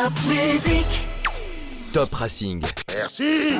Top 0.00 0.12
Racing. 0.30 0.86
Merci 3.00 3.54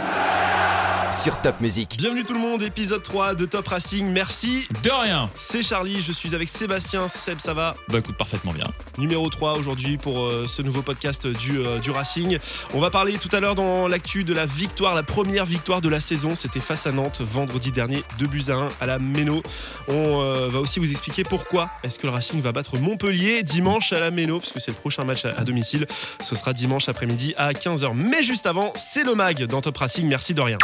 Sur 1.12 1.40
Top 1.40 1.60
Music. 1.60 1.96
Bienvenue 1.96 2.22
tout 2.22 2.34
le 2.34 2.38
monde, 2.38 2.62
épisode 2.62 3.02
3 3.02 3.34
de 3.34 3.46
Top 3.46 3.66
Racing. 3.66 4.06
Merci. 4.06 4.68
De 4.84 4.90
rien. 4.90 5.28
C'est 5.34 5.62
Charlie, 5.62 6.00
je 6.02 6.12
suis 6.12 6.36
avec 6.36 6.48
Sébastien. 6.48 7.08
Seb, 7.08 7.40
ça 7.40 7.52
va? 7.52 7.74
Bah 7.88 7.98
écoute, 7.98 8.16
parfaitement 8.16 8.52
bien. 8.52 8.66
Numéro 8.96 9.28
3 9.28 9.58
aujourd'hui 9.58 9.96
pour 9.96 10.20
euh, 10.20 10.44
ce 10.46 10.62
nouveau 10.62 10.82
podcast 10.82 11.26
du, 11.26 11.58
euh, 11.58 11.78
du 11.80 11.90
Racing. 11.90 12.38
On 12.74 12.80
va 12.80 12.90
parler 12.90 13.18
tout 13.18 13.34
à 13.34 13.40
l'heure 13.40 13.56
dans 13.56 13.88
l'actu 13.88 14.22
de 14.22 14.32
la 14.32 14.46
victoire, 14.46 14.94
la 14.94 15.02
première 15.02 15.46
victoire 15.46 15.80
de 15.80 15.88
la 15.88 15.98
saison. 15.98 16.36
C'était 16.36 16.60
face 16.60 16.86
à 16.86 16.92
Nantes 16.92 17.20
vendredi 17.20 17.72
dernier, 17.72 18.04
2 18.18 18.26
buts 18.26 18.44
à 18.48 18.52
1 18.52 18.68
à 18.80 18.86
la 18.86 18.98
Méno. 19.00 19.42
On 19.88 20.20
euh, 20.22 20.48
va 20.48 20.60
aussi 20.60 20.78
vous 20.78 20.90
expliquer 20.92 21.24
pourquoi 21.24 21.70
est-ce 21.82 21.98
que 21.98 22.06
le 22.06 22.12
Racing 22.12 22.40
va 22.40 22.52
battre 22.52 22.78
Montpellier 22.78 23.42
dimanche 23.42 23.92
à 23.92 23.98
la 23.98 24.12
Méno, 24.12 24.38
parce 24.38 24.52
que 24.52 24.60
c'est 24.60 24.70
le 24.70 24.76
prochain 24.76 25.04
match 25.04 25.24
à, 25.24 25.30
à 25.30 25.44
domicile. 25.44 25.86
Ce 26.22 26.36
sera 26.36 26.52
dimanche 26.52 26.88
après-midi 26.88 27.34
à 27.36 27.52
15h. 27.52 27.94
Mais 27.94 28.22
juste 28.22 28.46
avant, 28.46 28.72
c'est 28.76 29.02
le 29.02 29.14
dans 29.38 29.60
Top 29.60 29.76
Racing. 29.76 30.08
Merci 30.08 30.34
de 30.34 30.40
rien. 30.40 30.58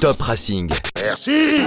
Top 0.00 0.20
Racing. 0.20 0.70
Merci 0.96 1.60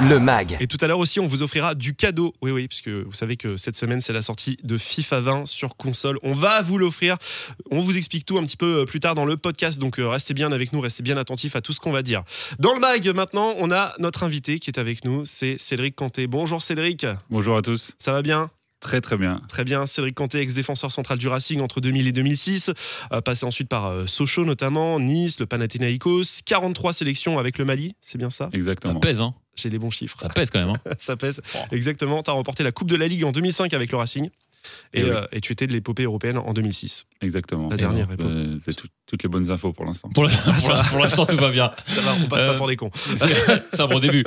Le 0.00 0.18
mag. 0.18 0.56
Et 0.60 0.66
tout 0.66 0.78
à 0.80 0.86
l'heure 0.86 0.98
aussi, 0.98 1.20
on 1.20 1.26
vous 1.26 1.42
offrira 1.42 1.74
du 1.74 1.94
cadeau. 1.94 2.34
Oui, 2.40 2.50
oui, 2.50 2.68
puisque 2.68 2.88
vous 2.88 3.12
savez 3.12 3.36
que 3.36 3.56
cette 3.56 3.76
semaine, 3.76 4.00
c'est 4.00 4.14
la 4.14 4.22
sortie 4.22 4.56
de 4.62 4.78
FIFA 4.78 5.20
20 5.20 5.46
sur 5.46 5.76
console. 5.76 6.18
On 6.22 6.32
va 6.32 6.62
vous 6.62 6.78
l'offrir. 6.78 7.16
On 7.70 7.82
vous 7.82 7.98
explique 7.98 8.24
tout 8.24 8.38
un 8.38 8.44
petit 8.44 8.56
peu 8.56 8.80
euh, 8.80 8.84
plus 8.86 9.00
tard 9.00 9.14
dans 9.14 9.26
le 9.26 9.36
podcast. 9.36 9.78
Donc, 9.78 9.98
euh, 9.98 10.08
restez 10.08 10.32
bien 10.32 10.52
avec 10.52 10.72
nous, 10.72 10.80
restez 10.80 11.02
bien 11.02 11.18
attentifs 11.18 11.54
à 11.54 11.60
tout 11.60 11.72
ce 11.72 11.80
qu'on 11.80 11.92
va 11.92 12.02
dire. 12.02 12.22
Dans 12.58 12.72
le 12.72 12.80
mag, 12.80 13.06
maintenant, 13.14 13.54
on 13.58 13.70
a 13.70 13.94
notre 13.98 14.22
invité 14.22 14.58
qui 14.58 14.70
est 14.70 14.78
avec 14.78 15.04
nous. 15.04 15.26
C'est 15.26 15.58
Cédric 15.58 15.96
Canté. 15.96 16.26
Bonjour 16.26 16.62
Cédric. 16.62 17.06
Bonjour 17.28 17.56
à 17.56 17.62
tous. 17.62 17.92
Ça 17.98 18.12
va 18.12 18.22
bien? 18.22 18.50
Très 18.84 19.00
très 19.00 19.16
bien. 19.16 19.40
Très 19.48 19.64
bien, 19.64 19.86
Cédric 19.86 20.14
Canté, 20.14 20.40
ex-défenseur 20.40 20.92
central 20.92 21.18
du 21.18 21.26
Racing 21.26 21.60
entre 21.62 21.80
2000 21.80 22.06
et 22.06 22.12
2006, 22.12 22.70
euh, 23.12 23.20
passé 23.22 23.46
ensuite 23.46 23.68
par 23.68 23.86
euh, 23.86 24.06
Sochaux 24.06 24.44
notamment, 24.44 25.00
Nice, 25.00 25.40
le 25.40 25.46
Panathinaikos, 25.46 26.42
43 26.44 26.92
sélections 26.92 27.38
avec 27.38 27.56
le 27.56 27.64
Mali, 27.64 27.96
c'est 28.02 28.18
bien 28.18 28.28
ça? 28.28 28.44
Ça 28.44 28.50
Exactement. 28.52 29.00
pèse, 29.00 29.22
hein. 29.22 29.34
J'ai 29.56 29.70
les 29.70 29.78
bons 29.78 29.90
chiffres. 29.90 30.16
Ça 30.20 30.28
pèse 30.28 30.50
quand 30.50 30.58
même. 30.64 30.76
Hein. 30.76 30.90
ça 30.98 31.16
pèse. 31.16 31.40
Exactement. 31.72 32.22
Tu 32.22 32.30
as 32.30 32.34
remporté 32.34 32.62
la 32.62 32.72
Coupe 32.72 32.90
de 32.90 32.96
la 32.96 33.08
Ligue 33.08 33.24
en 33.24 33.32
2005 33.32 33.72
avec 33.72 33.90
le 33.90 33.96
Racing. 33.98 34.26
Et, 34.92 35.00
Eh 35.00 35.04
oui. 35.04 35.10
euh, 35.10 35.26
et 35.32 35.40
tu 35.40 35.52
étais 35.52 35.66
de 35.66 35.72
l'épopée 35.72 36.04
européenne 36.04 36.38
en 36.38 36.52
2006. 36.52 37.04
Exactement. 37.22 37.68
La 37.70 37.76
dernière 37.76 38.08
Euh, 38.10 38.14
époque. 38.54 38.62
c'est 38.64 38.74
tout- 38.74 38.88
toutes 39.06 39.22
les 39.22 39.28
bonnes 39.28 39.50
infos 39.50 39.72
pour 39.72 39.84
l'instant. 39.86 40.08
Pour 40.14 40.24
l'instant, 40.24 41.24
tout 41.26 41.36
va 41.36 41.50
bien. 41.50 41.70
Ça 41.94 42.00
va, 42.00 42.14
on 42.14 42.26
passe 42.28 42.40
pas 42.40 42.48
Euh, 42.52 42.56
pour 42.58 42.66
des 42.68 42.76
cons. 42.76 42.90
C'est 43.70 43.80
un 43.80 43.86
bon 43.86 43.98
début. 44.00 44.24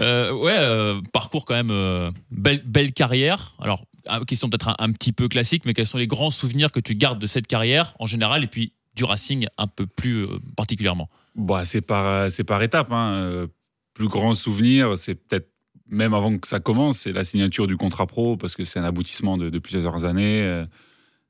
Euh, 0.00 0.32
ouais, 0.32 0.54
euh, 0.56 1.00
parcours 1.12 1.44
quand 1.44 1.54
même 1.54 1.70
euh, 1.72 2.10
belle, 2.30 2.62
belle 2.64 2.92
carrière. 2.92 3.54
Alors, 3.60 3.84
question 4.26 4.48
peut-être 4.50 4.68
un, 4.68 4.76
un 4.78 4.92
petit 4.92 5.12
peu 5.12 5.28
classique, 5.28 5.64
mais 5.64 5.74
quels 5.74 5.86
sont 5.86 5.98
les 5.98 6.06
grands 6.06 6.30
souvenirs 6.30 6.72
que 6.72 6.80
tu 6.80 6.94
gardes 6.94 7.18
de 7.20 7.26
cette 7.26 7.46
carrière 7.46 7.94
en 7.98 8.06
général 8.06 8.44
et 8.44 8.46
puis 8.46 8.72
du 8.94 9.04
Racing 9.04 9.46
un 9.58 9.66
peu 9.66 9.86
plus 9.86 10.24
euh, 10.24 10.38
particulièrement 10.56 11.08
Bah, 11.34 11.64
c'est 11.64 11.80
par, 11.80 12.30
c'est 12.30 12.44
par 12.44 12.62
étapes. 12.62 12.92
hein. 12.92 13.14
Euh, 13.14 13.46
Plus 13.94 14.08
grand 14.08 14.34
souvenir, 14.34 14.96
c'est 14.98 15.14
peut-être 15.14 15.48
même 15.88 16.14
avant 16.14 16.38
que 16.38 16.48
ça 16.48 16.60
commence, 16.60 16.98
c'est 17.00 17.12
la 17.12 17.24
signature 17.24 17.66
du 17.66 17.76
contrat 17.76 18.06
pro, 18.06 18.36
parce 18.38 18.54
que 18.56 18.64
c'est 18.64 18.78
un 18.78 18.84
aboutissement 18.84 19.36
de, 19.36 19.50
de 19.50 19.58
plusieurs 19.58 20.04
années, 20.06 20.42
euh, 20.42 20.64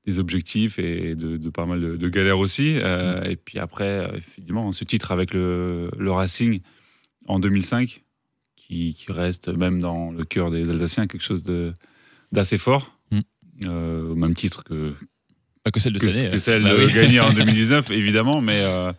des 0.06 0.18
objectifs 0.20 0.78
et 0.78 1.14
de, 1.16 1.36
de 1.36 1.50
pas 1.50 1.66
mal 1.66 1.80
de, 1.80 1.96
de 1.96 2.08
galères 2.08 2.38
aussi. 2.38 2.76
Euh, 2.78 3.22
Et 3.24 3.34
puis 3.36 3.58
après, 3.58 3.84
euh, 3.88 4.16
effectivement, 4.16 4.70
ce 4.72 4.84
titre 4.84 5.10
avec 5.12 5.32
le, 5.34 5.90
le 5.98 6.12
Racing 6.12 6.60
en 7.26 7.38
2005, 7.40 8.02
qui, 8.56 8.94
qui 8.94 9.10
reste 9.12 9.48
même 9.48 9.80
dans 9.80 10.10
le 10.12 10.24
cœur 10.24 10.50
des 10.52 10.70
Alsaciens 10.70 11.06
quelque 11.08 11.22
chose 11.24 11.42
de- 11.44 11.72
d'assez 12.32 12.58
fort. 12.58 12.98
Mm. 13.10 13.20
Euh, 13.66 14.08
au 14.10 14.14
même 14.16 14.34
titre 14.34 14.64
que, 14.64 14.94
Pas 15.62 15.70
que 15.70 15.78
celle 15.80 15.92
de 15.92 15.98
que, 15.98 16.06
année. 16.06 16.30
que 16.30 16.34
hein. 16.36 16.38
celle 16.38 16.62
Bah 16.64 16.74
de 16.76 16.84
oui. 16.86 16.92
gagnée 16.94 17.20
en 17.20 17.32
2019, 17.32 17.90
évidemment. 17.90 18.40
Mais, 18.40 18.62
euh, 18.64 18.92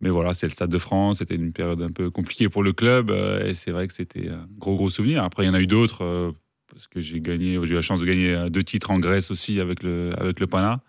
mais 0.00 0.10
voilà, 0.10 0.34
c'est 0.34 0.46
le 0.46 0.50
Stade 0.50 0.70
de 0.70 0.78
France. 0.78 1.18
C'était 1.18 1.36
une 1.36 1.52
période 1.52 1.80
un 1.82 1.90
peu 1.90 2.10
compliquée 2.10 2.48
pour 2.48 2.62
le 2.62 2.72
club. 2.72 3.10
euh, 3.10 3.46
et 3.46 3.54
c'est 3.54 3.70
vrai 3.70 3.86
que 3.86 3.92
c'était 3.92 4.28
un 4.28 4.46
gros, 4.58 4.76
gros 4.76 4.90
souvenir. 4.90 5.22
Après, 5.22 5.44
il 5.44 5.46
y 5.46 5.50
en 5.50 5.54
a 5.54 5.60
eu 5.60 5.66
d'autres. 5.66 6.32
parce 6.70 6.88
que 6.88 7.00
j'ai 7.00 7.20
gagné, 7.20 7.58
j'ai 7.64 7.72
eu 7.72 7.74
la 7.74 7.82
chance 7.82 8.00
de 8.00 8.06
gagner 8.06 8.48
deux 8.50 8.64
titres 8.64 8.90
en 8.90 8.98
Grèce 8.98 9.30
aussi 9.30 9.60
avec 9.60 9.82
le, 9.82 10.10
avec 10.18 10.40
le 10.40 10.46
Pana. 10.46 10.80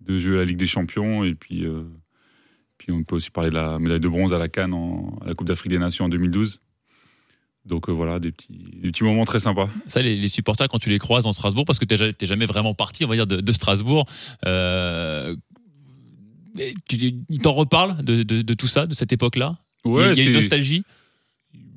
Deux 0.00 0.18
jeux 0.18 0.34
à 0.34 0.38
la 0.38 0.44
Ligue 0.44 0.56
des 0.58 0.66
Champions. 0.66 1.22
Et 1.24 1.34
puis, 1.34 1.64
puis 2.78 2.92
on 2.92 3.04
peut 3.04 3.16
aussi 3.16 3.30
parler 3.30 3.50
de 3.50 3.54
la 3.54 3.78
médaille 3.78 4.00
de 4.00 4.08
bronze 4.08 4.32
à 4.32 4.38
la 4.38 4.48
Cannes, 4.48 4.74
en- 4.74 5.18
à 5.22 5.28
la 5.28 5.34
Coupe 5.34 5.46
d'Afrique 5.48 5.70
des 5.70 5.78
Nations 5.78 6.06
en 6.06 6.08
2012. 6.08 6.60
Donc 7.66 7.88
euh, 7.88 7.92
voilà, 7.92 8.18
des 8.20 8.30
petits, 8.32 8.48
des 8.82 8.90
petits 8.90 9.04
moments 9.04 9.24
très 9.24 9.40
sympas. 9.40 9.68
Ça, 9.86 10.00
les, 10.00 10.16
les 10.16 10.28
supporters, 10.28 10.68
quand 10.68 10.78
tu 10.78 10.88
les 10.88 10.98
croises 11.00 11.26
en 11.26 11.32
Strasbourg, 11.32 11.64
parce 11.64 11.78
que 11.78 11.84
tu 11.84 11.94
n'es 11.96 12.14
jamais 12.26 12.46
vraiment 12.46 12.74
parti, 12.74 13.04
on 13.04 13.08
va 13.08 13.16
dire, 13.16 13.26
de, 13.26 13.40
de 13.40 13.52
Strasbourg, 13.52 14.06
euh, 14.46 15.34
tu, 16.88 17.14
ils 17.28 17.38
t'en 17.40 17.52
reparlent 17.52 18.02
de, 18.04 18.22
de- 18.22 18.42
de 18.42 18.54
tout 18.54 18.66
ça, 18.68 18.86
de 18.86 18.94
cette 18.94 19.12
époque-là? 19.12 19.58
A- 20.10 20.12
il 20.12 20.18
y 20.18 20.20
a 20.20 20.24
une 20.30 20.32
nostalgie? 20.40 20.82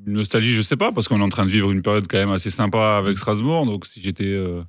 Une 0.07 0.13
nostalgie, 0.13 0.53
je 0.53 0.61
sais 0.61 0.78
pas, 0.78 0.91
parce 0.91 1.07
qu'on 1.07 1.19
est 1.19 1.23
en 1.23 1.29
train 1.29 1.45
de 1.45 1.51
vivre 1.51 1.72
une 1.72 1.81
période 1.81 2.07
quand 2.07 2.17
même 2.17 2.31
assez 2.31 2.49
sympa 2.49 2.97
avec 2.97 3.17
Strasbourg. 3.17 3.66
Donc, 3.66 3.85
si 3.85 4.01
j'étais 4.01 4.23
euh, 4.23 4.61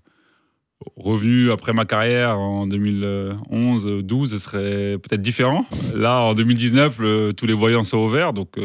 revenu 0.97 1.50
après 1.53 1.72
ma 1.72 1.84
carrière 1.84 2.38
en 2.38 2.66
2011, 2.66 4.03
12, 4.03 4.30
ce 4.32 4.38
serait 4.38 4.98
peut-être 4.98 5.22
différent. 5.22 5.64
Là, 5.94 6.19
en 6.20 6.34
2019, 6.34 6.98
le- 6.98 7.32
tous 7.32 7.47
les 7.47 7.53
voyants 7.54 7.84
sont 7.84 7.98
ouverts. 7.98 8.32
Donc, 8.32 8.59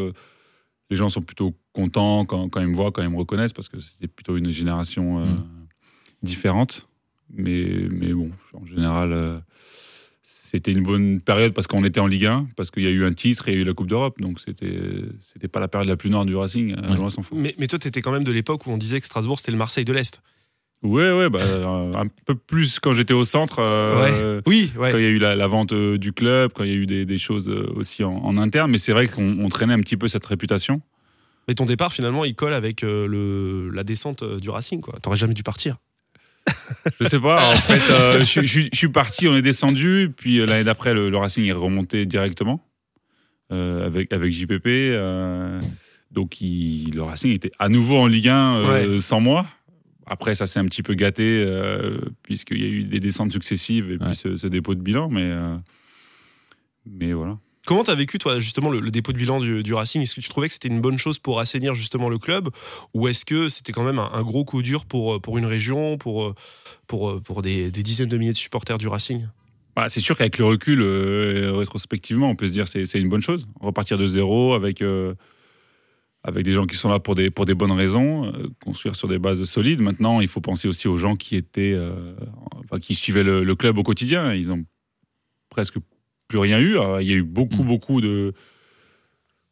les 0.90 0.96
gens 0.97 1.09
sont 1.09 1.22
plutôt 1.22 1.56
contents 1.73 2.25
quand, 2.25 2.47
quand 2.50 2.62
ils 2.62 2.68
me 2.68 2.75
voient, 2.75 2.91
quand 2.91 3.01
ils 3.01 3.09
me 3.09 3.18
reconnaissent, 3.18 3.53
parce 3.53 3.69
que 3.69 3.79
c'était 3.79 4.07
plutôt 4.07 4.38
une 4.38 4.51
génération 4.51 5.19
euh, 5.19 5.25
Mm. 5.25 5.46
différente. 6.23 6.88
Mais, 7.34 7.66
mais 7.91 8.13
bon, 8.13 8.31
en 8.53 8.66
général. 8.66 9.12
euh, 9.12 9.40
c'était 10.24 10.72
une 10.72 10.84
bonne 10.84 11.19
période 11.22 11.53
parce 11.53 11.68
qu'on 11.68 11.84
était 11.84 12.00
en 12.00 12.07
Ligue 12.07 12.28
1, 12.28 12.47
parce 12.56 12.72
qu'il 12.72 12.84
y 12.84 12.88
a 12.88 12.91
eu 12.91 13.03
un 13.03 13.13
titre 13.13 13.50
et 13.50 13.51
il 13.51 13.56
y 13.56 13.57
a 13.57 13.62
eu 13.62 13.66
la 13.66 13.74
Coupe 13.74 13.88
d'Europe. 13.88 14.19
Donc, 14.22 14.40
c'était 14.40 14.79
c'était 15.22 15.47
pas 15.47 15.59
la 15.59 15.68
période 15.68 15.90
la 15.90 15.97
plus 15.97 16.09
noire 16.09 16.24
du 16.25 16.35
Racing. 16.35 16.75
euh, 16.78 16.90
Ouais. 16.91 16.95
loin 16.95 17.09
s'en 17.09 17.24
faut. 17.24 17.35
Mais, 17.35 17.56
mais 17.57 17.68
toi, 17.68 17.78
tu 17.79 17.88
étais 17.88 18.01
quand 18.01 18.12
même 18.12 18.24
de 18.24 18.31
l'époque 18.31 18.66
où 18.66 18.69
on 18.72 18.78
disait 18.78 19.00
que 19.00 19.06
Strasbourg, 19.06 19.40
c'était 19.40 19.51
le 19.51 19.57
Marseille 19.57 19.85
de 19.85 19.91
l'Est. 19.94 20.22
Ouais, 20.84 21.12
ouais, 21.12 21.30
bah, 21.30 21.40
euh, 21.41 21.94
un 21.96 22.06
peu 22.25 22.36
plus 22.36 22.80
quand 22.80 22.94
j'étais 22.94 23.13
au 23.13 23.24
centre. 23.24 23.58
euh, 23.59 24.41
Oui, 24.46 24.72
ouais. 24.78 24.91
Quand 24.91 24.97
il 25.00 25.03
y 25.03 25.08
a 25.08 25.09
eu 25.09 25.18
la, 25.18 25.36
la 25.36 25.47
vente 25.47 25.72
euh, 25.74 25.97
du 25.97 26.13
club, 26.13 26.52
quand 26.53 26.63
il 26.63 26.69
y 26.69 26.74
a 26.74 26.78
eu 26.78 26.86
des, 26.86 27.06
des 27.06 27.18
choses 27.18 27.50
euh, 27.50 27.72
aussi 27.75 28.03
en, 28.03 28.13
en 28.18 28.38
interne. 28.38 28.69
Mais 28.69 28.78
c'est 28.78 28.91
vrai 28.91 29.08
qu'on 29.08 29.40
on 29.40 29.50
traînait 29.50 29.74
un 29.74 29.80
petit 29.80 29.97
peu 29.97 30.08
cette 30.08 30.25
réputation. 30.25 30.81
Mais 31.47 31.53
ton 31.56 31.66
départ, 31.66 31.91
finalement, 31.94 32.24
il 32.25 32.36
colle 32.36 32.53
avec 32.53 32.81
le, 32.81 33.69
la 33.72 33.84
descente 33.84 34.24
du 34.24 34.50
Racing. 34.50 34.81
quoi. 34.81 35.00
T'aurais 35.02 35.18
jamais 35.18 35.34
dû 35.34 35.44
partir. 35.44 35.78
Je 37.00 37.07
sais 37.07 37.19
pas, 37.19 37.50
en 37.52 37.56
fait, 37.56 37.80
je, 38.19 38.24
suis- 38.24 38.42
je 38.42 38.46
suis- 38.47 38.69
je 38.72 38.78
suis 38.78 38.88
parti, 38.90 39.28
on 39.28 39.36
est 39.36 39.42
descendu. 39.42 40.12
Puis 40.16 40.38
l'année 40.46 40.63
d'après, 40.63 40.94
le, 40.94 41.09
le 41.09 41.18
Racing 41.18 41.44
est 41.46 41.52
remonté 41.53 42.06
directement 42.06 42.63
avec, 43.50 44.12
avec 44.13 44.31
JPP. 44.31 44.68
donc 46.12 46.42
il- 46.42 46.92
le 46.94 47.02
Racing 47.03 47.31
était 47.34 47.52
à 47.57 47.69
nouveau 47.69 47.97
en 47.97 48.06
Ligue 48.07 48.30
1 48.30 48.56
euh, 48.57 49.00
sans 49.00 49.19
moi. 49.19 49.46
Après, 50.07 50.35
ça 50.35 50.45
s'est 50.47 50.59
un 50.59 50.66
petit 50.66 50.83
peu 50.83 50.93
gâté, 50.93 51.43
euh, 51.45 51.97
puisqu'il 52.23 52.59
y 52.61 52.63
a 52.63 52.67
eu 52.67 52.83
des 52.83 52.99
descentes 52.99 53.31
successives 53.31 53.89
et 53.91 53.97
Ouais. 53.97 54.07
puis 54.07 54.16
ce, 54.16 54.35
ce 54.35 54.47
dépôt 54.47 54.75
de 54.75 54.81
bilan. 54.81 55.09
Mais, 55.09 55.23
euh, 55.23 55.55
mais 56.85 57.13
voilà. 57.13 57.38
Comment 57.66 57.83
t'as 57.83 57.95
vécu, 57.95 58.19
toi, 58.19 58.38
justement, 58.38 58.69
le, 58.69 58.79
le 58.79 58.91
dépôt 58.91 59.11
de 59.11 59.17
bilan 59.17 59.39
du, 59.39 59.63
du 59.63 59.73
Racing? 59.73 60.03
Est-ce 60.03 60.13
que 60.13 60.21
tu 60.21 60.29
trouvais 60.29 60.47
que 60.47 60.53
c'était 60.53 60.67
une 60.67 60.81
bonne 60.81 60.99
chose 60.99 61.17
pour 61.17 61.39
assainir 61.39 61.73
justement 61.73 62.09
le 62.09 62.19
club? 62.19 62.49
Ou 62.94 63.07
est-ce 63.07 63.25
que 63.25 63.49
c'était 63.49 63.71
quand 63.71 63.83
même 63.83 63.97
un, 63.97 64.11
un 64.13 64.21
gros 64.21 64.45
coup 64.45 64.61
dur 64.61 64.85
pour, 64.85 65.15
euh, 65.15 65.19
pour 65.19 65.39
une 65.39 65.47
région, 65.47 65.97
pour, 65.97 66.25
euh, 66.25 66.35
pour, 66.85 67.19
pour 67.23 67.41
des, 67.41 67.71
des 67.71 67.81
dizaines 67.81 68.09
de 68.09 68.17
milliers 68.17 68.33
de 68.33 68.38
supporters 68.38 68.77
du 68.77 68.88
Racing? 68.88 69.25
Bah, 69.75 69.89
c'est 69.89 69.99
sûr 69.99 70.15
qu'avec 70.15 70.38
le 70.38 70.45
recul, 70.45 70.79
euh, 70.81 71.53
rétrospectivement, 71.55 72.29
on 72.29 72.35
peut 72.35 72.45
se 72.45 72.51
dire 72.51 72.65
que 72.65 72.69
c'est 72.69 72.85
c'est 72.85 72.99
une 73.01 73.09
bonne 73.09 73.21
chose. 73.23 73.47
Repartir 73.59 73.97
de 73.97 74.05
zéro 74.05 74.53
avec, 74.53 74.83
euh, 74.83 75.15
avec 76.28 76.44
des 76.44 76.53
gens 76.53 76.66
qui 76.66 76.75
sont 76.75 76.90
là 76.90 77.00
pour 77.00 77.13
des, 77.13 77.30
pour 77.30 77.46
des 77.46 77.53
bonnes 77.53 77.72
raisons, 77.72 78.25
euh, 78.25 78.47
construire 78.63 78.96
sur 78.96 79.08
des 79.08 79.19
bases 79.19 79.44
solides. 79.44 79.80
Maintenant, 79.80 80.22
il 80.22 80.28
faut 80.28 80.41
penser 80.41 80.68
aussi 80.68 80.88
aux 80.88 80.97
gens 80.97 81.16
qui 81.16 81.36
étaient, 81.36 81.74
euh, 81.74 82.16
enfin, 82.63 82.80
qui 82.80 82.95
suivaient 82.95 83.22
le, 83.24 83.44
le 83.44 83.56
club 83.56 83.77
au 83.77 83.83
quotidien. 83.83 84.33
Ils 84.33 84.51
ont 84.51 84.66
presque 85.50 85.75
plus 86.27 86.39
rien 86.39 86.60
eu. 86.60 86.80
Alors, 86.80 87.00
il 87.01 87.07
y 87.07 87.12
a 87.13 87.16
eu 87.16 87.24
beaucoup, 87.24 87.63
Mm. 87.63 87.68
beaucoup 87.68 88.01
de. 88.01 88.33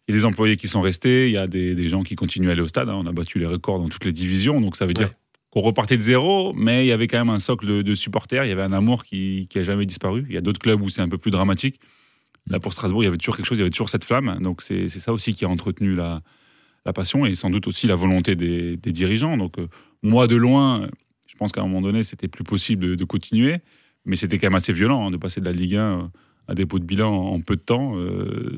Il 0.08 0.14
y 0.14 0.18
a 0.18 0.20
des 0.20 0.26
employés 0.26 0.58
qui 0.58 0.68
sont 0.68 0.82
restés, 0.82 1.28
il 1.30 1.34
y 1.34 1.38
a 1.38 1.46
des, 1.48 1.76
des 1.76 1.88
gens 1.90 2.02
qui 2.04 2.16
continuent 2.16 2.50
à 2.50 2.54
aller 2.54 2.62
au 2.62 2.68
stade. 2.68 2.90
hein. 2.90 2.96
On 2.96 3.06
a 3.06 3.12
battu 3.14 3.38
les 3.40 3.46
records 3.46 3.80
dans 3.80 3.88
toutes 3.88 4.04
les 4.06 4.12
divisions, 4.12 4.60
donc 4.60 4.76
ça 4.76 4.86
veut 4.86 4.94
dire 4.94 5.12
qu'on 5.52 5.62
repartait 5.62 5.96
de 5.98 6.02
zéro, 6.02 6.52
mais 6.56 6.84
il 6.86 6.90
y 6.90 6.92
avait 6.92 7.06
quand 7.08 7.20
même 7.20 7.30
un 7.30 7.38
socle 7.40 7.68
de, 7.68 7.82
de 7.84 7.94
supporters. 7.96 8.44
Il 8.44 8.50
y 8.50 8.52
avait 8.52 8.64
un 8.64 8.74
amour 8.74 9.04
qui, 9.06 9.48
qui 9.50 9.60
a 9.60 9.64
jamais 9.64 9.86
disparu. 9.86 10.26
Il 10.28 10.34
y 10.34 10.38
a 10.38 10.42
d'autres 10.42 10.60
clubs 10.60 10.82
où 10.82 10.90
c'est 10.90 11.02
un 11.02 11.08
peu 11.10 11.20
plus 11.20 11.30
dramatique. 11.32 11.80
Là, 12.48 12.60
pour 12.60 12.74
Strasbourg, 12.74 13.04
il 13.04 13.06
y 13.06 13.08
avait 13.08 13.18
toujours 13.18 13.38
quelque 13.38 13.46
chose, 13.46 13.60
il 13.60 13.62
y 13.62 13.64
avait 13.64 13.70
toujours 13.70 13.90
cette 13.90 14.04
flamme. 14.04 14.40
Donc 14.42 14.62
c'est 14.64 14.90
ça 14.90 15.14
aussi 15.14 15.36
qui 15.36 15.46
a 15.46 15.50
entretenu 15.50 15.96
la, 15.96 16.20
la 16.86 16.94
passion 16.94 17.26
et 17.26 17.36
sans 17.36 17.50
doute 17.50 17.68
aussi 17.68 17.88
la 17.88 17.96
volonté 17.96 18.36
des, 18.36 18.78
des 18.78 18.92
dirigeants. 18.92 19.38
Donc 19.38 19.58
euh, 19.60 19.68
moi, 20.02 20.28
de 20.28 20.36
loin, 20.36 20.88
je 21.28 21.36
pense 21.36 21.52
qu'à 21.52 21.62
un 21.62 21.66
moment 21.68 21.82
donné, 21.82 22.04
c'était 22.04 22.28
plus 22.28 22.44
possible 22.44 22.86
de, 22.90 22.96
de 22.96 23.06
continuer, 23.06 23.60
mais 24.06 24.16
c'était 24.16 24.38
quand 24.38 24.48
même 24.48 24.56
assez 24.56 24.74
violent 24.74 25.08
hein, 25.08 25.12
de 25.12 25.18
passer 25.18 25.40
de 25.40 25.46
la 25.46 25.52
Ligue 25.54 25.76
1 25.76 26.12
à 26.50 26.56
dépôt 26.56 26.78
de 26.80 26.84
bilan 26.84 27.10
en, 27.14 27.36
en 27.36 27.40
peu 27.42 27.56
de 27.56 27.62
temps. 27.62 27.98
euh, 27.98 28.52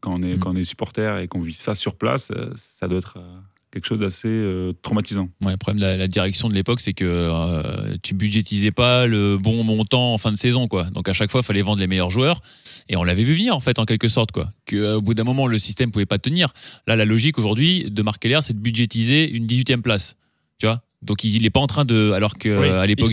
quand, 0.00 0.14
on 0.14 0.22
est, 0.22 0.36
Mm. 0.36 0.38
quand 0.38 0.52
on 0.52 0.56
est 0.56 0.64
supporter 0.64 1.18
et 1.20 1.26
qu'on 1.28 1.40
vit 1.40 1.54
ça 1.54 1.74
sur 1.74 1.96
place, 1.96 2.30
euh, 2.30 2.52
ça 2.56 2.86
doit 2.86 2.98
être 2.98 3.16
euh, 3.18 3.38
quelque 3.72 3.86
chose 3.86 4.00
d'assez 4.00 4.28
euh, 4.28 4.72
traumatisant. 4.82 5.28
Ouais, 5.40 5.52
le 5.52 5.56
problème 5.56 5.80
de 5.80 5.86
la, 5.86 5.96
la 5.96 6.06
direction 6.06 6.48
de 6.48 6.54
l'époque, 6.54 6.80
c'est 6.80 6.92
que 6.92 7.04
euh, 7.04 7.96
tu 8.02 8.14
budgétisais 8.14 8.70
pas 8.70 9.06
le 9.06 9.38
bon 9.38 9.64
montant 9.64 10.12
en 10.14 10.18
fin 10.18 10.30
de 10.30 10.36
saison, 10.36 10.68
quoi. 10.68 10.84
Donc 10.90 11.08
à 11.08 11.14
chaque 11.14 11.30
fois, 11.30 11.40
il 11.40 11.46
fallait 11.46 11.62
vendre 11.62 11.80
les 11.80 11.86
meilleurs 11.86 12.10
joueurs. 12.10 12.42
Et 12.88 12.96
on 12.96 13.02
l'avait 13.02 13.24
vu 13.24 13.32
venir, 13.34 13.56
en 13.56 13.60
fait, 13.60 13.78
en 13.78 13.86
quelque 13.86 14.08
sorte, 14.08 14.30
quoi. 14.30 14.50
Que, 14.66 14.76
euh, 14.76 14.96
au 14.98 15.00
bout 15.00 15.14
d'un 15.14 15.24
moment, 15.24 15.46
le 15.46 15.58
système 15.58 15.90
pouvait 15.90 16.06
pas 16.06 16.18
tenir. 16.18 16.52
Là, 16.86 16.96
la 16.96 17.06
logique 17.06 17.38
aujourd'hui 17.38 17.90
de 17.90 18.02
Marc 18.02 18.22
Keller, 18.22 18.40
c'est 18.42 18.52
de 18.52 18.58
budgétiser 18.58 19.28
une 19.30 19.46
18e 19.46 19.80
place. 19.80 20.16
Tu 20.58 20.66
vois? 20.66 20.82
Donc 21.02 21.24
il 21.24 21.42
n'est 21.42 21.50
pas 21.50 21.60
en 21.60 21.66
train 21.66 21.84
de. 21.84 22.12
Alors 22.12 22.34
qu'à 22.34 22.60
Oui, 22.60 22.68
l'époque 22.86 23.10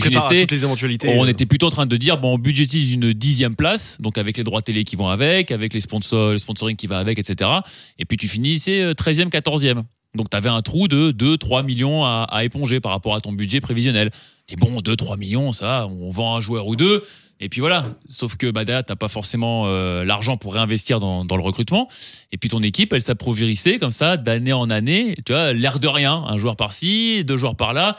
on 1.04 1.24
euh, 1.24 1.26
était 1.26 1.46
plutôt 1.46 1.66
en 1.66 1.70
train 1.70 1.86
de 1.86 1.96
dire 1.96 2.18
bon 2.18 2.34
on 2.34 2.38
budgétise 2.38 2.92
une 2.92 3.12
dixième 3.12 3.56
place 3.56 3.96
donc 4.00 4.16
avec 4.16 4.36
les 4.36 4.44
droits 4.44 4.62
télé 4.62 4.84
qui 4.84 4.94
vont 4.94 5.08
avec 5.08 5.50
avec 5.50 5.74
les 5.74 5.80
sponsors 5.80 6.30
le 6.30 6.38
sponsoring 6.38 6.76
qui 6.76 6.86
va 6.86 6.98
avec 6.98 7.18
etc 7.18 7.50
et 7.98 8.04
puis 8.04 8.16
tu 8.16 8.28
finissais 8.28 8.80
euh, 8.80 8.92
13e 8.92 9.28
14e 9.28 9.82
donc 10.14 10.30
tu 10.30 10.36
avais 10.36 10.48
un 10.48 10.62
trou 10.62 10.88
de 10.88 11.12
2 11.12 11.36
3 11.36 11.62
millions 11.62 12.04
à, 12.04 12.44
éponger 12.44 12.80
par 12.80 12.92
rapport 12.92 13.14
à 13.14 13.20
ton 13.20 13.32
budget 13.32 13.60
prévisionnel. 13.60 14.10
T'es 14.46 14.56
bon 14.56 14.80
2 14.80 14.96
3 14.96 15.16
millions 15.16 15.52
ça 15.52 15.86
on 15.86 16.10
vend 16.10 16.36
un 16.36 16.40
joueur 16.40 16.66
ou 16.66 16.76
deux. 16.76 17.04
Et 17.42 17.48
puis 17.48 17.60
voilà. 17.60 17.96
Sauf 18.08 18.36
que 18.36 18.50
bah 18.50 18.64
derrière 18.64 18.84
t'as 18.84 18.96
pas 18.96 19.08
forcément 19.08 19.64
euh, 19.66 20.04
l'argent 20.04 20.36
pour 20.36 20.54
réinvestir 20.54 21.00
dans, 21.00 21.24
le 21.24 21.42
recrutement. 21.42 21.88
Et 22.32 22.38
puis 22.38 22.50
ton 22.50 22.62
équipe 22.62 22.92
elle 22.92 23.02
s'appauvrissait 23.02 23.78
comme 23.78 23.92
ça 23.92 24.16
d'année 24.16 24.52
en 24.52 24.68
année. 24.68 25.14
Tu 25.24 25.32
vois 25.32 25.52
l'air 25.52 25.78
de 25.78 25.88
rien. 25.88 26.24
Un 26.26 26.38
joueur 26.38 26.56
par-ci 26.56 27.24
deux 27.24 27.36
joueurs 27.36 27.56
par-là. 27.56 27.96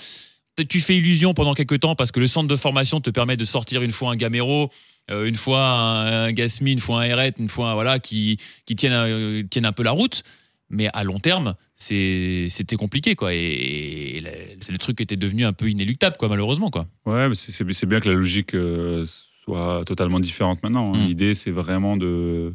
Tu 0.69 0.81
fais 0.81 0.97
illusion 0.97 1.33
pendant 1.33 1.53
quelques 1.53 1.79
temps 1.79 1.95
parce 1.95 2.11
que 2.11 2.19
le 2.19 2.27
centre 2.27 2.47
de 2.47 2.57
formation 2.57 2.99
te 3.01 3.09
permet 3.09 3.37
de 3.37 3.45
sortir 3.45 3.81
une 3.81 3.93
fois 3.93 4.11
un 4.11 4.15
Gamero, 4.15 4.69
euh, 5.09 5.25
une 5.25 5.35
fois 5.35 5.65
un, 5.65 6.31
Gasmi, 6.33 6.73
une 6.73 6.79
fois 6.79 7.01
un 7.01 7.03
Eret, 7.03 7.33
une 7.39 7.49
fois 7.49 7.71
un, 7.71 7.73
voilà 7.73 7.99
qui 7.99 8.37
tiennent 8.75 8.93
un, 8.93 9.41
tiennent 9.49 9.65
un 9.65 9.71
peu 9.71 9.81
la 9.81 9.91
route. 9.91 10.23
Mais 10.69 10.89
à 10.93 11.03
long 11.03 11.19
terme, 11.19 11.55
c'était 11.81 12.75
compliqué 12.75 13.15
quoi. 13.15 13.33
Et, 13.33 14.23
c'est 14.59 14.71
le 14.71 14.77
truc 14.77 14.97
qui 14.97 15.03
était 15.03 15.17
devenu 15.17 15.45
un 15.45 15.53
peu 15.53 15.69
inéluctable 15.69 16.15
quoi, 16.17 16.27
malheureusement 16.27 16.69
quoi. 16.69 16.85
Ouais, 17.05 17.27
mais 17.27 17.35
c'est 17.35 17.85
bien 17.85 17.99
que 17.99 18.09
la 18.09 18.15
logique 18.15 18.53
euh, 18.53 19.05
soit 19.43 19.83
totalement 19.85 20.19
différente 20.19 20.61
maintenant. 20.63 20.93
hein. 20.93 20.97
Mm. 20.97 21.07
L'idée, 21.07 21.33
c'est 21.33 21.51
vraiment 21.51 21.97
de, 21.97 22.53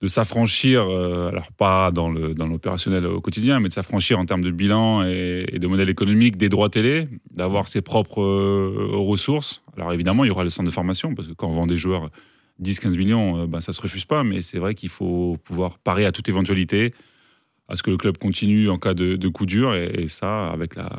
de 0.00 0.08
s'affranchir, 0.08 0.82
euh, 0.88 1.28
alors 1.28 1.50
pas 1.52 1.90
dans 1.90 2.08
le 2.08 2.34
dans 2.34 2.46
l'opérationnel 2.46 3.04
au 3.06 3.20
quotidien, 3.20 3.58
mais 3.58 3.68
de 3.68 3.74
s'affranchir 3.74 4.18
en 4.18 4.26
termes 4.26 4.44
de 4.44 4.50
bilan 4.50 5.04
et, 5.04 5.46
et 5.52 5.58
de 5.58 5.66
modèle 5.66 5.90
économique 5.90 6.36
des 6.36 6.48
droits 6.48 6.70
télé, 6.70 7.08
d'avoir 7.32 7.68
ses 7.68 7.82
propres 7.82 8.22
euh, 8.22 8.90
ressources. 8.92 9.62
Alors 9.76 9.92
évidemment, 9.92 10.24
il 10.24 10.28
y 10.28 10.30
aura 10.30 10.44
le 10.44 10.50
centre 10.50 10.68
de 10.68 10.74
formation, 10.74 11.14
parce 11.14 11.26
que 11.26 11.34
quand 11.34 11.48
on 11.48 11.54
vend 11.54 11.66
des 11.66 11.76
joueurs 11.76 12.10
10-15 12.62 12.96
millions, 12.96 13.42
euh, 13.42 13.46
ben, 13.46 13.60
ça 13.60 13.72
se 13.72 13.80
refuse 13.80 14.04
pas, 14.04 14.22
mais 14.22 14.42
c'est 14.42 14.58
vrai 14.58 14.74
qu'il 14.74 14.88
faut 14.88 15.38
pouvoir 15.44 15.78
parer 15.78 16.04
à 16.04 16.12
toute 16.12 16.28
éventualité, 16.28 16.92
à 17.70 17.76
ce 17.76 17.82
que 17.82 17.90
le 17.90 17.96
club 17.96 18.18
continue 18.18 18.68
en 18.68 18.78
cas 18.78 18.94
de, 18.94 19.16
de 19.16 19.28
coup 19.28 19.46
dur, 19.46 19.74
et, 19.74 20.02
et 20.02 20.08
ça, 20.08 20.48
avec 20.48 20.74
la 20.74 20.90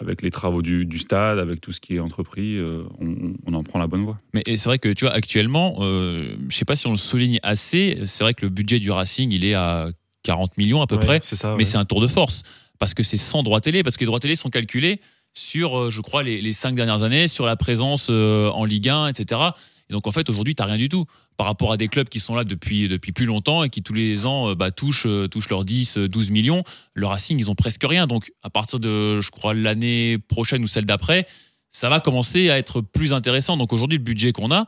avec 0.00 0.22
les 0.22 0.30
travaux 0.30 0.62
du, 0.62 0.86
du 0.86 0.98
stade, 0.98 1.38
avec 1.38 1.60
tout 1.60 1.70
ce 1.70 1.78
qui 1.78 1.96
est 1.96 2.00
entrepris, 2.00 2.56
euh, 2.56 2.82
on, 2.98 3.34
on 3.46 3.54
en 3.54 3.62
prend 3.62 3.78
la 3.78 3.86
bonne 3.86 4.04
voie. 4.04 4.18
Mais 4.32 4.42
c'est 4.46 4.64
vrai 4.64 4.78
que 4.78 4.88
tu 4.92 5.04
vois 5.04 5.12
actuellement, 5.12 5.76
euh, 5.80 6.34
je 6.48 6.56
sais 6.56 6.64
pas 6.64 6.76
si 6.76 6.86
on 6.86 6.92
le 6.92 6.96
souligne 6.96 7.38
assez. 7.42 7.98
C'est 8.06 8.24
vrai 8.24 8.32
que 8.32 8.42
le 8.42 8.48
budget 8.48 8.78
du 8.78 8.90
Racing 8.90 9.30
il 9.32 9.44
est 9.44 9.54
à 9.54 9.88
40 10.22 10.56
millions 10.56 10.82
à 10.82 10.86
peu 10.86 10.96
ouais, 10.96 11.04
près. 11.04 11.20
C'est 11.22 11.36
ça. 11.36 11.50
mais 11.50 11.58
ouais. 11.58 11.64
c'est 11.64 11.76
un 11.76 11.84
tour 11.84 12.00
de 12.00 12.06
force 12.06 12.42
parce 12.78 12.94
que 12.94 13.02
c'est 13.02 13.16
sans 13.16 13.42
droits 13.42 13.60
télé 13.60 13.82
parce 13.82 13.96
que 13.96 14.00
les 14.00 14.06
droits 14.06 14.20
télé 14.20 14.34
sont 14.34 14.50
calculés 14.50 15.00
sur 15.34 15.78
euh, 15.78 15.90
je 15.90 16.00
crois 16.00 16.22
les, 16.22 16.40
les 16.40 16.52
cinq 16.52 16.74
dernières 16.74 17.02
années 17.02 17.28
sur 17.28 17.46
la 17.46 17.56
présence 17.56 18.08
euh, 18.10 18.48
en 18.50 18.64
Ligue 18.64 18.88
1 18.88 19.08
etc 19.08 19.40
et 19.92 19.94
donc 19.94 20.06
en 20.06 20.12
fait 20.12 20.28
aujourd'hui 20.30 20.54
t'as 20.54 20.64
rien 20.64 20.78
du 20.78 20.88
tout 20.88 21.04
par 21.36 21.46
rapport 21.46 21.70
à 21.70 21.76
des 21.76 21.88
clubs 21.88 22.08
qui 22.08 22.18
sont 22.18 22.34
là 22.34 22.44
depuis 22.44 22.88
depuis 22.88 23.12
plus 23.12 23.26
longtemps 23.26 23.62
et 23.62 23.68
qui 23.68 23.82
tous 23.82 23.92
les 23.92 24.24
ans 24.24 24.48
euh, 24.50 24.54
bah, 24.54 24.70
touchent 24.70 25.04
euh, 25.06 25.28
touchent 25.28 25.50
leurs 25.50 25.64
10 25.64 25.98
euh, 25.98 26.08
12 26.08 26.30
millions 26.30 26.62
le 26.94 27.06
Racing 27.06 27.38
ils 27.38 27.50
ont 27.50 27.54
presque 27.54 27.84
rien 27.84 28.06
donc 28.06 28.32
à 28.42 28.48
partir 28.50 28.80
de 28.80 29.20
je 29.20 29.30
crois 29.30 29.52
l'année 29.54 30.16
prochaine 30.18 30.64
ou 30.64 30.66
celle 30.66 30.86
d'après 30.86 31.26
ça 31.70 31.88
va 31.90 32.00
commencer 32.00 32.48
à 32.50 32.56
être 32.58 32.80
plus 32.80 33.12
intéressant 33.12 33.56
donc 33.58 33.72
aujourd'hui 33.72 33.98
le 33.98 34.04
budget 34.04 34.32
qu'on 34.32 34.50
a 34.50 34.66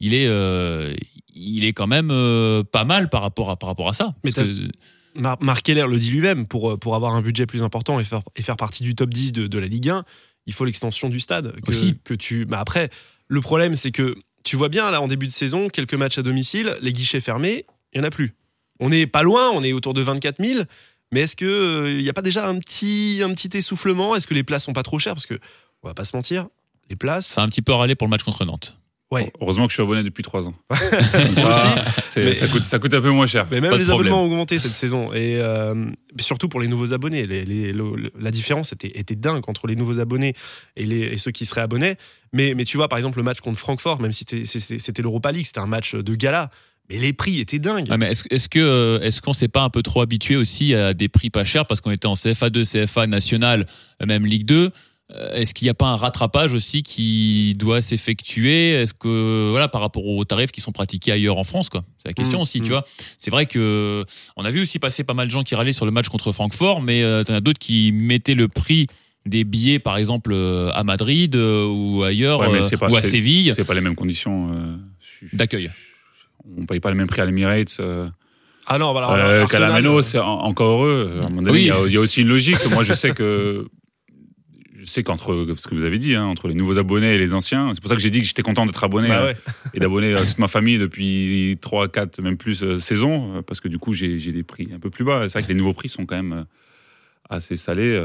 il 0.00 0.12
est 0.12 0.26
euh, 0.26 0.94
il 1.34 1.64
est 1.64 1.72
quand 1.72 1.86
même 1.86 2.10
euh, 2.10 2.62
pas 2.64 2.84
mal 2.84 3.08
par 3.10 3.22
rapport 3.22 3.50
à 3.50 3.56
par 3.56 3.68
rapport 3.68 3.88
à 3.88 3.92
ça 3.94 4.14
Mais 4.24 4.32
Parce 4.32 4.48
que- 4.48 4.68
Mar- 5.16 5.38
Marc 5.40 5.62
Keller 5.62 5.86
le 5.88 5.96
dit 5.96 6.10
lui-même, 6.10 6.44
pour, 6.44 6.72
euh, 6.72 6.76
pour 6.76 6.96
avoir 6.96 7.14
un 7.14 7.22
budget 7.22 7.46
plus 7.46 7.62
important 7.62 8.00
et 8.00 8.04
faire, 8.04 8.22
et 8.34 8.42
faire 8.42 8.56
partie 8.56 8.82
du 8.82 8.96
top 8.96 9.10
10 9.10 9.30
de, 9.30 9.46
de 9.46 9.58
la 9.60 9.68
Ligue 9.68 9.88
1, 9.88 10.04
il 10.46 10.52
faut 10.52 10.64
l'extension 10.64 11.08
du 11.08 11.20
stade. 11.20 11.54
Que, 11.60 11.70
Aussi. 11.70 11.94
que 12.02 12.14
tu... 12.14 12.46
bah 12.46 12.58
après, 12.58 12.90
le 13.28 13.40
problème, 13.40 13.76
c'est 13.76 13.92
que 13.92 14.16
tu 14.44 14.56
vois 14.56 14.68
bien, 14.68 14.90
là, 14.90 15.00
en 15.00 15.08
début 15.08 15.26
de 15.26 15.32
saison, 15.32 15.68
quelques 15.68 15.94
matchs 15.94 16.18
à 16.18 16.22
domicile, 16.22 16.76
les 16.80 16.92
guichets 16.92 17.20
fermés, 17.20 17.66
il 17.92 18.00
n'y 18.00 18.04
en 18.04 18.08
a 18.08 18.10
plus. 18.10 18.34
On 18.78 18.90
n'est 18.90 19.06
pas 19.06 19.22
loin, 19.22 19.50
on 19.50 19.62
est 19.62 19.72
autour 19.72 19.94
de 19.94 20.02
24 20.02 20.44
000, 20.44 20.64
mais 21.12 21.22
est-ce 21.22 21.36
qu'il 21.36 22.02
n'y 22.02 22.08
a 22.08 22.12
pas 22.12 22.22
déjà 22.22 22.46
un 22.46 22.58
petit, 22.58 23.20
un 23.24 23.32
petit 23.34 23.56
essoufflement? 23.56 24.14
Est-ce 24.14 24.26
que 24.26 24.34
les 24.34 24.42
places 24.44 24.64
sont 24.64 24.72
pas 24.72 24.82
trop 24.82 24.98
chères? 24.98 25.14
Parce 25.14 25.26
que, 25.26 25.38
on 25.82 25.88
va 25.88 25.94
pas 25.94 26.04
se 26.04 26.14
mentir, 26.14 26.48
les 26.90 26.96
places. 26.96 27.26
ça 27.26 27.42
a 27.42 27.44
un 27.44 27.48
petit 27.48 27.62
peu 27.62 27.72
râlé 27.72 27.94
pour 27.94 28.06
le 28.06 28.10
match 28.10 28.22
contre 28.22 28.44
Nantes 28.44 28.76
Ouais. 29.10 29.30
Heureusement 29.40 29.66
que 29.66 29.70
je 29.70 29.74
suis 29.74 29.82
abonné 29.82 30.02
depuis 30.02 30.22
trois 30.24 30.48
ans. 30.48 30.54
Moi 30.70 30.78
Ça, 31.54 31.84
c'est- 32.10 32.24
Mais- 32.24 32.34
ça, 32.34 32.48
coûte, 32.48 32.64
ça 32.64 32.78
coûte 32.78 32.94
un 32.94 33.00
peu 33.00 33.10
moins 33.10 33.26
cher. 33.26 33.46
Mais 33.50 33.60
même 33.60 33.70
les 33.72 33.84
problème. 33.84 33.92
abonnements 34.12 34.22
ont 34.22 34.26
augmenté 34.26 34.58
cette 34.58 34.74
saison. 34.74 35.12
Et 35.12 35.36
euh, 35.40 35.86
surtout 36.18 36.48
pour 36.48 36.60
les 36.60 36.68
nouveaux 36.68 36.92
abonnés. 36.92 37.26
Les- 37.26 37.44
les- 37.44 37.72
le- 37.72 37.94
le- 37.96 38.12
la 38.18 38.30
différence 38.30 38.72
était, 38.72 38.98
était 38.98 39.14
dingue 39.14 39.42
entre 39.48 39.66
les 39.66 39.76
nouveaux 39.76 40.00
abonnés 40.00 40.34
et, 40.76 40.86
les, 40.86 41.00
et 41.02 41.16
ceux 41.18 41.30
qui 41.30 41.44
seraient 41.46 41.60
abonnés. 41.60 41.94
Mais, 42.32 42.54
mais 42.56 42.64
tu 42.64 42.76
vois, 42.76 42.88
par 42.88 42.98
exemple, 42.98 43.18
le 43.18 43.24
match 43.24 43.40
contre 43.40 43.58
Francfort, 43.60 44.00
même 44.00 44.12
si 44.12 44.24
c'était- 44.28 45.02
l'Europa 45.02 45.30
League, 45.32 45.46
c'était 45.46 45.60
un 45.60 45.66
match 45.68 45.94
de 45.94 46.14
gala. 46.14 46.50
Mais 46.90 46.98
les 46.98 47.12
prix 47.14 47.40
étaient 47.40 47.58
dingues. 47.58 47.88
Mais 47.98 48.10
est-ce 48.10 48.24
est-ce 48.30 48.48
que 48.48 48.58
euh, 48.58 49.00
est-ce 49.00 49.22
qu'on 49.22 49.32
s'est 49.32 49.48
pas 49.48 49.62
un 49.62 49.70
peu 49.70 49.82
trop 49.82 50.02
habitué 50.02 50.36
aussi 50.36 50.74
à 50.74 50.92
des 50.92 51.08
prix 51.08 51.30
pas 51.30 51.44
chers 51.46 51.66
parce 51.66 51.80
qu'on 51.80 51.90
était 51.92 52.06
en 52.06 52.12
CFA2, 52.14 52.64
CFA 52.86 53.06
national, 53.06 53.66
même 54.04 54.26
Ligue 54.26 54.44
2 54.46 54.64
Euh, 54.64 54.70
Est-ce 55.10 55.52
qu'il 55.52 55.66
n'y 55.66 55.70
a 55.70 55.74
pas 55.74 55.86
un 55.88 55.96
rattrapage 55.96 56.54
aussi 56.54 56.82
qui 56.82 57.54
doit 57.58 57.82
s'effectuer? 57.82 58.70
Est-ce 58.72 58.94
que 58.94 59.50
voilà 59.50 59.68
par 59.68 59.82
rapport 59.82 60.06
aux 60.06 60.24
tarifs 60.24 60.50
qui 60.50 60.62
sont 60.62 60.72
pratiqués 60.72 61.12
ailleurs 61.12 61.36
en 61.36 61.44
France 61.44 61.68
quoi 61.68 61.84
C'est 61.98 62.08
la 62.08 62.14
question 62.14 62.38
Mm, 62.38 62.42
aussi, 62.42 62.60
tu 62.62 62.70
vois. 62.70 62.84
C'est 63.18 63.30
vrai 63.30 63.44
que 63.44 64.04
on 64.36 64.44
a 64.46 64.50
vu 64.50 64.62
aussi 64.62 64.78
passer 64.78 65.04
pas 65.04 65.12
mal 65.12 65.26
de 65.26 65.32
gens 65.32 65.42
qui 65.42 65.54
râlaient 65.54 65.74
sur 65.74 65.84
le 65.84 65.90
match 65.92 66.08
contre 66.08 66.32
Francfort, 66.32 66.80
mais 66.80 67.02
euh, 67.02 67.22
t'en 67.22 67.34
as 67.34 67.40
d'autres 67.42 67.58
qui 67.58 67.92
mettaient 67.92 68.34
le 68.34 68.48
prix 68.48 68.86
des 69.26 69.44
billets 69.44 69.78
par 69.78 69.98
exemple 69.98 70.32
euh, 70.32 70.70
à 70.72 70.84
Madrid 70.84 71.34
euh, 71.36 71.66
ou 71.66 72.02
ailleurs 72.02 72.40
Ouais, 72.40 72.48
mais 72.50 72.58
euh, 72.60 72.62
c'est 72.62 72.78
pas- 72.78 72.88
ou 72.88 72.96
à 72.96 73.02
c'est- 73.02 73.10
Séville 73.10 73.52
C'est 73.54 73.64
pas 73.64 73.74
les 73.74 73.80
mêmes 73.82 73.94
conditions. 73.96 74.52
euh, 74.54 74.76
d'accueil. 75.34 75.70
On 76.58 76.64
paye 76.66 76.80
pas 76.80 76.90
le 76.90 76.96
même 76.96 77.06
prix 77.08 77.20
à 77.20 77.26
l'Emirates 77.26 77.76
euh, 77.80 78.08
Ah 78.66 78.78
non, 78.78 78.92
voilà. 78.92 79.10
euh, 79.12 79.46
euh, 79.46 80.02
c'est 80.02 80.18
en- 80.18 80.24
encore 80.40 80.70
heureux. 80.70 81.20
À 81.22 81.50
Oui. 81.50 81.60
il, 81.60 81.66
y 81.66 81.86
il 81.88 81.92
y 81.92 81.96
a 81.98 82.00
aussi 82.00 82.22
une 82.22 82.28
logique. 82.28 82.58
Moi, 82.70 82.84
je 82.84 82.94
sais 82.94 83.10
que. 83.12 83.66
Je 84.84 84.90
sais 84.90 85.02
qu'entre 85.02 85.46
ce 85.56 85.66
que 85.66 85.74
vous 85.74 85.84
avez 85.84 85.98
dit, 85.98 86.14
hein, 86.14 86.26
entre 86.26 86.46
les 86.46 86.54
nouveaux 86.54 86.76
abonnés 86.76 87.14
et 87.14 87.18
les 87.18 87.32
anciens, 87.32 87.72
c'est 87.72 87.80
pour 87.80 87.88
ça 87.88 87.96
que 87.96 88.02
j'ai 88.02 88.10
dit 88.10 88.20
que 88.20 88.26
j'étais 88.26 88.42
content 88.42 88.66
d'être 88.66 88.84
abonné 88.84 89.08
bah 89.08 89.24
ouais. 89.24 89.36
et 89.72 89.80
d'abonner 89.80 90.12
euh, 90.12 90.24
toute 90.26 90.38
ma 90.38 90.46
famille 90.46 90.76
depuis 90.76 91.56
3, 91.62 91.88
4, 91.88 92.20
même 92.20 92.36
plus 92.36 92.62
euh, 92.62 92.78
saisons, 92.78 93.36
euh, 93.36 93.42
parce 93.42 93.60
que 93.60 93.68
du 93.68 93.78
coup, 93.78 93.94
j'ai 93.94 94.18
des 94.18 94.42
prix 94.42 94.68
un 94.74 94.78
peu 94.78 94.90
plus 94.90 95.02
bas. 95.02 95.26
C'est 95.26 95.38
vrai 95.38 95.42
que 95.42 95.48
les 95.48 95.58
nouveaux 95.58 95.72
prix 95.72 95.88
sont 95.88 96.04
quand 96.04 96.16
même 96.16 96.44
assez 97.30 97.56
salés. 97.56 97.98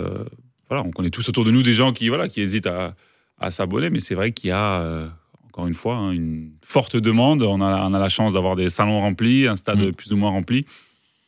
voilà, 0.69 0.85
on 0.85 0.91
connaît 0.91 1.09
tous 1.09 1.27
autour 1.27 1.43
de 1.43 1.51
nous 1.51 1.63
des 1.63 1.73
gens 1.73 1.91
qui, 1.91 2.07
voilà, 2.07 2.29
qui 2.29 2.39
hésitent 2.39 2.67
à, 2.67 2.95
à 3.39 3.51
s'abonner, 3.51 3.89
mais 3.89 3.99
c'est 3.99 4.15
vrai 4.15 4.31
qu'il 4.31 4.47
y 4.47 4.53
a, 4.53 5.11
encore 5.47 5.67
une 5.67 5.73
fois, 5.73 5.97
hein, 5.97 6.11
une 6.11 6.53
forte 6.63 6.95
demande. 6.95 7.43
On 7.43 7.59
a, 7.59 7.89
on 7.89 7.93
a 7.93 7.99
la 7.99 8.09
chance 8.09 8.33
d'avoir 8.33 8.55
des 8.55 8.69
salons 8.69 9.01
remplis, 9.01 9.47
un 9.47 9.57
stade 9.57 9.79
Mm. 9.79 9.91
plus 9.91 10.13
ou 10.13 10.15
moins 10.15 10.29
rempli. 10.29 10.65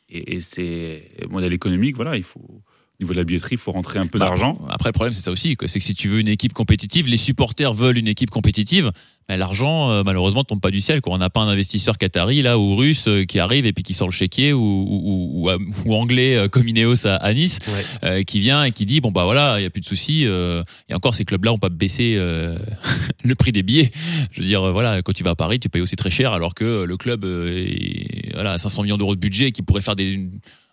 Et, 0.08 0.36
et 0.36 0.40
c'est 0.40 1.10
modèle 1.28 1.52
économique, 1.52 1.96
voilà, 1.96 2.16
il 2.16 2.24
faut. 2.24 2.62
Au 3.02 3.04
niveau 3.04 3.14
de 3.14 3.18
la 3.18 3.24
billetterie, 3.24 3.56
il 3.56 3.58
faut 3.58 3.72
rentrer 3.72 3.98
un 3.98 4.06
peu 4.06 4.20
Bah, 4.20 4.26
d'argent. 4.26 4.58
Après, 4.70 4.88
le 4.90 4.92
problème, 4.92 5.12
c'est 5.12 5.22
ça 5.22 5.32
aussi. 5.32 5.56
C'est 5.66 5.78
que 5.80 5.84
si 5.84 5.92
tu 5.94 6.06
veux 6.08 6.20
une 6.20 6.28
équipe 6.28 6.52
compétitive, 6.52 7.08
les 7.08 7.16
supporters 7.16 7.74
veulent 7.74 7.98
une 7.98 8.06
équipe 8.06 8.30
compétitive. 8.30 8.92
Mais 9.28 9.36
l'argent, 9.36 9.90
euh, 9.90 10.02
malheureusement, 10.04 10.44
tombe 10.44 10.60
pas 10.60 10.70
du 10.70 10.80
ciel. 10.80 11.00
Quoi. 11.00 11.12
On 11.14 11.18
n'a 11.18 11.30
pas 11.30 11.40
un 11.40 11.48
investisseur 11.48 11.98
qatari 11.98 12.42
là 12.42 12.58
ou 12.60 12.76
russe 12.76 13.08
euh, 13.08 13.24
qui 13.24 13.40
arrive 13.40 13.66
et 13.66 13.72
puis 13.72 13.82
qui 13.82 13.92
sort 13.94 14.06
le 14.08 14.12
chéquier 14.12 14.52
ou, 14.52 14.60
ou, 14.62 15.46
ou- 15.46 15.50
ou- 15.50 15.58
ou 15.84 15.94
anglais 15.94 16.36
euh, 16.36 16.48
comme 16.48 16.68
Ineos 16.68 17.06
à, 17.06 17.14
à 17.16 17.32
Nice 17.34 17.58
Ouais. 17.68 17.84
euh, 18.04 18.22
qui 18.24 18.38
vient 18.40 18.62
et 18.64 18.70
qui 18.72 18.84
dit 18.86 19.00
bon 19.00 19.10
bah 19.12 19.24
voilà, 19.24 19.58
il 19.58 19.62
y 19.62 19.66
a 19.66 19.70
plus 19.70 19.80
de 19.80 19.86
soucis. 19.86 20.24
euh, 20.26 20.62
et 20.88 20.94
encore, 20.94 21.14
ces 21.16 21.24
clubs-là 21.24 21.52
ont 21.52 21.58
pas 21.58 21.68
baissé 21.70 22.14
euh, 22.16 22.56
le 23.24 23.34
prix 23.34 23.50
des 23.52 23.62
billets. 23.64 23.90
Je 24.32 24.40
veux 24.40 24.46
dire, 24.46 24.62
euh, 24.62 24.72
voilà, 24.72 25.02
quand 25.02 25.12
tu 25.12 25.24
vas 25.24 25.30
à 25.30 25.34
Paris, 25.36 25.58
tu 25.60 25.68
payes 25.68 25.82
aussi 25.82 25.96
très 25.96 26.10
cher, 26.10 26.32
alors 26.32 26.54
que 26.54 26.84
le 26.84 26.96
club 26.96 27.24
euh, 27.24 27.64
est, 27.66 28.32
voilà, 28.34 28.52
à 28.52 28.58
500 28.58 28.82
millions 28.84 28.98
d'euros 28.98 29.14
de 29.16 29.20
budget 29.20 29.50
qui 29.52 29.62
pourrait 29.62 29.82
faire 29.82 29.96
des 29.96 30.20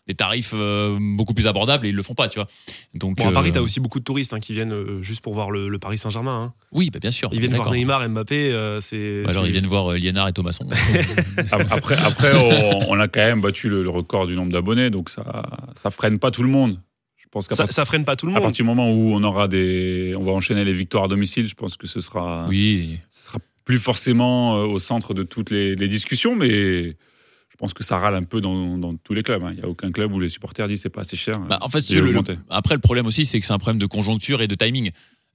des 0.09 0.15
tarifs 0.15 0.53
euh, 0.55 0.97
beaucoup 0.99 1.35
plus 1.35 1.45
abordables 1.45 1.85
et 1.85 1.89
ils 1.89 1.95
le 1.95 2.01
font 2.01 2.15
pas, 2.15 2.27
tu 2.27 2.39
vois. 2.39 2.47
Donc 2.95 3.17
Bon, 3.17 3.29
à 3.29 3.31
Paris, 3.31 3.49
euh, 3.49 3.53
t'as 3.53 3.61
aussi 3.61 3.79
beaucoup 3.79 3.99
de 3.99 4.03
touristes 4.03 4.33
hein, 4.33 4.39
qui 4.39 4.53
viennent 4.53 4.73
euh, 4.73 5.03
juste 5.03 5.21
pour 5.21 5.35
voir 5.35 5.51
le, 5.51 5.69
le 5.69 5.77
Paris 5.79 5.99
Saint-Germain. 5.99 6.45
hein. 6.45 6.51
Oui, 6.71 6.89
bah, 6.89 6.97
bien 6.99 7.11
sûr. 7.11 7.29
Ils 7.31 7.39
viennent 7.39 7.53
voir. 7.55 7.71
Neymar, 7.71 8.09
Mbappé. 8.09 8.51
euh, 8.51 8.81
c'est. 8.81 9.21
Bah 9.23 9.29
alors 9.29 9.45
ils 9.45 9.51
viennent 9.51 9.67
voir 9.67 9.91
euh, 9.91 9.97
Liénard 9.97 10.27
et 10.27 10.33
Thomasson. 10.33 10.67
Ap- 11.51 11.67
Après, 11.71 11.95
après 11.95 12.31
on, 12.35 12.89
on 12.91 12.99
a 12.99 13.07
quand 13.07 13.19
même 13.19 13.39
battu 13.41 13.69
le, 13.69 13.83
le 13.83 13.89
record 13.89 14.25
du 14.25 14.35
nombre 14.35 14.51
d'abonnés, 14.51 14.89
donc 14.89 15.09
ça, 15.11 15.43
ça 15.81 15.91
freine 15.91 16.17
pas 16.17 16.31
tout 16.31 16.41
le 16.43 16.49
monde. 16.49 16.79
Je 17.17 17.25
pense 17.29 17.47
qu'à 17.47 17.53
ça, 17.53 17.65
part- 17.65 17.73
ça 17.73 17.85
freine 17.85 18.03
pas 18.03 18.15
tout 18.15 18.25
le 18.25 18.31
à 18.31 18.35
monde. 18.35 18.43
partir 18.45 18.63
du 18.63 18.67
moment 18.67 18.91
où 18.91 19.13
on 19.13 19.23
aura 19.23 19.47
des, 19.47 20.15
on 20.17 20.23
va 20.23 20.31
enchaîner 20.31 20.63
les 20.65 20.73
victoires 20.73 21.03
à 21.03 21.07
domicile, 21.07 21.47
je 21.47 21.53
pense 21.53 21.77
que 21.77 21.85
ce 21.85 22.01
sera, 22.01 22.47
oui. 22.49 22.99
ce 23.11 23.25
sera 23.25 23.37
plus 23.63 23.77
forcément 23.77 24.57
euh, 24.57 24.65
au 24.65 24.79
centre 24.79 25.13
de 25.13 25.21
toutes 25.21 25.51
les, 25.51 25.75
les 25.75 25.87
discussions, 25.87 26.35
mais 26.35 26.95
pense 27.59 27.73
que 27.73 27.83
ça 27.83 27.97
râle 27.99 28.15
un 28.15 28.23
peu 28.23 28.41
dans, 28.41 28.77
dans 28.77 28.95
tous 28.95 29.13
les 29.13 29.21
clubs. 29.21 29.43
hein. 29.43 29.51
Il 29.51 29.57
n'y 29.59 29.63
a 29.63 29.67
aucun 29.67 29.91
club 29.91 30.11
où 30.13 30.19
les 30.19 30.29
supporters 30.29 30.67
disent 30.67 30.81
c'est 30.81 30.89
pas 30.89 31.01
assez 31.01 31.17
cher. 31.17 31.37
Bah, 31.39 31.59
en 31.61 31.69
fait, 31.69 31.81
si 31.81 31.95
Et 31.97 32.01
le- 32.01 32.21
après, 32.49 32.73
le 32.75 32.81
problème 32.81 33.05
aussi, 33.05 33.25
c'est 33.25 33.39
que 33.39 33.45
c'est 33.45 33.53
un 33.53 33.57
problème 33.59 33.79
de 33.79 33.85
conjoncture 33.85 34.41
et 34.41 34.47
de 34.47 34.55
timing. 34.55 34.91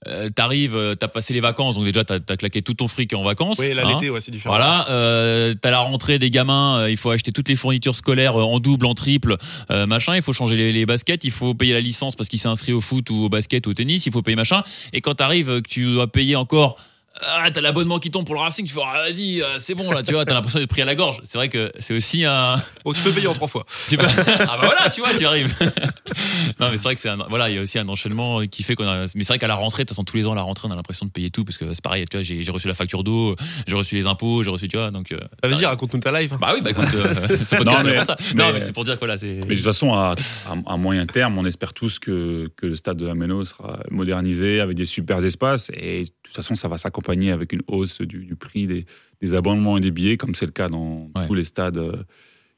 Euh, 0.07 0.29
T'arrives, 0.29 0.75
euh, 0.77 0.95
t'as 0.95 1.09
passé 1.09 1.33
les 1.33 1.41
vacances, 1.41 1.77
donc 1.77 1.85
déjà, 1.87 2.05
t'as 2.05 2.19
as 2.29 2.37
claqué 2.37 2.61
tout 2.61 2.75
ton 2.75 2.89
fric 2.89 3.15
en 3.15 3.23
vacances. 3.23 3.59
Oui, 3.59 3.73
là, 3.73 3.85
hein. 3.87 3.95
l'été, 3.95 4.11
ouais, 4.11 4.21
c'est 4.21 4.31
différent. 4.31 4.55
Voilà, 4.57 4.87
euh, 4.91 5.55
t'as 5.55 5.71
la 5.71 5.79
rentrée 5.81 6.19
des 6.19 6.31
gamins, 6.31 6.81
euh, 6.81 6.91
il 6.91 6.99
faut 6.99 7.09
acheter 7.11 7.33
toutes 7.33 7.49
les 7.49 7.57
fournitures 7.57 7.95
scolaires 7.95 8.39
euh, 8.39 8.43
en 8.45 8.59
double, 8.59 8.85
en 8.85 8.95
triple, 8.95 9.37
euh, 9.71 9.87
machin. 9.87 10.15
Il 10.15 10.21
faut 10.21 10.35
changer 10.35 10.57
les, 10.57 10.73
les 10.73 10.85
baskets, 10.85 11.25
il 11.25 11.31
faut 11.31 11.55
payer 11.55 11.73
la 11.73 11.81
licence 11.81 12.17
parce 12.17 12.29
qu'il 12.29 12.39
s'est 12.39 12.49
inscrit 12.49 12.73
au 12.75 12.83
foot 12.83 13.09
ou 13.09 13.15
au 13.25 13.29
basket 13.31 13.67
ou 13.67 13.71
au 13.71 13.75
tennis, 13.75 14.05
il 14.05 14.13
faut 14.13 14.21
payer 14.21 14.37
machin. 14.37 14.63
Et 14.93 15.01
quand 15.01 15.15
t'arrives, 15.15 15.49
euh, 15.49 15.61
que 15.63 15.69
tu 15.69 15.85
dois 15.95 16.11
payer 16.13 16.37
encore, 16.37 16.77
ah, 17.23 17.49
t'as 17.53 17.61
l'abonnement 17.61 17.99
qui 18.01 18.11
tombe 18.11 18.27
pour 18.27 18.35
le 18.35 18.41
Racing, 18.41 18.67
tu 18.67 18.75
fais 18.75 18.81
ah, 18.85 18.99
vas-y, 19.09 19.41
euh, 19.43 19.59
c'est 19.59 19.75
bon 19.75 19.91
là, 19.91 20.03
tu 20.03 20.13
vois, 20.13 20.25
t'as 20.25 20.35
l'impression 20.35 20.59
d'être 20.59 20.69
pris 20.71 20.83
à 20.83 20.85
la 20.85 20.95
gorge. 20.95 21.21
C'est 21.25 21.39
vrai 21.39 21.49
que 21.49 21.71
c'est 21.79 21.95
aussi 21.97 22.25
un. 22.25 22.57
Oh, 22.85 22.93
tu 22.93 23.01
peux 23.03 23.13
payer 23.13 23.27
en 23.29 23.35
trois 23.35 23.49
fois. 23.49 23.65
Tu 23.89 23.97
peux- 23.97 24.05
ah 24.07 24.47
bah 24.47 24.59
voilà, 24.63 24.91
tu 24.91 25.01
vois, 25.01 25.15
tu 25.17 25.25
arrives. 25.25 25.55
non, 26.61 26.71
mais 26.71 26.77
c'est 26.77 26.83
vrai 26.85 26.95
que 26.95 27.01
c'est 27.01 27.09
un, 27.09 27.17
voilà, 27.29 27.51
il 27.51 27.57
y 27.57 27.59
a 27.59 27.63
aussi 27.63 27.79
un 27.79 27.89
enchaînement 27.89 28.41
qui 28.47 28.63
fait 28.63 28.75
qu'on 28.75 28.87
a. 28.87 29.03
Mais 29.15 29.23
c'est 29.25 29.29
vrai 29.29 29.39
qu'à 29.39 29.47
la 29.47 29.55
rentrée, 29.55 29.85
de 29.85 29.89
toute 29.89 29.95
façon, 29.97 30.05
tous 30.05 30.17
les 30.17 30.27
ans, 30.27 30.33
à 30.33 30.37
la 30.37 30.43
rentrée, 30.43 30.67
on 30.69 30.73
a 30.73 30.77
l'impression 30.77 31.07
de 31.07 31.11
payer 31.13 31.31
tout 31.31 31.45
parce 31.45 31.59
que 31.59 31.73
c'est 31.75 31.83
pareil, 31.83 32.05
tu 32.11 32.17
vois, 32.17 32.23
j'ai 32.25 32.43
j'ai 32.43 32.51
reçu 32.51 32.67
la 32.69 32.75
facture 32.75 33.05
d'eau, 33.05 33.37
j'ai 33.67 33.75
reçu 33.77 33.95
les 33.95 34.07
impôts, 34.07 34.43
j'ai 34.43 34.51
reçu, 34.51 34.69
tu 34.69 34.77
vois, 34.77 34.91
donc. 34.91 35.13
euh, 35.13 35.21
Ah, 35.43 35.49
Vas-y, 35.49 35.65
raconte-nous 35.67 36.01
ta 36.01 36.13
live. 36.21 36.37
Bah 36.41 36.53
oui, 36.55 36.61
bah 36.63 36.71
écoute, 36.71 36.87
euh, 36.95 37.15
ce 37.45 37.55
podcast, 37.57 37.65
Non, 37.65 37.77
c'est 37.77 37.85
mais- 37.85 37.95
pour 37.97 38.05
ça. 38.05 38.17
Non, 38.35 38.47
mais- 38.47 38.53
mais 38.55 38.61
c'est 38.61 38.73
pour 38.73 38.85
dire 38.85 38.95
que 38.95 39.01
voilà, 39.01 39.19
c'est. 39.19 39.27
Mais 39.47 39.47
de 39.47 39.55
toute 39.55 39.65
façon, 39.65 39.95
à, 39.95 40.15
à- 40.49 40.73
à 40.73 40.77
moyen 40.77 41.07
terme, 41.07 41.39
on 41.39 41.47
espère 41.47 41.73
tous 41.73 41.99
que, 41.99 42.51
que 42.57 42.67
le 42.67 42.77
stade 42.77 42.97
de 42.97 43.07
la 43.07 43.15
Méno 43.15 43.45
sera 43.45 43.79
modernisé 43.91 44.61
avec 44.61 44.77
des 44.77 44.87
super 44.87 45.25
espaces. 45.25 45.71
Et 45.75 46.05
de 46.05 46.11
toute 46.25 46.35
façon, 46.35 46.57
ça 46.57 46.69
va 46.69 46.77
s'accompagner 46.79 47.04
avec 47.09 47.53
une 47.53 47.63
hausse 47.69 48.01
du, 48.01 48.25
du 48.25 48.37
prix 48.37 48.67
des, 48.67 48.87
des 49.21 49.35
abonnements 49.35 49.77
et 49.79 49.81
des 49.81 49.91
billets, 49.91 50.17
comme 50.17 50.35
c'est 50.35 50.47
le 50.47 50.53
cas 50.53 50.69
dans 50.69 51.11
Ouais. 51.17 51.27
tous 51.27 51.35
les 51.35 51.45
stades 51.45 51.77
euh, 51.79 52.03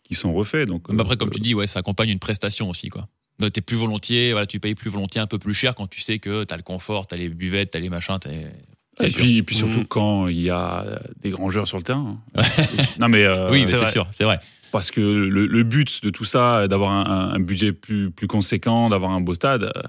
qui 0.05 0.15
sont 0.15 0.33
refaits. 0.33 0.67
Donc, 0.69 0.89
Mais 0.91 1.01
après, 1.01 1.17
comme 1.17 1.29
euh, 1.29 1.33
tu 1.33 1.41
dis, 1.41 1.55
ouais, 1.55 1.67
ça 1.67 1.81
accompagne 1.81 2.11
une 2.11 2.19
prestation 2.19 2.71
aussi, 2.71 2.89
quoi. 2.89 3.09
Donc, 3.39 3.53
T'es 3.53 3.61
plus 3.61 3.77
volontiers, 3.77 4.33
voilà, 4.33 4.47
tu 4.47 4.61
payes 4.61 4.75
plus 4.75 4.89
volontiers 4.91 5.21
un 5.21 5.27
peu 5.27 5.39
plus 5.39 5.53
cher 5.53 5.75
quand 5.75 5.87
tu 5.89 6.01
sais 6.01 6.19
que 6.19 6.45
t'as 6.45 6.57
le 6.57 6.63
confort, 6.63 7.07
t'as 7.07 7.17
les 7.17 7.29
buvettes, 7.29 7.71
t'as 7.73 7.81
les 7.81 7.91
machins, 7.91 8.19
Et 9.03 9.09
puis, 9.11 9.37
et 9.37 9.43
puis 9.43 9.57
surtout 9.57 9.81
Mhm. 9.81 9.87
quand 9.87 10.29
il 10.29 10.41
y 10.41 10.49
a 10.51 11.03
des 11.21 11.29
grands 11.31 11.51
joueurs 11.51 11.67
sur 11.69 11.77
le 11.77 11.83
terrain. 11.83 12.19
non 12.99 13.09
mais 13.09 13.25
euh, 13.25 13.51
oui, 13.51 13.63
mais 13.63 13.67
c'est 13.67 13.91
sûr, 13.91 14.09
c'est 14.13 14.25
vrai. 14.25 14.41
parce 14.73 14.91
que 14.91 15.01
le, 15.03 15.47
le 15.47 15.63
but 15.65 16.03
de 16.03 16.09
tout 16.09 16.25
ça, 16.25 16.67
d'avoir 16.67 16.93
un, 16.93 17.35
un- 17.35 17.39
budget 17.41 17.73
plus, 17.73 18.11
plus 18.11 18.27
conséquent, 18.27 18.89
d'avoir 18.89 19.11
un 19.11 19.21
beau 19.21 19.35
stade, 19.35 19.65
euh, 19.65 19.83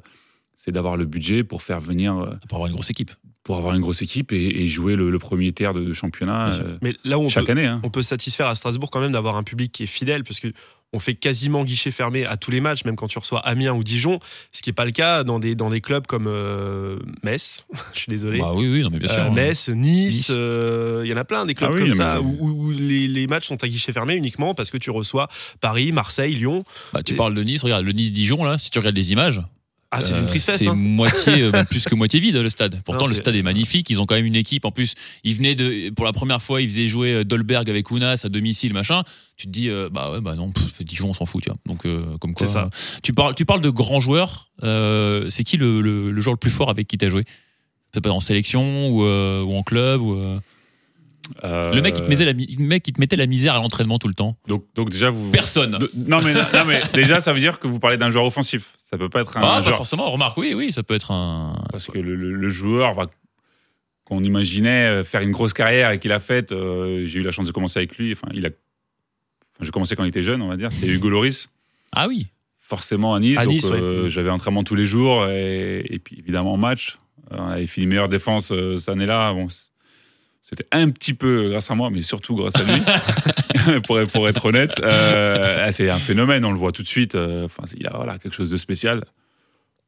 c'est 0.58 0.72
d'avoir 0.74 0.98
le 0.98 1.06
budget 1.06 1.46
pour 1.46 1.62
faire 1.62 1.80
venir, 1.80 2.18
euh, 2.18 2.32
Pour 2.50 2.58
avoir 2.58 2.68
une 2.68 2.74
grosse 2.74 2.90
équipe. 2.90 3.12
Pour 3.48 3.58
avoir 3.58 3.74
une 3.74 3.82
grosse 3.82 4.01
équipe 4.01 4.32
et, 4.34 4.62
et 4.63 4.68
jouer 4.68 4.96
le, 4.98 5.10
le 5.10 5.20
premier 5.20 5.51
tiers 5.54 5.74
de, 5.74 5.82
de 5.84 5.94
championnat 5.94 6.50
euh, 6.56 6.77
Mais 6.82 6.94
là 7.06 7.18
où 7.18 7.22
on 7.24 7.30
chaque 7.30 7.46
peut, 7.46 7.54
année. 7.54 7.66
hein. 7.66 7.80
on 7.84 7.89
peut 7.89 8.01
se 8.01 8.10
satisfaire 8.10 8.48
à 8.48 8.56
Strasbourg 8.56 8.89
quand 8.92 9.00
même 9.00 9.13
d'avoir 9.13 9.38
un 9.38 9.44
public 9.44 9.72
qui 9.72 9.84
est 9.84 9.88
fidèle 9.88 10.24
parce 10.25 10.39
que 10.42 10.50
on 10.94 11.00
fait 11.00 11.16
quasiment 11.16 11.66
guichet 11.66 11.92
fermé 11.92 12.25
à 12.25 12.38
tous 12.38 12.50
les 12.51 12.62
matchs, 12.62 12.86
même 12.86 12.96
quand 12.96 13.08
tu 13.08 13.20
reçois 13.20 13.39
Amiens 13.46 13.74
ou 13.74 13.84
Dijon, 13.84 14.20
ce 14.54 14.62
qui 14.62 14.70
n'est 14.70 14.74
pas 14.74 14.86
le 14.86 14.92
cas 14.92 15.24
dans 15.25 15.38
des, 15.38 15.54
dans 15.54 15.70
des 15.70 15.82
clubs 15.82 16.08
comme 16.08 16.27
euh, 16.27 16.98
Metz, 17.24 17.66
je 17.94 18.00
suis 18.00 18.10
désolé. 18.10 18.39
Bah 18.39 18.51
oui, 18.56 18.70
oui, 18.72 18.82
non, 18.84 18.89
mais 18.92 19.00
bien 19.00 19.10
sûr. 19.10 19.18
Euh, 19.20 19.27
hein. 19.27 19.34
Metz, 19.34 19.68
Nice, 19.70 20.16
Nice. 20.16 20.27
euh, 20.30 21.01
il 21.04 21.10
y 21.10 21.13
en 21.13 21.18
a 21.18 21.25
plein 21.25 21.46
des 21.46 21.56
clubs 21.56 21.72
Ah 21.72 21.75
oui, 21.75 21.82
comme 21.82 21.89
mais- 21.89 21.96
ça 21.96 22.22
où, 22.22 22.38
où 22.68 22.72
les, 22.72 23.08
les 23.10 23.27
matchs 23.27 23.48
sont 23.48 23.62
à 23.63 23.68
guichet 23.68 23.92
fermé 23.92 24.13
uniquement 24.16 24.54
parce 24.56 24.70
que 24.72 24.77
tu 24.77 24.89
reçois 24.92 25.27
Paris, 25.60 25.92
Marseille, 25.92 26.36
Lyon. 26.36 26.63
Bah, 26.94 27.04
tu 27.04 27.13
Et- 27.13 27.18
parles 27.18 27.34
de 27.34 27.44
Nice, 27.44 27.63
regarde, 27.63 27.86
le 27.86 27.92
Nice-Dijon, 27.92 28.44
là, 28.46 28.58
si 28.58 28.72
tu 28.72 28.80
regardes 28.80 28.96
les 28.98 29.12
images. 29.12 29.42
Ah, 29.89 30.01
c'est 30.01 30.13
euh, 30.13 30.20
une 30.20 30.25
tristesse. 30.25 30.58
C'est 30.60 30.67
hein. 30.67 30.75
moitié, 30.75 31.41
euh, 31.44 31.51
même 31.51 31.65
plus 31.65 31.86
que 31.86 31.96
moitié 31.96 32.20
vide, 32.20 32.36
le 32.36 32.50
stade. 32.50 32.82
Pourtant, 32.84 33.06
Non, 33.06 33.08
le 33.08 33.15
stade 33.15 33.36
est 33.36 33.41
magnifique. 33.41 33.89
Ils 33.89 34.01
ont 34.01 34.06
quand 34.06 34.15
même 34.15 34.25
une 34.25 34.36
équipe. 34.36 34.65
En 34.65 34.72
plus, 34.72 34.96
ils 35.24 35.34
venaient 35.36 35.56
de, 35.56 35.89
pour 35.91 36.06
la 36.06 36.12
première 36.13 36.41
fois, 36.41 36.62
ils 36.62 36.70
faisaient 36.70 36.88
jouer 36.89 37.13
euh, 37.13 37.24
Dolberg 37.24 37.70
avec 37.70 37.89
Ounas 37.89 38.22
à 38.24 38.29
domicile, 38.29 38.74
machin. 38.74 39.03
Tu 39.38 39.46
te 39.48 39.51
dis, 39.51 39.70
euh, 39.70 39.88
bah 39.89 40.12
ouais, 40.12 40.20
bah 40.20 40.36
non, 40.36 40.51
pff, 40.51 40.84
Dijon, 40.84 41.10
on 41.10 41.13
s'en 41.13 41.25
fout, 41.25 41.41
tu 41.44 41.50
vois. 41.50 41.58
Donc, 41.65 41.86
euh, 41.86 42.17
comme 42.17 42.34
quoi. 42.34 42.48
C'est 42.48 42.53
ça. 42.53 42.65
euh, 42.65 43.00
tu 43.01 43.13
parles, 43.13 43.34
tu 43.36 43.46
parles 43.46 43.62
de 43.62 43.70
grands 43.70 44.00
joueurs. 44.01 44.50
euh, 44.63 45.29
c'est 45.29 45.44
qui 45.46 45.56
le, 45.58 45.79
le, 45.82 46.12
le 46.12 46.22
joueur 46.22 46.34
le 46.34 46.39
plus 46.39 46.51
fort 46.51 46.70
avec 46.70 46.88
qui 46.88 46.98
t'as 46.98 47.10
joué? 47.10 47.24
Ça 47.94 48.01
peut 48.01 48.10
être 48.10 48.15
en 48.15 48.20
sélection 48.20 48.89
ou, 48.89 49.03
euh, 49.06 49.41
ou 49.41 49.56
en 49.56 49.63
club 49.63 50.01
ou, 50.01 50.20
euh, 51.43 51.72
Euh, 51.72 51.74
Le 51.74 51.81
mec, 51.81 51.96
il 51.98 52.03
te 52.03 52.10
mettait 52.10 52.25
la, 52.25 52.34
mec, 52.34 52.88
il 52.88 52.93
te 52.93 53.00
mettait 53.00 53.15
la 53.15 53.25
misère 53.27 53.55
à 53.55 53.57
l'entraînement 53.57 54.00
tout 54.00 54.07
le 54.07 54.13
temps. 54.13 54.38
donc, 54.48 54.65
donc 54.75 54.89
déjà 54.89 55.10
vous. 55.10 55.31
Personne. 55.31 55.72
De- 55.77 55.89
non, 56.07 56.19
mais, 56.24 56.34
non 56.34 56.65
mais 56.67 56.81
déjà 56.93 57.22
ça 57.22 57.34
veut 57.34 57.39
dire 57.39 57.60
que 57.60 57.67
vous 57.67 57.79
parlez 57.79 57.98
d'un 57.98 58.12
joueur 58.12 58.25
offensif. 58.25 58.74
Ça 58.89 58.98
peut 58.98 59.10
pas 59.10 59.22
être 59.22 59.38
un 59.38 59.41
Ah, 59.43 59.55
pas 59.57 59.62
joueur 59.62 59.77
forcément. 59.77 60.10
Remarque, 60.10 60.38
oui, 60.38 60.53
oui, 60.55 60.72
ça 60.72 60.84
peut 60.84 60.93
être 60.93 61.12
un. 61.12 61.62
parce 61.72 61.88
que 61.88 61.98
le, 62.00 62.15
le- 62.15 62.34
le 62.34 62.50
joueur 62.50 62.93
va 62.93 63.07
qu'on 64.05 64.24
imaginait 64.24 64.88
euh, 64.88 65.03
faire 65.03 65.22
une 65.22 65.31
grosse 65.31 65.51
carrière 65.53 65.91
et 65.91 66.00
qu'il 66.00 66.12
a 66.13 66.19
faite. 66.19 66.51
euh, 66.53 67.05
J'ai 67.05 67.19
eu 67.19 67.24
la 67.24 67.31
chance 67.31 67.46
de 67.46 67.51
commencer 67.51 67.79
avec 67.79 67.98
lui. 67.98 68.13
Enfin, 68.13 68.29
il 68.34 68.46
a. 68.46 68.50
enfin, 68.50 69.63
J'ai 69.65 69.72
commencé 69.72 69.96
quand 69.98 70.05
il 70.05 70.10
était 70.10 70.24
jeune, 70.24 70.41
on 70.41 70.48
va 70.48 70.55
dire. 70.55 70.72
C'était 70.72 70.88
Hugo 70.88 71.10
Loris. 71.10 71.50
Ah 71.93 72.07
oui. 72.07 72.27
forcément 72.60 73.13
à 73.15 73.19
Nice. 73.19 73.38
À 73.38 73.43
donc, 73.43 73.53
Nice, 73.53 73.65
ouais. 73.65 73.77
euh, 73.79 74.07
j'avais 74.10 74.29
entraînement 74.29 74.63
tous 74.63 74.75
les 74.75 74.86
jours 74.86 75.25
et, 75.27 75.86
et 75.89 76.00
puis 76.00 76.17
évidemment 76.19 76.53
en 76.53 76.57
match. 76.57 76.98
Euh, 77.34 77.36
on 77.39 77.48
avait 77.48 77.67
fini 77.67 77.86
meilleure 77.88 78.07
défense 78.10 78.51
euh, 78.53 78.79
cette 78.79 78.89
année-là. 78.89 79.34
Bon, 79.34 79.48
c'était 80.50 80.68
un 80.72 80.89
petit 80.89 81.13
peu 81.13 81.50
grâce 81.50 81.70
à 81.72 81.75
moi, 81.75 81.89
mais 81.89 82.01
surtout 82.01 82.36
grâce 82.36 82.56
à 82.56 82.63
lui, 82.63 82.82
pour, 83.86 84.00
être- 84.00 84.12
pour 84.12 84.27
être 84.30 84.46
honnête. 84.46 84.80
Euh, 84.82 85.66
ah, 85.68 85.72
c'est 85.72 85.89
un 85.89 86.00
phénomène, 86.00 86.46
on 86.46 86.51
le 86.51 86.58
voit 86.58 86.72
tout 86.72 86.84
de 86.84 86.88
suite. 86.88 87.16
Euh, 87.16 87.46
Enfin, 87.46 87.63
il 87.77 87.86
a 87.88 87.92
voilà, 87.96 88.18
quelque 88.18 88.34
chose 88.36 88.50
de 88.50 88.58
spécial. 88.58 89.04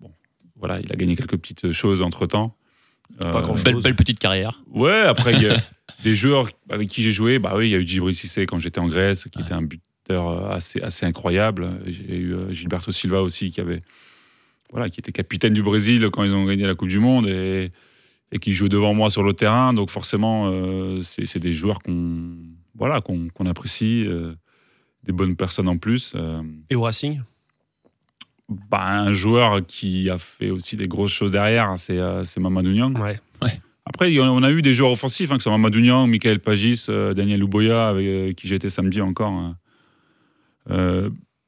Bon, 0.02 0.12
voilà, 0.58 0.80
il 0.82 0.92
a 0.92 0.96
gagné 0.96 1.16
quelques 1.16 1.38
petites 1.38 1.72
choses 1.72 2.02
entre 2.02 2.26
temps. 2.26 2.56
Pas 3.18 3.42
grand-chose. 3.42 3.64
Belle, 3.64 3.82
belle 3.82 3.96
petite 3.96 4.20
carrière. 4.20 4.62
Ouais, 4.70 5.02
après, 5.02 5.34
il 5.34 5.42
y 5.42 5.48
a 5.50 5.56
des 6.04 6.14
joueurs 6.16 6.50
avec 6.70 6.90
qui 6.90 7.02
j'ai 7.04 7.12
joué. 7.12 7.40
Bah 7.40 7.54
oui, 7.56 7.70
il 7.70 7.72
y 7.72 7.76
a 7.76 7.80
eu 7.80 7.88
Djibril 7.88 8.14
Cissé 8.16 8.46
quand 8.46 8.60
j'étais 8.60 8.80
en 8.80 8.88
Grèce, 8.88 9.28
qui 9.32 9.42
était 9.42 9.54
un 9.54 9.64
buteur 9.64 10.28
euh, 10.30 10.50
assez, 10.52 10.80
assez 10.82 11.06
incroyable. 11.06 11.70
J'ai 11.88 12.16
eu 12.18 12.34
euh, 12.36 12.52
Gilberto 12.52 12.92
Silva 12.92 13.22
aussi, 13.22 13.50
qui 13.52 13.62
avait. 13.62 13.82
Voilà, 14.72 14.90
qui 14.92 15.00
était 15.00 15.12
capitaine 15.12 15.54
du 15.54 15.64
Brésil 15.64 16.08
quand 16.14 16.24
ils 16.24 16.34
ont 16.34 16.46
gagné 16.46 16.68
la 16.68 16.76
Coupe 16.76 16.90
du 16.90 17.00
Monde 17.00 17.28
et, 17.28 17.72
et 18.32 18.40
qui 18.40 18.52
jouait 18.54 18.70
devant 18.70 18.94
moi 18.94 19.10
sur 19.10 19.24
le 19.24 19.34
terrain. 19.34 19.74
Donc 19.74 19.90
forcément, 19.90 20.50
euh, 20.52 21.02
c'est 21.04 21.40
des 21.40 21.54
joueurs 21.54 21.80
qu'on 21.80 22.36
voilà, 22.76 23.02
qu'on 23.02 23.46
apprécie, 23.46 24.06
euh, 24.08 24.34
des 25.04 25.12
bonnes 25.12 25.36
personnes 25.36 25.68
en 25.68 25.78
plus. 25.78 26.14
Euh, 26.16 26.42
Et 26.70 26.76
au 26.76 26.82
Racing? 26.82 27.22
Bah, 28.48 28.88
un 29.02 29.12
joueur 29.12 29.66
qui 29.66 30.10
a 30.10 30.18
fait 30.18 30.50
aussi 30.50 30.76
des 30.76 30.88
grosses 30.88 31.12
choses 31.12 31.32
derrière, 31.32 31.74
c'est 31.78 32.00
euh, 32.00 32.24
c'est 32.24 32.40
Mamadou 32.40 32.72
Niang. 32.72 32.98
Ouais. 33.00 33.20
Après, 33.86 34.12
y 34.14 34.20
en- 34.22 34.30
on 34.36 34.44
a 34.44 34.52
eu 34.52 34.62
des 34.62 34.74
joueurs 34.74 34.92
offensifs, 34.92 35.32
hein, 35.32 35.36
que 35.36 35.40
ce 35.42 35.50
soit 35.50 35.52
Mamadou 35.58 35.80
Niang, 35.82 36.08
Michael 36.08 36.40
Pagis, 36.40 36.86
euh, 36.90 37.14
Daniel 37.14 37.40
Louboya, 37.40 37.90
avec 37.90 38.06
euh, 38.08 38.34
qui 38.34 38.48
j'étais 38.48 38.70
samedi 38.70 39.02
encore. 39.02 39.32
hein. 39.32 39.56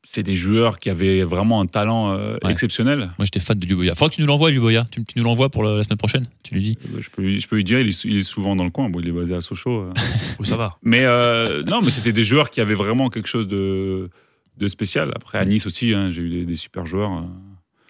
C'est 0.03 0.23
des 0.23 0.33
joueurs 0.35 0.79
qui 0.79 0.89
avaient 0.89 1.23
vraiment 1.23 1.61
un 1.61 1.67
talent 1.67 2.11
euh, 2.11 2.37
Ouais. 2.43 2.51
exceptionnel. 2.51 3.11
Moi, 3.17 3.25
j'étais 3.25 3.39
fan 3.39 3.57
de 3.57 3.65
Luboya. 3.65 3.93
Faudra 3.93 4.09
que 4.09 4.15
tu 4.15 4.21
nous 4.21 4.27
l'envoies, 4.27 4.49
Luboya. 4.51 4.87
Tu, 4.91 5.05
tu 5.05 5.17
nous 5.19 5.23
l'envoies 5.23 5.49
pour 5.49 5.63
la, 5.63 5.77
la 5.77 5.83
semaine 5.83 5.97
prochaine. 5.97 6.27
Tu 6.43 6.55
lui 6.55 6.61
dis. 6.61 6.77
Euh, 6.93 7.01
Je 7.01 7.09
peux, 7.09 7.21
lui- 7.21 7.39
je 7.39 7.47
peux 7.47 7.55
lui 7.55 7.63
dire, 7.63 7.79
il 7.79 7.89
est, 7.89 8.03
il 8.05 8.17
est 8.17 8.21
souvent 8.21 8.55
dans 8.55 8.63
le 8.63 8.71
coin. 8.71 8.89
Bon, 8.89 8.99
il 8.99 9.07
est 9.07 9.11
basé 9.11 9.35
à 9.35 9.41
Sochaux. 9.41 9.81
euh. 9.81 9.93
Oh, 10.39 10.43
ça 10.43 10.57
va. 10.57 10.77
mais 10.81 11.01
euh, 11.05 11.61
non, 11.63 11.81
mais 11.83 11.91
c'était 11.91 12.13
des 12.13 12.23
joueurs 12.23 12.49
qui 12.49 12.61
avaient 12.61 12.73
vraiment 12.75 13.09
quelque 13.09 13.27
chose 13.29 13.47
de, 13.47 14.09
de 14.57 14.67
spécial. 14.67 15.11
Après, 15.15 15.37
à 15.37 15.45
Nice 15.45 15.67
aussi, 15.67 15.93
hein, 15.93 16.09
j'ai 16.11 16.21
eu 16.23 16.29
des, 16.29 16.45
des 16.45 16.55
super 16.55 16.85
joueurs. 16.87 17.11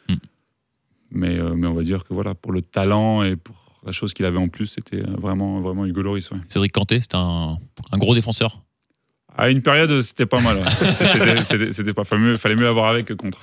euh. 0.10 0.14
Mm. 0.14 0.18
Mais, 1.12 1.38
euh, 1.40 1.54
mais 1.56 1.68
on 1.68 1.74
va 1.74 1.84
dire 1.84 2.04
que 2.04 2.14
voilà, 2.14 2.36
pour 2.36 2.52
le 2.52 2.62
talent 2.62 3.24
et 3.24 3.36
pour 3.38 3.56
la 3.86 3.92
chose 3.94 4.14
qu'il 4.14 4.26
avait 4.26 4.38
en 4.38 4.48
plus, 4.50 4.68
c'était 4.68 5.02
vraiment, 5.02 5.60
vraiment 5.62 5.86
Hugo 5.86 6.04
ouais. 6.14 6.20
Cédric 6.50 6.72
Canté, 6.74 7.00
c'était 7.02 7.16
un, 7.16 7.58
un 7.92 7.98
gros 7.98 8.14
défenseur. 8.16 8.62
À 9.38 9.50
une 9.50 9.62
période, 9.62 10.02
c'était 10.02 10.26
pas 10.26 10.42
mal. 10.42 10.58
ouais. 10.58 11.42
C'était- 11.72 11.94
pas 11.94 12.04
fameux. 12.04 12.38
Fallait 12.38 12.56
mieux 12.56 12.68
avoir 12.68 12.90
avec 12.90 13.08
que 13.08 13.14
contre. 13.14 13.40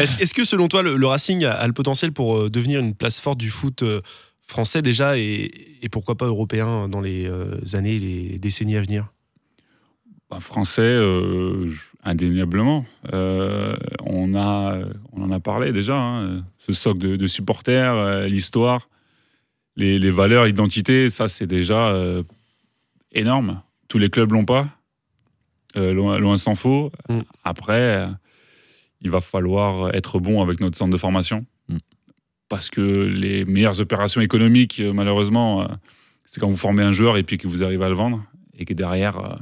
Est-ce 0.00 0.34
que 0.34 0.44
selon 0.44 0.68
toi, 0.68 0.82
le, 0.82 0.96
le 0.96 1.06
Racing 1.06 1.44
a, 1.44 1.52
a 1.52 1.66
le 1.66 1.72
potentiel 1.72 2.12
pour 2.12 2.36
euh, 2.38 2.50
devenir 2.50 2.80
une 2.80 2.94
place 2.94 3.18
forte 3.20 3.38
du 3.38 3.48
foot 3.50 3.82
euh, 3.82 4.00
français 4.46 4.82
déjà 4.82 5.16
et, 5.16 5.50
et 5.80 5.88
pourquoi 5.88 6.16
pas 6.16 6.26
européen 6.26 6.88
dans 6.88 7.00
les 7.00 7.26
euh, 7.26 7.56
années, 7.74 7.98
les 7.98 8.38
décennies 8.38 8.76
à 8.76 8.82
venir? 8.82 9.06
Bah, 10.30 10.40
français, 10.40 10.82
euh, 10.82 11.70
indéniablement. 12.04 12.84
Euh, 13.12 13.76
on, 14.04 14.34
a, 14.34 14.78
on 15.12 15.22
en 15.22 15.30
a 15.30 15.40
parlé 15.40 15.72
déjà. 15.72 15.96
hein. 15.96 16.42
Ce 16.58 16.72
socle 16.72 16.98
de, 16.98 17.16
de 17.16 17.26
supporters, 17.26 17.94
euh, 17.94 18.26
l'histoire, 18.26 18.88
les, 19.76 19.98
les 19.98 20.10
valeurs, 20.10 20.44
l'identité, 20.46 21.08
ça 21.10 21.28
c'est 21.28 21.46
déjà 21.46 21.88
euh, 21.90 22.22
énorme. 23.12 23.62
Tous 23.88 23.98
les 23.98 24.10
clubs 24.10 24.32
l'ont 24.32 24.44
pas. 24.44 24.66
Euh, 25.76 25.92
loin 25.92 26.18
loin 26.18 26.36
s'en 26.36 26.54
faut. 26.54 26.92
Mm. 27.08 27.20
Après, 27.44 27.80
euh, 27.80 28.06
il 29.00 29.10
va 29.10 29.20
falloir 29.20 29.94
être 29.94 30.18
bon 30.18 30.42
avec 30.42 30.60
notre 30.60 30.76
centre 30.76 30.92
de 30.92 30.98
formation. 30.98 31.46
Mm. 31.68 31.78
Parce 32.48 32.68
que 32.70 32.80
les 32.80 33.44
meilleures 33.44 33.80
opérations 33.80 34.20
économiques, 34.20 34.80
euh, 34.80 34.92
malheureusement, 34.92 35.66
c'est 36.26 36.40
quand 36.40 36.50
vous 36.50 36.56
formez 36.56 36.82
un 36.82 36.92
joueur 36.92 37.16
et 37.16 37.22
puis 37.22 37.38
que 37.38 37.48
vous 37.48 37.62
arrivez 37.62 37.84
à 37.84 37.88
le 37.88 37.94
vendre. 37.94 38.24
Et 38.58 38.64
que 38.64 38.74
derrière, 38.74 39.40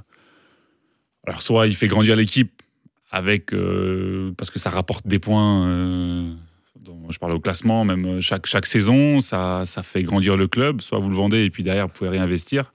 alors 1.26 1.42
soit 1.42 1.66
il 1.66 1.74
fait 1.74 1.88
grandir 1.88 2.16
l'équipe 2.16 2.62
avec 3.10 3.52
euh, 3.52 4.32
parce 4.36 4.50
que 4.50 4.58
ça 4.58 4.70
rapporte 4.70 5.06
des 5.06 5.18
points. 5.18 5.66
euh, 5.66 6.34
dont 6.80 7.10
je 7.10 7.18
parle 7.18 7.32
au 7.32 7.40
classement, 7.40 7.84
même 7.84 8.20
chaque, 8.22 8.46
chaque 8.46 8.64
saison, 8.64 9.20
ça, 9.20 9.64
ça 9.66 9.82
fait 9.82 10.02
grandir 10.02 10.36
le 10.36 10.48
club. 10.48 10.80
Soit 10.80 10.98
vous 10.98 11.10
le 11.10 11.16
vendez 11.16 11.44
et 11.44 11.50
puis 11.50 11.62
derrière 11.62 11.88
vous 11.88 11.92
pouvez 11.92 12.08
réinvestir. 12.08 12.72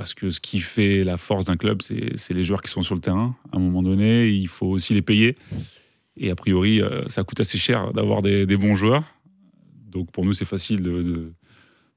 Parce 0.00 0.14
que 0.14 0.30
ce 0.30 0.40
qui 0.40 0.60
fait 0.60 1.02
la 1.02 1.18
force 1.18 1.44
d'un 1.44 1.56
club, 1.58 1.82
c'est 1.82 2.32
les 2.32 2.42
joueurs 2.42 2.62
qui 2.62 2.70
sont 2.70 2.82
sur 2.82 2.94
le 2.94 3.02
terrain. 3.02 3.36
À 3.52 3.58
un 3.58 3.60
moment 3.60 3.82
donné, 3.82 4.28
il 4.28 4.48
faut 4.48 4.68
aussi 4.68 4.94
les 4.94 5.02
payer. 5.02 5.36
Et 6.16 6.30
a 6.30 6.34
priori, 6.34 6.80
euh, 6.80 7.02
ça 7.08 7.22
coûte 7.22 7.38
assez 7.40 7.58
cher 7.58 7.92
d'avoir 7.92 8.22
des, 8.22 8.46
des 8.46 8.56
bons 8.56 8.76
joueurs. 8.76 9.04
Donc 9.92 10.10
pour 10.10 10.24
nous, 10.24 10.32
c'est 10.32 10.46
facile 10.46 10.80
de, 10.82 11.02
de- 11.02 11.32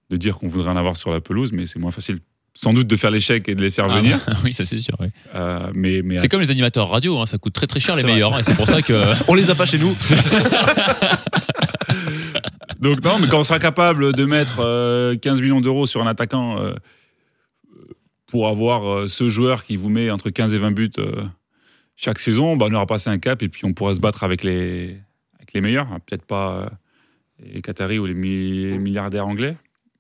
de 0.10 0.18
dire 0.18 0.38
qu'on 0.38 0.50
voudrait 0.50 0.70
en 0.72 0.76
avoir 0.76 0.98
sur 0.98 1.12
la 1.12 1.22
pelouse, 1.22 1.54
mais 1.54 1.66
c'est 1.66 1.80
moins 1.80 1.92
facile 1.92 2.18
sans 2.54 2.74
doute 2.74 2.88
de 2.88 2.96
faire 2.98 3.10
l'échec 3.10 3.48
et 3.48 3.56
de 3.56 3.62
les 3.62 3.72
faire 3.72 3.88
Ah, 3.90 4.00
venir. 4.02 4.20
bah, 4.28 4.34
oui, 4.44 4.52
ça 4.52 4.66
c'est 4.66 4.80
sûr. 4.80 4.98
Euh, 5.34 5.72
mais 5.74 6.02
mais 6.04 6.18
C'est 6.18 6.28
comme 6.28 6.42
les 6.42 6.52
animateurs 6.52 6.90
radio, 6.90 7.20
hein, 7.22 7.26
ça 7.26 7.38
coûte 7.38 7.54
très 7.54 7.68
très 7.68 7.80
cher 7.80 7.96
les 7.96 8.02
vrai. 8.04 8.12
meilleurs. 8.16 8.34
hein, 8.34 8.40
et 8.40 8.44
c'est 8.44 8.56
pour 8.58 8.68
ça 8.68 8.82
que. 8.82 9.14
On 9.30 9.34
les 9.34 9.50
a 9.50 9.56
pas 9.56 9.66
chez 9.66 9.78
nous. 9.80 9.96
Donc 12.80 13.02
non, 13.04 13.18
mais 13.20 13.28
quand 13.30 13.40
on 13.40 13.44
sera 13.44 13.60
capable 13.60 14.14
de 14.14 14.26
mettre 14.26 14.60
euh, 14.60 15.16
15 15.16 15.40
millions 15.42 15.62
d'euros 15.62 15.86
sur 15.86 16.02
un 16.02 16.08
attaquant 16.08 16.60
euh, 16.60 16.74
pour 18.34 18.48
avoir 18.48 18.88
euh, 18.92 19.08
ce 19.08 19.30
joueur 19.30 19.64
qui 19.64 19.76
vous 19.76 19.90
met 19.90 20.10
entre 20.10 20.32
15 20.32 20.56
et 20.56 20.58
20 20.58 20.72
buts 20.72 20.90
euh, 20.98 21.22
chaque 21.96 22.18
saison, 22.18 22.58
bah, 22.58 22.66
on 22.68 22.74
aura 22.74 22.88
passé 22.88 23.12
un 23.12 23.20
cap 23.20 23.44
et 23.44 23.48
puis 23.48 23.64
on 23.64 23.74
pourra 23.74 23.94
se 23.94 24.00
battre 24.00 24.24
avec 24.24 24.44
les, 24.44 24.98
avec 25.38 25.54
les 25.54 25.62
meilleurs. 25.62 25.94
hein. 25.94 26.00
Peut-être 26.04 26.26
pas 26.26 26.56
euh, 26.56 26.66
les 27.54 27.62
Qataris 27.62 28.00
ou 28.00 28.08
les 28.08 28.16
mi- 28.16 28.80
milliardaires 28.80 29.28
anglais. 29.28 29.56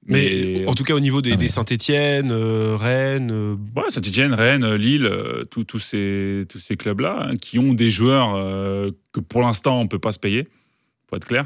Mais 0.08 0.66
en 0.66 0.74
tout 0.74 0.84
cas, 0.84 0.96
au 0.96 1.00
niveau 1.00 1.22
des, 1.22 1.30
Ah 1.30 1.34
ouais. 1.36 1.42
des 1.42 1.48
Saint-Etienne, 1.48 2.32
Rennes, 2.32 3.30
euh, 3.32 3.56
Ouais, 3.76 3.84
Saint-Etienne, 3.90 4.34
Rennes, 4.34 4.74
Lille, 4.74 5.06
euh, 5.06 5.46
tous- 5.46 5.78
ces, 5.80 6.46
tous 6.50 6.58
ces 6.60 6.76
clubs-là 6.76 7.28
hein, 7.30 7.36
qui 7.38 7.60
ont 7.60 7.74
des 7.76 7.92
joueurs 7.92 8.34
euh, 8.36 8.90
que 9.12 9.20
pour 9.20 9.42
l'instant 9.42 9.80
on 9.80 9.84
ne 9.84 9.90
peut 9.90 10.00
pas 10.00 10.12
se 10.12 10.20
payer, 10.20 10.48
faut 11.08 11.16
être 11.18 11.28
clair. 11.28 11.46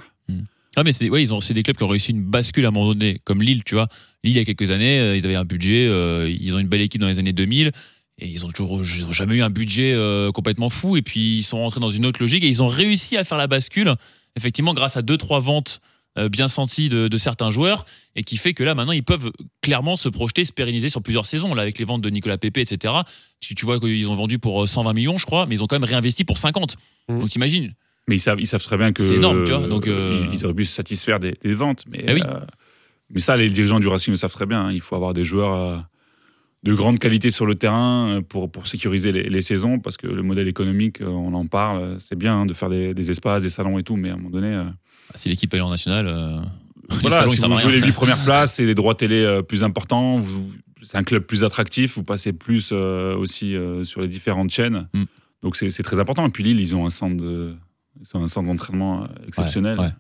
Ah 0.80 0.84
mais 0.84 0.94
c'est 0.94 1.10
ouais, 1.10 1.24
ils 1.24 1.34
ont 1.34 1.42
c'est 1.42 1.56
des 1.56 1.64
clubs 1.64 1.76
qui 1.76 1.84
ont 1.84 1.88
réussi 1.88 2.12
une 2.12 2.22
bascule 2.22 2.64
à 2.66 2.68
un 2.68 2.72
moment 2.72 2.94
donné, 2.94 3.20
comme 3.24 3.42
Lille, 3.42 3.64
tu 3.64 3.74
vois. 3.74 3.88
Lille 4.24 4.36
il 4.36 4.38
y 4.38 4.40
a 4.40 4.46
quelques 4.46 4.70
années, 4.70 5.00
euh, 5.00 5.18
ils 5.18 5.26
avaient 5.26 5.36
un 5.36 5.44
budget, 5.44 5.88
euh, 5.88 6.30
ils 6.30 6.54
ont 6.54 6.60
une 6.60 6.68
belle 6.68 6.82
équipe 6.82 7.02
dans 7.02 7.08
les 7.08 7.18
années 7.18 7.34
2000 7.34 7.72
et 8.20 8.28
ils 8.28 8.46
ont 8.46 8.52
toujours 8.52 8.84
ils 8.84 9.04
ont 9.06 9.12
jamais 9.12 9.38
eu 9.38 9.42
un 9.42 9.50
budget 9.50 9.94
euh, 9.96 10.32
complètement 10.32 10.70
fou 10.70 10.96
et 10.96 11.02
puis 11.02 11.38
ils 11.38 11.44
sont 11.44 11.58
rentrés 11.58 11.80
dans 11.80 11.90
une 11.90 12.06
autre 12.06 12.22
logique 12.22 12.44
et 12.44 12.48
ils 12.48 12.62
ont 12.62 12.68
réussi 12.68 13.18
à 13.18 13.24
faire 13.24 13.40
la 13.40 13.48
bascule 13.48 13.96
effectivement 14.36 14.76
grâce 14.76 14.98
à 14.98 15.02
deux 15.02 15.18
trois 15.18 15.40
ventes 15.40 15.82
bien 16.32 16.48
senties 16.48 16.90
de, 16.90 17.08
de 17.08 17.18
certains 17.20 17.52
joueurs 17.52 17.86
et 18.16 18.24
qui 18.24 18.38
fait 18.38 18.56
que 18.56 18.64
là 18.64 18.74
maintenant 18.74 18.92
ils 18.92 19.04
peuvent 19.04 19.32
clairement 19.62 19.96
se 19.96 20.10
projeter, 20.10 20.46
se 20.46 20.52
pérenniser 20.52 20.90
sur 20.90 21.04
plusieurs 21.04 21.28
saisons 21.28 21.54
là 21.54 21.62
avec 21.62 21.78
les 21.78 21.86
ventes 21.86 22.02
de 22.02 22.10
Nicolas 22.10 22.40
Pepe 22.40 22.58
etc. 22.58 22.94
Tu, 23.40 23.54
tu 23.54 23.66
vois 23.66 23.80
qu'ils 23.80 24.08
ont 24.10 24.16
vendu 24.16 24.40
pour 24.40 24.64
euh, 24.64 24.68
120 24.68 24.94
millions 24.94 25.18
je 25.20 25.28
crois, 25.28 25.46
mais 25.46 25.56
ils 25.56 25.64
ont 25.64 25.68
quand 25.68 25.76
même 25.76 25.88
réinvesti 25.88 26.24
pour 26.24 26.40
50. 26.40 26.76
Mhm. 27.08 27.20
Donc 27.20 27.30
t'imagines 27.30 27.74
Mais 28.08 28.16
ils 28.16 28.20
savent, 28.20 28.40
ils 28.40 28.48
savent 28.48 28.64
très 28.64 28.78
bien 28.78 28.94
que 28.94 29.04
C'est 29.04 29.16
énorme, 29.16 29.44
tu 29.44 29.52
vois, 29.52 29.68
donc, 29.68 29.86
euh, 29.88 30.26
ils, 30.32 30.36
ils 30.40 30.46
auraient 30.46 30.54
pu 30.54 30.66
se 30.66 30.74
satisfaire 30.74 31.20
des, 31.20 31.36
des 31.44 31.54
ventes. 31.54 31.84
Mais, 31.92 32.06
Eh 32.08 32.14
oui. 32.14 32.22
euh, 32.26 32.40
mais 33.14 33.20
ça, 33.20 33.36
les 33.38 33.50
dirigeants 33.50 33.80
du 33.80 33.88
Racing 33.88 34.12
le 34.14 34.18
savent 34.18 34.32
très 34.32 34.46
bien. 34.46 34.68
hein. 34.68 34.72
Il 34.72 34.82
faut 34.82 34.96
avoir 34.96 35.14
des 35.14 35.24
joueurs 35.26 35.54
euh, 35.54 35.78
de 36.64 36.74
grande 36.74 37.00
qualité 37.00 37.32
sur 37.32 37.46
le 37.46 37.56
terrain 37.56 38.18
euh, 38.18 38.22
pour, 38.22 38.50
pour 38.52 38.68
sécuriser 38.68 39.12
les, 39.12 39.24
les 39.24 39.42
saisons, 39.42 39.80
parce 39.80 39.98
que 39.98 40.08
le 40.08 40.24
modèle 40.24 40.48
économique, 40.48 41.02
euh, 41.02 41.08
on 41.08 41.34
en 41.34 41.46
parle, 41.48 41.82
euh, 41.84 42.00
c'est 42.00 42.18
bien 42.18 42.34
hein, 42.42 42.46
de 42.46 42.54
faire 42.54 42.70
des, 42.70 42.94
des 42.94 43.12
espaces, 43.12 43.44
des 43.44 43.50
salons 43.50 43.78
et 43.78 43.84
tout, 43.84 43.96
mais 43.98 44.10
à 44.10 44.14
un 44.14 44.18
moment 44.18 44.30
donné, 44.30 44.54
euh, 44.54 44.64
Si 45.16 45.28
l'équipe 45.30 45.54
est 45.54 45.60
en 45.62 45.70
national 45.70 46.08
euh, 46.08 46.40
les 46.90 46.98
voilà, 47.02 47.18
salons, 47.20 47.32
si 47.32 47.42
vous 47.42 47.58
jouez 47.58 47.72
les 47.82 47.86
huit 47.86 47.92
premières 47.94 48.24
places 48.24 48.60
et 48.60 48.66
les 48.66 48.76
droits 48.76 48.96
télé 48.96 49.22
euh, 49.22 49.42
plus 49.42 49.64
importants, 49.66 50.18
vous- 50.18 50.50
c'est 50.82 50.96
un 50.98 51.04
club 51.04 51.24
plus 51.24 51.44
attractif, 51.44 51.96
vous 51.96 52.04
passez 52.04 52.32
plus 52.32 52.70
euh, 52.72 53.16
aussi 53.18 53.56
euh, 53.56 53.84
sur 53.84 54.00
les 54.00 54.08
différentes 54.08 54.52
chaînes. 54.52 54.88
Mm. 54.94 55.04
Donc 55.44 55.56
c'est 55.58 55.70
c'est 55.72 55.84
très 55.84 56.00
important. 56.00 56.26
Et 56.26 56.30
puis 56.30 56.44
Lille, 56.46 56.60
ils 56.62 56.76
ont 56.76 56.86
un 56.86 56.90
centre 56.90 57.18
de- 57.18 57.54
ils 58.02 58.18
ont 58.18 58.24
un 58.24 58.28
centre 58.28 58.48
d'entraînement 58.48 59.04
euh, 59.04 59.08
exceptionnel. 59.28 59.78
Ouais, 59.80 59.86
ouais. 59.86 59.94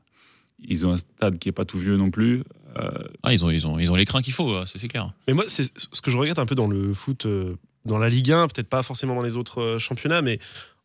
Ils 0.59 0.85
ont 0.85 0.93
un 0.93 0.97
stade 0.97 1.37
qui 1.37 1.49
est 1.49 1.53
pas 1.53 1.65
tout 1.65 1.77
vieux 1.77 1.97
non 1.97 2.09
plus. 2.09 2.43
Euh, 2.77 2.89
Ah, 3.23 3.33
ils 3.33 3.45
ont, 3.45 3.49
ils 3.51 3.67
ont, 3.67 3.77
ils 3.79 3.91
ont 3.91 3.95
les 3.95 4.05
crins 4.05 4.21
qu'il 4.21 4.33
faut, 4.33 4.65
ça, 4.65 4.73
c'est 4.79 4.87
clair. 4.87 5.13
Mais 5.27 5.33
moi, 5.33 5.45
c'est 5.47 5.71
ce 5.77 6.01
que 6.01 6.09
je 6.09 6.17
regarde 6.17 6.39
un 6.39 6.45
peu 6.45 6.55
dans 6.55 6.67
le 6.67 6.93
foot, 6.93 7.25
euh, 7.25 7.55
dans 7.85 7.99
la 7.99 8.09
Ligue 8.09 8.31
1, 8.31 8.47
peut-être 8.47 8.69
pas 8.69 8.81
forcément 8.83 9.15
dans 9.15 9.21
les 9.21 9.35
autres 9.35 9.77
championnats, 9.79 10.21
mais 10.21 10.39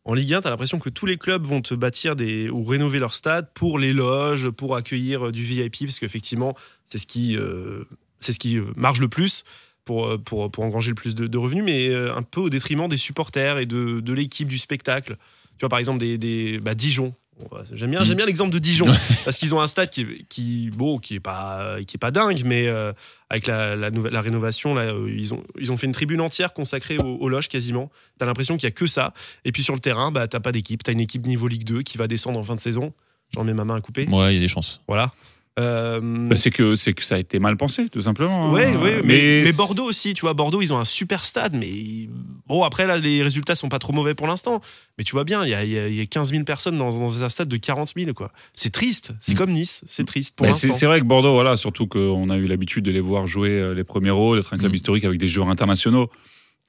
en 0.05 0.13
Ligue 0.13 0.33
1, 0.33 0.41
tu 0.41 0.47
as 0.47 0.51
l'impression 0.51 0.79
que 0.79 0.89
tous 0.89 1.05
les 1.05 1.17
clubs 1.17 1.43
vont 1.43 1.61
te 1.61 1.73
bâtir 1.73 2.15
des, 2.15 2.49
ou 2.49 2.63
rénover 2.63 2.99
leur 2.99 3.13
stade 3.13 3.49
pour 3.53 3.79
les 3.79 3.93
loges, 3.93 4.49
pour 4.49 4.75
accueillir 4.75 5.31
du 5.31 5.43
VIP, 5.43 5.85
parce 5.85 5.99
qu'effectivement, 5.99 6.55
c'est 6.85 6.97
ce 6.99 7.07
qui, 7.07 7.35
euh, 7.35 7.85
c'est 8.19 8.33
ce 8.33 8.39
qui 8.39 8.59
marche 8.75 8.99
le 8.99 9.09
plus. 9.09 9.43
Pour, 9.85 10.17
pour, 10.23 10.49
pour 10.49 10.63
engranger 10.63 10.91
le 10.91 10.95
plus 10.95 11.13
de, 11.13 11.27
de 11.27 11.37
revenus, 11.37 11.65
mais 11.65 11.93
un 11.93 12.21
peu 12.21 12.39
au 12.39 12.49
détriment 12.49 12.87
des 12.87 12.95
supporters 12.95 13.57
et 13.57 13.65
de, 13.65 13.99
de 13.99 14.13
l'équipe, 14.13 14.47
du 14.47 14.57
spectacle. 14.57 15.17
Tu 15.57 15.61
vois, 15.61 15.69
par 15.69 15.79
exemple, 15.79 15.99
des, 15.99 16.17
des 16.17 16.59
bah, 16.59 16.75
Dijon. 16.75 17.13
Bah, 17.51 17.63
J'aime 17.73 17.89
bien, 17.91 18.01
Mm. 18.03 18.13
bien 18.13 18.25
l'exemple 18.27 18.51
de 18.53 18.59
Dijon, 18.59 18.85
parce 19.25 19.37
qu'ils 19.37 19.55
ont 19.55 19.59
un 19.61 19.67
stade 19.67 19.89
qui, 19.89 20.01
est- 20.01 20.25
qui, 20.29 20.69
bon, 20.71 20.99
qui 20.99 21.15
est 21.15 21.19
pas, 21.19 21.77
qui 21.87 21.97
est 21.97 21.99
pas 21.99 22.11
dingue, 22.11 22.43
mais 22.45 22.67
euh, 22.67 22.93
avec 23.29 23.47
la, 23.47 23.75
la 23.75 24.21
rénovation, 24.21 24.75
là, 24.75 24.83
euh, 24.83 25.11
ils, 25.15 25.33
ont, 25.33 25.43
ils 25.59 25.71
ont 25.71 25.77
fait 25.77 25.87
une 25.87 25.93
tribune 25.93 26.21
entière 26.21 26.53
consacrée 26.53 26.97
aux, 26.99 27.15
aux 27.17 27.29
loges 27.29 27.47
quasiment. 27.49 27.91
T'as 28.19 28.25
l'impression 28.27 28.55
qu'il 28.55 28.65
y 28.65 28.67
a 28.67 28.71
que 28.71 28.85
ça. 28.87 29.13
Et 29.45 29.51
puis 29.51 29.63
sur 29.63 29.73
le 29.73 29.79
terrain, 29.79 30.11
bah, 30.11 30.27
t'as 30.27 30.39
pas 30.39 30.51
d'équipe. 30.51 30.83
T'as 30.83 30.91
une 30.91 30.99
équipe 30.99 31.25
niveau 31.25 31.47
Ligue 31.47 31.63
2 31.63 31.81
qui 31.81 31.97
va 31.97 32.07
descendre 32.07 32.39
en 32.39 32.43
fin 32.43 32.55
de 32.55 32.61
saison. 32.61 32.93
J'en 33.33 33.43
mets 33.43 33.53
ma 33.55 33.65
main 33.65 33.75
à 33.77 33.81
couper. 33.81 34.07
Ouais, 34.09 34.31
il 34.31 34.35
y 34.35 34.37
a 34.37 34.41
des 34.41 34.47
chances. 34.47 34.81
Voilà. 34.87 35.11
Euh, 35.59 35.99
bah, 36.01 36.35
c'est 36.35 36.49
que 36.49 36.73
c'est 36.75 36.93
que 36.93 37.03
ça 37.03 37.13
a 37.15 37.19
été 37.19 37.37
mal 37.37 37.57
pensé, 37.57 37.87
tout 37.89 38.01
simplement. 38.01 38.51
Ouais, 38.51 38.65
hein. 38.65 38.81
ouais, 38.81 39.01
mais, 39.03 39.43
mais 39.45 39.53
Bordeaux 39.53 39.83
aussi, 39.83 40.15
tu 40.15 40.21
vois, 40.21 40.33
Bordeaux, 40.33 40.61
ils 40.63 40.73
ont 40.73 40.79
un 40.79 40.83
super 40.85 41.23
stade, 41.23 41.53
mais 41.53 42.09
bon, 42.47 42.63
après, 42.63 42.87
là, 42.87 42.97
les 42.97 43.21
résultats 43.21 43.53
sont 43.53 43.69
pas 43.69 43.77
trop 43.77 43.93
mauvais 43.93 44.15
pour 44.15 44.25
l'instant. 44.25 44.61
Mais 44.97 45.03
tu 45.03 45.11
vois 45.11 45.23
bien, 45.25 45.43
il 45.45 45.49
y 45.49 45.53
a, 45.53 45.63
y 45.63 45.77
a- 45.77 45.87
il 45.87 45.93
y 45.95 46.01
a 46.01 46.05
15 46.07 46.31
000 46.31 46.43
personnes 46.43 46.77
dans, 46.79 46.89
dans 46.91 47.23
un 47.23 47.29
stade 47.29 47.49
de 47.49 47.57
40 47.57 47.93
000, 47.95 48.13
quoi. 48.13 48.31
C'est 48.55 48.71
triste, 48.71 49.11
c'est 49.21 49.33
Mm. 49.33 49.37
comme 49.37 49.51
Nice, 49.51 49.81
c'est 49.85 50.05
triste 50.05 50.35
pour 50.35 50.47
Bah, 50.47 50.53
c'est 50.53 50.85
vrai 50.87 50.99
que 50.99 51.05
Bordeaux, 51.05 51.33
voilà, 51.33 51.55
surtout 51.55 51.85
qu'on 51.85 52.29
a 52.31 52.37
eu 52.37 52.45
l'habitude 52.47 52.83
de 52.85 52.91
les 52.91 52.99
voir 53.01 53.27
jouer 53.27 53.51
euh, 53.51 53.73
les 53.75 53.83
premiers 53.83 54.09
rôles, 54.09 54.39
d'être 54.39 54.53
un 54.55 54.57
club 54.57 54.71
Mm. 54.71 54.75
historique 54.75 55.03
avec 55.03 55.19
des 55.19 55.27
joueurs 55.27 55.49
internationaux. 55.49 56.09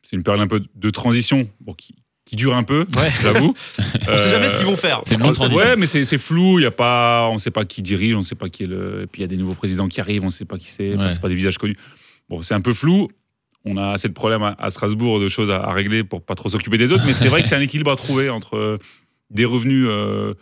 C'est 0.02 0.16
une 0.16 0.22
période 0.22 0.42
un 0.42 0.46
peu 0.46 0.62
de 0.74 0.90
transition, 0.90 1.48
bon, 1.60 1.72
qui, 1.72 1.94
qui 2.24 2.37
dure 2.37 2.54
un 2.56 2.62
peu, 2.62 2.87
Ouais. 2.96 3.10
j'avoue. 3.22 3.54
On 4.08 4.16
sait 4.16 4.30
jamais 4.30 4.48
ce 4.48 4.56
qu'ils 4.56 4.66
vont 4.66 4.76
faire. 4.76 5.02
C'est 5.06 5.14
une 5.16 5.20
longue 5.22 5.34
transition. 5.34 5.58
Ouais, 5.58 5.76
mais 5.76 5.87
c'est 5.87 6.18
flou. 6.18 6.58
Il 6.58 6.62
y 6.62 6.66
a 6.66 6.70
pas, 6.70 7.28
on 7.30 7.34
ne 7.34 7.38
sait 7.38 7.50
pas 7.50 7.64
qui 7.64 7.82
dirige, 7.82 8.14
on 8.14 8.18
ne 8.18 8.22
sait 8.24 8.34
pas 8.34 8.48
qui 8.48 8.62
est 8.64 8.66
le. 8.66 9.02
Et 9.02 9.06
puis 9.06 9.20
il 9.20 9.22
y 9.22 9.24
a 9.24 9.28
des 9.28 9.37
nouveaux 9.37 9.54
présidents 9.54 9.88
qui 9.88 10.00
arrivent, 10.00 10.22
on 10.22 10.26
ne 10.26 10.30
sait 10.30 10.44
pas 10.46 10.56
qui 10.58 10.68
c'est. 10.68 10.94
Enfin, 10.94 11.04
Ouais. 11.06 11.10
c'est 11.12 11.20
pas 11.20 11.28
des 11.28 11.34
visages 11.34 11.58
connus. 11.58 11.76
Bon, 12.30 12.42
c'est 12.42 12.54
un 12.54 12.60
peu 12.62 12.72
flou. 12.72 13.08
On 13.66 13.76
a 13.76 13.92
assez 13.92 14.08
de 14.08 14.14
problèmes 14.14 14.42
à, 14.42 14.54
à 14.58 14.70
Strasbourg, 14.70 15.20
de 15.20 15.28
choses 15.28 15.50
à, 15.50 15.56
à 15.62 15.72
régler 15.72 16.04
pour 16.04 16.22
pas 16.22 16.34
trop 16.34 16.48
s'occuper 16.48 16.78
des 16.78 16.92
autres. 16.92 17.04
Mais 17.06 17.12
c'est 17.14 17.28
vrai 17.28 17.42
que 17.42 17.48
c'est 17.48 17.56
un 17.56 17.60
équilibre 17.60 17.90
à 17.90 17.96
trouver 17.96 18.28
entre 18.30 18.56
euh, 18.56 18.78
des 19.30 19.44
revenus. 19.44 19.87
euh, 19.88 20.34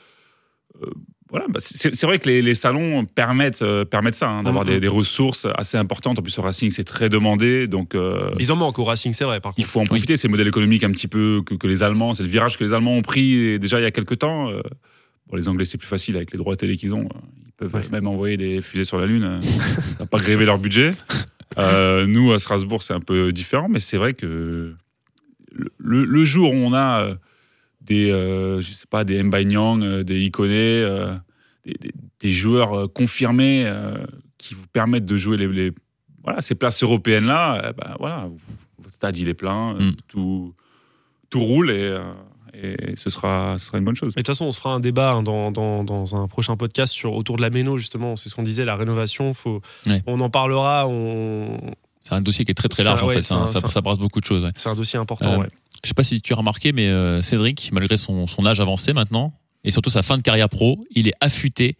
euh, 0.83 0.87
voilà, 1.33 1.47
bah, 1.49 1.59
c'est 1.59 2.05
vrai 2.05 2.19
que 2.21 2.29
les, 2.29 2.43
les 2.43 2.55
salons 2.55 3.05
permettent, 3.07 3.63
euh, 3.63 3.85
permettent 3.85 4.15
ça, 4.15 4.29
hein, 4.29 4.43
d'avoir 4.45 4.65
Mhm. 4.65 4.71
des, 4.71 4.81
des 4.81 4.89
ressources 4.89 5.47
assez 5.57 5.77
importantes. 5.79 6.19
En 6.19 6.23
plus, 6.23 6.39
au 6.39 6.43
Racing, 6.43 6.71
c'est 6.71 6.85
très 6.85 7.09
demandé. 7.09 7.67
Donc, 7.67 7.95
euh, 7.97 8.31
Ils 8.39 8.53
en 8.53 8.57
manquent 8.57 8.79
au 8.79 8.85
Racing, 8.85 9.13
c'est 9.15 9.25
vrai, 9.25 9.41
par 9.41 9.55
il 9.57 9.65
faut 9.65 9.81
en 9.81 9.85
profiter. 9.85 10.17
C'est 10.17 10.29
le 10.29 10.33
modèle 10.33 10.47
économique 10.49 10.85
un 10.85 10.91
petit 10.93 11.09
peu 11.09 11.43
que, 11.45 11.55
que 11.55 11.67
les 11.67 11.83
Allemands, 11.83 12.13
c'est 12.15 12.23
le 12.23 12.29
virage 12.29 12.57
que 12.59 12.63
les 12.65 12.73
Allemands 12.75 12.95
ont 12.97 13.03
pris 13.03 13.59
déjà 13.59 13.81
il 13.81 13.83
y 13.83 13.87
a 13.87 13.91
quelques 13.91 14.19
temps. 14.19 14.51
Euh, 14.51 14.61
bon, 15.27 15.37
les 15.37 15.49
Anglais, 15.49 15.65
c'est 15.65 15.79
plus 15.79 15.89
facile 15.89 16.17
avec 16.17 16.31
les 16.33 16.39
droits 16.39 16.55
télé 16.55 16.77
qu'ils 16.77 16.95
ont. 16.95 17.09
Ils 17.47 17.53
peuvent 17.57 17.75
Ouais. 17.75 17.89
même 17.91 18.07
envoyer 18.07 18.37
des 18.37 18.61
fusées 18.61 18.85
sur 18.85 18.99
la 18.99 19.07
Lune. 19.07 19.25
euh, 19.25 19.41
ça 19.41 20.01
va 20.01 20.07
pas 20.07 20.19
gréver 20.19 20.45
leur 20.45 20.59
budget. 20.59 20.91
Euh, 21.59 22.07
nous, 22.07 22.33
à 22.33 22.39
Strasbourg, 22.39 22.83
c'est 22.83 22.95
un 22.95 23.01
peu 23.01 23.33
différent, 23.33 23.69
mais 23.71 23.81
c'est 23.81 23.97
vrai 23.97 24.13
que 24.15 24.75
le, 25.79 26.25
jour 26.25 26.53
où 26.53 26.57
on 26.57 26.73
a 26.73 27.01
euh, 27.03 27.15
des, 27.85 28.11
euh, 28.11 28.61
je 28.61 28.73
sais 28.73 28.87
pas, 28.89 29.05
des 29.05 29.23
Mbanyang, 29.23 29.83
euh, 29.83 30.03
des 30.05 30.21
Ikone, 30.25 30.51
euh, 30.51 31.15
des, 31.65 31.75
des- 31.81 31.93
des 32.21 32.33
joueurs 32.33 32.73
euh, 32.75 32.89
confirmés 32.89 33.65
euh, 33.67 33.99
qui 34.39 34.55
vous 34.55 34.67
permettent 34.73 35.07
de 35.07 35.17
jouer 35.17 35.37
les, 35.37 35.49
les- 35.49 35.73
voilà, 36.23 36.41
ces 36.41 36.55
places 36.55 36.83
européennes-là, 36.83 37.65
euh, 37.67 37.73
ben 37.73 37.97
voilà, 37.99 38.29
votre 38.79 38.95
stade 38.95 39.17
il 39.17 39.29
est 39.29 39.35
plein, 39.35 39.75
euh, 39.77 39.91
Mm. 39.91 39.97
tout, 40.09 40.55
tout 41.31 41.41
roule 41.41 41.71
et, 41.71 41.75
euh, 41.81 42.01
et 42.55 42.95
ce, 42.97 43.09
sera, 43.11 43.57
ce 43.59 43.67
sera 43.67 43.79
une 43.79 43.85
bonne 43.85 43.97
chose. 43.97 44.13
Mais 44.15 44.23
de 44.23 44.27
toute 44.27 44.35
façon, 44.35 44.45
on 44.45 44.53
se 44.53 44.61
fera 44.61 44.75
un 44.75 44.81
débat 44.81 45.13
hein, 45.13 45.23
dans, 45.23 45.51
dans, 45.51 45.83
dans 45.85 46.15
un 46.15 46.29
prochain 46.29 46.57
podcast 46.57 46.93
sur, 46.93 47.15
autour 47.15 47.37
de 47.37 47.43
la 47.43 47.49
Méno, 47.51 47.79
justement. 47.79 48.15
C'est 48.17 48.29
ce 48.29 48.35
qu'on 48.35 48.43
disait, 48.43 48.65
la 48.67 48.77
rénovation. 48.77 49.33
Faut, 49.35 49.63
Ouais. 49.87 50.03
On 50.07 50.21
en 50.21 50.29
parlera. 50.31 50.87
On... 50.87 51.57
C'est 52.03 52.15
un 52.15 52.21
dossier 52.21 52.45
qui 52.45 52.51
est 52.51 52.55
très 52.55 52.69
très 52.69 52.83
Ça, 52.83 52.91
large 52.91 53.03
en 53.05 53.07
ouais, 53.07 53.15
fait. 53.15 53.23
c'est 53.23 53.29
Ça, 53.31 53.37
un- 53.41 53.47
ça, 53.47 53.61
ça 53.69 53.81
brasse 53.81 53.99
beaucoup 53.99 54.21
de 54.21 54.27
choses. 54.27 54.45
ouais. 54.45 54.51
C'est 54.57 54.69
un 54.69 54.75
dossier 54.75 54.99
important. 54.99 55.33
Euh, 55.33 55.39
ouais. 55.39 55.49
Je 55.85 55.89
sais 55.89 55.95
pas 55.95 56.05
si 56.05 56.21
tu 56.21 56.33
as 56.33 56.37
remarqué, 56.37 56.73
mais 56.73 56.89
euh, 56.89 57.23
Cédric, 57.23 57.71
malgré 57.73 57.97
son, 57.97 58.27
son 58.27 58.47
âge 58.47 58.61
avancé 58.61 58.93
maintenant, 58.93 59.35
et 59.65 59.71
surtout 59.71 59.91
sa 59.91 60.03
fin 60.03 60.17
de 60.17 60.23
carrière 60.23 60.49
pro, 60.49 60.85
il 60.95 61.09
est 61.09 61.15
affûté. 61.21 61.77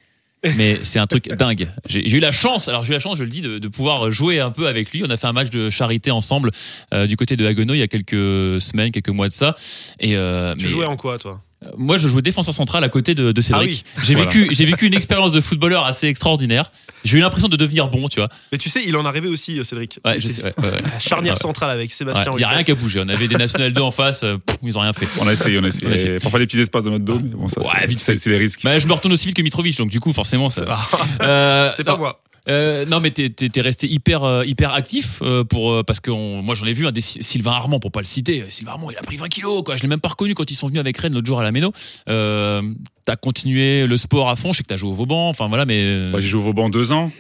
Mais 0.57 0.81
c'est 0.83 0.99
un 0.99 1.07
truc 1.07 1.29
dingue. 1.29 1.71
J'ai 1.87 2.17
eu 2.17 2.19
la 2.19 2.33
chance, 2.33 2.67
alors 2.67 2.85
j'ai 2.85 2.91
eu 2.91 2.95
la 2.95 3.01
chance, 3.01 3.17
je 3.17 3.23
le 3.23 3.31
dis, 3.31 3.43
de, 3.43 3.59
de 3.61 3.69
pouvoir 3.69 4.11
jouer 4.11 4.41
un 4.41 4.51
peu 4.51 4.67
avec 4.67 4.91
lui. 4.91 5.03
On 5.07 5.11
a 5.11 5.17
fait 5.17 5.29
un 5.29 5.33
match 5.33 5.51
de 5.51 5.71
charité 5.71 6.11
ensemble 6.11 6.51
euh, 6.93 7.07
du 7.07 7.17
côté 7.17 7.37
de 7.37 7.47
Haguenau 7.47 7.75
il 7.75 7.79
y 7.79 7.83
a 7.83 7.87
quelques 7.89 8.61
semaines, 8.61 8.91
quelques 8.91 9.09
mois 9.11 9.29
de 9.29 9.33
ça. 9.33 9.55
Et 10.01 10.17
euh, 10.17 10.57
Tu 10.57 10.65
mais- 10.65 10.71
jouais 10.71 10.87
en 10.87 10.97
quoi, 10.97 11.19
toi? 11.19 11.41
Moi, 11.77 11.99
je 11.99 12.09
jouais 12.09 12.23
défenseur 12.23 12.55
central 12.55 12.85
à 12.85 12.89
côté 12.89 13.15
de, 13.15 13.33
de 13.33 13.41
Cédric. 13.41 13.85
J'ai 14.03 14.15
Voilà. 14.15 14.31
vécu, 14.31 14.49
j'ai 14.55 14.65
vécu 14.65 14.87
une 14.87 14.95
expérience 14.95 15.33
de 15.33 15.41
footballeur 15.41 15.85
assez 15.87 16.07
extraordinaire. 16.07 16.71
J'ai 17.05 17.19
eu 17.19 17.21
l'impression 17.21 17.49
de 17.49 17.57
devenir 17.57 17.89
bon, 17.89 18.09
tu 18.09 18.21
vois. 18.21 18.29
Mais 18.53 18.59
tu 18.59 18.69
sais, 18.69 18.83
il 18.87 18.97
en 18.97 19.05
arrivait 19.05 19.29
aussi, 19.29 19.59
euh, 19.59 19.65
Cédric. 19.65 19.99
Ouais, 20.05 20.21
je 20.21 20.29
sais, 20.29 20.43
ouais, 20.45 20.53
ouais, 20.59 20.71
ouais. 20.71 20.77
La 20.93 20.99
charnière 21.01 21.35
Ouais. 21.35 21.39
centrale 21.41 21.71
avec 21.71 21.91
Sébastien. 21.93 22.33
Il 22.35 22.39
n'y 22.39 22.45
a 22.45 22.49
rien 22.49 22.63
qui 22.63 22.71
a 22.71 22.75
bougé. 22.75 23.01
On 23.05 23.09
avait 23.09 23.27
des 23.29 23.37
National 23.37 23.73
2 23.73 23.81
en 23.83 23.91
face, 23.91 24.23
euh, 24.23 24.37
pff, 24.39 24.57
ils 24.63 24.77
ont 24.79 24.81
rien 24.83 24.93
fait. 24.93 25.07
On 25.21 25.27
a 25.27 25.33
essayé, 25.33 25.59
on 25.59 25.65
a 25.65 25.69
essayé. 25.69 25.87
On 25.87 25.91
a 25.91 25.95
essayé. 25.95 26.19
Parfois 26.21 26.39
des 26.39 26.47
petits 26.47 26.61
espaces 26.61 26.85
dans 26.85 26.91
notre 26.91 27.05
dos, 27.05 27.19
mais 27.23 27.31
bon, 27.31 27.49
ça, 27.49 27.61
Ouais, 27.61 27.67
c'est- 27.81 27.87
vite 27.87 28.01
fait. 28.01 28.19
c'est 28.19 28.31
les 28.31 28.39
risques. 28.39 28.61
Bah, 28.63 28.79
je 28.79 28.87
me 28.87 28.93
retourne 28.93 29.13
aussi 29.15 29.27
vite 29.27 29.37
que 29.37 29.43
Mitrovic, 29.43 29.77
donc 29.79 29.91
du 29.91 29.99
coup, 30.01 30.13
forcément, 30.13 30.51
ça. 30.51 30.65
Ah, 30.69 30.81
Euh, 31.23 31.71
C'est 31.77 31.85
pas 31.85 31.93
non, 31.93 31.99
moi. 31.99 32.21
Euh, 32.49 32.85
non, 32.87 32.99
mais 33.01 33.11
t'es, 33.13 33.31
t'es- 33.31 33.49
t'es 33.49 33.61
resté 33.61 33.87
hyper, 33.87 34.25
euh, 34.25 34.45
hyper 34.45 34.73
actif 34.75 35.21
euh, 35.23 35.45
pour, 35.45 35.85
parce 35.85 36.01
que 36.01 36.11
on- 36.11 36.43
moi 36.43 36.55
j'en 36.57 36.67
ai 36.67 36.73
vu 36.73 36.87
un 36.87 36.93
des 36.93 37.01
Sy- 37.01 37.23
Sylvain 37.23 37.53
Armand, 37.53 37.79
pour 37.79 37.93
pas 37.93 38.01
le 38.01 38.07
citer. 38.07 38.43
Sylvain 38.51 38.73
Armand, 38.73 38.91
il 38.91 38.97
a 38.99 39.03
pris 39.03 39.17
20 39.17 39.29
kilos, 39.29 39.63
quoi. 39.63 39.77
Je 39.77 39.83
l'ai 39.83 39.89
même 39.89 40.01
pas 40.01 40.09
reconnu 40.09 40.35
quand 40.35 40.51
ils 40.51 40.55
sont 40.57 40.67
venus 40.67 40.81
avec 40.81 40.99
Rennes 40.99 41.15
l'autre 41.15 41.27
jour 41.27 41.41
à 41.41 41.45
la 41.45 41.53
Méno. 41.53 41.73
Euh, 42.09 42.61
t'as 43.05 43.15
continué 43.17 43.87
le 43.87 43.97
sport 43.97 44.29
à 44.29 44.35
fond. 44.37 44.53
Je 44.53 44.59
sais 44.59 44.63
que 44.65 44.69
t'as 44.69 44.77
joué 44.77 44.91
au 44.91 44.95
Vauban. 44.95 45.29
Enfin 45.29 45.47
voilà, 45.49 45.65
mais. 45.67 46.11
Moi, 46.11 46.19
j'ai 46.21 46.29
joué 46.29 46.41
au 46.41 46.45
Vauban 46.45 46.69
deux 46.69 46.91
ans. 46.91 47.11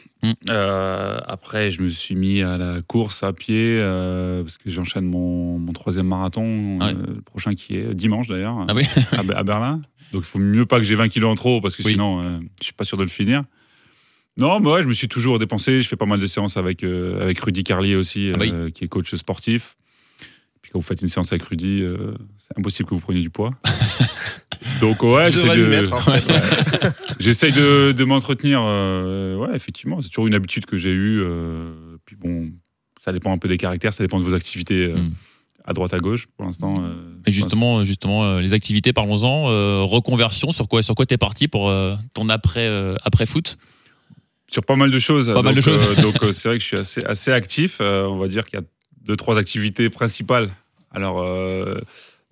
Euh, 0.50 1.18
après, 1.26 1.70
je 1.70 1.82
me 1.82 1.88
suis 1.88 2.14
mis 2.14 2.42
à 2.42 2.56
la 2.56 2.82
course 2.82 3.22
à 3.22 3.32
pied 3.32 3.54
euh, 3.78 4.42
parce 4.42 4.58
que 4.58 4.70
j'enchaîne 4.70 5.04
mon, 5.04 5.58
mon 5.58 5.72
troisième 5.72 6.06
marathon, 6.06 6.78
Ouais. 6.80 6.86
euh, 6.94 7.14
le 7.16 7.22
prochain 7.22 7.54
qui 7.54 7.76
est 7.76 7.94
dimanche 7.94 8.28
d'ailleurs, 8.28 8.56
Ah 8.68 8.72
oui. 8.74 8.84
à, 9.12 9.22
Be- 9.22 9.34
à 9.36 9.42
Berlin. 9.42 9.82
Donc, 10.12 10.22
il 10.22 10.26
faut 10.28 10.38
mieux 10.38 10.66
pas 10.66 10.78
que 10.78 10.84
j'ai 10.84 10.94
20 10.94 11.08
kilos 11.08 11.30
en 11.30 11.34
trop 11.36 11.60
parce 11.60 11.74
que 11.76 11.82
Oui. 11.84 11.92
sinon, 11.92 12.40
je 12.60 12.64
suis 12.64 12.72
pas 12.74 12.84
sûr 12.84 12.96
de 12.98 13.02
le 13.02 13.08
finir. 13.08 13.42
Non, 14.38 14.60
mais 14.60 14.70
ouais, 14.70 14.82
je 14.82 14.88
me 14.88 14.92
suis 14.92 15.08
toujours 15.08 15.38
dépensé. 15.38 15.80
Je 15.80 15.88
fais 15.88 15.96
pas 15.96 16.06
mal 16.06 16.18
de 16.20 16.26
séances 16.26 16.56
avec, 16.56 16.82
euh, 16.84 17.22
avec 17.22 17.38
Rudy 17.40 17.64
Carlier 17.64 17.96
aussi, 17.96 18.30
Ah 18.32 18.36
bah 18.38 18.44
oui. 18.46 18.52
euh, 18.54 18.70
qui 18.70 18.84
est 18.84 18.88
coach 18.88 19.14
sportif. 19.14 19.76
Puis 20.62 20.70
quand 20.72 20.78
vous 20.78 20.84
faites 20.84 21.02
une 21.02 21.08
séance 21.08 21.32
avec 21.32 21.42
Rudy, 21.44 21.82
euh, 21.82 22.14
c'est 22.38 22.58
impossible 22.58 22.88
que 22.88 22.94
vous 22.94 23.00
preniez 23.00 23.20
du 23.20 23.30
poids. 23.30 23.50
Donc 24.80 25.02
ouais, 25.02 25.30
Je 25.32 25.38
j'essaie 27.20 27.50
de, 27.52 28.04
m'entretenir. 28.04 28.60
ouais, 28.62 29.54
effectivement, 29.54 30.00
c'est 30.00 30.08
toujours 30.08 30.26
une 30.26 30.34
habitude 30.34 30.66
que 30.66 30.76
j'ai 30.76 30.92
eue. 30.92 31.22
puis 32.06 32.16
bon, 32.16 32.50
ça 33.00 33.12
dépend 33.12 33.32
un 33.32 33.38
peu 33.38 33.48
des 33.48 33.58
caractères, 33.58 33.92
ça 33.92 34.04
dépend 34.04 34.18
de 34.18 34.24
vos 34.24 34.34
activités 34.34 34.84
euh, 34.86 34.96
Mm. 34.96 35.12
à 35.64 35.72
droite 35.72 35.94
à 35.94 35.98
gauche. 35.98 36.26
Pour 36.36 36.46
l'instant, 36.46 36.74
Et 37.26 37.32
justement, 37.32 37.84
justement, 37.84 38.24
euh, 38.24 38.40
les 38.40 38.52
activités, 38.52 38.92
parlons-en. 38.92 39.48
Euh, 39.50 39.82
reconversion, 39.82 40.50
sur 40.52 40.68
quoi, 40.68 40.82
sur 40.82 40.94
quoi 40.94 41.06
t'es 41.06 41.18
parti 41.18 41.48
pour 41.48 41.68
euh, 41.68 41.94
ton 42.14 42.28
après, 42.28 42.68
après 43.04 43.26
foot? 43.26 43.58
Sur 44.52 44.62
pas 44.64 44.76
mal 44.76 44.90
de 44.90 44.98
choses. 44.98 45.26
Pas 45.26 45.34
donc, 45.34 45.44
mal 45.44 45.54
de 45.54 45.60
choses. 45.60 45.82
euh, 45.82 46.02
donc 46.02 46.22
euh, 46.22 46.32
c'est 46.32 46.48
vrai 46.48 46.58
que 46.58 46.62
je 46.62 46.68
suis 46.68 46.76
assez, 46.76 47.02
assez 47.04 47.32
actif. 47.32 47.78
Euh, 47.80 48.04
on 48.04 48.18
va 48.18 48.28
dire 48.28 48.44
qu'il 48.44 48.58
y 48.60 48.62
a 48.62 48.66
deux, 49.04 49.16
trois 49.16 49.38
activités 49.38 49.90
principales. 49.90 50.50
Alors, 50.92 51.20
euh, 51.22 51.80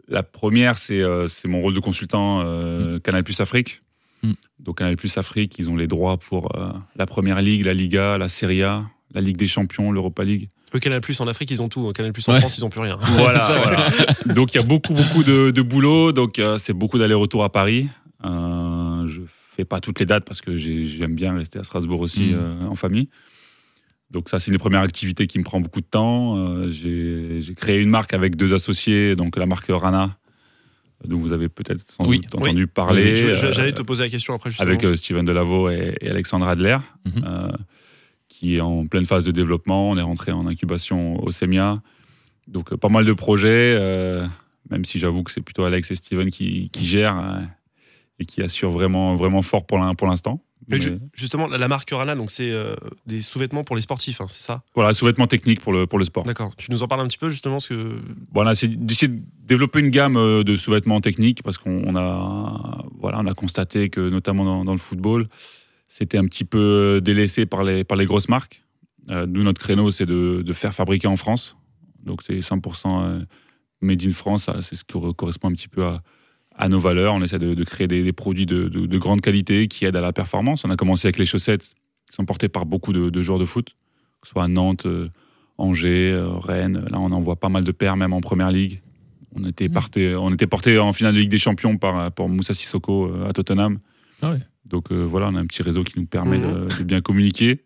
la 0.08 0.22
première, 0.22 0.78
c'est 0.78 1.00
euh, 1.02 1.26
c'est 1.28 1.48
mon 1.48 1.60
rôle 1.60 1.74
de 1.74 1.80
consultant 1.80 2.42
euh, 2.44 2.98
Canal 3.00 3.24
Plus 3.24 3.40
Afrique. 3.40 3.82
Mm. 4.22 4.32
Donc, 4.58 4.78
Canal 4.78 4.96
Plus 4.96 5.16
Afrique, 5.18 5.58
ils 5.58 5.70
ont 5.70 5.76
les 5.76 5.86
droits 5.86 6.18
pour 6.18 6.54
euh, 6.56 6.70
la 6.96 7.06
Première 7.06 7.40
Ligue, 7.40 7.64
la 7.64 7.72
Liga, 7.74 8.18
la 8.18 8.28
Serie 8.28 8.62
A, 8.62 8.84
la 9.14 9.20
Ligue 9.22 9.38
des 9.38 9.46
Champions, 9.48 9.90
l'Europa 9.90 10.22
League. 10.22 10.48
Le 10.72 10.78
Canal 10.78 11.00
Plus 11.00 11.20
en 11.20 11.26
Afrique, 11.26 11.50
ils 11.50 11.62
ont 11.62 11.68
tout. 11.68 11.90
Canal 11.92 12.12
Plus 12.12 12.28
en 12.28 12.32
Ouais. 12.34 12.38
France, 12.40 12.56
ils 12.58 12.64
ont 12.64 12.70
plus 12.70 12.80
rien. 12.80 12.96
Voilà, 13.16 13.40
C'est 13.40 13.52
ça, 13.54 13.58
voilà. 13.60 14.34
Donc 14.34 14.54
il 14.54 14.58
y 14.58 14.60
a 14.60 14.62
beaucoup, 14.64 14.92
beaucoup 14.94 15.24
de, 15.24 15.50
de 15.50 15.62
boulot. 15.62 16.12
Donc 16.12 16.38
euh, 16.38 16.58
c'est 16.58 16.72
beaucoup 16.74 16.98
d'aller-retour 16.98 17.42
à 17.42 17.50
Paris. 17.50 17.88
Euh, 18.24 19.08
je 19.08 19.22
fais 19.22 19.26
pas 19.64 19.80
toutes 19.80 20.00
les 20.00 20.06
dates 20.06 20.24
parce 20.24 20.40
que 20.40 20.56
j'ai- 20.56 20.86
j'aime 20.86 21.14
bien 21.14 21.34
rester 21.34 21.58
à 21.58 21.64
Strasbourg 21.64 22.00
aussi 22.00 22.30
Mm. 22.30 22.34
euh, 22.34 22.66
en 22.68 22.74
famille. 22.76 23.08
Donc 24.10 24.28
ça, 24.28 24.40
c'est 24.40 24.48
une 24.48 24.54
des 24.54 24.58
premières 24.58 24.80
activités 24.82 25.26
qui 25.26 25.38
me 25.38 25.44
prend 25.44 25.60
beaucoup 25.60 25.80
de 25.80 25.86
temps. 25.86 26.36
Euh, 26.36 26.70
j'ai 26.70 27.54
créé 27.54 27.80
une 27.80 27.90
marque 27.90 28.12
avec 28.12 28.34
deux 28.36 28.52
associés, 28.52 29.14
donc 29.14 29.36
la 29.36 29.46
marque 29.46 29.66
Rana, 29.68 30.16
dont 31.06 31.18
vous 31.18 31.32
avez 31.32 31.48
peut-être 31.48 31.88
sans 31.90 32.06
Oui. 32.08 32.18
doute 32.18 32.34
entendu 32.34 32.66
parler. 32.66 33.22
Euh, 33.22 33.52
J'allais 33.52 33.72
te 33.72 33.82
poser 33.82 34.02
la 34.04 34.10
question 34.10 34.34
après, 34.34 34.50
justement. 34.50 34.68
avec 34.68 34.84
Steven 34.98 35.24
Delavaux 35.24 35.70
et, 35.70 35.94
et 36.00 36.10
Alexandre 36.10 36.46
Adler, 36.48 36.78
Mhm. 37.06 37.24
euh, 37.24 37.52
qui 38.28 38.56
est 38.56 38.60
en 38.60 38.86
pleine 38.86 39.06
phase 39.06 39.24
de 39.24 39.30
développement. 39.32 39.90
On 39.90 39.96
est 39.96 40.02
rentré 40.02 40.32
en 40.32 40.46
incubation 40.46 41.22
au 41.22 41.30
SEMIA. 41.30 41.80
Donc, 42.48 42.74
pas 42.74 42.88
mal 42.88 43.04
de 43.04 43.12
projets, 43.12 43.78
même 44.70 44.84
si 44.84 44.98
j'avoue 44.98 45.22
que 45.22 45.30
c'est 45.30 45.40
plutôt 45.40 45.62
Alex 45.64 45.90
et 45.92 45.94
Steven 45.94 46.30
qui, 46.30 46.68
qui 46.70 46.84
gèrent 46.84 47.18
euh, 47.18 47.40
et 48.20 48.24
qui 48.26 48.42
assurent 48.42 48.70
vraiment, 48.70 49.16
vraiment 49.16 49.42
fort 49.42 49.66
pour 49.66 49.78
l'in- 49.78 49.94
pour 49.94 50.06
l'instant. 50.06 50.40
Mais 50.68 50.76
Mais 50.76 50.82
ju- 50.82 50.98
justement, 51.14 51.48
la, 51.48 51.66
marque 51.68 51.90
Rana, 51.90 52.14
donc 52.14 52.30
c'est 52.30 52.50
euh, 52.50 52.76
des 53.06 53.20
sous-vêtements 53.22 53.64
pour 53.64 53.74
les 53.74 53.82
sportifs, 53.82 54.20
hein, 54.20 54.26
c'est 54.28 54.42
ça? 54.42 54.62
Voilà, 54.74 54.92
sous-vêtements 54.94 55.26
techniques 55.26 55.60
pour 55.60 55.72
le, 55.72 55.86
pour 55.86 55.98
le 55.98 56.04
sport. 56.04 56.24
D'accord. 56.24 56.54
Tu 56.56 56.70
nous 56.70 56.82
en 56.82 56.86
parles 56.86 57.00
un 57.00 57.06
petit 57.08 57.18
peu, 57.18 57.30
justement, 57.30 57.54
parce 57.54 57.66
que. 57.66 57.98
Voilà, 58.32 58.54
c'est 58.54 58.68
d'essayer 58.68 59.08
de 59.08 59.20
développer 59.46 59.80
une 59.80 59.88
gamme 59.90 60.16
euh, 60.16 60.44
de 60.44 60.56
sous-vêtements 60.56 61.00
techniques 61.00 61.42
parce 61.42 61.56
qu'on 61.58 61.82
on 61.86 61.96
a, 61.96 62.84
voilà, 63.00 63.18
on 63.20 63.26
a 63.26 63.34
constaté 63.34 63.88
que, 63.88 64.00
notamment 64.10 64.44
dans, 64.44 64.64
dans 64.64 64.72
le 64.72 64.78
football, 64.78 65.28
c'était 65.88 66.18
un 66.18 66.26
petit 66.26 66.44
peu 66.44 67.00
délaissé 67.02 67.46
par 67.46 67.64
les, 67.64 67.82
par 67.82 67.96
les 67.96 68.06
grosses 68.06 68.28
marques. 68.28 68.62
Euh, 69.08 69.26
nous, 69.26 69.42
notre 69.42 69.60
créneau, 69.60 69.90
c'est 69.90 70.06
de, 70.06 70.42
de 70.44 70.52
faire 70.52 70.74
fabriquer 70.74 71.08
en 71.08 71.16
France. 71.16 71.56
Donc, 72.04 72.22
c'est 72.22 72.38
100% 72.38 73.02
euh, 73.02 73.20
made 73.80 74.02
in 74.06 74.12
France. 74.12 74.48
C'est 74.60 74.76
ce 74.76 74.84
qui 74.84 74.92
co- 74.92 75.14
correspond 75.14 75.48
un 75.48 75.52
petit 75.54 75.68
peu 75.68 75.84
à, 75.84 76.02
à 76.60 76.68
nos 76.68 76.78
valeurs. 76.78 77.14
On 77.14 77.22
essaie 77.22 77.38
de, 77.38 77.54
de 77.54 77.64
créer 77.64 77.86
des, 77.88 78.02
des 78.02 78.12
produits 78.12 78.46
de, 78.46 78.68
de- 78.68 78.86
de 78.86 78.98
grande 78.98 79.20
qualité 79.20 79.66
qui 79.66 79.84
aident 79.86 79.96
à 79.96 80.00
la 80.00 80.12
performance. 80.12 80.64
On 80.64 80.70
a 80.70 80.76
commencé 80.76 81.06
avec 81.08 81.18
les 81.18 81.26
chaussettes 81.26 81.70
qui 82.08 82.14
sont 82.16 82.24
portées 82.24 82.48
par 82.48 82.66
beaucoup 82.66 82.92
de, 82.92 83.22
joueurs 83.22 83.38
de 83.38 83.44
foot, 83.44 83.70
que 84.20 84.28
ce 84.28 84.32
soit 84.32 84.44
à 84.44 84.48
Nantes, 84.48 84.86
euh, 84.86 85.08
Angers, 85.58 86.10
euh, 86.12 86.28
Rennes. 86.28 86.84
Là, 86.90 86.98
on 87.00 87.10
en 87.12 87.20
voit 87.20 87.36
pas 87.36 87.48
mal 87.48 87.64
de 87.64 87.72
paires, 87.72 87.96
même 87.96 88.12
en 88.12 88.20
première 88.20 88.50
ligue. 88.52 88.80
On 89.36 89.44
était, 89.48 89.68
parté, 89.68 90.14
on 90.16 90.32
était 90.34 90.46
porté 90.48 90.78
en 90.78 90.92
finale 90.92 91.14
de 91.14 91.20
Ligue 91.20 91.30
des 91.30 91.38
Champions 91.38 91.76
par, 91.76 92.10
pour 92.12 92.28
Moussa 92.28 92.52
Sissoko 92.54 93.06
euh, 93.06 93.28
à 93.28 93.32
Tottenham. 93.32 93.78
Ah 94.22 94.32
ouais. 94.32 94.38
Donc 94.66 94.90
euh, 94.92 95.04
voilà, 95.04 95.28
on 95.28 95.34
a 95.36 95.40
un 95.40 95.46
petit 95.46 95.62
réseau 95.62 95.82
qui 95.84 95.98
nous 95.98 96.06
permet 96.06 96.38
Mhm. 96.38 96.68
de, 96.68 96.78
de 96.78 96.82
bien 96.84 97.00
communiquer. 97.00 97.60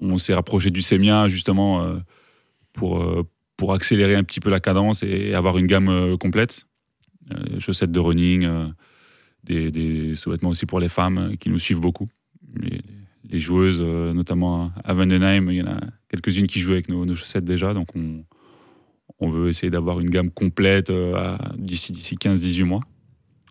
On 0.00 0.18
s'est 0.18 0.34
rapproché 0.34 0.70
du 0.70 0.82
SEMIA 0.82 1.28
justement 1.28 1.82
euh, 1.82 1.98
pour, 2.72 3.00
euh, 3.02 3.22
pour 3.56 3.74
accélérer 3.74 4.16
un 4.16 4.24
petit 4.24 4.40
peu 4.40 4.50
la 4.50 4.60
cadence 4.60 5.02
et 5.02 5.34
avoir 5.34 5.58
une 5.58 5.66
gamme 5.66 6.16
complète. 6.18 6.66
Euh, 7.32 7.60
chaussettes 7.60 7.92
de 7.92 8.00
running, 8.00 8.44
euh, 8.44 8.66
des, 9.44 9.70
des 9.70 10.14
sous-vêtements 10.14 10.50
aussi 10.50 10.66
pour 10.66 10.80
les 10.80 10.88
femmes 10.88 11.36
qui 11.38 11.50
nous 11.50 11.58
suivent 11.58 11.80
beaucoup. 11.80 12.08
Les, 12.56 12.80
les 13.28 13.40
joueuses, 13.40 13.80
euh, 13.80 14.12
notamment 14.12 14.72
à 14.82 14.94
Vandenheim, 14.94 15.50
il 15.50 15.56
y 15.56 15.62
en 15.62 15.68
a 15.68 15.80
quelques-unes 16.08 16.46
qui 16.46 16.60
jouent 16.60 16.72
avec 16.72 16.88
nos, 16.88 17.04
nos 17.04 17.14
chaussettes 17.14 17.44
déjà. 17.44 17.74
Donc 17.74 17.94
on, 17.94 18.24
on 19.20 19.28
veut 19.28 19.48
essayer 19.48 19.70
d'avoir 19.70 20.00
une 20.00 20.10
gamme 20.10 20.30
complète 20.30 20.90
d'ici 21.56 21.92
d'ici 21.92 22.16
15-18 22.16 22.64
mois. 22.64 22.80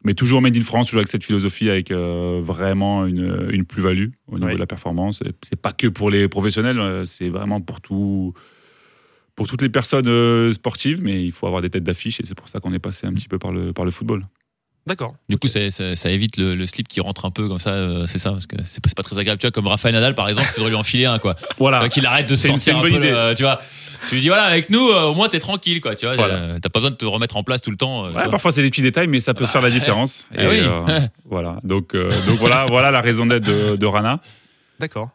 Mais 0.03 0.13
toujours 0.13 0.41
made 0.41 0.55
in 0.55 0.61
France, 0.61 0.87
toujours 0.87 0.99
avec 0.99 1.09
cette 1.09 1.25
philosophie, 1.25 1.69
avec 1.69 1.91
euh, 1.91 2.41
vraiment 2.41 3.05
une, 3.05 3.49
une 3.51 3.65
plus-value 3.65 4.09
au 4.27 4.39
niveau 4.39 4.53
de 4.53 4.59
la 4.59 4.67
performance. 4.67 5.21
C'est 5.43 5.61
pas 5.61 5.73
que 5.73 5.87
pour 5.87 6.09
les 6.09 6.27
professionnels, 6.29 7.05
c'est 7.05 7.29
vraiment 7.29 7.59
pour 7.59 7.81
tout, 7.81 8.33
pour 9.39 9.47
toutes 9.47 9.61
les 9.61 9.69
personnes 9.69 10.09
euh, 10.09 10.51
sportives, 10.51 10.99
mais 11.01 11.23
il 11.23 11.31
faut 11.31 11.47
avoir 11.47 11.61
des 11.61 11.69
têtes 11.69 11.85
d'affiche 11.85 12.19
et 12.19 12.25
c'est 12.25 12.35
pour 12.35 12.49
ça 12.49 12.59
qu'on 12.59 12.73
est 12.73 12.79
passé 12.79 13.07
un 13.07 13.13
petit 13.13 13.29
peu 13.29 13.39
par 13.39 13.53
le, 13.53 13.71
par 13.71 13.85
le 13.85 13.91
football. 13.91 14.25
D'accord. 14.85 15.15
Du 15.29 15.37
coup, 15.37 15.47
ça, 15.47 15.69
ça- 15.71 15.95
ça 15.95 16.09
évite 16.11 16.35
le, 16.35 16.55
le 16.55 16.67
slip 16.67 16.89
qui 16.89 16.99
rentre 16.99 17.23
un 17.23 17.31
peu 17.31 17.47
comme 17.47 17.59
ça, 17.59 17.69
euh, 17.69 18.05
c'est 18.05 18.17
ça, 18.17 18.31
parce 18.31 18.47
que 18.47 18.57
c'est 18.65 18.83
pas, 18.83 18.89
pas 18.93 19.03
très 19.03 19.17
agréable. 19.17 19.39
Tu 19.39 19.45
vois, 19.47 19.51
comme 19.51 19.67
Rafael 19.67 19.93
Nadal, 19.93 20.13
par 20.13 20.27
exemple, 20.27 20.47
il 20.51 20.53
faudrait 20.55 20.69
lui 20.71 20.75
enfiler 20.77 21.05
un, 21.05 21.19
quoi. 21.19 21.35
Voilà. 21.57 21.87
qu'il 21.87 22.05
arrête 22.05 22.27
de 22.27 22.35
se 22.35 22.47
une- 22.49 22.57
sentir 22.57 22.77
un 22.77 22.81
bonne 22.81 22.91
peu, 22.91 22.97
idée. 22.97 23.11
euh, 23.11 23.33
tu 23.33 23.43
vois. 23.43 23.61
Tu 24.09 24.15
lui 24.15 24.21
dis, 24.21 24.27
voilà, 24.27 24.43
avec 24.43 24.69
nous, 24.69 24.89
euh, 24.89 25.03
au 25.03 25.13
moins, 25.13 25.29
t'es 25.29 25.39
tranquille, 25.39 25.79
quoi. 25.79 25.95
Tu 25.95 26.05
vois, 26.05 26.15
Voilà. 26.15 26.33
euh, 26.33 26.59
t'as 26.61 26.69
pas 26.69 26.79
besoin 26.79 26.91
de 26.91 26.95
te 26.97 27.05
remettre 27.05 27.37
en 27.37 27.43
place 27.43 27.61
tout 27.61 27.71
le 27.71 27.77
temps. 27.77 28.07
Ouais, 28.11 28.29
parfois 28.29 28.51
c'est 28.51 28.61
des 28.61 28.69
petits 28.69 28.81
détails, 28.81 29.07
mais 29.07 29.19
ça 29.21 29.33
peut 29.33 29.45
faire 29.45 29.61
la 29.61 29.69
différence. 29.69 30.25
Eh 30.35 30.47
oui. 30.47 30.59
voilà. 31.25 31.59
Donc, 31.63 31.93
euh, 31.95 32.09
donc 32.27 32.37
voilà, 32.37 32.65
voilà 32.65 32.91
la 32.91 32.99
raison 33.01 33.25
d'être 33.25 33.45
de, 33.45 33.77
de 33.77 33.85
Rana. 33.85 34.19
D'accord. 34.79 35.09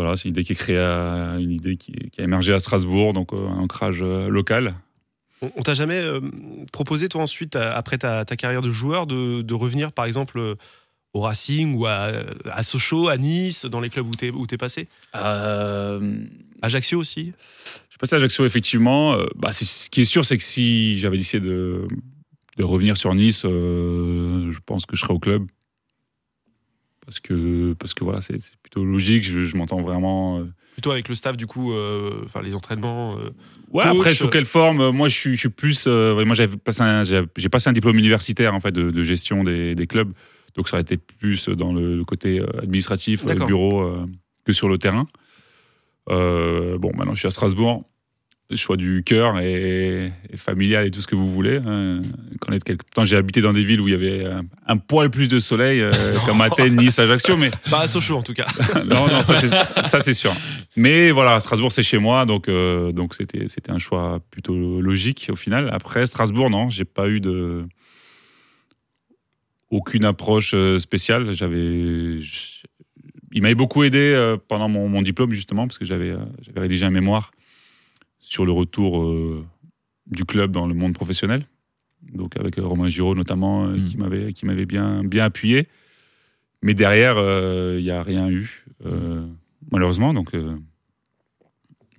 Voilà, 0.00 0.16
c'est 0.16 0.24
une 0.28 0.30
idée 0.30 0.44
qui 0.44 0.52
est 0.52 0.56
créée, 0.56 0.78
à- 0.78 1.36
une 1.40 1.50
idée 1.50 1.76
qui, 1.76 1.92
qui 1.92 2.20
a 2.20 2.24
émergé 2.24 2.52
à 2.54 2.60
Strasbourg, 2.60 3.12
donc 3.14 3.32
euh, 3.32 3.48
un 3.48 3.58
ancrage 3.58 4.00
euh, 4.00 4.28
local. 4.28 4.74
On, 5.42 5.50
on 5.56 5.62
t'a 5.62 5.74
jamais 5.74 5.96
euh, 5.98 6.20
proposé, 6.72 7.08
toi, 7.08 7.22
ensuite, 7.22 7.56
après 7.56 7.98
ta, 7.98 8.24
ta 8.24 8.36
carrière 8.36 8.62
de 8.62 8.70
joueur, 8.70 9.06
de, 9.08 9.42
de 9.42 9.54
revenir, 9.54 9.90
par 9.92 10.04
exemple, 10.04 10.54
au 11.14 11.20
Racing 11.20 11.74
ou 11.74 11.86
à, 11.86 12.10
à 12.50 12.62
Sochaux, 12.62 13.08
à 13.08 13.16
Nice, 13.16 13.64
dans 13.64 13.80
les 13.80 13.90
clubs 13.90 14.06
où 14.06 14.14
t'es 14.14 14.30
où 14.30 14.46
t'es 14.46 14.56
passé? 14.58 14.86
Euh, 15.16 16.24
Ajaccio 16.62 16.98
aussi? 16.98 17.32
Je 17.86 17.90
suis 17.90 17.98
passé 17.98 18.14
à 18.14 18.16
Ajaccio, 18.18 18.44
effectivement. 18.46 19.14
Euh, 19.14 19.26
bah, 19.36 19.52
c'est- 19.52 19.64
ce 19.64 19.90
qui 19.90 20.02
est 20.02 20.04
sûr, 20.04 20.24
c'est 20.24 20.36
que 20.36 20.42
si 20.44 20.98
j'avais 20.98 21.16
décidé 21.18 21.40
de, 21.46 21.86
de 22.56 22.64
revenir 22.64 22.96
sur 22.96 23.14
Nice, 23.14 23.42
euh, 23.44 24.52
je 24.52 24.58
pense 24.64 24.86
que 24.86 24.96
je 24.96 25.00
serais 25.02 25.14
au 25.14 25.18
club. 25.18 25.46
Parce 27.08 27.20
que, 27.20 27.72
parce 27.78 27.94
que 27.94 28.04
voilà, 28.04 28.20
c'est 28.20 28.38
plutôt 28.62 28.84
logique. 28.84 29.24
Je, 29.24 29.46
je 29.46 29.56
m'entends 29.56 29.80
vraiment. 29.80 30.40
euh, 30.40 30.44
Plutôt 30.74 30.90
avec 30.90 31.08
le 31.08 31.14
staff, 31.14 31.38
du 31.38 31.46
coup, 31.46 31.72
euh, 31.72 32.20
enfin, 32.26 32.42
les 32.42 32.54
entraînements. 32.54 33.16
euh, 33.16 33.30
Ouais, 33.72 33.84
Coach, 33.84 33.96
après, 33.96 34.14
sous 34.14 34.28
quelle 34.28 34.44
forme 34.44 34.90
Moi, 34.90 35.08
je 35.08 35.14
suis, 35.18 35.32
je 35.32 35.38
suis 35.38 35.48
plus. 35.48 35.86
euh, 35.86 36.22
moi, 36.26 36.34
j'avais 36.34 36.58
passé 36.58 36.82
un- 36.82 37.04
j'ai 37.04 37.48
passé 37.48 37.70
un 37.70 37.72
diplôme 37.72 37.96
universitaire 37.96 38.54
en 38.54 38.60
fait 38.60 38.72
de, 38.72 38.90
de 38.90 39.02
gestion 39.04 39.42
des, 39.42 39.74
des 39.74 39.86
clubs, 39.86 40.12
donc 40.54 40.68
ça 40.68 40.76
aurait 40.76 40.82
été 40.82 40.98
plus 40.98 41.48
dans 41.48 41.72
le, 41.72 41.96
le 41.96 42.04
côté 42.04 42.42
administratif, 42.62 43.24
D'accord. 43.24 43.46
bureau, 43.46 43.90
que 44.44 44.52
sur 44.52 44.68
le 44.68 44.76
terrain. 44.76 45.06
Bon, 46.06 46.92
maintenant, 46.94 47.14
je 47.14 47.20
suis 47.20 47.28
à 47.28 47.30
Strasbourg. 47.30 47.84
Choix 48.54 48.78
du 48.78 49.02
cœur 49.04 49.38
et, 49.38 50.10
et 50.30 50.36
familial 50.38 50.86
et 50.86 50.90
tout 50.90 51.02
ce 51.02 51.06
que 51.06 51.14
vous 51.14 51.26
voulez. 51.30 51.60
hein. 51.66 52.00
Connaître 52.40 52.64
j'ai 53.04 53.16
habité 53.16 53.42
dans 53.42 53.52
des 53.52 53.62
villes 53.62 53.80
où 53.80 53.88
il 53.88 53.90
y 53.90 53.94
avait 53.94 54.24
un, 54.24 54.42
un 54.66 54.76
poil 54.78 55.10
plus 55.10 55.28
de 55.28 55.38
soleil, 55.38 55.82
euh, 55.82 55.92
comme 56.26 56.40
Athènes, 56.40 56.74
Nice, 56.76 56.98
Ajaccio, 56.98 57.36
mais 57.36 57.50
Pas 57.70 57.82
à 57.82 57.86
Sochaux, 57.86 58.16
en 58.16 58.22
tout 58.22 58.32
cas. 58.32 58.46
non, 58.86 59.06
non, 59.06 59.22
ça 59.22 60.00
c'est, 60.00 60.14
sûr. 60.14 60.32
Mais 60.76 61.10
voilà, 61.10 61.40
Strasbourg 61.40 61.72
c'est 61.72 61.82
chez 61.82 61.98
moi, 61.98 62.24
donc 62.24 62.48
euh, 62.48 62.90
donc 62.90 63.14
c'était 63.14 63.48
c'était 63.48 63.70
un 63.70 63.78
choix 63.78 64.20
plutôt 64.30 64.80
logique 64.80 65.28
au 65.30 65.36
final. 65.36 65.68
Après 65.70 66.06
Strasbourg, 66.06 66.48
non, 66.48 66.70
j'ai 66.70 66.86
pas 66.86 67.08
eu 67.10 67.20
de 67.20 67.66
aucune 69.70 70.06
approche 70.06 70.52
euh, 70.54 70.78
spéciale. 70.78 71.34
J'avais 71.34 72.18
il 73.32 73.42
m'avait 73.42 73.54
beaucoup 73.54 73.84
aidé 73.84 73.98
euh, 73.98 74.38
pendant 74.48 74.70
mon, 74.70 74.88
mon 74.88 75.02
diplôme, 75.02 75.32
justement, 75.32 75.66
parce 75.66 75.76
que 75.76 75.84
j'avais 75.84 76.14
j'avais 76.40 76.60
rédigé 76.60 76.86
un 76.86 76.90
mémoire 76.90 77.30
sur 78.28 78.44
le 78.44 78.52
retour 78.52 79.02
euh, 79.02 79.44
du 80.06 80.24
club 80.24 80.52
dans 80.52 80.66
le 80.66 80.74
monde 80.74 80.94
professionnel. 80.94 81.46
Donc, 82.12 82.36
avec 82.36 82.58
euh, 82.58 82.66
Romain 82.66 82.88
Giraud, 82.88 83.14
notamment, 83.14 83.66
euh, 83.66 83.76
Mm. 83.76 83.84
qui 83.84 83.96
m'avait 83.96 84.32
qui 84.32 84.46
m'avait 84.46 84.66
bien, 84.66 85.02
bien 85.04 85.24
appuyé. 85.24 85.66
Mais 86.62 86.74
derrière, 86.74 87.16
il 87.78 87.82
n'y 87.84 87.90
a 87.90 88.02
rien 88.02 88.28
eu, 88.28 88.64
malheureusement. 89.70 90.12
Donc, 90.12 90.32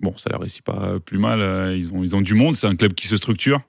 bon, 0.00 0.14
ça 0.18 0.28
ne 0.28 0.32
leur 0.32 0.40
réussit 0.40 0.62
pas 0.62 0.98
plus 1.00 1.18
mal. 1.18 1.74
Ils 1.76 1.90
ont, 1.92 2.02
ils 2.04 2.14
ont 2.14 2.20
du 2.20 2.34
monde. 2.34 2.56
C'est 2.56 2.66
un 2.66 2.76
club 2.76 2.92
qui 2.94 3.06
se 3.08 3.16
structure, 3.16 3.60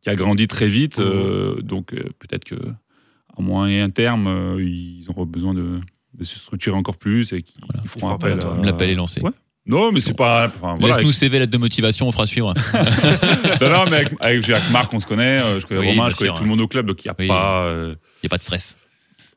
qui 0.00 0.08
a 0.10 0.14
grandi 0.14 0.46
très 0.46 0.68
vite. 0.68 1.00
Euh, 1.00 1.60
donc, 1.62 1.92
euh, 1.94 2.04
peut-être 2.20 2.44
que 2.44 2.54
à 2.54 3.42
moyen 3.42 3.90
terme, 3.90 4.26
euh, 4.28 4.62
ils 4.62 5.04
auront 5.08 5.26
besoin 5.26 5.52
de, 5.54 5.80
de 6.14 6.24
se 6.24 6.38
structurer 6.38 6.76
encore 6.76 6.96
plus 6.96 7.32
et 7.32 7.42
qu'ils 7.42 7.60
Voilà. 7.66 7.82
feront 7.88 8.10
appel 8.10 8.38
à- 8.40 8.56
L'appel 8.64 8.90
est 8.90 8.94
lancé. 8.94 9.20
Ouais. 9.22 9.30
Non, 9.70 9.92
mais 9.92 10.00
c'est 10.00 10.14
pas. 10.16 10.48
enfin, 10.48 10.76
voilà, 10.78 10.96
Laisse-nous 10.96 11.12
CV, 11.12 11.38
lettre 11.38 11.52
de 11.52 11.58
motivation, 11.58 12.08
on 12.08 12.12
fera 12.12 12.26
suivre. 12.26 12.50
avec- 12.72 13.60
non, 13.62 13.70
non, 13.70 13.84
mais 13.90 13.96
avec, 13.98 14.12
avec, 14.20 14.48
avec 14.50 14.70
Marc, 14.70 14.92
on 14.92 15.00
se 15.00 15.06
connaît. 15.06 15.40
euh, 15.40 15.60
Je 15.60 15.66
connais 15.66 15.80
Oui, 15.80 15.88
Romain, 15.90 16.10
je 16.10 16.16
connais 16.16 16.30
tout 16.34 16.42
le 16.42 16.48
monde 16.48 16.60
au 16.60 16.68
club, 16.68 16.86
donc 16.86 17.02
il 17.04 17.08
n'y 17.08 17.10
a 17.10 17.14
Oui. 17.18 17.28
pas. 17.28 17.62
euh, 17.64 17.94
Il 18.22 18.26
n'y 18.26 18.26
a 18.26 18.30
pas 18.30 18.36
de 18.38 18.42
stress. 18.42 18.76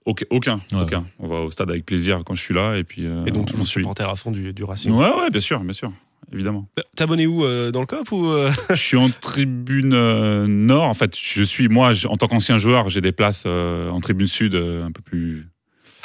aucun, 0.06 0.26
aucun, 0.32 0.56
Ouais, 0.74 0.82
aucun. 0.82 1.06
On 1.20 1.28
va 1.28 1.36
au 1.42 1.52
stade 1.52 1.70
avec 1.70 1.86
plaisir 1.86 2.24
quand 2.26 2.36
je 2.36 2.42
suis 2.42 2.54
là 2.54 2.76
et 2.78 2.84
puis. 2.84 3.06
euh, 3.06 3.26
Et 3.26 3.32
donc 3.32 3.44
on 3.44 3.46
toujours 3.46 3.68
suit. 3.68 3.82
supporter 3.82 4.10
à 4.10 4.16
fond 4.16 4.32
du, 4.32 4.52
du 4.54 4.64
Racing. 4.64 4.92
Ouais, 4.92 5.08
ouais, 5.08 5.30
bien 5.30 5.40
sûr, 5.40 5.60
bien 5.62 5.74
sûr, 5.74 5.92
évidemment. 6.34 6.68
T'es 6.96 7.04
abonné 7.04 7.26
où 7.28 7.46
euh, 7.46 7.72
Dans 7.72 7.80
le 7.82 7.86
COP 7.86 8.12
ou 8.12 8.26
euh 8.32 8.52
je 8.70 8.76
suis 8.76 8.98
en 8.98 9.10
tribune 9.10 9.94
euh, 9.94 10.46
nord. 10.48 10.84
En 10.86 10.94
fait, 10.94 11.16
je 11.18 11.44
suis, 11.44 11.68
moi, 11.70 11.94
en 12.10 12.18
tant 12.18 12.28
qu'ancien 12.28 12.58
joueur, 12.58 12.90
j'ai 12.90 13.02
des 13.02 13.12
places 13.12 13.44
euh, 13.46 13.90
en 13.90 14.02
tribune 14.02 14.28
sud 14.28 14.56
euh, 14.56 14.84
un 14.86 14.92
peu 14.92 15.02
plus. 15.02 15.48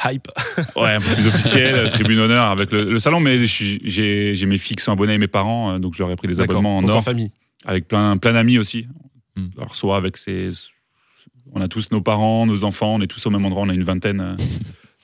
Hype. 0.04 0.28
Ouais, 0.76 0.94
un 0.94 1.00
peu 1.00 1.14
plus 1.14 1.26
officielles, 1.26 1.74
euh, 1.74 1.90
tribune 1.90 2.18
honneur 2.20 2.46
avec 2.46 2.70
le, 2.70 2.84
le 2.84 2.98
salon, 2.98 3.20
mais 3.20 3.46
j'ai 3.46 4.34
j'ai 4.34 4.46
mes 4.46 4.58
filles 4.58 4.76
qui 4.76 4.84
sont 4.84 4.92
abonnées 4.92 5.14
et 5.14 5.18
mes 5.18 5.26
parents, 5.28 5.74
euh, 5.74 5.78
donc 5.78 5.94
je 5.94 6.02
leur 6.02 6.11
ai 6.11 6.16
pris 6.16 6.28
des 6.28 6.40
abonnements 6.40 6.78
en 6.78 6.82
Donc 6.82 6.90
en 6.90 6.94
nord 6.94 7.04
famille. 7.04 7.30
avec 7.64 7.88
plein, 7.88 8.16
plein 8.16 8.32
d'amis 8.32 8.58
aussi. 8.58 8.87
Hmm. 9.37 9.48
Alors, 9.56 9.74
soit 9.74 9.96
avec 9.96 10.16
ses. 10.16 10.50
On 11.52 11.61
a 11.61 11.68
tous 11.68 11.90
nos 11.90 12.00
parents, 12.02 12.46
nos 12.46 12.64
enfants, 12.64 12.94
on 12.96 13.00
est 13.00 13.06
tous 13.06 13.24
au 13.26 13.30
même 13.30 13.44
endroit, 13.44 13.62
on 13.62 13.68
a 13.70 13.74
une 13.74 13.82
vingtaine. 13.82 14.37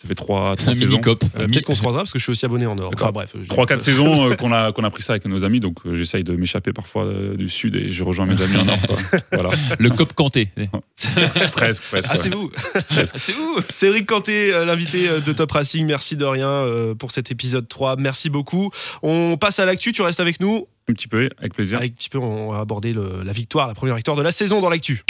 Ça 0.05 0.09
fait 0.09 0.15
trois, 0.15 0.55
C'est 0.59 0.65
trois 0.65 0.75
saisons. 0.75 1.01
Euh, 1.07 1.15
Peut-être 1.47 1.65
qu'on 1.65 1.75
se 1.75 1.81
croisera 1.81 2.03
parce 2.03 2.13
que 2.13 2.19
je 2.19 2.25
suis 2.25 2.33
aussi 2.33 2.45
abonné 2.45 2.67
en 2.67 2.75
Nord. 2.75 2.91
Enfin 2.95 3.11
bref. 3.11 3.33
Trois, 3.49 3.65
quatre 3.65 3.81
saisons 3.81 4.31
euh, 4.31 4.35
qu'on 4.37 4.53
a, 4.53 4.71
qu'on 4.73 4.85
a 4.85 4.91
pris 4.91 5.03
ça 5.03 5.15
avec 5.15 5.25
nos 5.25 5.45
amis, 5.47 5.61
donc 5.61 5.79
euh, 5.87 5.95
j'essaye 5.97 6.25
de 6.25 6.37
m'échapper 6.37 6.75
parfois 6.75 7.05
euh, 7.07 7.37
du 7.37 7.49
sud 7.49 7.75
et 7.75 7.91
je 7.91 8.05
rejoins 8.05 8.27
mes 8.27 8.43
amis 8.43 8.59
en 8.59 8.67
nord. 8.67 8.79
quoi. 8.87 8.99
Voilà, 9.33 9.49
Le 9.79 9.89
cop 9.89 10.13
Kanté. 10.13 10.51
presque, 11.53 11.85
presque. 11.85 12.09
Ah, 12.13 12.17
c'est 12.17 12.33
vous 12.35 12.51
Ah, 12.91 13.03
C'est 13.15 13.33
vous 13.33 13.61
Cédric 13.71 14.07
Canté, 14.07 14.51
l'invité 14.67 15.09
de 15.25 15.33
Top 15.33 15.51
Racing. 15.53 15.87
Merci 15.87 16.17
de 16.17 16.25
rien 16.25 16.67
pour 16.99 17.11
cet 17.11 17.31
épisode 17.31 17.67
3. 17.69 17.97
Merci 17.97 18.29
beaucoup. 18.31 18.71
On 19.03 19.37
passe 19.39 19.59
à 19.59 19.65
l'actu. 19.65 19.93
Tu 19.93 20.03
restes 20.03 20.21
avec 20.21 20.41
nous. 20.41 20.67
Un 20.87 20.93
petit 20.93 21.09
peu, 21.09 21.31
avec 21.39 21.55
plaisir. 21.55 21.79
Avec 21.79 21.93
un 21.93 21.95
petit 21.95 22.11
peu, 22.11 22.19
on 22.19 22.53
va 22.53 22.59
aborder 22.61 22.93
le- 22.93 23.23
la 23.25 23.33
victoire, 23.33 23.69
la 23.69 23.73
première 23.75 23.97
victoire 23.97 24.19
de 24.19 24.23
la 24.23 24.31
saison 24.31 24.61
dans 24.61 24.69
l'actu. 24.69 25.03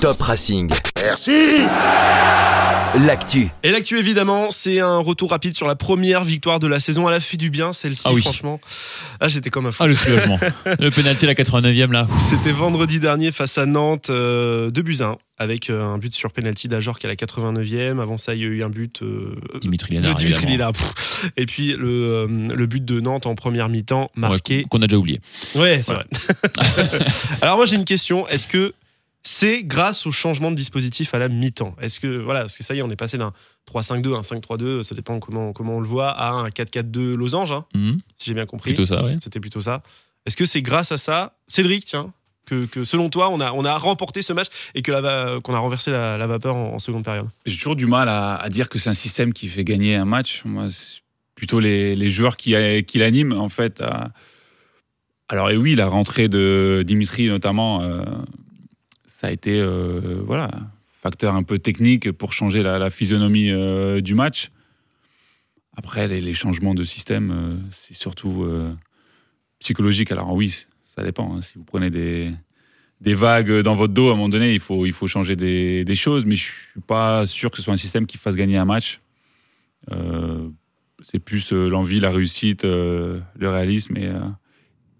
Top 0.00 0.20
Racing. 0.22 0.70
Merci 1.02 1.66
L'actu. 3.06 3.48
Et 3.62 3.70
l'actu, 3.70 3.98
évidemment, 3.98 4.50
c'est 4.50 4.80
un 4.80 4.98
retour 4.98 5.30
rapide 5.30 5.54
sur 5.54 5.66
la 5.68 5.76
première 5.76 6.24
victoire 6.24 6.58
de 6.58 6.66
la 6.66 6.80
saison. 6.80 7.06
Elle 7.08 7.14
a 7.14 7.20
fait 7.20 7.36
du 7.36 7.50
bien, 7.50 7.72
celle-ci, 7.74 8.02
Ah 8.06 8.12
oui. 8.12 8.22
franchement. 8.22 8.60
Ah, 9.20 9.28
j'étais 9.28 9.50
comme 9.50 9.66
un 9.66 9.72
fou. 9.72 9.82
Ah, 9.82 9.86
le 9.88 9.94
soulagement. 9.94 10.40
le 10.80 10.90
pénalty 10.90 11.26
à 11.26 11.28
la 11.28 11.34
89e, 11.34 11.92
là. 11.92 12.06
C'était 12.30 12.50
vendredi 12.50 12.98
dernier 12.98 13.30
face 13.30 13.58
à 13.58 13.66
Nantes, 13.66 14.08
euh, 14.08 14.70
2 14.70 14.82
buts 14.82 14.96
à 15.00 15.04
1, 15.04 15.16
avec 15.38 15.68
euh, 15.68 15.84
un 15.84 15.98
but 15.98 16.14
sur 16.14 16.32
penalty 16.32 16.66
d'Ajor 16.68 16.98
qui 16.98 17.06
est 17.06 17.10
à 17.10 17.12
la 17.12 17.16
89e. 17.16 18.00
Avant 18.00 18.16
ça, 18.16 18.34
il 18.34 18.40
y 18.40 18.44
a 18.44 18.48
eu 18.48 18.62
un 18.64 18.70
but 18.70 19.02
euh, 19.02 19.36
Dimitri 19.60 19.90
de 19.96 20.00
Lénard. 20.00 20.14
Dimitri. 20.16 20.56
Pff. 20.56 21.30
Et 21.36 21.44
puis 21.44 21.74
le, 21.74 21.86
euh, 21.88 22.26
le 22.54 22.66
but 22.66 22.84
de 22.84 23.00
Nantes 23.00 23.26
en 23.26 23.34
première 23.34 23.68
mi-temps, 23.68 24.10
marqué. 24.16 24.58
Ouais, 24.58 24.64
Qu'on 24.70 24.80
a 24.82 24.86
déjà 24.86 24.98
oublié. 24.98 25.20
Ouais, 25.54 25.80
c'est 25.82 25.92
vrai. 25.92 26.06
Alors 27.42 27.56
moi 27.58 27.66
j'ai 27.66 27.76
une 27.76 27.84
question. 27.84 28.26
Est-ce 28.28 28.46
que 28.46 28.72
c'est 29.30 29.62
grâce 29.62 30.06
au 30.06 30.10
changement 30.10 30.50
de 30.50 30.56
dispositif 30.56 31.12
à 31.12 31.18
la 31.18 31.28
mi-temps 31.28 31.76
Est-ce 31.82 32.00
que 32.00 32.06
voilà, 32.18 32.40
parce 32.40 32.56
que 32.56 32.64
ça 32.64 32.74
y 32.74 32.78
est, 32.78 32.82
on 32.82 32.90
est 32.90 32.96
passé 32.96 33.18
d'un 33.18 33.32
3-5-2 33.70 34.14
à 34.14 34.18
un 34.18 34.20
5-3-2, 34.22 34.82
ça 34.82 34.94
dépend 34.94 35.18
comment 35.20 35.52
comment 35.52 35.76
on 35.76 35.80
le 35.80 35.86
voit, 35.86 36.08
à 36.10 36.30
un 36.30 36.48
4-4-2 36.48 37.14
losange, 37.14 37.52
hein, 37.52 37.66
Mhm. 37.74 37.98
si 38.16 38.26
j'ai 38.30 38.34
bien 38.34 38.46
compris. 38.46 38.70
Plutôt 38.70 38.86
ça, 38.86 39.04
ouais. 39.04 39.18
C'était 39.20 39.40
plutôt 39.40 39.60
ça. 39.60 39.82
Est-ce 40.24 40.36
que 40.36 40.46
c'est 40.46 40.62
grâce 40.62 40.92
à 40.92 40.98
ça, 40.98 41.34
Cédric, 41.46 41.84
tiens, 41.84 42.12
que, 42.46 42.64
que 42.64 42.84
selon 42.84 43.10
toi 43.10 43.28
on 43.30 43.40
a 43.40 43.52
on 43.52 43.64
a 43.66 43.76
remporté 43.76 44.22
ce 44.22 44.32
match 44.32 44.46
et 44.74 44.80
que 44.80 44.90
la 44.90 45.02
va- 45.02 45.40
qu'on 45.42 45.52
a 45.52 45.58
renversé 45.58 45.90
la, 45.90 46.16
la 46.16 46.26
vapeur 46.26 46.54
en, 46.56 46.74
en 46.74 46.78
seconde 46.78 47.04
période? 47.04 47.28
J'ai 47.44 47.56
toujours 47.56 47.76
du 47.76 47.86
mal 47.86 48.08
à, 48.08 48.36
à 48.36 48.48
dire 48.48 48.70
que 48.70 48.78
c'est 48.78 48.88
un 48.88 48.94
système 48.94 49.34
qui 49.34 49.48
fait 49.48 49.64
gagner 49.64 49.94
un 49.96 50.06
match. 50.06 50.40
Moi, 50.46 50.68
c'est 50.70 51.00
plutôt 51.34 51.60
les, 51.60 51.94
les 51.96 52.08
joueurs 52.10 52.38
qui, 52.38 52.54
qui 52.86 52.98
l'animent, 52.98 53.34
en 53.38 53.50
fait. 53.50 53.80
à- 53.82 54.10
Alors, 55.28 55.50
et 55.50 55.56
oui, 55.58 55.74
la 55.74 55.86
rentrée 55.86 56.28
de 56.28 56.82
Dimitri, 56.86 57.26
notamment, 57.28 57.82
euh, 57.82 58.02
ça 59.18 59.26
a 59.26 59.30
été 59.32 59.58
euh, 59.58 60.22
voilà, 60.24 60.48
facteur 60.92 61.34
un 61.34 61.42
peu 61.42 61.58
technique 61.58 62.12
pour 62.12 62.32
changer 62.32 62.62
la, 62.62 62.88
physionomie 62.88 63.50
euh, 63.50 64.00
du 64.00 64.14
match. 64.14 64.52
Après, 65.76 66.06
les, 66.06 66.34
changements 66.34 66.72
de 66.72 66.84
système, 66.84 67.32
euh, 67.32 67.56
c'est 67.72 67.94
surtout 67.94 68.44
euh, 68.44 68.72
psychologique. 69.58 70.12
Alors, 70.12 70.32
oui, 70.34 70.66
ça 70.84 71.02
dépend. 71.02 71.34
hein. 71.34 71.42
Si 71.42 71.58
vous 71.58 71.64
prenez 71.64 71.90
des, 71.90 72.30
des 73.00 73.14
vagues 73.14 73.62
dans 73.62 73.74
votre 73.74 73.92
dos, 73.92 74.10
à 74.10 74.12
un 74.12 74.14
moment 74.14 74.28
donné, 74.28 74.54
il 74.54 74.60
faut, 74.60 74.86
il 74.86 74.92
faut 74.92 75.08
changer 75.08 75.34
des, 75.34 75.84
des 75.84 75.96
choses, 75.96 76.24
mais 76.24 76.36
je 76.36 76.44
suis 76.44 76.80
pas 76.86 77.26
sûr 77.26 77.50
que 77.50 77.56
ce 77.56 77.64
soit 77.64 77.74
un 77.74 77.76
système 77.76 78.06
qui 78.06 78.18
fasse 78.18 78.36
gagner 78.36 78.56
un 78.56 78.66
match. 78.66 79.00
C'est 81.02 81.18
plus 81.18 81.50
l'envie, 81.50 81.98
la 81.98 82.10
réussite, 82.10 82.62
le 82.62 83.22
réalisme 83.40 83.96
et, 83.96 84.12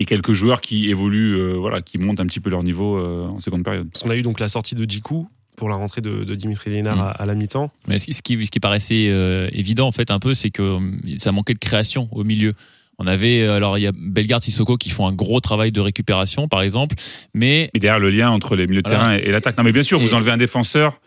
et 0.00 0.04
quelques 0.04 0.32
joueurs 0.32 0.60
qui 0.60 0.88
évoluent, 0.90 1.34
euh, 1.36 1.54
voilà, 1.54 1.80
qui 1.82 1.98
montent 1.98 2.20
un 2.20 2.26
petit 2.26 2.40
peu 2.40 2.50
leur 2.50 2.62
niveau 2.62 2.96
euh, 2.98 3.26
en 3.26 3.40
seconde 3.40 3.64
période. 3.64 3.88
Qu'on 4.00 4.10
a 4.10 4.16
eu 4.16 4.22
donc 4.22 4.38
la 4.40 4.48
sortie 4.48 4.74
de 4.74 4.84
Djikou 4.88 5.28
pour 5.56 5.68
la 5.68 5.74
rentrée 5.76 6.00
de, 6.00 6.22
de 6.24 6.34
Dimitri 6.36 6.70
Lénard 6.70 6.96
Mm. 6.96 7.00
à, 7.00 7.10
à 7.10 7.26
la 7.26 7.34
mi-temps. 7.34 7.70
Mais 7.88 7.98
ce 7.98 8.06
qui, 8.22 8.44
ce 8.46 8.50
qui, 8.50 8.60
paraissait 8.60 9.08
euh, 9.08 9.48
évident, 9.52 9.86
en 9.88 9.92
fait, 9.92 10.10
un 10.10 10.20
peu, 10.20 10.34
c'est 10.34 10.50
que 10.50 10.78
ça 11.18 11.32
manquait 11.32 11.54
de 11.54 11.58
création 11.58 12.08
au 12.12 12.22
milieu. 12.24 12.52
On 13.00 13.06
avait, 13.06 13.42
alors, 13.46 13.78
il 13.78 13.82
y 13.82 13.86
a 13.86 13.92
Bellegarde, 13.92 14.42
Sissoko 14.42 14.76
qui 14.76 14.90
font 14.90 15.06
un 15.06 15.12
gros 15.12 15.40
travail 15.40 15.70
de 15.72 15.80
récupération, 15.80 16.48
par 16.48 16.62
exemple, 16.62 16.96
mais 17.34 17.70
Et 17.74 17.78
derrière 17.78 18.00
le 18.00 18.10
lien 18.10 18.30
entre 18.30 18.56
les 18.56 18.66
milieux 18.66 18.82
de 18.82 18.88
Voilà. 18.88 19.04
terrain 19.04 19.16
et, 19.16 19.28
et 19.28 19.30
l'attaque. 19.32 19.56
Non, 19.56 19.62
mais 19.64 19.72
bien 19.72 19.82
sûr, 19.84 20.00
Et- 20.00 20.02
vous 20.04 20.14
enlevez 20.14 20.30
un 20.32 20.36
défenseur, 20.36 21.00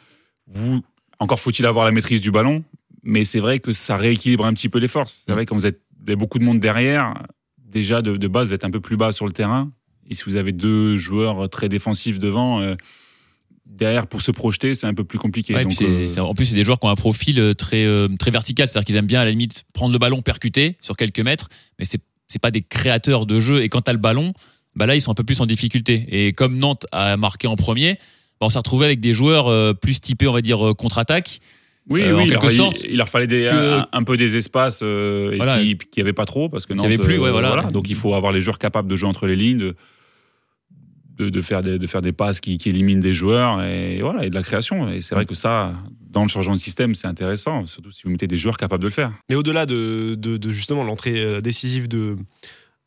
vous, 0.47 0.82
encore 1.19 1.39
faut-il 1.39 1.65
avoir 1.65 1.84
la 1.86 1.91
maîtrise 1.91 2.21
du 2.21 2.32
ballon, 2.32 2.63
mais 3.04 3.23
c'est 3.25 3.39
vrai 3.39 3.60
que 3.60 3.71
ça 3.73 3.97
rééquilibre 3.97 4.45
un 4.45 4.54
petit 4.54 4.69
peu 4.69 4.80
les 4.80 4.88
forces. 4.88 5.23
C'est 5.25 5.32
Mm. 5.32 5.36
vrai 5.36 5.45
que 5.45 5.49
quand 5.49 5.56
vous 5.56 5.65
êtes 5.65 5.80
vous 5.99 6.08
avez 6.08 6.15
beaucoup 6.15 6.39
de 6.39 6.43
monde 6.45 6.60
derrière, 6.60 7.13
déjà 7.72 8.02
de, 8.02 8.18
de 8.18 8.28
base, 8.28 8.50
vous 8.50 8.54
êtes 8.54 8.64
un 8.64 8.70
peu 8.70 8.82
plus 8.82 8.98
bas 8.98 9.12
sur 9.12 9.26
le 9.26 9.32
terrain. 9.34 9.72
Et 10.10 10.16
si 10.16 10.24
vous 10.26 10.36
avez 10.36 10.52
deux 10.52 10.98
joueurs 10.98 11.50
très 11.50 11.70
défensifs 11.70 12.20
devant, 12.20 12.62
euh, 12.62 12.76
derrière 13.66 14.08
pour 14.08 14.22
se 14.22 14.32
projeter, 14.32 14.74
c'est 14.74 14.88
un 14.88 14.94
peu 14.94 15.06
plus 15.06 15.18
compliqué. 15.18 15.56
Ouais, 15.56 15.64
Donc, 15.64 15.82
euh, 15.82 16.08
en 16.20 16.36
plus, 16.36 16.48
c'est 16.48 16.56
des 16.56 16.64
joueurs 16.64 16.80
qui 16.80 16.86
ont 16.86 16.90
un 16.90 16.96
profil 16.96 17.40
euh, 17.40 17.54
très, 17.54 17.86
très 18.20 18.32
vertical. 18.32 18.68
C'est-à-dire 18.68 18.86
qu'ils 18.86 18.96
aiment 18.98 19.06
bien, 19.06 19.22
à 19.22 19.26
la 19.26 19.32
limite, 19.32 19.64
prendre 19.74 19.94
le 19.94 20.00
ballon, 20.00 20.22
percuter 20.22 20.76
sur 20.82 20.98
quelques 20.98 21.22
mètres, 21.22 21.50
mais 21.80 21.86
c'est 21.86 22.02
c'est 22.28 22.40
pas 22.40 22.52
des 22.52 22.62
créateurs 22.62 23.26
de 23.26 23.42
jeu. 23.42 23.62
Et 23.62 23.68
quand 23.68 23.82
tu 23.82 23.90
as 23.90 23.94
le 23.94 24.00
ballon, 24.00 24.32
bah 24.74 24.86
là, 24.86 24.96
ils 24.96 25.02
sont 25.02 25.12
un 25.12 25.16
peu 25.16 25.26
plus 25.26 25.42
en 25.42 25.46
difficulté. 25.46 26.06
Et 26.08 26.32
comme 26.32 26.58
Nantes 26.58 26.86
a 26.94 27.18
marqué 27.18 27.46
en 27.46 27.58
premier, 27.58 27.96
bah 28.40 28.48
on 28.48 28.50
s'est 28.50 28.58
retrouvé 28.58 28.86
avec 28.86 29.02
des 29.02 29.14
joueurs 29.14 29.76
plus 29.76 30.00
typés, 30.00 30.30
on 30.30 30.34
va 30.34 30.42
dire, 30.42 30.72
contre-attaque. 30.78 31.42
Oui, 31.89 32.04
euh, 32.04 32.15
oui, 32.17 32.30
quelque 32.30 32.41
leur, 32.44 32.52
il- 32.52 32.58
sorte, 32.58 32.84
il 32.84 32.98
leur 32.98 33.10
fallait 33.10 33.28
des, 33.28 33.46
que- 33.46 33.80
un, 33.80 33.88
un 33.91 34.04
peu 34.04 34.15
des 34.17 34.36
espaces 34.38 34.80
euh, 34.84 35.34
Voilà. 35.36 35.60
qu'il 35.60 35.78
n'y 35.98 36.02
avait 36.02 36.13
pas 36.13 36.26
trop 36.26 36.48
parce 36.50 36.65
que 36.65 36.74
Qu'il 36.74 36.82
y 36.84 36.86
avait 36.86 36.98
plus, 36.98 37.17
ouais, 37.17 37.30
euh, 37.30 37.32
voilà. 37.32 37.63
Donc 37.72 37.89
il 37.89 37.96
faut 37.96 38.13
avoir 38.13 38.32
les 38.32 38.41
joueurs 38.41 38.60
capables 38.60 38.88
de 38.89 38.96
jouer 38.96 39.10
entre 39.10 39.28
les 39.28 39.36
lignes, 39.36 39.58
de, 39.58 39.76
de, 41.17 41.30
de 41.30 41.41
faire, 41.41 41.62
des, 41.62 41.78
de 41.78 41.88
faire 41.88 42.02
des 42.02 42.13
passes 42.13 42.39
qui, 42.39 42.58
qui 42.58 42.70
éliminent 42.70 43.02
des 43.02 43.13
joueurs 43.13 43.62
et, 43.63 44.00
voilà, 44.02 44.26
et 44.26 44.30
de 44.30 44.36
la 44.36 44.44
création. 44.44 44.89
Et 44.89 45.02
c'est 45.02 45.13
vrai 45.15 45.26
que 45.26 45.36
ça, 45.36 45.74
dans 46.10 46.22
le 46.24 46.30
changement 46.30 46.56
de 46.56 46.60
système, 46.60 46.96
c'est 46.96 47.08
intéressant, 47.08 47.65
surtout 47.67 47.91
si 47.91 48.04
vous 48.04 48.10
mettez 48.12 48.28
des 48.28 48.38
joueurs 48.38 48.58
capables 48.58 48.82
de 48.84 48.88
le 48.88 48.94
faire. 48.94 49.12
Mais 49.30 49.36
au-delà 49.36 49.65
de, 49.65 50.15
de- 50.15 50.38
de 50.38 50.52
justement 50.52 50.84
l'entrée 50.84 51.41
décisive 51.41 51.88
de, 51.88 52.15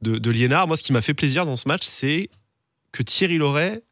de, 0.03 0.19
de 0.19 0.31
Liénard, 0.31 0.67
moi 0.67 0.77
ce 0.77 0.83
qui 0.83 0.93
m'a 0.93 1.03
fait 1.03 1.15
plaisir 1.15 1.47
dans 1.47 1.57
ce 1.57 1.69
match, 1.69 1.83
c'est 1.85 2.29
que 2.93 3.03
Thierry 3.03 3.39
Loret 3.39 3.83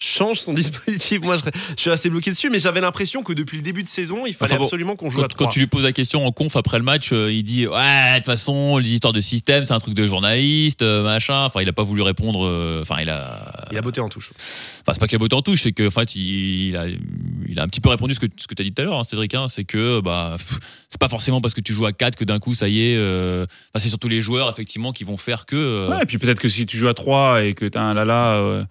change 0.00 0.40
son 0.40 0.52
dispositif. 0.54 1.20
Moi 1.20 1.36
je, 1.36 1.42
je 1.76 1.80
suis 1.80 1.90
assez 1.90 2.10
bloqué 2.10 2.30
dessus, 2.30 2.50
mais 2.50 2.58
j'avais 2.58 2.80
l'impression 2.80 3.22
que 3.22 3.32
depuis 3.32 3.56
le 3.58 3.62
début 3.62 3.82
de 3.82 3.88
saison, 3.88 4.24
il 4.26 4.34
fallait 4.34 4.52
Enfin 4.52 4.58
bon, 4.58 4.64
absolument 4.64 4.96
qu'on 4.96 5.10
joue 5.10 5.18
Quand, 5.18 5.24
à 5.24 5.28
quand 5.28 5.34
trois. 5.44 5.48
tu 5.52 5.58
lui 5.60 5.66
poses 5.66 5.84
la 5.84 5.92
question 5.92 6.26
en 6.26 6.32
conf 6.32 6.56
après 6.56 6.78
le 6.78 6.84
match, 6.84 7.10
euh, 7.12 7.30
il 7.30 7.42
dit 7.44 7.66
Ouais, 7.66 8.12
de 8.12 8.16
toute 8.16 8.26
façon, 8.26 8.78
les 8.78 8.90
histoires 8.94 9.12
de 9.12 9.20
système, 9.20 9.64
c'est 9.64 9.74
un 9.74 9.78
truc 9.78 9.94
de 9.94 10.06
journaliste, 10.06 10.82
euh, 10.82 11.02
machin. 11.04 11.44
Enfin, 11.44 11.60
il 11.62 11.68
a 11.68 11.72
pas 11.72 11.82
voulu 11.84 12.02
répondre. 12.02 12.44
euh, 12.46 12.80
Enfin, 12.82 12.96
il 13.02 13.10
a. 13.10 13.66
Il 13.70 13.78
a 13.78 13.82
botté 13.82 14.00
en 14.00 14.08
touche. 14.08 14.30
Enfin, 14.36 14.92
c'est 14.94 15.00
pas 15.00 15.06
qu'il 15.06 15.16
a 15.16 15.18
botté 15.18 15.36
en 15.36 15.42
touche, 15.42 15.62
c'est 15.62 15.72
que 15.72 15.86
en 15.86 15.90
fait, 15.90 16.14
il, 16.16 16.68
il 16.68 16.76
a, 16.76 16.86
il 17.46 17.60
a 17.60 17.62
un 17.62 17.68
petit 17.68 17.80
peu 17.80 17.90
répondu 17.90 18.14
ce 18.14 18.20
que, 18.20 18.26
ce 18.36 18.46
que 18.46 18.54
tu 18.54 18.62
as 18.62 18.64
dit 18.64 18.72
tout 18.72 18.80
à 18.82 18.84
l'heure, 18.86 18.98
hein, 18.98 19.04
Cédric. 19.04 19.34
hein, 19.34 19.46
c'est 19.48 19.64
que 19.64 20.00
bah, 20.00 20.36
c'est 20.88 20.98
pas 20.98 21.08
forcément 21.08 21.40
parce 21.40 21.52
que 21.54 21.60
tu 21.60 21.72
joues 21.74 21.86
à 21.86 21.92
4 21.92 22.16
que 22.16 22.24
d'un 22.24 22.38
coup, 22.38 22.54
ça 22.54 22.68
y 22.68 22.80
est. 22.80 22.96
euh, 22.96 23.44
enfin, 23.44 23.82
c'est 23.82 23.88
surtout 23.90 24.08
les 24.08 24.22
joueurs, 24.22 24.48
effectivement, 24.50 24.92
qui 24.92 25.04
vont 25.04 25.16
faire 25.18 25.44
que. 25.46 25.56
euh, 25.56 25.90
Ouais, 25.90 26.02
et 26.02 26.06
puis 26.06 26.16
peut-être 26.18 26.40
que 26.40 26.48
si 26.48 26.64
tu 26.66 26.76
joues 26.78 26.88
à 26.88 26.94
3 26.94 27.44
et 27.44 27.54
que 27.54 27.66
tu 27.66 27.76
as 27.76 27.82
un 27.82 27.92
Lala 27.94 28.34
euh, 28.36 28.64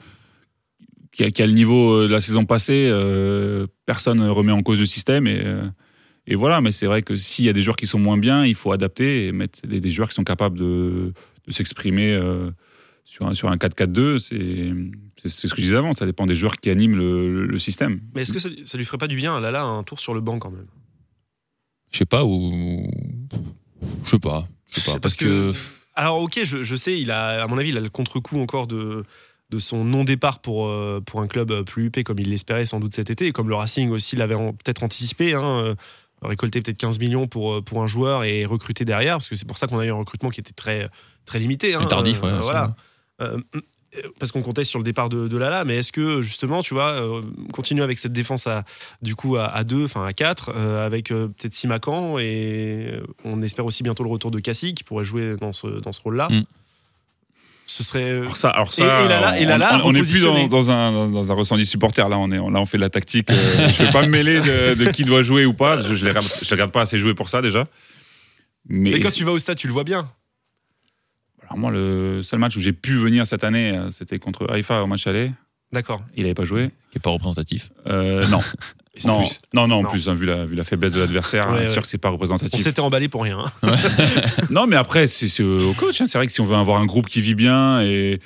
qui, 1.20 1.26
a, 1.26 1.32
qui 1.32 1.42
a 1.44 1.46
le 1.48 1.52
niveau 1.52 1.92
euh, 1.96 2.08
de 2.08 2.12
la 2.14 2.22
saison 2.22 2.46
passée, 2.46 2.88
euh, 2.90 3.68
personne 3.86 4.20
ne 4.20 4.30
remet 4.30 4.54
en 4.54 4.62
cause 4.62 4.80
le 4.80 4.86
système 4.86 5.28
et, 5.28 5.42
euh, 5.44 5.64
et 6.28 6.36
voilà, 6.36 6.62
mais 6.62 6.72
c'est 6.72 6.86
vrai 6.86 7.02
que 7.02 7.18
s'il 7.18 7.44
y 7.44 7.50
a 7.50 7.54
des 7.54 7.62
joueurs 7.62 7.76
qui 7.76 7.88
sont 7.88 8.00
moins 8.00 8.18
bien, 8.18 8.46
il 8.46 8.56
faut 8.56 8.72
adapter 8.72 9.28
et 9.28 9.32
mettre 9.34 9.60
des, 9.68 9.82
des 9.82 9.90
joueurs 9.90 10.08
qui 10.08 10.16
sont 10.16 10.24
capables 10.24 10.58
de, 10.58 11.12
de 11.46 11.52
s'exprimer 11.52 12.14
euh, 12.14 12.52
sur 13.04 13.28
un, 13.28 13.34
sur 13.34 13.50
un 13.50 13.58
4-4-2. 13.58 14.20
C'est 14.20 15.28
ce 15.28 15.48
que 15.48 15.56
je 15.58 15.62
disais 15.62 15.76
avant, 15.76 15.92
ça 15.92 16.06
dépend 16.06 16.26
des 16.26 16.36
joueurs 16.36 16.56
qui 16.56 16.70
animent 16.70 16.96
le, 16.96 17.34
le- 17.34 17.46
le 17.48 17.60
système. 17.60 18.00
Mais 18.16 18.22
est-ce 18.22 18.32
que 18.32 18.40
ça, 18.40 18.48
ça 18.64 18.78
lui 18.78 18.86
ferait 18.86 18.98
pas 19.00 19.08
du 19.08 19.16
bien, 19.18 19.40
Lala, 19.42 19.64
un 19.64 19.84
tour 19.84 20.00
sur 20.00 20.14
le 20.14 20.22
banc 20.22 20.40
quand 20.40 20.52
même? 20.52 20.68
Je 21.92 21.98
sais 21.98 22.06
pas 22.06 22.24
ou. 22.24 22.88
Je 24.06 24.10
sais 24.12 24.20
pas. 24.20 24.48
Je 24.72 24.80
sais 24.80 24.92
pas. 24.92 25.00
Parce 25.00 25.16
que. 25.18 25.52
Alors, 25.96 26.22
ok, 26.22 26.40
je, 26.46 26.64
je 26.64 26.76
sais, 26.78 26.98
il 27.02 27.12
a, 27.12 27.44
à 27.44 27.48
mon 27.48 27.58
avis, 27.58 27.70
il 27.70 27.78
a 27.78 27.82
le 27.82 27.90
contre-coup 27.90 28.40
encore 28.40 28.68
de, 28.68 29.04
de 29.50 29.60
son 29.60 29.84
non-départ 29.84 30.40
pour, 30.40 30.68
euh, 30.68 31.02
pour 31.06 31.22
un 31.22 31.28
club 31.28 31.52
euh, 31.52 31.64
plus 31.64 31.86
huppé, 31.86 32.04
comme 32.04 32.20
il 32.20 32.30
l'espérait 32.30 32.66
sans 32.66 32.80
doute 32.80 32.94
cet 32.94 33.10
été, 33.10 33.28
et 33.28 33.32
comme 33.32 33.50
le 33.50 33.56
Racing 33.56 33.90
aussi 33.90 34.16
l'avait 34.16 34.36
peut-être 34.36 34.84
anticipé. 34.84 35.34
Hein, 35.34 35.44
euh, 35.44 35.76
récolter 36.22 36.62
peut-être 36.62 36.78
15 36.78 37.00
millions 37.00 37.28
pour, 37.28 37.64
pour 37.64 37.82
un 37.82 37.88
joueur 37.88 38.26
et 38.26 38.46
recruter 38.46 38.84
derrière, 38.84 39.16
parce 39.16 39.30
que 39.30 39.36
c'est 39.36 39.48
pour 39.48 39.58
ça 39.58 39.68
qu'on 39.68 39.80
a 39.80 39.86
eu 39.86 39.90
un 39.90 39.96
recrutement 39.96 40.30
qui 40.30 40.42
était 40.42 40.52
très, 40.52 40.90
très 41.26 41.40
limité. 41.40 41.74
hein, 41.76 41.86
tardif, 41.86 42.22
ouais, 42.22 42.40
voilà. 42.42 42.76
Euh, 43.22 43.40
parce 44.20 44.32
qu'on 44.32 44.44
comptait 44.44 44.66
sur 44.66 44.80
le 44.80 44.86
départ 44.86 45.10
de, 45.10 45.28
de 45.28 45.38
Lala, 45.38 45.66
mais 45.66 45.78
est-ce 45.78 45.92
que 45.92 46.22
justement, 46.22 46.62
tu 46.62 46.74
vois, 46.76 46.92
euh, 46.92 47.22
continuer 47.54 47.82
avec 47.82 47.98
cette 47.98 48.14
défense 48.14 48.46
à 48.46 48.64
du 49.02 49.16
coup 49.16 49.38
à, 49.38 49.46
à 49.46 49.64
deux, 49.64 49.86
enfin 49.86 50.06
à 50.06 50.14
4, 50.14 50.56
avec 50.56 51.08
peut-être 51.08 51.54
Simacan 51.56 52.20
et 52.20 53.00
on 53.24 53.42
espère 53.42 53.66
aussi 53.66 53.82
bientôt 53.82 54.04
le 54.04 54.10
retour 54.10 54.30
de 54.30 54.40
Cassie 54.40 54.76
qui 54.76 54.84
pourrait 54.84 55.06
jouer 55.06 55.38
dans 55.38 55.54
ce, 55.54 55.68
dans 55.68 55.92
ce 55.92 56.02
rôle-là. 56.02 56.28
Mm. 56.30 56.44
Ce 57.72 57.84
serait. 57.84 58.02
euh, 58.10 58.22
Alors 58.22 58.36
ça, 58.38 58.50
alors 58.50 58.74
ça 58.74 58.84
Et- 59.02 59.06
et 59.06 59.08
Lala- 59.08 59.40
et 59.40 59.46
on- 59.46 59.50
Lala 59.50 59.82
on, 59.84 59.90
on 59.92 59.94
est 59.96 60.00
plus 60.02 60.24
dans, 60.24 60.72
un, 60.72 61.08
dans, 61.08 61.32
un 61.32 61.36
ressenti 61.36 61.68
supporter. 61.68 62.10
Là, 62.10 62.18
on, 62.18 62.32
est, 62.32 62.38
là, 62.38 62.42
on 62.60 62.66
fait 62.66 62.78
de 62.78 62.82
la 62.82 62.90
tactique. 62.90 63.30
euh, 63.30 63.36
je 63.70 63.82
ne 63.84 63.86
vais 63.88 63.94
pas 63.94 64.02
me 64.02 64.08
mêler 64.08 64.40
de, 64.40 64.74
de 64.74 64.90
qui 64.90 65.04
doit 65.04 65.22
jouer 65.22 65.46
ou 65.46 65.54
pas. 65.54 65.78
Je 65.84 65.94
ne 66.04 66.10
regarde- 66.10 66.26
je 66.42 66.46
les 66.46 66.50
regarde 66.52 66.72
pas 66.72 66.82
assez 66.82 66.98
jouer 66.98 67.14
pour 67.14 67.30
ça 67.30 67.44
déjà. 67.44 67.68
Mais, 68.68 68.90
Mais 68.92 69.00
quand 69.00 69.12
tu 69.12 69.24
vas 69.24 69.32
au 69.34 69.38
stade, 69.38 69.58
tu 69.58 69.68
le 69.68 69.74
vois 69.74 69.84
bien. 69.84 70.10
alors 71.44 71.58
moi, 71.60 71.70
le 71.72 72.22
seul 72.24 72.40
match 72.40 72.56
où 72.58 72.60
j'ai 72.60 72.74
pu 72.74 72.96
venir 72.98 73.28
cette 73.28 73.44
année, 73.44 73.78
euh, 73.78 73.92
c'était 73.92 74.18
contre 74.18 74.50
Haïfa 74.52 74.82
au 74.82 74.88
match 74.88 75.06
aller. 75.06 75.32
D'accord. 75.72 76.02
Il 76.16 76.24
n'avait 76.24 76.34
pas 76.34 76.46
joué. 76.46 76.72
Qui 76.92 76.98
est 76.98 77.02
pas 77.02 77.12
représentatif. 77.12 77.70
Euh, 77.86 78.26
non. 78.30 78.40
Non, 79.08 79.20
plus. 79.24 79.40
non, 79.54 79.68
non, 79.68 79.76
en 79.78 79.84
Non. 79.84 79.90
plus, 79.90 80.08
hein, 80.10 80.14
vu, 80.14 80.26
la, 80.26 80.46
vu 80.46 80.56
la 80.56 80.64
faiblesse 80.64 80.92
de 80.94 81.00
l'adversaire, 81.00 81.50
Ouais, 81.50 81.60
c'est 81.60 81.68
ouais. 81.68 81.74
sûr 81.74 81.82
que 81.82 81.88
c'est 81.88 81.98
pas 81.98 82.10
On 82.10 82.14
représentatif. 82.14 82.62
s'était 82.62 82.80
emballé 82.82 83.08
pour 83.08 83.24
rien. 83.24 83.40
hein. 83.64 83.72
Non, 84.50 84.68
mais 84.68 84.76
après, 84.76 85.08
c'est 85.08 85.42
au 85.44 85.74
coach. 85.74 86.02
hein. 86.02 86.06
C'est 86.06 86.18
vrai 86.18 86.28
que 86.28 86.34
si 86.34 86.42
on 86.42 86.46
veut 86.46 86.56
avoir 86.56 86.82
un 86.82 86.86
groupe 86.86 87.08
qui 87.08 87.22
vit 87.22 87.36
bien 87.36 87.82
et 87.82 88.20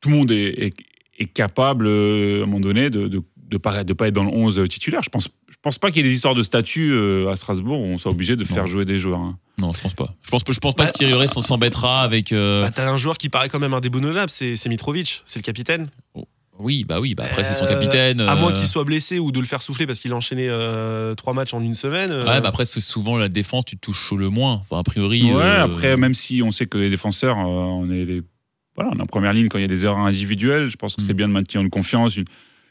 tout 0.00 0.08
le 0.10 0.16
monde 0.16 0.30
est, 0.30 0.66
est- 0.66 0.74
est 1.18 1.26
capable, 1.26 1.86
euh, 1.86 2.40
à 2.40 2.42
un 2.42 2.46
moment 2.46 2.60
donné, 2.60 2.90
de 2.90 3.08
de, 3.08 3.22
de 3.48 3.56
pas, 3.58 3.84
de 3.84 3.92
pas 3.92 4.08
être 4.08 4.14
dans 4.14 4.24
le 4.24 4.30
11 4.30 4.62
titulaire. 4.68 5.00
Je 5.02 5.08
pense, 5.08 5.28
je 5.48 5.56
pense 5.62 5.78
pas 5.78 5.90
qu'il 5.90 6.02
y 6.04 6.06
ait 6.06 6.08
des 6.10 6.14
histoires 6.14 6.34
de 6.34 6.42
statut 6.42 6.90
euh, 6.92 7.30
à 7.30 7.36
Strasbourg 7.36 7.80
où 7.80 7.84
on 7.84 7.96
soit 7.98 8.10
obligé 8.10 8.36
de 8.36 8.44
faire 8.44 8.64
Non. 8.64 8.66
jouer 8.66 8.84
des 8.84 8.98
joueurs. 8.98 9.20
hein. 9.20 9.38
Non, 9.58 9.72
je 9.72 9.80
pense 9.80 9.94
pas. 9.94 10.14
Je 10.22 10.30
pense, 10.30 10.42
je 10.50 10.58
pense 10.60 10.74
pas 10.74 10.84
Bah, 10.84 10.90
que 10.90 10.98
Thierry 10.98 11.12
Loret 11.12 11.28
s'en- 11.28 11.40
s'embêtera 11.40 12.02
avec. 12.02 12.32
euh, 12.32 12.62
Bah, 12.62 12.70
T'as 12.74 12.90
un 12.90 12.96
joueur 12.98 13.16
qui 13.16 13.30
paraît 13.30 13.48
quand 13.48 13.58
même 13.58 13.72
indéboulonnable, 13.72 14.28
c'est 14.30 14.56
c'est 14.56 14.68
Mitrovic, 14.68 15.22
c'est 15.24 15.38
le 15.38 15.42
capitaine. 15.44 15.86
Oui, 16.58 16.84
bah 16.84 17.00
oui. 17.00 17.14
Bah 17.14 17.24
après, 17.26 17.44
c'est 17.44 17.52
son 17.52 17.64
Euh, 17.64 17.68
capitaine. 17.68 18.20
À 18.20 18.34
moins 18.36 18.52
euh, 18.52 18.54
qu'il 18.56 18.66
soit 18.66 18.84
blessé 18.84 19.18
ou 19.18 19.30
de 19.32 19.40
le 19.40 19.46
faire 19.46 19.60
souffler 19.62 19.86
parce 19.86 20.00
qu'il 20.00 20.12
a 20.12 20.16
enchaîné 20.16 20.46
euh, 20.48 21.14
trois 21.14 21.34
matchs 21.34 21.52
en 21.54 21.60
une 21.60 21.74
semaine. 21.74 22.10
euh, 22.10 22.24
Ouais, 22.26 22.40
bah 22.40 22.48
après, 22.48 22.64
c'est 22.64 22.80
souvent 22.80 23.18
la 23.18 23.28
défense, 23.28 23.64
tu 23.66 23.76
te 23.76 23.80
touches 23.80 24.12
le 24.12 24.30
moins. 24.30 24.54
Enfin, 24.54 24.78
a 24.78 24.82
priori. 24.82 25.22
Ouais, 25.24 25.32
euh, 25.42 25.64
après, 25.64 25.96
même 25.96 26.14
si 26.14 26.42
on 26.42 26.50
sait 26.50 26.66
que 26.66 26.78
les 26.78 26.90
défenseurs, 26.90 27.38
euh, 27.38 27.42
on 27.42 27.90
est 27.90 28.04
les, 28.04 28.22
voilà, 28.74 28.90
on 28.94 28.98
est 28.98 29.02
en 29.02 29.06
première 29.06 29.32
ligne 29.32 29.48
quand 29.48 29.58
il 29.58 29.62
y 29.62 29.64
a 29.64 29.68
des 29.68 29.84
erreurs 29.84 29.98
individuelles. 29.98 30.68
Je 30.68 30.76
pense 30.76 30.96
que 30.96 31.02
Mm. 31.02 31.06
c'est 31.06 31.14
bien 31.14 31.28
de 31.28 31.32
maintenir 31.32 31.62
une 31.62 31.70
confiance, 31.70 32.16
une, 32.16 32.24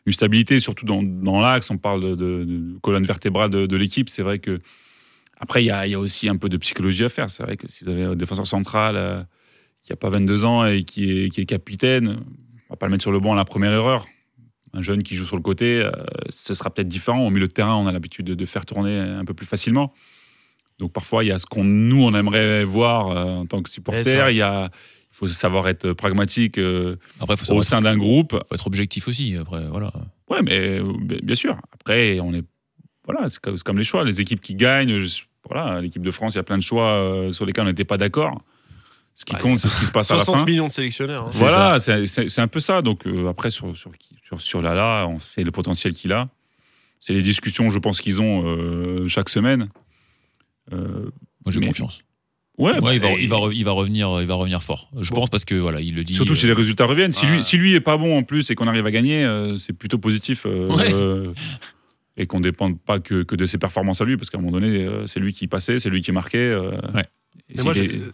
une 0.07 0.13
stabilité, 0.13 0.59
surtout 0.59 0.85
dans, 0.85 1.01
dans 1.03 1.39
l'axe. 1.41 1.69
On 1.69 1.77
parle 1.77 2.01
de, 2.01 2.15
de- 2.15 2.43
de 2.45 2.77
colonne 2.81 3.05
vertébrale 3.05 3.49
de, 3.49 3.65
de 3.65 3.75
l'équipe. 3.75 4.09
C'est 4.09 4.21
vrai 4.23 4.39
que 4.39 4.59
après, 5.39 5.63
il 5.63 5.67
y 5.67 5.71
a, 5.71 5.85
il 5.85 5.91
y 5.91 5.95
a 5.95 5.99
aussi 5.99 6.29
un 6.29 6.37
peu 6.37 6.47
de 6.49 6.57
psychologie 6.57 7.03
à 7.03 7.09
faire. 7.09 7.29
C'est 7.29 7.43
vrai 7.43 7.57
que 7.57 7.67
si 7.69 7.83
vous 7.83 7.91
avez 7.91 8.03
un 8.03 8.15
défenseur 8.15 8.47
central 8.47 8.95
euh, 8.97 9.21
qui 9.83 9.93
a 9.93 9.95
pas 9.95 10.09
22 10.09 10.45
ans 10.45 10.65
et 10.65 10.83
qui 10.83 11.09
est, 11.25 11.29
qui 11.29 11.41
est 11.41 11.45
capitaine, 11.45 12.19
on 12.69 12.73
va 12.73 12.77
pas 12.77 12.85
le 12.87 12.91
mettre 12.91 13.03
sur 13.03 13.11
le 13.11 13.19
banc 13.19 13.33
à 13.33 13.35
la 13.35 13.45
première 13.45 13.71
erreur. 13.71 14.05
Un 14.73 14.81
jeune 14.81 15.03
qui 15.03 15.15
joue 15.15 15.25
sur 15.25 15.37
le 15.37 15.41
côté, 15.41 15.77
euh, 15.79 15.91
ce 16.29 16.53
sera 16.53 16.69
peut-être 16.69 16.87
différent. 16.89 17.25
Au 17.25 17.29
milieu 17.29 17.47
de 17.47 17.51
terrain, 17.53 17.75
on 17.75 17.87
a 17.87 17.91
l'habitude 17.91 18.25
de, 18.25 18.33
de 18.35 18.45
faire 18.45 18.65
tourner 18.65 18.99
un 18.99 19.23
peu 19.23 19.33
plus 19.33 19.45
facilement. 19.45 19.93
Donc 20.79 20.91
parfois, 20.91 21.23
il 21.23 21.27
y 21.27 21.31
a 21.31 21.37
ce 21.37 21.45
qu'on 21.45 21.63
nous 21.63 22.03
on 22.03 22.13
aimerait 22.13 22.65
voir 22.65 23.09
euh, 23.11 23.23
en 23.37 23.45
tant 23.45 23.61
que 23.63 23.69
supporter. 23.69 24.31
Il 24.31 24.35
y 24.37 24.41
a, 24.41 24.65
il 24.65 25.15
faut 25.15 25.27
savoir 25.27 25.69
être 25.69 25.93
pragmatique 25.93 26.57
euh, 26.57 26.97
Après, 27.21 27.37
faut 27.37 27.53
au 27.53 27.63
sein 27.63 27.81
d'un 27.81 27.95
groupe. 27.95 28.31
faut 28.33 28.55
être 28.55 28.67
objectif 28.67 29.07
aussi. 29.07 29.37
Après, 29.37 29.65
voilà. 29.69 29.93
Ouais, 30.29 30.41
mais 30.41 30.81
bien 31.23 31.35
sûr. 31.35 31.55
Après, 31.73 32.19
on 32.19 32.33
est 32.33 32.43
voilà, 33.05 33.29
c'est 33.29 33.39
comme, 33.63 33.77
les 33.77 33.83
choix. 33.83 34.03
Les 34.03 34.19
équipes 34.19 34.41
qui 34.41 34.55
gagnent, 34.55 34.97
je- 34.99 35.23
voilà, 35.49 35.79
l'équipe 35.79 36.01
de 36.01 36.09
France, 36.11 36.33
il 36.33 36.37
y 36.37 36.39
a 36.39 36.43
plein 36.43 36.57
de 36.57 36.63
choix 36.63 37.29
sur 37.31 37.45
lesquels 37.45 37.63
on 37.63 37.67
n'était 37.67 37.85
pas 37.85 37.97
d'accord. 37.97 38.41
Ce 39.17 39.23
qui 39.25 39.33
Ouais, 39.33 39.39
compte, 39.41 39.59
c'est 39.59 39.69
ce 39.69 39.79
qui 39.79 39.85
se 39.85 39.91
passe 39.91 40.11
à 40.11 40.15
la 40.15 40.19
60 40.19 40.41
fin. 40.41 40.45
millions 40.45 40.65
de 40.67 40.71
sélectionneurs. 40.71 41.23
hein. 41.27 41.31
Voilà, 41.31 41.79
c'est 41.79 42.39
un 42.39 42.47
peu 42.47 42.59
ça. 42.59 42.81
Donc 42.81 43.07
euh, 43.07 43.29
après, 43.29 43.49
sur, 43.49 43.75
sur, 43.75 43.91
sur, 44.27 44.41
sur 44.41 44.61
Lala, 44.61 45.07
on 45.07 45.19
sait 45.19 45.43
le 45.43 45.51
potentiel 45.51 45.93
qu'il 45.93 46.11
a. 46.11 46.27
C'est 46.99 47.13
les 47.13 47.21
discussions, 47.21 47.69
je 47.69 47.79
pense, 47.79 48.01
qu'ils 48.01 48.19
ont 48.21 48.43
euh, 48.45 49.07
chaque 49.07 49.29
semaine. 49.29 49.69
Euh, 50.73 51.09
Moi, 51.45 51.51
j'ai 51.51 51.59
Mais- 51.59 51.67
confiance. 51.67 51.99
ouais, 52.57 52.73
Ouais, 52.73 52.81
bah, 52.81 52.93
il, 52.93 52.99
va, 52.99 53.11
et- 53.11 53.21
il, 53.21 53.29
va, 53.29 53.37
re- 53.37 53.53
il 53.55 53.63
va 53.63 53.71
revenir, 53.71 54.21
il 54.21 54.27
va 54.27 54.33
revenir 54.35 54.63
fort. 54.63 54.89
Je 54.99 55.09
Bon. 55.11 55.17
pense 55.21 55.29
parce 55.29 55.45
que 55.45 55.55
voilà, 55.55 55.79
il 55.81 55.95
le 55.95 56.03
dit. 56.03 56.13
Surtout 56.15 56.35
si 56.35 56.45
les 56.47 56.53
résultats 56.53 56.85
reviennent. 56.85 57.13
Si, 57.13 57.25
lui, 57.25 57.43
si 57.43 57.57
lui 57.57 57.73
est 57.75 57.79
pas 57.81 57.97
bon 57.97 58.17
en 58.17 58.23
plus 58.23 58.49
et 58.49 58.55
qu'on 58.55 58.67
arrive 58.67 58.85
à 58.85 58.91
gagner, 58.91 59.23
euh, 59.23 59.57
c'est 59.57 59.73
plutôt 59.73 59.97
positif. 59.99 60.45
euh, 60.45 60.67
Ouais. 60.75 60.91
euh, 60.93 61.33
et 62.17 62.27
qu'on 62.27 62.39
ne 62.39 62.43
dépende 62.43 62.79
pas 62.79 62.99
que, 62.99 63.23
que 63.23 63.35
de 63.35 63.45
ses 63.45 63.57
performances 63.57 63.99
à 64.01 64.05
lui, 64.05 64.15
parce 64.17 64.29
qu'à 64.29 64.37
un 64.37 64.41
moment 64.41 64.53
donné, 64.59 64.85
euh, 64.85 65.05
c'est 65.05 65.19
lui 65.19 65.33
qui 65.33 65.47
passait, 65.47 65.79
c'est 65.79 65.89
lui 65.89 66.01
qui 66.01 66.11
marquait. 66.11 66.37
euh, 66.37 66.71
Ouais. 66.93 67.05
Mais 67.55 67.63
moi, 67.63 67.73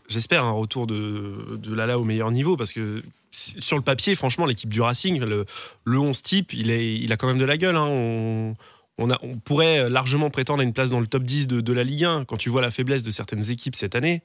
j'espère 0.09 0.43
un 0.43 0.51
retour 0.51 0.87
de, 0.87 1.57
de 1.57 1.73
Lala 1.73 1.97
au 1.99 2.03
meilleur 2.03 2.31
niveau 2.31 2.57
parce 2.57 2.73
que 2.73 3.01
sur 3.31 3.77
le 3.77 3.81
papier, 3.83 4.15
franchement, 4.15 4.45
l'équipe 4.45 4.69
du 4.69 4.81
Racing, 4.81 5.19
le, 5.21 5.45
le 5.85 5.99
11 5.99 6.21
type, 6.21 6.53
il, 6.53 6.69
est, 6.69 6.95
il 6.95 7.11
a 7.13 7.17
quand 7.17 7.27
même 7.27 7.37
de 7.39 7.45
la 7.45 7.57
gueule. 7.57 7.77
hein. 7.77 7.85
On, 7.87 8.53
on, 8.97 9.09
a, 9.09 9.17
on 9.23 9.37
pourrait 9.37 9.89
largement 9.89 10.29
prétendre 10.29 10.59
à 10.59 10.63
une 10.63 10.73
place 10.73 10.89
dans 10.89 10.99
le 10.99 11.07
top 11.07 11.23
10 11.23 11.47
de, 11.47 11.61
de 11.61 11.73
la 11.73 11.83
Ligue 11.83 12.03
1 12.03 12.25
quand 12.25 12.37
tu 12.37 12.49
vois 12.49 12.61
la 12.61 12.71
faiblesse 12.71 13.03
de 13.03 13.11
certaines 13.11 13.49
équipes 13.49 13.75
cette 13.75 13.95
année. 13.95 14.21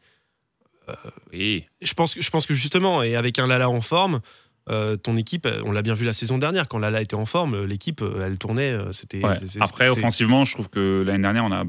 Oui. 1.32 1.64
Je 1.80 1.94
pense, 1.94 2.14
que- 2.14 2.22
je 2.22 2.30
pense 2.30 2.46
que 2.46 2.54
justement, 2.54 3.02
et 3.02 3.16
avec 3.16 3.38
un 3.38 3.46
Lala 3.46 3.68
en 3.68 3.80
forme, 3.80 4.20
euh, 4.68 4.96
ton 4.96 5.16
équipe, 5.16 5.48
on 5.64 5.72
l'a 5.72 5.82
bien 5.82 5.94
vu 5.94 6.04
la 6.04 6.12
saison 6.12 6.38
dernière, 6.38 6.68
quand 6.68 6.78
Lala 6.78 7.02
était 7.02 7.14
en 7.14 7.26
forme, 7.26 7.64
l'équipe, 7.64 8.02
euh, 8.02 8.22
elle 8.24 8.38
tournait. 8.38 8.72
euh, 8.72 8.92
C'était. 8.92 9.24
Ouais. 9.24 9.36
Après, 9.60 9.84
offensivement, 9.98 10.44
je 10.44 10.52
trouve 10.54 10.68
que 10.68 11.02
l'année 11.06 11.22
dernière, 11.22 11.44
on 11.44 11.52
a 11.52 11.64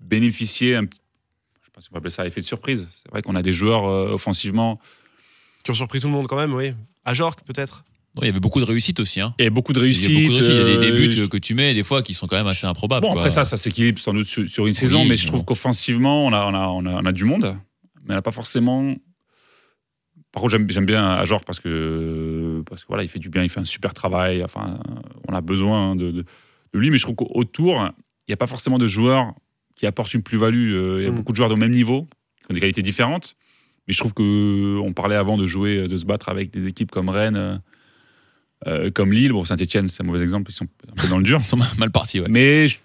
bénéficié, 0.00 0.76
un 0.76 0.84
petit- 0.86 1.00
si 1.80 1.88
on 1.90 1.92
peut 1.92 1.98
appeler 1.98 2.10
ça 2.10 2.26
effet 2.26 2.40
de 2.40 2.46
surprise. 2.46 2.86
C'est 2.90 3.10
vrai 3.10 3.22
qu'on 3.22 3.34
a 3.34 3.42
des 3.42 3.52
joueurs 3.52 3.86
euh, 3.86 4.12
offensivement 4.12 4.78
Qui 5.64 5.70
ont 5.70 5.74
surpris 5.74 6.00
tout 6.00 6.06
le 6.08 6.12
monde 6.12 6.26
quand 6.26 6.36
même, 6.36 6.54
oui. 6.54 6.72
À 7.04 7.14
Jork, 7.14 7.40
peut-être. 7.44 7.84
il 8.20 8.26
y 8.26 8.28
avait 8.28 8.40
beaucoup 8.40 8.60
de 8.60 8.64
réussite 8.64 9.00
aussi. 9.00 9.20
Hein. 9.20 9.34
et 9.38 9.48
beaucoup 9.50 9.72
de 9.72 9.78
Il 9.80 9.82
y 9.82 9.84
réussites. 9.84 10.10
a 10.10 10.12
beaucoup 10.14 10.28
de 10.28 10.34
réussite. 10.34 10.52
Il 10.52 10.56
y 10.56 10.60
a 10.60 10.64
des, 10.64 10.90
des 10.90 10.92
euh, 10.92 11.22
buts 11.24 11.28
que 11.28 11.36
tu 11.38 11.54
mets 11.54 11.74
des 11.74 11.84
fois 11.84 12.02
qui 12.02 12.14
sont 12.14 12.26
quand 12.26 12.36
même 12.36 12.46
assez 12.46 12.66
improbables. 12.66 13.02
Bon, 13.06 13.12
quoi. 13.12 13.20
après 13.22 13.30
ça, 13.30 13.44
ça 13.44 13.56
s'équilibre 13.56 14.00
sans 14.00 14.12
doute 14.12 14.26
sur, 14.26 14.46
sur 14.48 14.66
une 14.66 14.74
saison, 14.74 15.04
mais 15.04 15.16
je 15.16 15.26
trouve 15.26 15.40
bon. 15.40 15.44
qu'offensivement, 15.44 16.26
on 16.26 16.32
a, 16.32 16.44
on, 16.46 16.54
a, 16.54 16.66
on, 16.68 16.84
a, 16.86 16.90
on 17.02 17.06
a 17.06 17.12
du 17.12 17.24
monde, 17.24 17.56
mais 18.04 18.12
on 18.12 18.14
n'a 18.14 18.22
pas 18.22 18.32
forcément. 18.32 18.94
Par 20.32 20.42
contre, 20.42 20.52
j'aime 20.52 20.70
j'aime 20.70 20.84
bien 20.86 21.08
Ajor 21.14 21.44
parce 21.44 21.58
que, 21.60 22.62
parce 22.68 22.82
que 22.82 22.88
voilà, 22.88 23.02
il 23.02 23.08
fait 23.08 23.18
du 23.18 23.30
bien, 23.30 23.42
il 23.42 23.48
fait 23.48 23.60
un 23.60 23.64
super 23.64 23.94
travail. 23.94 24.44
Enfin, 24.44 24.78
on 25.26 25.32
a 25.34 25.40
besoin 25.40 25.96
de, 25.96 26.10
de, 26.10 26.22
de 26.74 26.78
lui, 26.78 26.90
mais 26.90 26.98
je 26.98 27.04
trouve 27.04 27.14
qu'autour, 27.16 27.88
il 28.26 28.30
n'y 28.30 28.34
a 28.34 28.36
pas 28.36 28.46
forcément 28.46 28.76
de 28.78 28.86
joueurs 28.86 29.32
qui 29.78 29.86
apportent 29.86 30.12
une 30.12 30.22
plus-value. 30.22 30.74
Euh, 30.74 30.96
Il 31.00 31.04
y 31.04 31.08
a 31.08 31.10
beaucoup 31.10 31.32
de 31.32 31.36
joueurs 31.36 31.48
de 31.48 31.54
même 31.54 31.70
niveau, 31.70 32.02
qui 32.40 32.50
ont 32.50 32.54
des 32.54 32.60
qualités 32.60 32.82
différentes, 32.82 33.36
mais 33.86 33.94
je 33.94 33.98
trouve 33.98 34.12
que 34.12 34.76
on 34.80 34.92
parlait 34.92 35.16
avant 35.16 35.38
de 35.38 35.46
jouer, 35.46 35.88
de 35.88 35.96
se 35.96 36.04
battre 36.04 36.28
avec 36.28 36.50
des 36.50 36.66
équipes 36.66 36.90
comme 36.90 37.08
Rennes. 37.08 37.36
euh, 37.36 37.56
euh, 38.66 38.90
comme 38.90 39.12
Lille, 39.12 39.30
bon 39.32 39.44
Saint-Etienne 39.44 39.86
c'est 39.86 40.02
un 40.02 40.06
mauvais 40.06 40.20
exemple, 40.22 40.50
ils 40.50 40.54
sont 40.54 40.66
un 40.90 41.00
peu 41.00 41.06
dans 41.08 41.18
le 41.18 41.22
dur. 41.22 41.38
Ils 41.42 41.44
sont 41.44 41.58
mal 41.78 41.90
partis. 41.92 42.18
Ouais. 42.20 42.26
Mais 42.28 42.66
je- 42.68 42.78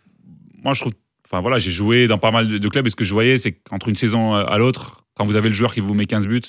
moi, 0.64 0.74
je 0.76 0.82
trouve. 0.82 0.94
Enfin 1.28 1.42
voilà, 1.42 1.58
j'ai 1.58 1.72
joué 1.72 2.06
dans 2.06 2.20
pas 2.20 2.30
mal 2.30 2.60
de, 2.60 2.70
clubs 2.70 2.86
et 2.86 2.92
ce 2.92 2.96
que 2.96 3.04
je 3.04 3.12
voyais, 3.12 3.40
c'est 3.40 3.54
qu'entre 3.54 3.90
une 3.90 3.96
saison 3.96 4.36
à 4.36 4.56
l'autre, 4.60 5.04
quand 5.16 5.26
vous 5.26 5.36
avez 5.36 5.50
le 5.50 5.56
joueur 5.56 5.74
qui 5.74 5.80
vous 5.80 5.96
met 5.96 6.06
15 6.06 6.28
buts, 6.28 6.42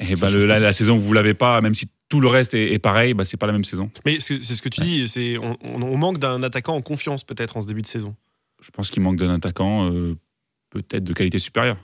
et 0.00 0.16
Ça 0.16 0.26
ben 0.26 0.32
le- 0.32 0.44
la, 0.46 0.72
saison 0.72 0.96
où 0.96 1.00
vous 1.00 1.12
l'avez 1.12 1.34
pas, 1.34 1.60
même 1.60 1.74
si 1.74 1.88
tout 2.08 2.20
le 2.20 2.28
reste 2.28 2.52
est, 2.54 2.72
est 2.72 2.78
pareil, 2.78 3.14
bah, 3.14 3.24
c'est 3.24 3.36
pas 3.36 3.46
la 3.46 3.52
même 3.52 3.64
saison. 3.64 3.90
Mais 4.04 4.18
c'est 4.20 4.42
ce 4.42 4.60
que 4.60 4.68
tu 4.68 4.80
dis, 4.80 5.06
c'est 5.08 5.38
on, 5.38 5.56
on- 5.62 5.82
on 5.82 5.96
manque 5.96 6.18
d'un 6.18 6.42
attaquant 6.42 6.74
en 6.74 6.82
confiance 6.82 7.22
peut-être 7.24 7.56
en 7.56 7.60
ce 7.60 7.66
début 7.68 7.82
de 7.82 7.86
saison. 7.86 8.14
Je 8.60 8.70
pense 8.70 8.90
qu'il 8.90 9.02
manque 9.02 9.16
d'un 9.16 9.32
attaquant 9.34 9.90
euh, 9.90 10.16
peut-être 10.70 11.04
de 11.04 11.12
qualité 11.12 11.38
supérieure. 11.38 11.78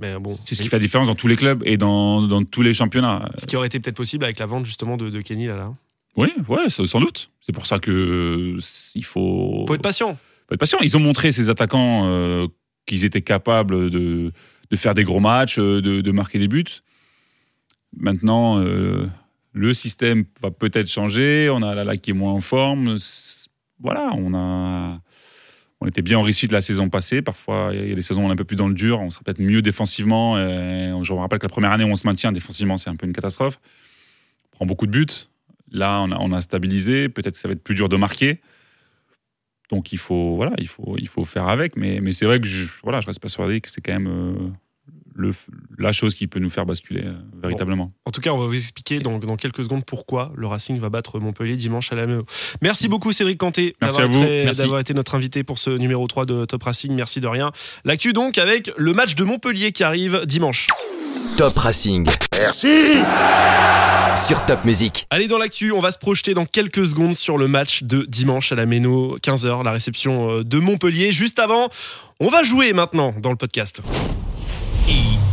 Mais 0.00 0.16
bon, 0.20 0.38
C'est 0.44 0.54
ce 0.54 0.62
qui 0.62 0.68
fait 0.68 0.76
la 0.76 0.80
différence 0.80 1.08
dans 1.08 1.16
tous 1.16 1.26
les 1.26 1.34
clubs 1.34 1.60
et 1.66 1.76
dans, 1.76 2.22
dans 2.22 2.44
tous 2.44 2.62
les 2.62 2.72
championnats. 2.72 3.28
ce 3.36 3.46
qui 3.46 3.56
aurait 3.56 3.66
été 3.66 3.80
peut-être 3.80 3.96
possible 3.96 4.24
avec 4.24 4.38
la 4.38 4.46
vente 4.46 4.64
justement 4.64 4.96
de, 4.96 5.10
de 5.10 5.20
Kenny 5.20 5.46
là. 5.46 5.56
là. 5.56 5.72
Oui, 6.16 6.32
ouais, 6.48 6.68
sans 6.68 7.00
doute. 7.00 7.30
C'est 7.40 7.52
pour 7.52 7.66
ça 7.66 7.80
que 7.80 7.90
euh, 7.90 8.60
il 8.94 9.04
faut. 9.04 9.64
Faut 9.66 9.74
être 9.74 9.82
patient. 9.82 10.16
faut 10.46 10.54
être 10.54 10.60
patient. 10.60 10.78
Ils 10.82 10.96
ont 10.96 11.00
montré 11.00 11.32
ces 11.32 11.50
attaquants 11.50 12.06
euh, 12.06 12.46
qu'ils 12.86 13.04
étaient 13.04 13.22
capables 13.22 13.90
de, 13.90 14.32
de 14.70 14.76
faire 14.76 14.94
des 14.94 15.02
gros 15.04 15.20
matchs, 15.20 15.58
de, 15.58 15.80
de 15.80 16.10
marquer 16.12 16.38
des 16.38 16.48
buts. 16.48 16.64
Maintenant, 17.96 18.60
euh, 18.60 19.06
le 19.52 19.74
système 19.74 20.24
va 20.42 20.50
peut-être 20.52 20.88
changer. 20.88 21.50
On 21.52 21.62
a 21.62 21.74
Lala 21.74 21.96
qui 21.96 22.10
est 22.10 22.14
moins 22.14 22.32
en 22.32 22.40
forme. 22.40 22.96
Voilà, 23.80 24.10
on 24.14 24.34
a, 24.34 25.00
on 25.80 25.86
était 25.86 26.02
bien 26.02 26.18
enrichi 26.18 26.48
de 26.48 26.52
la 26.52 26.60
saison 26.60 26.88
passée. 26.88 27.22
Parfois, 27.22 27.70
il 27.72 27.88
y 27.88 27.92
a 27.92 27.94
des 27.94 28.02
saisons 28.02 28.22
où 28.22 28.26
on 28.26 28.30
est 28.30 28.32
un 28.32 28.36
peu 28.36 28.44
plus 28.44 28.56
dans 28.56 28.68
le 28.68 28.74
dur, 28.74 29.00
on 29.00 29.10
sera 29.10 29.22
peut-être 29.22 29.40
mieux 29.40 29.62
défensivement. 29.62 30.36
Je 30.36 31.12
me 31.12 31.18
rappelle 31.18 31.38
que 31.38 31.46
la 31.46 31.50
première 31.50 31.70
année 31.70 31.84
où 31.84 31.88
on 31.88 31.96
se 31.96 32.06
maintient 32.06 32.32
défensivement, 32.32 32.76
c'est 32.76 32.90
un 32.90 32.96
peu 32.96 33.06
une 33.06 33.12
catastrophe. 33.12 33.60
On 34.46 34.56
prend 34.56 34.66
beaucoup 34.66 34.86
de 34.86 34.92
buts. 34.92 35.06
Là, 35.70 36.00
on 36.02 36.10
a, 36.10 36.18
on 36.18 36.32
a 36.32 36.40
stabilisé. 36.40 37.08
Peut-être 37.08 37.34
que 37.34 37.40
ça 37.40 37.46
va 37.48 37.52
être 37.52 37.62
plus 37.62 37.74
dur 37.74 37.88
de 37.88 37.96
marquer. 37.96 38.40
Donc 39.70 39.92
il 39.92 39.98
faut, 39.98 40.34
voilà, 40.36 40.52
il 40.58 40.68
faut, 40.68 40.96
il 40.98 41.08
faut 41.08 41.24
faire 41.24 41.48
avec. 41.48 41.76
Mais, 41.76 42.00
mais 42.00 42.12
c'est 42.12 42.24
vrai 42.24 42.40
que 42.40 42.46
je, 42.46 42.68
voilà, 42.82 43.00
je 43.00 43.06
reste 43.06 43.20
persuadé 43.20 43.60
que 43.60 43.70
c'est 43.70 43.80
quand 43.80 43.92
même 43.92 44.08
euh, 44.08 44.50
le, 45.18 45.32
la 45.78 45.92
chose 45.92 46.14
qui 46.14 46.28
peut 46.28 46.38
nous 46.38 46.48
faire 46.48 46.64
basculer 46.64 47.02
euh, 47.04 47.12
véritablement. 47.42 47.92
En 48.04 48.12
tout 48.12 48.20
cas, 48.20 48.30
on 48.30 48.38
va 48.38 48.46
vous 48.46 48.54
expliquer 48.54 49.00
dans, 49.00 49.18
dans, 49.18 49.36
quelques 49.36 49.64
secondes 49.64 49.84
pourquoi 49.84 50.32
le 50.36 50.46
Racing 50.46 50.78
va 50.78 50.90
battre 50.90 51.18
Montpellier 51.18 51.56
dimanche 51.56 51.92
à 51.92 51.96
la 51.96 52.06
Méo. 52.06 52.24
Merci 52.62 52.88
beaucoup 52.88 53.12
Cédric 53.12 53.38
Canté 53.38 53.74
d'avoir 53.80 54.78
été 54.78 54.94
notre 54.94 55.16
invité 55.16 55.42
pour 55.42 55.58
ce 55.58 55.70
numéro 55.70 56.06
3 56.06 56.24
de 56.24 56.44
Top 56.44 56.62
Racing. 56.62 56.94
Merci 56.94 57.20
de 57.20 57.26
rien. 57.26 57.50
L'actu 57.84 58.12
donc 58.12 58.38
avec 58.38 58.70
le 58.76 58.92
match 58.92 59.16
de 59.16 59.24
Montpellier 59.24 59.72
qui 59.72 59.82
arrive 59.82 60.24
dimanche. 60.24 60.68
Top 61.36 61.56
Racing. 61.58 62.08
Merci 62.38 63.02
sur 64.16 64.46
Top 64.46 64.64
Music. 64.64 65.06
Allez 65.10 65.26
dans 65.26 65.38
l'actu, 65.38 65.72
on 65.72 65.80
va 65.80 65.90
se 65.90 65.98
projeter 65.98 66.34
dans 66.34 66.44
quelques 66.44 66.86
secondes 66.86 67.14
sur 67.14 67.38
le 67.38 67.48
match 67.48 67.82
de 67.82 68.04
dimanche 68.08 68.52
à 68.52 68.54
la 68.54 68.66
Méno, 68.66 69.18
15h, 69.18 69.64
la 69.64 69.72
réception 69.72 70.30
euh, 70.38 70.44
de 70.44 70.58
Montpellier. 70.58 71.12
Juste 71.12 71.38
avant, 71.38 71.68
on 72.20 72.28
va 72.28 72.44
jouer 72.44 72.72
maintenant 72.72 73.14
dans 73.20 73.30
le 73.30 73.36
podcast. 73.36 73.82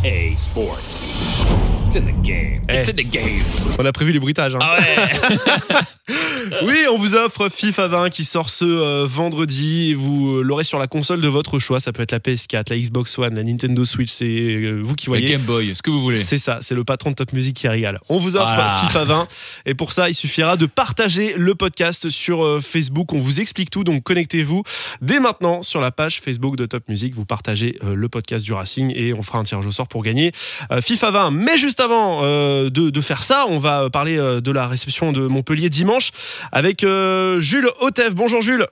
EA 0.05 0.35
Sports. 0.35 1.74
It's 1.95 2.03
in 2.03 2.11
the 2.11 2.21
game. 2.21 2.61
It's 2.69 2.89
in 2.89 2.93
the 2.93 3.09
game. 3.09 3.41
On 3.79 3.85
a 3.85 3.93
prévu 3.93 4.11
les 4.11 4.19
bruitages. 4.19 4.53
Hein. 4.53 4.59
Ah 4.61 4.75
ouais 4.75 5.79
Oui, 6.63 6.75
on 6.91 6.97
vous 6.97 7.15
offre 7.15 7.49
FIFA 7.49 7.87
20 7.87 8.09
qui 8.09 8.25
sort 8.25 8.49
ce 8.49 8.65
euh, 8.65 9.05
vendredi. 9.07 9.93
Vous 9.93 10.43
l'aurez 10.43 10.65
sur 10.65 10.77
la 10.77 10.87
console 10.87 11.21
de 11.21 11.27
votre 11.29 11.57
choix. 11.57 11.79
Ça 11.79 11.93
peut 11.93 12.03
être 12.03 12.11
la 12.11 12.19
PS4, 12.19 12.69
la 12.69 12.77
Xbox 12.77 13.17
One, 13.17 13.35
la 13.35 13.43
Nintendo 13.43 13.85
Switch. 13.85 14.11
C'est 14.11 14.25
euh, 14.25 14.81
vous 14.83 14.95
qui 14.95 15.07
voyez. 15.07 15.25
La 15.25 15.31
Game 15.31 15.41
Boy, 15.43 15.73
ce 15.73 15.81
que 15.81 15.89
vous 15.89 16.01
voulez. 16.01 16.17
C'est 16.17 16.37
ça. 16.37 16.59
C'est 16.61 16.75
le 16.75 16.83
patron 16.83 17.11
de 17.11 17.15
Top 17.15 17.31
Music 17.31 17.55
qui 17.55 17.67
régale. 17.69 17.99
On 18.09 18.19
vous 18.19 18.35
offre 18.35 18.45
voilà. 18.45 18.81
FIFA 18.85 19.03
20. 19.05 19.27
Et 19.65 19.73
pour 19.73 19.93
ça, 19.93 20.09
il 20.09 20.15
suffira 20.15 20.57
de 20.57 20.65
partager 20.65 21.33
le 21.37 21.55
podcast 21.55 22.09
sur 22.09 22.43
euh, 22.43 22.59
Facebook. 22.59 23.13
On 23.13 23.19
vous 23.19 23.39
explique 23.39 23.69
tout. 23.69 23.85
Donc 23.85 24.03
connectez-vous 24.03 24.63
dès 25.01 25.21
maintenant 25.21 25.63
sur 25.63 25.79
la 25.79 25.91
page 25.91 26.19
Facebook 26.19 26.57
de 26.57 26.65
Top 26.65 26.83
Music. 26.89 27.15
Vous 27.15 27.25
partagez 27.25 27.79
le 27.83 28.09
podcast 28.09 28.43
du 28.43 28.51
Racing 28.51 28.91
et 28.95 29.13
on 29.13 29.21
fera 29.21 29.39
un 29.39 29.43
tirage 29.43 29.65
au 29.65 29.71
sort 29.71 29.87
pour 29.87 30.03
gagner 30.03 30.33
FIFA 30.81 31.11
20. 31.11 31.31
Mais 31.31 31.57
juste 31.57 31.79
avant 31.79 31.84
de, 31.89 32.69
de, 32.69 33.01
faire 33.01 33.23
ça, 33.23 33.45
on 33.47 33.59
va 33.59 33.89
parler 33.89 34.17
de 34.17 34.51
la 34.51 34.67
réception 34.67 35.11
de 35.11 35.27
Montpellier 35.27 35.69
dimanche 35.69 36.11
avec 36.51 36.83
euh, 36.83 37.39
Jules 37.39 37.69
Otef. 37.79 38.15
Bonjour 38.15 38.41
Jules. 38.41 38.67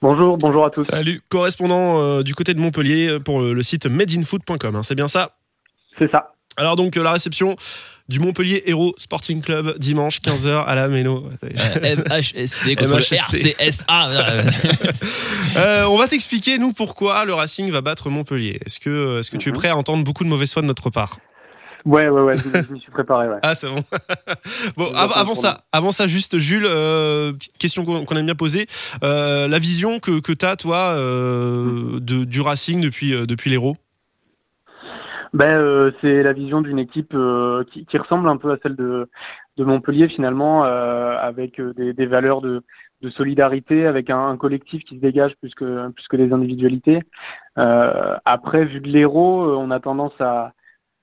Bonjour, 0.00 0.36
bonjour 0.36 0.64
à 0.64 0.70
tous. 0.70 0.84
Salut, 0.84 1.22
correspondant 1.28 2.00
euh, 2.00 2.22
du 2.22 2.34
côté 2.34 2.54
de 2.54 2.60
Montpellier 2.60 3.18
pour 3.24 3.40
le, 3.40 3.52
le 3.52 3.62
site 3.62 3.86
madeinfoot.com, 3.86 4.76
hein, 4.76 4.82
c'est 4.82 4.96
bien 4.96 5.08
ça? 5.08 5.36
C'est 5.96 6.10
ça. 6.10 6.32
Alors 6.56 6.76
donc 6.76 6.96
euh, 6.96 7.02
la 7.02 7.12
réception 7.12 7.56
du 8.08 8.18
Montpellier 8.20 8.64
Hero 8.66 8.94
Sporting 8.98 9.40
Club 9.40 9.78
dimanche 9.78 10.20
15h 10.20 10.64
à 10.64 10.74
la 10.74 10.88
Méno. 10.88 11.30
MHSC 11.42 12.76
contre 12.78 12.98
le 12.98 13.14
RCSA. 13.14 14.08
euh, 15.56 15.84
on 15.84 15.96
va 15.96 16.08
t'expliquer 16.08 16.58
nous 16.58 16.72
pourquoi 16.72 17.24
le 17.24 17.32
Racing 17.32 17.70
va 17.70 17.80
battre 17.80 18.10
Montpellier. 18.10 18.58
Est-ce 18.66 18.80
que, 18.80 19.20
est-ce 19.20 19.30
que 19.30 19.36
tu 19.36 19.48
es 19.48 19.52
prêt 19.52 19.68
à 19.68 19.76
entendre 19.76 20.04
beaucoup 20.04 20.24
de 20.24 20.28
mauvaises 20.28 20.52
foi 20.52 20.62
de 20.62 20.66
notre 20.66 20.90
part? 20.90 21.20
Ouais, 21.84 22.08
ouais, 22.08 22.22
ouais, 22.22 22.36
je, 22.36 22.72
m'y 22.72 22.80
suis 22.80 22.92
préparé. 22.92 23.28
Ouais. 23.28 23.38
Ah, 23.42 23.54
c'est 23.54 23.68
bon. 23.68 23.82
bon, 24.76 24.94
av 24.94 25.12
avant 25.14 25.34
ça, 25.34 25.64
avant 25.72 25.90
ça, 25.90 26.06
juste 26.06 26.38
Jules, 26.38 26.66
euh, 26.66 27.32
petite 27.32 27.58
question 27.58 27.84
qu'on 27.84 28.04
qu 28.04 28.16
aime 28.16 28.26
bien 28.26 28.34
poser. 28.34 28.66
Euh, 29.02 29.48
la 29.48 29.58
vision 29.58 29.98
que, 29.98 30.20
que 30.20 30.32
tu 30.32 30.46
as, 30.46 30.56
toi, 30.56 30.94
euh, 30.94 31.98
de, 32.00 32.24
du 32.24 32.40
Racing 32.40 32.80
depuis, 32.80 33.10
depuis 33.26 33.50
l'Hérault 33.50 33.76
ben, 35.32 35.92
C'est 36.00 36.22
la 36.22 36.32
vision 36.32 36.60
d'une 36.60 36.78
équipe 36.78 37.16
qui, 37.70 37.84
qui, 37.84 37.98
ressemble 37.98 38.28
un 38.28 38.36
peu 38.36 38.52
à 38.52 38.58
celle 38.62 38.76
de, 38.76 39.10
de 39.56 39.64
Montpellier, 39.64 40.08
finalement, 40.08 40.62
avec 40.62 41.60
des, 41.60 41.92
des, 41.94 42.06
valeurs 42.06 42.42
de, 42.42 42.62
de 43.00 43.10
solidarité, 43.10 43.86
avec 43.86 44.08
un, 44.08 44.28
un, 44.28 44.36
collectif 44.36 44.84
qui 44.84 44.96
se 44.96 45.00
dégage 45.00 45.34
plus 45.36 45.54
que, 45.54 45.88
plus 45.88 46.06
que 46.06 46.16
des 46.16 46.32
individualités. 46.32 47.00
après, 47.56 48.64
vu 48.66 48.80
de 48.80 48.88
l'Hérault, 48.88 49.56
on 49.58 49.72
a 49.72 49.80
tendance 49.80 50.18
à 50.20 50.52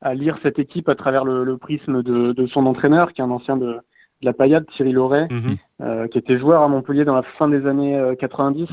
à 0.02 0.14
lire 0.14 0.38
cette 0.42 0.60
équipe 0.60 0.90
à 0.90 0.96
travers 0.96 1.26
le, 1.26 1.44
le 1.44 1.58
prisme 1.58 2.02
de, 2.04 2.32
de, 2.32 2.48
son 2.48 2.66
entraîneur, 2.66 3.14
qui 3.14 3.22
est 3.22 3.24
un 3.24 3.32
ancien 3.32 3.58
de, 3.58 3.74
de 3.74 4.26
la 4.26 4.34
Payade, 4.34 4.66
Thierry 4.68 4.92
Loret, 4.92 5.28
-hmm. 5.28 5.58
euh, 5.82 6.08
qui 6.08 6.18
était 6.18 6.38
joueur 6.38 6.62
à 6.62 6.68
Montpellier 6.68 7.06
dans 7.06 7.16
la 7.16 7.24
fin 7.24 7.48
des 7.48 7.66
années 7.66 8.16
90 8.18 8.68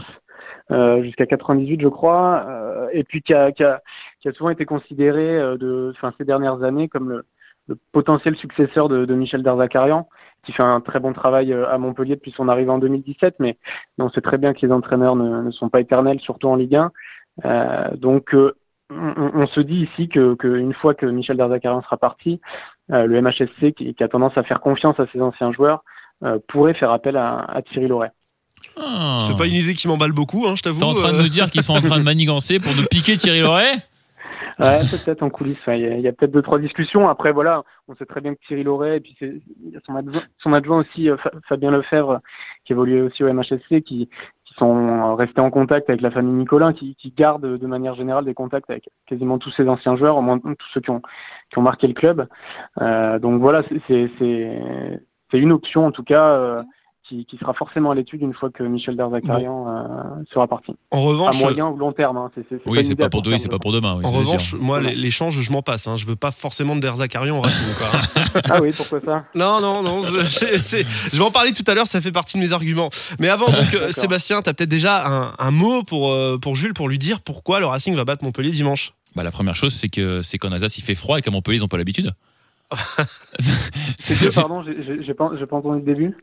euh, 0.71 1.03
jusqu'à 1.03 1.27
98, 1.27 1.81
je 1.81 1.89
crois, 1.89 2.45
euh, 2.49 2.89
et 2.93 3.05
puis 3.05 3.23
qui 3.23 3.35
a, 3.35 3.53
qui, 3.53 3.65
a, 3.65 3.81
qui 4.21 4.29
a, 4.29 4.33
souvent 4.33 4.51
été 4.51 4.65
considéré 4.65 5.27
de, 5.59 5.93
ces 6.19 6.25
dernières 6.25 6.63
années 6.63 6.89
comme 6.89 7.09
le, 7.09 7.25
le 7.69 7.77
potentiel 7.93 8.37
successeur 8.37 8.89
de, 8.89 9.05
de 9.05 9.15
Michel 9.15 9.43
Derzakarian, 9.43 10.09
qui 10.45 10.53
fait 10.53 10.63
un 10.63 10.81
très 10.81 11.01
bon 11.01 11.13
travail 11.13 11.53
à 11.53 11.77
Montpellier 11.79 12.17
depuis 12.17 12.33
son 12.33 12.49
arrivée 12.49 12.71
en 12.71 12.79
2017, 12.79 13.37
mais 13.41 13.59
on 13.99 14.09
sait 14.11 14.21
très 14.21 14.39
bien 14.39 14.53
que 14.53 14.65
les 14.65 14.73
entraîneurs 14.73 15.17
ne, 15.17 15.43
ne 15.43 15.51
sont 15.51 15.69
pas 15.69 15.81
éternels, 15.81 16.21
surtout 16.21 16.49
en 16.49 16.57
Ligue 16.57 16.77
1. 16.77 16.91
donc 17.97 18.35
on, 18.91 19.31
on, 19.35 19.47
se 19.47 19.61
dit 19.61 19.83
ici 19.83 20.09
que, 20.09 20.35
que, 20.35 20.49
une 20.59 20.73
fois 20.73 20.95
que 20.95 21.07
Michel 21.07 21.37
Derzakarian 21.37 21.83
sera 21.83 21.97
parti, 21.97 22.41
euh, 22.93 23.07
le 23.07 23.21
MHSC 23.21 23.73
qui, 23.73 23.95
qui, 23.95 24.05
a 24.05 24.09
tendance 24.09 24.39
à 24.39 24.43
faire 24.43 24.61
confiance 24.61 25.01
à 25.01 25.07
ses 25.07 25.21
anciens 25.21 25.53
joueurs 25.53 25.83
euh, 26.25 26.39
pourrait 26.47 26.75
faire 26.75 26.91
appel 26.91 27.17
à, 27.17 27.39
à 27.39 27.63
Thierry 27.63 27.89
Loret. 27.89 28.13
Ah. 28.77 29.27
C'est 29.29 29.37
pas 29.37 29.47
une 29.47 29.55
idée 29.55 29.75
qui 29.75 29.89
m'emballe 29.89 30.13
beaucoup, 30.13 30.47
hein, 30.47 30.55
je 30.57 30.63
t'avoue. 30.63 30.79
T'es 30.79 30.85
en 30.85 30.95
train 30.95 31.13
de 31.13 31.23
nous 31.23 31.29
dire 31.29 31.51
qu'ils 31.51 31.63
sont 31.63 31.75
en 31.75 31.81
train 31.81 31.99
de 31.99 32.05
manigancer 32.05 32.61
pour 32.61 32.75
nous 32.75 32.85
piquer 32.85 33.17
Thierry 33.17 33.41
Loret? 33.41 33.85
Ouais, 34.59 34.81
peut-être 34.91 35.23
en 35.23 35.31
coulisses. 35.31 35.59
Il 35.69 35.81
y 35.81 35.87
a, 35.87 35.99
y 35.99 36.09
a 36.09 36.13
peut-être 36.13 36.33
deux 36.33 36.43
trois 36.43 36.59
discussions. 36.59 37.09
Après, 37.09 37.33
voilà, 37.33 37.63
on 37.89 37.95
sait 37.95 38.07
très 38.07 38.21
bien 38.21 38.35
que 38.35 38.41
Thierry 38.47 38.65
Loret 38.65 38.97
et 38.97 39.01
puis 39.01 39.17
il 39.21 39.73
y 39.73 39.77
a 39.77 39.81
son 39.85 39.95
adjoint, 39.95 40.23
son 40.39 40.53
adjoint 40.53 40.79
aussi, 40.79 41.11
euh, 41.11 41.17
Fabien 41.47 41.71
Lefebvre, 41.71 42.21
qui 42.65 42.73
évoluait 42.73 43.03
aussi 43.03 43.23
au 43.23 43.33
MHSC, 43.33 43.83
qui 43.83 44.09
sont 44.59 45.15
restés 45.17 45.41
en 45.41 45.51
contact 45.51 45.89
avec 45.91 46.01
la 46.01 46.11
famille 46.11 46.33
Nicolin, 46.33 46.73
qui, 46.73 46.97
gardent 47.17 47.59
de 47.59 47.67
manière 47.67 47.95
générale 47.95 48.25
des 48.25 48.35
contacts 48.35 48.71
avec 48.71 48.89
quasiment 49.07 49.39
tous 49.39 49.51
ses 49.51 49.69
anciens 49.69 49.97
joueurs, 49.97 50.17
au 50.17 50.23
moins 50.23 50.39
tous 50.39 50.69
ceux 50.73 50.81
qui 50.81 50.91
ont, 50.91 51.03
marqué 51.63 51.87
le 51.87 51.93
club. 51.93 52.27
Euh, 52.81 53.19
donc 53.19 53.41
voilà, 53.41 53.63
c'est 53.89 55.01
une 55.33 55.53
option 55.53 55.87
en 55.87 55.91
tout 55.91 56.05
cas. 56.05 56.65
Euh, 57.07 57.17
qui, 57.17 57.25
qui, 57.25 57.37
sera 57.37 57.53
forcément 57.53 57.91
à 57.91 57.95
l'étude 57.95 58.23
une 58.23 58.33
fois 58.33 58.51
que 58.51 58.63
Michel 58.63 58.97
Derzakarian 58.97 59.65
bon. 59.65 59.69
euh, 59.69 60.25
sera 60.31 60.47
parti. 60.47 60.75
En 60.91 61.03
revanche, 61.03 61.37
à 61.37 61.39
moyen 61.39 61.69
ou 61.69 61.77
long 61.77 61.93
terme. 61.93 62.17
Hein, 62.17 62.31
c'est 62.35 62.61
oui, 62.67 62.85
c'est 62.85 62.97
pas, 62.97 63.09
pour 63.09 63.23
demain, 63.23 63.39
c'est 63.39 63.49
pas 63.49 63.59
pour 63.59 63.73
demain. 63.73 63.97
Oui, 63.97 64.05
en 64.05 64.11
revanche, 64.11 64.51
sûr. 64.51 64.59
moi, 64.59 64.81
l'échange, 64.81 65.41
je 65.41 65.53
m'en 65.53 65.63
passe. 65.63 65.87
Hein. 65.87 65.97
Je 65.97 66.07
veux 66.07 66.17
pas 66.17 66.31
forcément 66.31 66.75
de 66.75 66.81
Derzakarian 66.81 67.39
au 67.39 67.43
Racing. 67.43 67.67
ah 68.51 68.61
oui, 68.61 68.73
pourquoi 68.77 69.01
ça 69.05 69.25
Non, 69.35 69.61
non, 69.61 69.83
non. 69.83 70.03
Je, 70.03 70.25
je, 70.25 70.85
je, 71.13 71.17
vais 71.17 71.25
en 71.25 71.31
parler 71.31 71.53
tout 71.53 71.65
à 71.67 71.75
l'heure. 71.75 71.87
Ça 71.87 72.01
fait 72.01 72.13
partie 72.13 72.37
de 72.39 72.43
mes 72.43 72.53
arguments. 72.53 72.91
Mais 73.19 73.29
avant, 73.29 73.47
donc, 73.47 73.93
Sébastien, 73.93 74.43
tu 74.43 74.51
as 74.51 74.55
peut-être 74.55 74.69
déjà 74.69 75.07
un, 75.07 75.35
un, 75.39 75.51
mot 75.51 75.83
pour 75.83 76.11
euh, 76.11 76.39
pour 76.39 76.57
Jules 76.57 76.75
pour 76.75 76.89
lui 76.89 76.99
dire 76.99 77.21
pourquoi 77.21 77.61
le 77.61 77.67
Racing 77.67 77.95
va 77.95 78.05
battre 78.05 78.25
Montpellier 78.25 78.51
dimanche? 78.51 78.93
Bah, 79.15 79.23
la 79.23 79.31
première 79.31 79.57
chose, 79.57 79.75
c'est 79.75 79.89
que 79.89 80.23
c'est 80.23 80.39
qu'en 80.39 80.53
Alsace, 80.53 80.77
il 80.77 80.83
fait 80.83 80.95
froid 80.95 81.19
et 81.19 81.23
qu'à 81.23 81.31
Montpellier, 81.31 81.59
ils 81.59 81.63
n'ont 81.63 81.69
pas 81.69 81.79
l'habitude. 81.79 82.13
c'est 83.99 84.35
pardon, 84.35 84.65
j'ai 84.65 85.15
pas, 85.15 85.31
pas 85.31 85.57
entendu 85.57 85.79
le 85.79 85.85
début. 85.85 86.17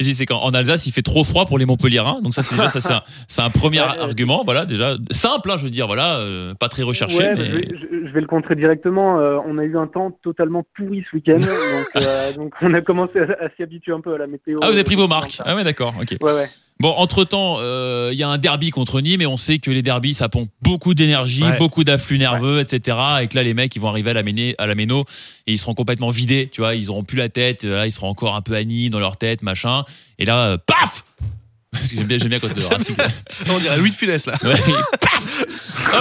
J'ai 0.00 0.14
c'est 0.14 0.24
qu'en 0.24 0.50
Alsace 0.50 0.86
il 0.86 0.92
fait 0.92 1.02
trop 1.02 1.22
froid 1.22 1.44
pour 1.44 1.58
les 1.58 1.66
Montpelliérains, 1.66 2.20
donc 2.22 2.34
ça 2.34 2.42
c'est 2.42 2.54
déjà 2.54 2.70
ça 2.70 2.80
c'est 3.28 3.42
un, 3.42 3.44
un, 3.44 3.50
premier 3.50 3.80
ouais, 3.80 3.98
argument, 3.98 4.42
voilà 4.44 4.64
déjà 4.64 4.96
simple, 5.10 5.50
hein, 5.50 5.56
je 5.58 5.64
veux 5.64 5.70
dire, 5.70 5.86
voilà, 5.86 6.16
euh, 6.16 6.54
pas 6.54 6.68
très 6.68 6.82
recherché. 6.82 7.18
Ouais, 7.18 7.34
mais... 7.36 7.44
je, 7.44 7.86
vais, 7.86 8.06
je, 8.06 8.12
vais, 8.12 8.20
le 8.20 8.26
contrer 8.26 8.56
directement. 8.56 9.20
Euh, 9.20 9.38
on 9.46 9.58
a 9.58 9.64
eu 9.64 9.76
un 9.76 9.86
temps 9.86 10.10
totalement 10.10 10.64
pourri 10.74 11.04
ce 11.08 11.16
week-end, 11.16 11.38
donc, 11.38 11.48
euh, 11.96 12.32
donc, 12.32 12.54
on 12.62 12.72
a 12.72 12.80
commencé 12.80 13.20
à, 13.20 13.44
à 13.44 13.48
s'y 13.50 13.62
habituer 13.62 13.92
un 13.92 14.00
peu 14.00 14.14
à 14.14 14.18
la 14.18 14.26
météo. 14.26 14.60
Ah 14.62 14.68
vous 14.68 14.74
avez 14.74 14.84
pris 14.84 14.96
vos 14.96 15.08
marques 15.08 15.40
Ah 15.44 15.54
ouais 15.54 15.64
d'accord, 15.64 15.94
ok. 16.00 16.16
Ouais 16.22 16.32
ouais. 16.32 16.50
Bon, 16.78 16.90
entre-temps, 16.90 17.58
il 17.58 17.64
euh, 17.64 18.12
y 18.12 18.22
a 18.22 18.28
un 18.28 18.36
derby 18.36 18.70
contre 18.70 19.00
Nîmes 19.00 19.22
et 19.22 19.26
on 19.26 19.38
sait 19.38 19.58
que 19.58 19.70
les 19.70 19.80
derbys, 19.80 20.12
ça 20.12 20.28
pompe 20.28 20.50
beaucoup 20.60 20.92
d'énergie, 20.92 21.42
ouais. 21.42 21.58
beaucoup 21.58 21.84
d'afflux 21.84 22.18
nerveux, 22.18 22.56
ouais. 22.56 22.62
etc. 22.62 22.98
Et 23.22 23.28
que 23.28 23.34
là, 23.34 23.42
les 23.42 23.54
mecs, 23.54 23.74
ils 23.74 23.78
vont 23.80 23.88
arriver 23.88 24.10
à 24.10 24.14
la, 24.14 24.22
méné, 24.22 24.54
à 24.58 24.66
la 24.66 24.74
méno 24.74 25.04
et 25.46 25.54
ils 25.54 25.58
seront 25.58 25.72
complètement 25.72 26.10
vidés, 26.10 26.50
tu 26.52 26.60
vois, 26.60 26.74
ils 26.74 26.90
auront 26.90 27.02
plus 27.02 27.16
la 27.16 27.30
tête, 27.30 27.64
là, 27.64 27.86
ils 27.86 27.92
seront 27.92 28.08
encore 28.08 28.34
un 28.34 28.42
peu 28.42 28.54
à 28.54 28.62
Nîmes 28.62 28.90
dans 28.90 29.00
leur 29.00 29.16
tête, 29.16 29.42
machin. 29.42 29.84
Et 30.18 30.26
là, 30.26 30.48
euh, 30.48 30.58
paf 30.58 31.04
Parce 31.70 31.88
que 31.88 31.96
j'aime 31.96 32.06
bien, 32.06 32.18
bien 32.18 32.38
quand 32.38 32.54
le 32.54 32.66
Racing... 32.66 32.96
on 33.48 33.58
dirait 33.58 33.78
Louis 33.78 33.90
de 33.90 33.94
Funès, 33.94 34.26
là. 34.26 34.34
Ouais, 34.42 34.54
paf 35.00 35.46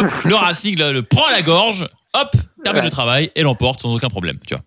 hop, 0.01 0.11
le 0.26 0.36
Racing, 0.36 0.78
là, 0.78 0.91
le 0.91 1.03
prend 1.03 1.26
à 1.26 1.32
la 1.32 1.41
gorge, 1.41 1.88
hop, 2.13 2.36
termine 2.65 2.84
le 2.84 2.89
travail 2.89 3.32
et 3.36 3.43
l'emporte 3.43 3.82
sans 3.82 3.95
aucun 3.95 4.09
problème, 4.09 4.39
tu 4.45 4.53
vois 4.53 4.63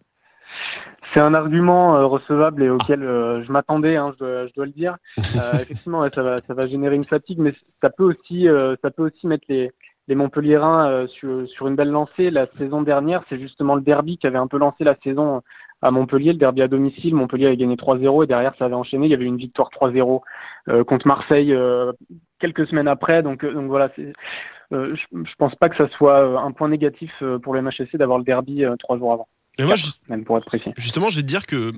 c'est 1.18 1.24
un 1.24 1.34
argument 1.34 1.96
euh, 1.96 2.06
recevable 2.06 2.62
et 2.62 2.70
auquel 2.70 3.02
euh, 3.02 3.42
je 3.42 3.50
m'attendais, 3.50 3.96
hein, 3.96 4.14
je, 4.14 4.24
dois, 4.24 4.46
je, 4.46 4.52
dois, 4.52 4.66
le 4.66 4.72
dire. 4.72 4.96
Euh, 5.36 5.54
effectivement, 5.54 6.00
ouais, 6.00 6.10
ça, 6.14 6.22
va, 6.22 6.40
ça 6.46 6.54
va 6.54 6.68
générer 6.68 6.94
une 6.94 7.04
fatigue, 7.04 7.40
mais 7.40 7.52
ça 7.82 7.90
peut 7.90 8.04
aussi, 8.04 8.46
ça 8.82 8.90
peut 8.90 9.04
aussi 9.04 9.26
mettre 9.26 9.44
les, 9.48 9.72
les 10.06 10.14
Montpelliérains 10.14 11.06
sur, 11.08 11.48
sur 11.48 11.66
une 11.66 11.74
belle 11.74 11.90
lancée. 11.90 12.30
La 12.30 12.46
saison 12.56 12.82
dernière, 12.82 13.22
c'est 13.28 13.38
justement 13.38 13.74
le 13.74 13.80
derby 13.80 14.16
qui 14.16 14.26
avait 14.26 14.38
un 14.38 14.46
peu 14.46 14.58
lancé 14.58 14.84
la 14.84 14.94
saison 15.02 15.42
à 15.82 15.90
Montpellier, 15.90 16.32
le 16.32 16.38
derby 16.38 16.62
à 16.62 16.68
domicile. 16.68 17.14
Montpellier 17.14 17.46
avait 17.46 17.56
gagné 17.56 17.76
3-0 17.76 18.24
et 18.24 18.26
derrière 18.26 18.54
ça 18.56 18.66
avait 18.66 18.74
enchaîné. 18.74 19.06
Il 19.06 19.10
y 19.10 19.14
avait 19.14 19.26
une 19.26 19.36
victoire 19.36 19.70
3-0 19.70 20.84
contre 20.84 21.06
Marseille 21.06 21.56
quelques 22.38 22.66
semaines 22.68 22.88
après. 22.88 23.22
Donc, 23.22 23.44
donc 23.44 23.66
voilà, 23.66 23.90
je, 23.96 25.06
ne 25.12 25.36
pense 25.36 25.54
pas 25.56 25.68
que 25.68 25.76
ça 25.76 25.88
soit 25.88 26.40
un 26.40 26.52
point 26.52 26.68
négatif 26.68 27.22
pour 27.42 27.54
le 27.54 27.62
MHSC 27.62 27.96
d'avoir 27.96 28.18
le 28.18 28.24
derby 28.24 28.64
trois 28.78 28.98
jours 28.98 29.12
avant. 29.12 29.28
Mais 29.58 29.64
moi, 29.64 29.74
même 30.08 30.24
pour 30.24 30.38
être 30.38 30.46
précis. 30.46 30.72
Justement, 30.76 31.08
je 31.08 31.16
vais 31.16 31.22
te 31.22 31.26
dire 31.26 31.46
que 31.46 31.72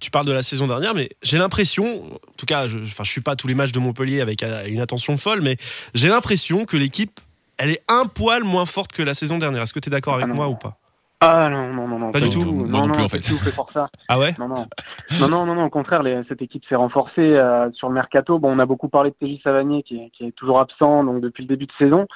tu 0.00 0.10
parles 0.10 0.26
de 0.26 0.32
la 0.32 0.42
saison 0.42 0.68
dernière, 0.68 0.94
mais 0.94 1.10
j'ai 1.22 1.38
l'impression, 1.38 2.14
en 2.14 2.32
tout 2.36 2.46
cas, 2.46 2.68
je, 2.68 2.78
enfin, 2.78 3.04
je 3.04 3.10
suis 3.10 3.20
pas 3.20 3.32
à 3.32 3.36
tous 3.36 3.48
les 3.48 3.54
matchs 3.54 3.72
de 3.72 3.80
Montpellier 3.80 4.20
avec 4.20 4.42
une 4.42 4.80
attention 4.80 5.16
folle, 5.16 5.40
mais 5.40 5.56
j'ai 5.94 6.08
l'impression 6.08 6.66
que 6.66 6.76
l'équipe, 6.76 7.20
elle 7.58 7.70
est 7.70 7.82
un 7.88 8.06
poil 8.06 8.44
moins 8.44 8.66
forte 8.66 8.92
que 8.92 9.02
la 9.02 9.14
saison 9.14 9.38
dernière. 9.38 9.62
Est-ce 9.62 9.72
que 9.72 9.80
tu 9.80 9.88
es 9.88 9.90
d'accord 9.90 10.14
ah 10.14 10.22
avec 10.22 10.34
moi 10.34 10.48
ou 10.48 10.54
pas? 10.54 10.78
Ah 11.20 11.48
non, 11.48 11.72
non, 11.72 11.88
non, 11.88 11.98
non. 11.98 12.12
Pas, 12.12 12.20
du 12.20 12.28
tout. 12.28 12.44
Non, 12.44 12.86
non, 12.86 12.94
plus, 12.94 13.02
en 13.02 13.08
fait. 13.08 13.20
Tout 13.20 13.38
fait 13.38 13.54
pour 13.54 13.72
ça. 13.72 13.88
Ah 14.08 14.18
ouais? 14.18 14.34
Non 14.38 14.48
non. 14.48 14.66
non, 15.18 15.28
non. 15.28 15.54
Non, 15.54 15.64
Au 15.64 15.70
contraire, 15.70 16.02
cette 16.28 16.42
équipe 16.42 16.64
s'est 16.66 16.76
renforcée 16.76 17.36
euh, 17.36 17.70
sur 17.72 17.88
le 17.88 17.94
mercato. 17.94 18.38
Bon, 18.38 18.54
on 18.54 18.58
a 18.58 18.66
beaucoup 18.66 18.88
parlé 18.88 19.10
de 19.10 19.26
TJ 19.26 19.42
Savanier 19.42 19.82
qui 19.82 19.96
est, 19.96 20.10
qui 20.10 20.26
est, 20.26 20.32
toujours 20.32 20.60
absent 20.60 21.04
donc 21.04 21.22
depuis 21.22 21.42
le 21.42 21.48
début 21.48 21.66
de 21.66 21.72
saison, 21.72 22.06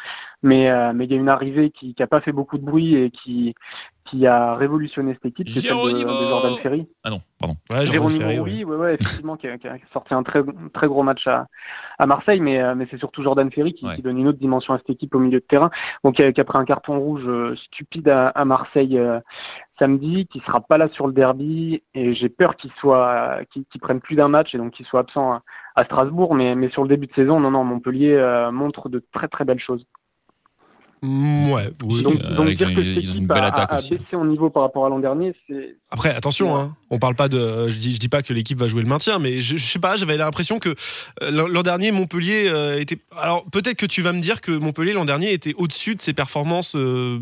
mais 0.43 0.70
euh, 0.70 0.93
mais 0.95 1.05
il 1.05 1.12
y 1.12 1.14
a 1.14 1.18
une 1.18 1.28
arrivée 1.28 1.70
qui 1.70 1.95
n'a 1.99 2.07
pas 2.07 2.20
fait 2.20 2.32
beaucoup 2.32 2.59
de 2.59 2.64
bruit 2.64 2.95
et 2.97 3.11
qui 3.11 3.55
qui 4.11 4.26
a 4.26 4.57
révolutionné 4.57 5.12
cette 5.12 5.26
équipe, 5.26 5.49
c'est 5.51 5.61
celle 5.61 5.70
de, 5.70 6.01
Jordan 6.01 6.57
Ferry. 6.59 6.88
Ah 7.05 7.11
non, 7.11 7.20
pardon. 7.38 7.57
Ouais, 7.70 7.86
oui, 8.41 8.64
ouais, 8.64 8.76
ouais, 8.76 8.95
effectivement, 8.95 9.36
qui 9.36 9.47
a, 9.47 9.57
sorti 9.93 10.14
un 10.14 10.24
très, 10.24 10.43
très 10.72 10.88
gros 10.88 11.05
match 11.05 11.28
à, 11.28 11.47
à 11.99 12.07
Marseille, 12.07 12.41
mais, 12.41 12.61
euh, 12.61 12.74
mais 12.74 12.88
c'est 12.91 12.99
surtout 12.99 13.22
Jordan 13.22 13.51
Ferry 13.53 13.72
qui, 13.72 13.86
qui, 13.95 14.03
donne 14.03 14.18
une 14.18 14.26
autre 14.26 14.41
dimension 14.41 14.74
à 14.74 14.78
cette 14.78 14.91
équipe 14.91 15.14
au 15.14 15.20
milieu 15.20 15.38
de 15.38 15.45
terrain. 15.45 15.70
Donc, 16.03 16.16
qui 16.16 16.22
a, 16.22 16.45
pris 16.45 16.59
un 16.59 16.64
carton 16.64 16.99
rouge 16.99 17.24
euh, 17.26 17.55
stupide 17.55 18.09
à, 18.09 18.28
à 18.28 18.45
Marseille 18.45 18.99
euh, 18.99 19.20
samedi, 19.78 20.26
qui 20.26 20.41
sera 20.41 20.61
pas 20.61 20.76
là 20.76 20.88
sur 20.91 21.07
le 21.07 21.12
derby, 21.12 21.84
et 21.95 22.12
j'ai 22.12 22.28
peur 22.28 22.57
qu'il 22.57 22.72
soit, 22.72 23.41
qu'il 23.51 23.80
prenne 23.80 24.01
plus 24.01 24.16
d'un 24.16 24.28
match 24.28 24.55
et 24.57 24.59
donc 24.59 24.72
qu'il 24.72 24.86
soit 24.86 25.01
absent 25.01 25.32
à, 25.32 25.43
à, 25.76 25.84
Strasbourg. 25.84 26.34
Mais, 26.34 26.57
mais 26.57 26.68
sur 26.68 26.82
le 26.82 26.88
début 26.88 27.07
de 27.07 27.14
saison, 27.14 27.38
non, 27.38 27.53
non, 27.53 27.62
Montpellier 27.62 28.49
montre 28.53 28.88
de 28.88 29.05
très 29.12 29.28
très 29.28 29.45
belles 29.45 29.59
choses. 29.59 29.86
Ouais, 31.03 31.71
oui. 31.83 32.03
Donc, 32.03 32.21
donc 32.35 32.51
dire 32.51 32.75
que 32.75 32.83
cette 32.83 32.99
équipe 32.99 33.31
a, 33.33 33.79
baissé 33.79 33.99
en 34.15 34.27
niveau 34.27 34.51
par 34.51 34.63
rapport 34.65 34.85
à 34.85 34.91
l'an 34.91 34.99
dernier, 34.99 35.33
c'est. 35.49 35.79
Après, 35.91 36.15
attention, 36.15 36.55
hein, 36.55 36.77
on 36.91 36.99
parle 36.99 37.15
pas 37.15 37.29
de. 37.29 37.71
Je 37.71 37.77
dis, 37.77 37.95
je 37.95 37.99
dis 37.99 38.11
pas 38.11 38.21
que 38.21 38.35
l'équipe 38.35 38.59
va 38.59 38.69
jouer 38.69 38.83
le 38.83 38.89
maintien, 38.89 39.19
mais 39.19 39.41
je, 39.41 39.57
je 39.57 39.65
sais 39.65 39.79
pas, 39.79 39.97
j'avais 39.97 40.19
l'impression 40.19 40.59
que 40.59 40.75
euh, 41.23 41.31
l'an 41.31 41.63
dernier, 41.63 41.91
Montpellier 41.91 42.49
euh, 42.49 42.79
était. 42.79 42.99
Alors 43.17 43.45
peut-être 43.51 43.77
que 43.77 43.87
tu 43.87 44.03
vas 44.03 44.13
me 44.13 44.21
dire 44.21 44.43
que 44.43 44.53
Montpellier 44.53 44.93
l'an 44.93 45.07
dernier 45.07 45.33
était 45.33 45.55
au-dessus 45.57 45.95
de 45.95 46.03
ses 46.03 46.13
performances. 46.13 46.75
Euh... 46.77 47.19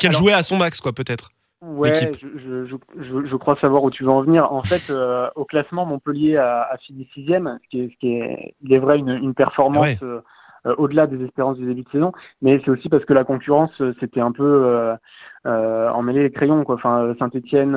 Qu'elle 0.00 0.12
jouait 0.12 0.32
à 0.32 0.42
son 0.42 0.56
max, 0.56 0.80
quoi, 0.80 0.92
peut-être. 0.92 1.32
Ouais, 1.60 2.12
je, 2.20 2.28
je, 2.36 2.76
je, 2.96 3.24
je, 3.24 3.36
crois 3.36 3.56
savoir 3.56 3.82
où 3.82 3.90
tu 3.90 4.04
veux 4.04 4.10
en 4.10 4.22
venir. 4.22 4.52
En 4.52 4.62
fait, 4.62 4.90
euh, 4.90 5.28
au 5.34 5.44
classement, 5.44 5.84
Montpellier 5.84 6.36
a, 6.36 6.62
a 6.62 6.76
fini 6.78 7.08
sixième, 7.12 7.58
ce 7.64 7.68
qui 7.68 7.80
est, 7.80 7.90
ce 7.90 7.96
qui 7.96 8.12
est, 8.12 8.54
il 8.62 8.72
est 8.72 8.78
vrai, 8.78 8.98
une, 9.00 9.08
une 9.08 9.34
performance. 9.34 9.96
Euh, 10.02 10.22
au-delà 10.64 11.06
des 11.06 11.22
espérances 11.24 11.58
du 11.58 11.66
début 11.66 11.82
de 11.82 11.90
saison, 11.90 12.12
mais 12.42 12.60
c'est 12.64 12.70
aussi 12.70 12.88
parce 12.88 13.04
que 13.04 13.12
la 13.12 13.24
concurrence 13.24 13.80
euh, 13.80 13.94
c'était 14.00 14.20
un 14.20 14.32
peu 14.32 14.96
euh, 15.46 15.90
emmêlé 15.90 16.22
les 16.22 16.30
crayons. 16.30 16.64
Quoi. 16.64 16.74
Enfin, 16.76 17.14
Saint-Etienne 17.18 17.74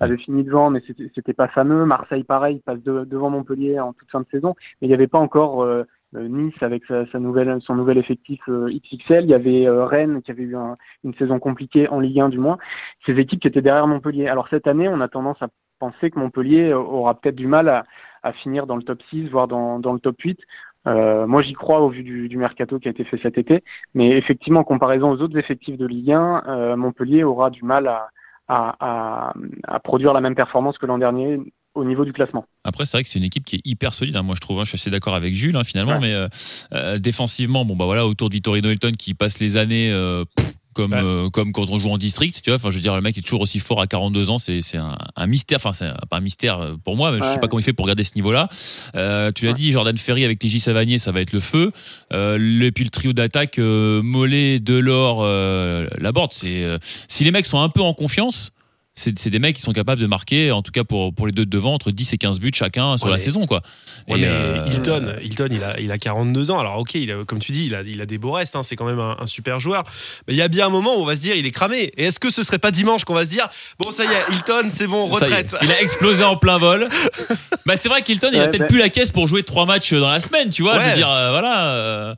avait 0.00 0.16
fini 0.16 0.44
devant, 0.44 0.70
mais 0.70 0.80
c'était 1.14 1.34
pas 1.34 1.48
fameux. 1.48 1.84
Marseille, 1.84 2.24
pareil, 2.24 2.60
passe 2.64 2.80
devant 2.82 3.30
Montpellier 3.30 3.80
en 3.80 3.92
toute 3.92 4.10
fin 4.10 4.20
de 4.20 4.26
saison, 4.30 4.54
mais 4.80 4.86
il 4.86 4.88
n'y 4.88 4.94
avait 4.94 5.06
pas 5.06 5.18
encore 5.18 5.66
Nice 6.12 6.62
avec 6.62 6.84
sa, 6.86 7.04
nouvelle, 7.18 7.60
son 7.60 7.74
nouvel 7.74 7.98
effectif 7.98 8.40
XXL. 8.48 9.24
Il 9.24 9.30
y 9.30 9.34
avait 9.34 9.68
Rennes 9.68 10.22
qui 10.22 10.30
avait 10.30 10.44
eu 10.44 10.56
une 11.04 11.14
saison 11.14 11.38
compliquée 11.38 11.88
en 11.88 12.00
Ligue 12.00 12.20
1 12.20 12.28
du 12.30 12.38
moins. 12.38 12.58
Ces 13.04 13.18
équipes 13.18 13.40
qui 13.40 13.48
étaient 13.48 13.62
derrière 13.62 13.86
Montpellier. 13.86 14.28
Alors 14.28 14.48
cette 14.48 14.66
année, 14.66 14.88
on 14.88 15.00
a 15.00 15.08
tendance 15.08 15.42
à 15.42 15.48
penser 15.78 16.10
que 16.10 16.18
Montpellier 16.18 16.72
aura 16.72 17.14
peut-être 17.14 17.36
du 17.36 17.46
mal 17.46 17.68
à, 17.68 17.84
finir 18.32 18.66
dans 18.66 18.76
le 18.76 18.82
top 18.82 19.02
6, 19.08 19.28
voire 19.28 19.48
dans, 19.48 19.78
dans 19.78 19.94
le 19.94 20.00
top 20.00 20.20
8. 20.20 20.40
Euh, 20.86 21.26
moi, 21.26 21.42
j'y 21.42 21.52
crois 21.52 21.80
au 21.80 21.90
vu 21.90 22.02
du, 22.02 22.36
mercato 22.36 22.78
qui 22.78 22.88
a 22.88 22.90
été 22.90 23.04
fait 23.04 23.18
cet 23.18 23.38
été. 23.38 23.62
Mais 23.94 24.10
effectivement, 24.10 24.60
en 24.60 24.64
comparaison 24.64 25.10
aux 25.10 25.20
autres 25.20 25.38
effectifs 25.38 25.76
de 25.76 25.86
Ligue 25.86 26.12
1, 26.12 26.42
euh, 26.48 26.76
Montpellier 26.76 27.24
aura 27.24 27.50
du 27.50 27.64
mal 27.64 27.90
à, 28.48 29.34
produire 29.84 30.12
la 30.12 30.20
même 30.20 30.34
performance 30.34 30.78
que 30.78 30.86
l'an 30.86 30.98
dernier 30.98 31.40
au 31.74 31.84
niveau 31.84 32.04
du 32.04 32.12
classement. 32.12 32.46
Après, 32.64 32.86
c'est 32.86 32.96
vrai 32.96 33.04
que 33.04 33.08
c'est 33.08 33.18
une 33.18 33.24
équipe 33.24 33.44
qui 33.44 33.56
est 33.56 33.66
hyper 33.66 33.92
solide. 33.94 34.16
Hein. 34.16 34.22
Moi, 34.22 34.34
je 34.34 34.40
trouve, 34.40 34.58
hein, 34.58 34.64
je 34.64 34.70
suis 34.70 34.76
assez 34.76 34.90
d'accord 34.90 35.14
avec 35.14 35.34
Jules 35.34 35.56
hein, 35.56 35.64
finalement, 35.64 36.00
mais 36.00 36.14
euh, 36.72 36.98
défensivement, 36.98 37.64
bon 37.64 37.76
bah 37.76 37.84
voilà, 37.84 38.06
autour 38.06 38.30
de 38.30 38.34
Vittorino 38.34 38.70
Hilton 38.70 38.92
qui 38.98 39.14
passe 39.14 39.38
les 39.38 39.56
années 39.56 39.92
comme 40.78 40.92
euh, 40.92 41.28
comme 41.28 41.50
quand 41.52 41.68
on 41.70 41.78
joue 41.80 41.90
en 41.90 41.98
district, 41.98 42.40
tu 42.40 42.50
vois. 42.50 42.56
Enfin, 42.56 42.70
je 42.70 42.76
veux 42.76 42.80
dire, 42.80 42.94
le 42.94 43.00
mec 43.00 43.18
est 43.18 43.20
toujours 43.20 43.40
aussi 43.40 43.58
fort 43.58 43.80
à 43.80 43.88
42 43.88 44.30
ans, 44.30 44.38
c'est 44.38 44.62
c'est 44.62 44.76
un, 44.76 44.96
un, 45.16 45.26
mystère. 45.26 45.56
Enfin, 45.56 45.72
c'est 45.72 45.90
pas 46.08 46.18
un 46.18 46.20
mystère 46.20 46.60
euh, 46.60 46.76
pour 46.84 46.96
moi, 46.96 47.10
mais 47.10 47.18
je 47.18 47.24
sais 47.24 47.40
pas 47.40 47.48
comment 47.48 47.58
il 47.58 47.64
fait 47.64 47.72
pour 47.72 47.88
garder 47.88 48.04
ce 48.04 48.14
niveau-là. 48.14 48.48
Euh, 48.94 49.32
tu 49.32 49.46
l'as 49.46 49.54
dit, 49.54 49.72
Jordan 49.72 49.98
Ferry 49.98 50.24
avec 50.24 50.38
TJ 50.38 50.60
Savanier, 50.60 51.00
ça 51.00 51.10
va 51.10 51.20
être 51.20 51.32
le 51.32 51.40
feu. 51.40 51.72
Euh, 52.12 52.60
et 52.60 52.70
puis 52.70 52.84
le 52.84 52.90
trio 52.90 53.12
d'attaque 53.12 53.58
euh, 53.58 54.02
Mollet, 54.02 54.60
Delors, 54.60 55.26
Laborde, 55.98 56.32
c'est 56.32 56.64
si 57.08 57.24
les 57.24 57.32
mecs 57.32 57.46
sont 57.46 57.60
un 57.60 57.68
peu 57.68 57.82
en 57.82 57.92
confiance 57.92 58.52
c'est 58.98 59.30
des 59.30 59.38
mecs 59.38 59.56
qui 59.56 59.62
sont 59.62 59.72
capables 59.72 60.00
de 60.00 60.06
marquer, 60.06 60.50
en 60.50 60.62
tout 60.62 60.72
cas 60.72 60.84
pour, 60.84 61.14
pour 61.14 61.26
les 61.26 61.32
deux 61.32 61.44
de 61.44 61.50
devant, 61.50 61.74
entre 61.74 61.90
10 61.90 62.12
et 62.12 62.18
15 62.18 62.40
buts 62.40 62.50
chacun 62.52 62.98
sur 62.98 63.08
la 63.08 63.18
saison. 63.18 63.46
Quoi. 63.46 63.62
mais 64.08 64.24
euh, 64.24 64.66
Hilton, 64.66 65.14
Hilton 65.22 65.48
il, 65.50 65.62
a, 65.62 65.78
il 65.80 65.92
a 65.92 65.98
42 65.98 66.50
ans. 66.50 66.58
Alors, 66.58 66.78
ok, 66.78 66.94
il 66.94 67.10
a, 67.10 67.24
comme 67.24 67.38
tu 67.38 67.52
dis, 67.52 67.66
il 67.66 67.74
a, 67.74 67.82
il 67.82 68.00
a 68.00 68.06
des 68.06 68.18
beaux 68.18 68.32
restes. 68.32 68.56
Hein, 68.56 68.62
c'est 68.62 68.76
quand 68.76 68.84
même 68.84 68.98
un, 68.98 69.26
super 69.26 69.60
joueur. 69.60 69.84
Mais 70.26 70.34
il 70.34 70.36
y 70.36 70.42
a 70.42 70.48
bien 70.48 70.66
un 70.66 70.70
moment 70.70 70.96
où 70.96 71.02
on 71.02 71.04
va 71.04 71.16
se 71.16 71.22
dire, 71.22 71.36
il 71.36 71.46
est 71.46 71.50
cramé. 71.50 71.92
Et 71.96 72.06
est-ce 72.06 72.18
que 72.18 72.30
ce 72.30 72.42
serait 72.42 72.58
pas 72.58 72.70
dimanche 72.70 73.04
qu'on 73.04 73.14
va 73.14 73.24
se 73.24 73.30
dire, 73.30 73.48
bon, 73.78 73.90
ça 73.90 74.04
y 74.04 74.08
est, 74.08 74.34
Hilton, 74.34 74.68
c'est 74.70 74.86
bon, 74.86 75.06
retraite 75.06 75.54
Il 75.62 75.70
a 75.70 75.80
explosé 75.80 76.24
en 76.24 76.36
plein 76.36 76.58
vol. 76.58 76.88
bah, 77.66 77.76
c'est 77.76 77.88
vrai 77.88 78.02
qu'Hilton, 78.02 78.30
il 78.32 78.40
a 78.40 78.48
peut-être 78.48 78.68
plus 78.68 78.78
la 78.78 78.88
caisse 78.88 79.12
pour 79.12 79.26
jouer 79.26 79.42
trois 79.42 79.66
matchs 79.66 79.92
dans 79.92 80.10
la 80.10 80.20
semaine, 80.20 80.50
tu 80.50 80.62
vois. 80.62 80.80
Je 80.80 80.88
veux 80.88 80.96
dire, 80.96 81.10
euh, 81.10 81.30
voilà. 81.30 81.68
Euh, 81.68 82.14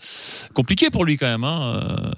compliqué 0.54 0.90
pour 0.90 1.04
lui 1.04 1.16
quand 1.16 1.26
même. 1.26 1.44
Hein, 1.44 2.12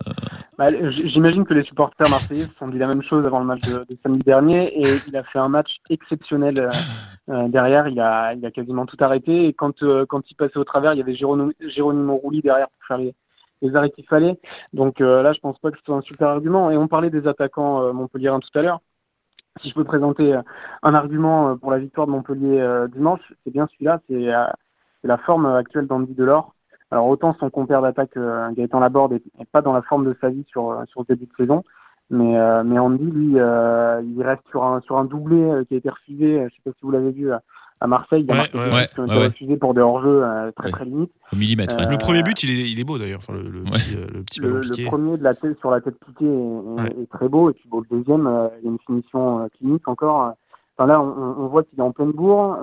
bah, 0.62 0.90
J'imagine 0.90 1.44
que 1.44 1.54
les 1.54 1.64
supporters 1.64 2.08
marseillais 2.08 2.46
se 2.46 2.54
sont 2.56 2.68
dit 2.68 2.78
la 2.78 2.86
même 2.86 3.02
chose 3.02 3.26
avant 3.26 3.40
le 3.40 3.46
match 3.46 3.62
de, 3.62 3.84
samedi 4.02 4.22
dernier 4.22 4.80
et 4.80 5.00
il 5.08 5.16
a 5.16 5.24
fait 5.24 5.40
un 5.40 5.48
match 5.48 5.80
exceptionnel 5.90 6.58
euh, 6.58 6.70
euh, 7.30 7.48
derrière. 7.48 7.88
Il 7.88 7.98
a, 7.98 8.34
il 8.34 8.46
a 8.46 8.50
quasiment 8.52 8.86
tout 8.86 8.96
arrêté 9.00 9.46
et 9.46 9.54
quand, 9.54 9.82
euh, 9.82 10.06
quand 10.06 10.30
il 10.30 10.36
passait 10.36 10.58
au 10.58 10.64
travers, 10.64 10.94
il 10.94 10.98
y 10.98 11.02
avait 11.02 11.14
Jérôme, 11.14 12.10
Rouli 12.10 12.42
derrière 12.42 12.68
pour 12.68 12.86
faire 12.86 12.98
les, 12.98 13.14
arrêts 13.74 13.90
qu'il 13.90 14.06
fallait. 14.06 14.40
Donc 14.72 15.00
là, 15.00 15.32
je 15.32 15.40
pense 15.40 15.58
pas 15.58 15.70
que 15.70 15.78
ce 15.78 15.84
soit 15.84 15.96
un 15.96 16.00
super 16.00 16.28
argument. 16.28 16.70
Et 16.70 16.76
on 16.76 16.88
parlait 16.88 17.10
des 17.10 17.26
attaquants 17.28 17.92
Montpellier 17.92 18.30
tout 18.40 18.58
à 18.58 18.62
l'heure. 18.62 18.80
Si 19.60 19.68
je 19.68 19.74
peux 19.74 19.84
présenter 19.84 20.34
un 20.82 20.94
argument 20.94 21.56
pour 21.56 21.70
la 21.70 21.78
victoire 21.78 22.08
de 22.08 22.12
Montpellier 22.12 22.86
dimanche, 22.92 23.20
c'est 23.44 23.52
bien 23.52 23.68
celui-là, 23.68 24.00
c'est 24.08 24.32
la 25.04 25.18
forme 25.18 25.46
actuelle 25.46 25.86
d'Andy 25.86 26.14
Delors. 26.14 26.54
Alors 26.92 27.08
autant 27.08 27.34
son 27.40 27.48
compère 27.48 27.80
d'attaque 27.80 28.18
euh, 28.18 28.50
Gaëtan 28.50 28.78
Laborde 28.78 29.12
n'est 29.12 29.46
pas 29.50 29.62
dans 29.62 29.72
la 29.72 29.80
forme 29.80 30.04
de 30.04 30.14
sa 30.20 30.28
vie 30.28 30.44
sur, 30.46 30.70
euh, 30.70 30.84
sur 30.86 31.00
ce 31.00 31.14
début 31.14 31.24
de 31.24 31.32
saison, 31.38 31.64
mais, 32.10 32.38
euh, 32.38 32.62
mais 32.64 32.78
Andy, 32.78 33.10
lui, 33.10 33.32
euh, 33.36 34.02
il 34.04 34.22
reste 34.22 34.42
sur 34.50 34.62
un, 34.62 34.82
sur 34.82 34.98
un 34.98 35.06
doublé 35.06 35.64
qui 35.66 35.74
a 35.74 35.78
été 35.78 35.88
refusé, 35.88 36.36
je 36.36 36.44
ne 36.44 36.48
sais 36.50 36.60
pas 36.62 36.70
si 36.72 36.80
vous 36.82 36.90
l'avez 36.90 37.12
vu, 37.12 37.30
à 37.32 37.86
Marseille, 37.86 38.26
il 38.28 38.30
a 38.30 38.34
marqué 38.34 38.58
ouais, 38.58 38.88
qui 38.92 39.00
ont 39.00 39.06
été 39.06 39.14
refusés 39.14 39.56
pour 39.56 39.72
des 39.72 39.80
hors-jeux 39.80 40.22
très 40.54 40.70
très 40.70 40.84
limites. 40.84 41.10
Au 41.32 41.36
millimètre. 41.36 41.76
le 41.80 41.96
premier 41.96 42.22
but, 42.22 42.42
il 42.42 42.50
est, 42.50 42.70
il 42.70 42.78
est 42.78 42.84
beau 42.84 42.98
d'ailleurs, 42.98 43.20
enfin, 43.26 43.32
le, 43.32 43.48
le, 43.48 43.62
petit, 43.62 44.40
le, 44.40 44.60
petit 44.60 44.82
le, 44.82 44.88
premier 44.88 45.16
de 45.16 45.24
la 45.24 45.32
tête 45.32 45.58
sur 45.60 45.70
la 45.70 45.80
tête 45.80 45.96
piquée 45.98 46.26
est, 46.26 47.02
est, 47.02 47.10
très 47.10 47.30
beau, 47.30 47.48
et 47.48 47.54
puis 47.54 47.70
bon, 47.70 47.80
le 47.80 47.96
deuxième, 47.96 48.50
il 48.58 48.64
y 48.64 48.68
a 48.68 48.70
une 48.70 48.78
finition 48.86 49.48
clinique 49.56 49.88
encore. 49.88 50.34
Enfin, 50.76 50.86
là, 50.86 51.00
on, 51.00 51.06
on 51.42 51.46
voit 51.46 51.62
qu'il 51.62 51.78
est 51.78 51.82
en 51.82 51.92
pleine 51.92 52.12
bourre. 52.12 52.58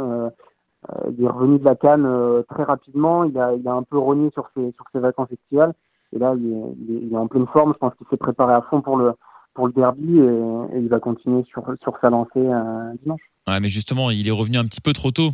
Euh, 0.87 1.11
il 1.17 1.23
est 1.23 1.27
revenu 1.27 1.59
de 1.59 1.65
la 1.65 1.75
canne 1.75 2.05
euh, 2.05 2.41
très 2.49 2.63
rapidement. 2.63 3.23
Il 3.25 3.37
a, 3.37 3.53
il 3.53 3.67
a 3.67 3.73
un 3.73 3.83
peu 3.83 3.97
rogné 3.97 4.29
sur 4.31 4.49
ses, 4.55 4.71
sur 4.73 4.85
ses 4.93 4.99
vacances 4.99 5.31
estivales. 5.31 5.73
Et 6.13 6.19
là, 6.19 6.33
il 6.37 6.53
est, 6.53 7.03
il 7.03 7.13
est, 7.13 7.17
en 7.17 7.27
pleine 7.27 7.47
forme. 7.47 7.73
Je 7.73 7.77
pense 7.77 7.93
qu'il 7.95 8.07
s'est 8.09 8.17
préparé 8.17 8.53
à 8.53 8.61
fond 8.61 8.81
pour 8.81 8.97
le, 8.97 9.13
pour 9.53 9.67
le 9.67 9.73
derby 9.73 10.19
et, 10.19 10.79
il 10.79 10.87
va 10.87 10.99
continuer 10.99 11.43
sur, 11.43 11.63
sur 11.81 11.97
sa 11.97 12.09
lancée 12.09 12.29
euh, 12.37 12.93
dimanche. 13.01 13.21
Ouais, 13.47 13.59
mais 13.59 13.69
justement, 13.69 14.09
il 14.09 14.27
est 14.27 14.31
revenu 14.31 14.57
un 14.57 14.65
petit 14.65 14.81
peu 14.81 14.93
trop 14.93 15.11
tôt. 15.11 15.31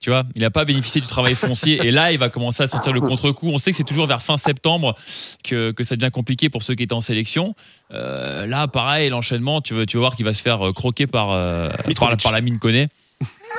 Tu 0.00 0.10
vois, 0.10 0.24
il 0.34 0.42
n'a 0.42 0.50
pas 0.50 0.66
bénéficié 0.66 1.00
du 1.00 1.06
travail 1.06 1.34
foncier 1.34 1.80
et 1.82 1.90
là, 1.90 2.12
il 2.12 2.18
va 2.18 2.28
commencer 2.28 2.62
à 2.62 2.66
sentir 2.66 2.92
le 2.92 3.00
contre-coup. 3.00 3.48
On 3.48 3.56
sait 3.56 3.70
que 3.70 3.76
c'est 3.78 3.84
toujours 3.84 4.06
vers 4.06 4.20
fin 4.20 4.36
septembre 4.36 4.94
que, 5.42 5.70
que 5.70 5.82
ça 5.82 5.96
devient 5.96 6.10
compliqué 6.10 6.50
pour 6.50 6.62
ceux 6.62 6.74
qui 6.74 6.82
étaient 6.82 6.92
en 6.92 7.00
sélection. 7.00 7.54
Euh, 7.90 8.44
là, 8.44 8.68
pareil, 8.68 9.08
l'enchaînement, 9.08 9.62
tu, 9.62 9.72
veux, 9.72 9.86
tu 9.86 9.96
vas 9.96 10.02
voir 10.02 10.16
qu'il 10.16 10.26
va 10.26 10.34
se 10.34 10.42
faire 10.42 10.72
croquer 10.74 11.06
par, 11.06 11.28
par, 11.96 12.16
par, 12.18 12.32
la 12.32 12.40
mine 12.42 12.58
connaît 12.58 12.88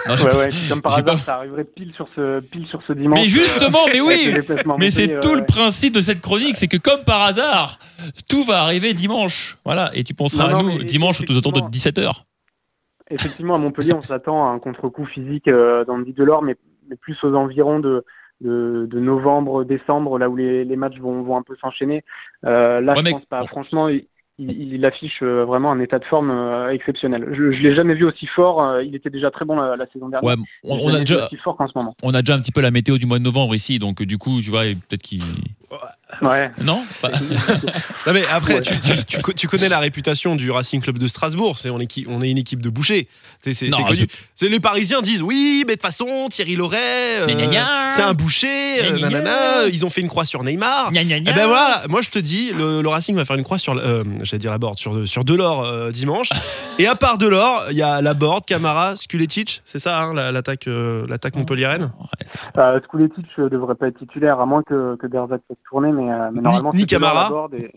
ouais, 0.08 0.36
ouais, 0.36 0.50
comme 0.70 0.82
par 0.82 0.98
hasard, 0.98 1.18
ça 1.20 1.36
arriverait 1.36 1.64
pile 1.66 1.94
sur 1.94 2.08
ce, 2.16 2.40
pile 2.40 2.68
sur 2.68 2.82
ce 2.84 2.94
dimanche. 2.94 3.20
Mais 3.20 3.28
justement, 3.28 3.80
mais 3.92 4.02
oui, 4.02 4.34
mais 4.80 4.92
c'est 4.92 5.20
tout 5.22 5.36
le 5.36 5.46
principe 5.46 5.94
de 5.94 6.02
cette 6.02 6.22
chronique, 6.22 6.58
c'est 6.58 6.68
que 6.68 6.78
comme 6.78 7.04
par 7.04 7.22
hasard, 7.24 7.80
tout 8.28 8.44
va 8.44 8.62
arriver 8.62 8.94
dimanche. 8.94 9.58
Voilà, 9.66 9.92
et 9.94 10.04
tu 10.04 10.14
penseras 10.14 10.46
à 10.46 10.62
nous 10.62 10.84
dimanche 10.84 11.26
tout 11.26 11.36
autour 11.36 11.52
de 11.54 11.60
17h. 11.62 12.12
Effectivement, 13.10 13.56
à 13.56 13.58
Montpellier, 13.60 13.94
on 13.94 14.02
s'attend 14.02 14.50
à 14.50 14.52
un 14.52 14.60
contre-coup 14.60 15.06
physique 15.06 15.48
euh, 15.48 15.86
dans 15.86 15.98
le 15.98 16.04
dit 16.06 16.14
de 16.14 16.24
l'or, 16.24 16.42
mais, 16.42 16.56
mais 16.90 16.96
plus 16.96 17.24
aux 17.24 17.36
environs 17.36 17.80
de, 17.80 18.04
de, 18.42 18.88
de 18.90 19.00
novembre, 19.00 19.64
décembre, 19.64 20.18
là 20.18 20.28
où 20.28 20.36
les, 20.36 20.66
les 20.66 20.76
matchs 20.76 20.98
vont, 21.00 21.22
vont 21.22 21.38
un 21.38 21.44
peu 21.44 21.56
s'enchaîner. 21.56 22.04
Euh, 22.46 22.82
là, 22.82 22.94
Ouais, 22.94 23.00
je 23.00 23.04
mais- 23.04 23.12
pense 23.12 23.26
pas. 23.26 23.46
Franchement, 23.46 23.90
il, 23.90 24.08
il- 24.38 24.74
il 24.74 24.86
affiche 24.86 25.22
euh, 25.24 25.46
vraiment 25.46 25.72
un 25.72 25.80
état 25.80 26.00
de 26.00 26.06
forme 26.06 26.30
euh, 26.32 26.70
exceptionnel. 26.70 27.28
Je, 27.32 27.52
je 27.52 27.64
l'ai 27.64 27.72
jamais 27.74 27.94
vu 27.96 28.04
aussi 28.06 28.26
fort. 28.28 28.62
euh, 28.62 28.84
il 28.84 28.94
était 28.96 29.10
déjà 29.10 29.32
très 29.32 29.46
bon 29.46 29.56
la, 29.56 29.76
la 29.78 29.86
saison 29.88 30.10
dernière. 30.10 30.24
Ouais, 30.30 30.36
Je 30.64 30.70
on, 30.70 30.76
l'ai 30.78 30.82
on 30.84 30.88
a 30.88 30.92
jamais 30.92 31.00
vu 31.00 31.06
déjà, 31.06 31.26
aussi 31.26 31.38
fort 31.38 31.56
qu'en 31.56 31.68
ce 31.68 31.74
moment. 31.76 31.96
on 32.04 32.14
a 32.14 32.22
déjà 32.22 32.36
un 32.36 32.40
petit 32.42 32.52
peu 32.52 32.62
la 32.62 32.72
météo 32.72 32.98
du 32.98 33.06
mois 33.06 33.20
de 33.20 33.24
novembre 33.24 33.56
ici, 33.56 33.80
donc 33.80 34.04
du 34.04 34.18
coup, 34.18 34.42
tu 34.42 34.50
vois, 34.50 34.64
peut-être 34.64 35.02
qu'il. 35.04 35.22
Ouais. 36.22 36.52
Non 36.62 36.84
Pas- 37.02 37.10
Non 38.08 38.14
mais 38.14 38.24
après, 38.32 38.56
Ouais. 38.56 38.62
tu, 38.62 38.80
tu- 38.80 39.06
tu 39.06 39.22
co- 39.22 39.34
tu 39.34 39.48
connais 39.48 39.68
la 39.70 39.80
réputation 39.80 40.36
du 40.36 40.52
Racing 40.52 40.82
Club 40.82 40.98
de 40.98 41.08
Strasbourg. 41.08 41.58
C'est 41.60 41.70
on 41.70 41.80
est, 41.80 41.88
qui- 41.88 42.06
on 42.08 42.22
est 42.22 42.30
une 42.30 42.38
équipe 42.38 42.62
de 42.62 42.70
bouchers. 42.70 43.08
C'est 43.44 43.54
c'est- 43.54 43.68
Non, 43.70 43.78
c'est 43.78 43.84
connu. 43.84 44.08
les 44.54 44.60
Parisiens 44.60 45.02
disent 45.02 45.22
oui, 45.22 45.64
mais 45.66 45.74
de 45.74 45.80
toute 45.80 45.82
façon 45.82 46.28
Thierry 46.30 46.56
Loret, 46.56 47.20
euh, 47.22 47.90
c'est 47.90 48.02
un 48.04 48.14
boucher. 48.14 48.84
euh, 48.86 49.00
nanana, 49.00 49.68
ils 49.72 49.86
ont 49.86 49.90
fait 49.90 50.02
une 50.02 50.08
croix 50.08 50.26
sur 50.26 50.44
Neymar. 50.44 50.92
Gna, 50.92 51.04
gna, 51.04 51.18
Eh 51.18 51.34
ben 51.34 51.48
voilà, 51.48 51.84
moi 51.90 52.02
je 52.02 52.10
te 52.10 52.20
dis, 52.20 52.52
le, 52.52 52.82
le 52.82 52.90
Racing 52.90 53.16
va 53.16 53.26
faire 53.26 53.36
une 53.36 53.44
croix 53.44 53.58
sur, 53.58 53.74
euh, 53.78 54.04
j'allais 54.24 54.40
dire 54.40 54.52
la 54.52 54.58
board, 54.58 54.78
sur, 54.78 55.08
sur 55.08 55.24
Delors 55.26 55.64
euh, 55.66 55.92
dimanche. 55.92 56.30
Et 56.80 56.88
à 56.88 56.96
part 56.96 57.18
Delors, 57.18 57.66
il 57.72 57.78
y 57.78 57.82
a 57.82 58.02
la 58.02 58.14
board, 58.14 58.46
Camara, 58.46 58.96
Skuletic, 58.96 59.62
c'est 59.66 59.80
ça 59.80 60.00
hein, 60.02 60.14
la- 60.14 60.32
l'attaque 60.32 60.66
l'attaque 60.68 61.36
montpelliéraine? 61.36 61.92
Euh, 62.58 62.80
Skuletic 62.84 63.26
devrait 63.38 63.76
pas 63.76 63.88
être 63.88 63.98
titulaire, 64.00 64.40
à 64.40 64.46
moins 64.46 64.62
que, 64.64 64.96
que 64.98 65.08
Derzak 65.08 65.42
mais, 65.74 66.12
euh, 66.12 66.30
mais 66.34 66.42
normalement, 66.42 66.74
ni 66.74 66.86
Camara. 66.86 67.50
et- 67.54 67.64
et. 67.66 67.72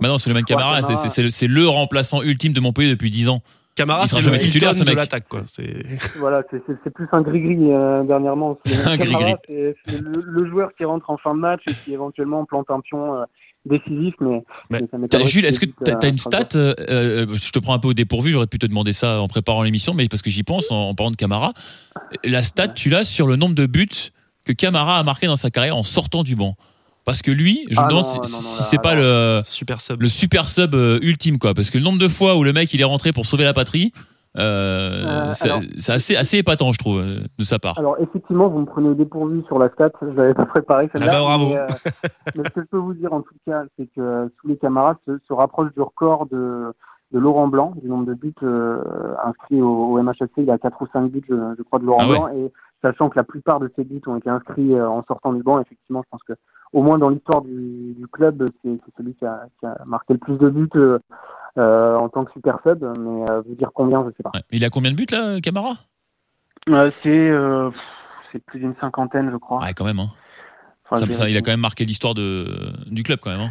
Bah 0.00 0.08
non, 0.08 0.18
Suleiman 0.18 0.42
Camara, 0.44 0.76
c'est- 0.76 0.82
Camara. 0.88 1.02
c'est- 1.02 1.08
c'est 1.08 1.22
le- 1.22 1.30
c'est 1.30 1.46
le 1.48 1.68
remplaçant 1.68 2.22
ultime 2.22 2.52
de 2.52 2.60
Montpellier 2.60 2.90
depuis 2.90 3.10
10 3.10 3.28
ans. 3.28 3.42
Camara, 3.74 4.02
Il 4.04 4.08
sera 4.08 4.20
c'est 4.20 4.26
le 4.26 4.32
jamais 4.32 4.44
titulaire, 4.44 4.74
ce 4.74 4.80
de 4.80 4.84
mec. 4.86 4.96
l'attaque. 4.96 5.28
quoi. 5.28 5.42
C'est- 5.46 5.84
Voilà, 6.18 6.42
c'est- 6.50 6.60
c'est 6.66 6.76
c'est 6.82 6.90
plus 6.92 7.06
un 7.12 7.22
gris-gris 7.22 7.70
euh, 7.72 8.02
dernièrement. 8.02 8.58
C'est- 8.66 8.74
Un 8.88 8.98
Camara, 8.98 9.22
gris-gris. 9.22 9.34
C'est 9.46 9.76
c'est 9.86 10.00
le, 10.00 10.20
le 10.20 10.44
joueur 10.46 10.74
qui 10.74 10.84
rentre 10.84 11.08
en 11.10 11.16
fin 11.16 11.32
de 11.32 11.38
match 11.38 11.62
et 11.68 11.74
qui 11.84 11.92
éventuellement 11.92 12.44
plante 12.44 12.66
un 12.70 12.80
pion 12.80 13.14
euh, 13.14 13.24
décisif, 13.64 14.14
mais, 14.20 14.42
Jules, 15.26 15.44
est-ce 15.44 15.60
que 15.60 15.66
euh, 15.66 15.96
t'as 16.00 16.08
une 16.08 16.18
stat 16.18 16.48
euh, 16.56 17.26
Je 17.32 17.50
te 17.52 17.58
prends 17.60 17.74
un 17.74 17.78
peu 17.78 17.88
au 17.88 17.94
dépourvu, 17.94 18.32
j'aurais 18.32 18.46
pu 18.48 18.58
te 18.58 18.66
demander 18.66 18.92
ça 18.92 19.20
en 19.20 19.28
préparant 19.28 19.62
l'émission, 19.62 19.94
mais 19.94 20.08
parce 20.08 20.22
que 20.22 20.30
j'y 20.30 20.42
pense 20.42 20.72
en, 20.72 20.88
en 20.88 20.94
parlant 20.96 21.12
de 21.12 21.16
Camara. 21.16 21.52
La 22.24 22.42
stat, 22.42 22.68
tu 22.68 22.88
l'as 22.88 23.04
sur 23.04 23.28
le 23.28 23.36
nombre 23.36 23.54
de 23.54 23.66
buts 23.66 24.10
que 24.44 24.52
Camara 24.52 24.98
a 24.98 25.02
marqué 25.04 25.26
dans 25.28 25.36
sa 25.36 25.50
carrière 25.50 25.76
en 25.76 25.84
sortant 25.84 26.24
du 26.24 26.34
banc. 26.34 26.56
Parce 27.08 27.22
que 27.22 27.30
lui, 27.30 27.66
je 27.70 27.74
me 27.74 27.80
Ah 27.80 27.88
demande 27.88 28.04
non, 28.04 28.22
si, 28.24 28.32
non, 28.32 28.38
non, 28.38 28.44
c'est 28.68 28.82
pas 28.82 28.94
le, 28.94 29.40
Super 29.46 29.80
sub. 29.80 30.02
le 30.02 30.08
super 30.08 30.46
sub 30.46 30.74
euh, 30.74 30.98
ultime, 31.00 31.38
quoi. 31.38 31.54
Parce 31.54 31.70
que 31.70 31.78
le 31.78 31.84
nombre 31.84 31.98
de 31.98 32.08
fois 32.08 32.36
où 32.36 32.44
le 32.44 32.52
mec 32.52 32.74
il 32.74 32.82
est 32.82 32.84
rentré 32.84 33.12
pour 33.12 33.24
sauver 33.24 33.44
la 33.44 33.54
patrie, 33.54 33.92
euh, 34.36 35.30
Euh, 35.30 35.32
c'est 35.78 35.90
assez, 35.92 36.14
assez 36.16 36.36
épatant, 36.36 36.72
je 36.74 36.78
trouve, 36.78 37.02
de 37.02 37.44
sa 37.44 37.58
part. 37.58 37.78
Alors 37.78 37.96
effectivement, 37.98 38.48
vous 38.48 38.58
me 38.60 38.66
prenez 38.66 38.90
au 38.90 38.94
dépourvu 38.94 39.42
sur 39.46 39.58
la 39.58 39.68
stat, 39.70 39.90
je 40.02 40.08
l'avais 40.08 40.34
pas 40.34 40.44
préparé 40.44 40.90
celle-là. 40.92 41.06
Ah 41.08 41.14
bah, 41.14 41.20
bravo. 41.20 41.48
Mais, 41.48 41.56
euh, 41.56 41.66
mais 42.36 42.42
ce 42.44 42.50
que 42.50 42.60
je 42.60 42.66
peux 42.66 42.76
vous 42.78 42.92
dire 42.94 43.12
en 43.14 43.22
tout 43.22 43.34
cas, 43.46 43.62
c'est 43.78 43.88
que 43.96 44.28
tous 44.40 44.46
les 44.48 44.58
camarades 44.58 44.98
se, 45.08 45.18
se 45.26 45.32
rapprochent 45.32 45.72
du 45.74 45.80
record 45.80 46.26
de, 46.26 46.72
de 47.12 47.18
Laurent 47.18 47.48
Blanc, 47.48 47.72
du 47.82 47.88
nombre 47.88 48.04
de 48.04 48.14
buts 48.14 48.34
euh, 48.42 49.14
inscrits 49.24 49.62
au, 49.62 49.94
au 49.96 50.02
MHSC. 50.02 50.30
Il 50.36 50.50
a 50.50 50.58
4 50.58 50.82
ou 50.82 50.86
5 50.92 51.10
buts, 51.10 51.22
je, 51.28 51.54
je 51.56 51.62
crois, 51.62 51.78
de 51.78 51.86
Laurent 51.86 52.00
Ah 52.02 52.08
ouais. 52.08 52.18
Blanc. 52.18 52.28
Et 52.28 52.52
sachant 52.84 53.08
que 53.08 53.16
la 53.16 53.24
plupart 53.24 53.60
de 53.60 53.72
ces 53.74 53.82
buts 53.84 54.02
ont 54.06 54.16
été 54.18 54.28
inscrits 54.30 54.78
en 54.80 55.02
sortant 55.08 55.32
du 55.32 55.42
banc, 55.42 55.58
effectivement, 55.58 56.02
je 56.04 56.08
pense 56.10 56.22
que 56.22 56.34
au 56.72 56.82
moins 56.82 56.98
dans 56.98 57.08
l'histoire 57.10 57.42
du, 57.42 57.94
du 57.98 58.06
club, 58.08 58.50
c'est 58.62 58.78
celui 58.96 59.14
qui 59.14 59.24
a, 59.24 59.46
qui 59.60 59.66
a 59.66 59.76
marqué 59.86 60.14
le 60.14 60.18
plus 60.18 60.36
de 60.38 60.48
buts 60.50 60.68
euh, 60.76 60.98
euh, 61.58 61.96
en 61.96 62.08
tant 62.08 62.24
que 62.24 62.32
super 62.32 62.58
sub. 62.66 62.82
Mais 62.82 63.30
euh, 63.30 63.42
vous 63.42 63.54
dire 63.54 63.70
combien, 63.74 64.04
je 64.04 64.16
sais 64.16 64.22
pas. 64.22 64.30
Ouais. 64.34 64.42
Il 64.50 64.64
a 64.64 64.70
combien 64.70 64.90
de 64.90 64.96
buts 64.96 65.06
là, 65.10 65.40
Camara? 65.40 65.76
Euh, 66.68 66.90
c'est 67.02 67.30
euh, 67.30 67.70
plus 68.46 68.60
d'une 68.60 68.74
cinquantaine, 68.76 69.30
je 69.30 69.36
crois. 69.36 69.60
Ouais, 69.62 69.72
quand 69.74 69.84
même. 69.84 70.00
hein. 70.00 70.10
Enfin, 70.84 70.98
Ça- 70.98 71.06
je 71.06 71.12
ça, 71.12 71.28
il 71.28 71.36
a 71.36 71.40
quand 71.42 71.50
même 71.50 71.60
marqué 71.60 71.84
l'histoire 71.84 72.14
de, 72.14 72.46
du 72.90 73.02
club, 73.02 73.18
quand 73.20 73.30
même. 73.30 73.40
hein. 73.40 73.50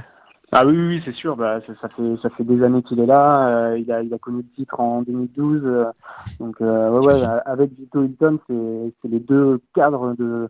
Ah 0.53 0.65
oui, 0.65 0.77
oui, 0.77 1.01
c'est 1.03 1.13
sûr. 1.13 1.35
Bah, 1.35 1.59
ça, 1.67 1.73
ça 1.81 1.89
fait 1.89 2.15
ça 2.21 2.29
fait 2.29 2.45
des 2.45 2.63
années 2.63 2.81
qu'il 2.81 3.01
est 3.01 3.05
là. 3.05 3.49
euh, 3.49 3.77
il 3.77 3.91
a 3.91 4.01
il 4.01 4.13
a 4.13 4.17
connu 4.17 4.37
le 4.43 4.55
titre 4.55 4.79
en 4.79 5.01
2012. 5.01 5.61
euh, 5.65 5.85
donc 6.39 6.55
euh, 6.61 6.89
ouais, 6.89 7.05
ouais, 7.21 7.27
avec 7.45 7.71
Vito 7.77 8.01
Hilton, 8.05 8.39
c'est 8.47 8.93
c'est 9.01 9.07
les 9.09 9.19
deux 9.19 9.59
cadres 9.75 10.13
de 10.17 10.47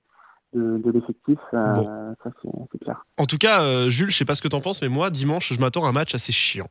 de, 0.54 0.78
de 0.78 0.91
l'effectif. 0.91 1.38
euh, 1.54 2.14
Ça 2.24 2.30
c'est 2.41 2.80
clair. 2.84 3.04
En 3.18 3.26
tout 3.26 3.38
cas, 3.38 3.62
euh, 3.62 3.89
Jules, 3.89 4.10
je 4.12 4.18
sais 4.18 4.26
pas 4.26 4.36
ce 4.36 4.41
que 4.41 4.48
t'en 4.48 4.62
penses, 4.62 4.82
mais 4.82 4.88
moi, 4.89 5.10
dimanche, 5.10 5.52
je 5.54 5.60
m'attends 5.60 5.86
à 5.86 5.89
un 5.89 5.91
match 5.91 6.16
assez 6.16 6.32
chiant. 6.32 6.70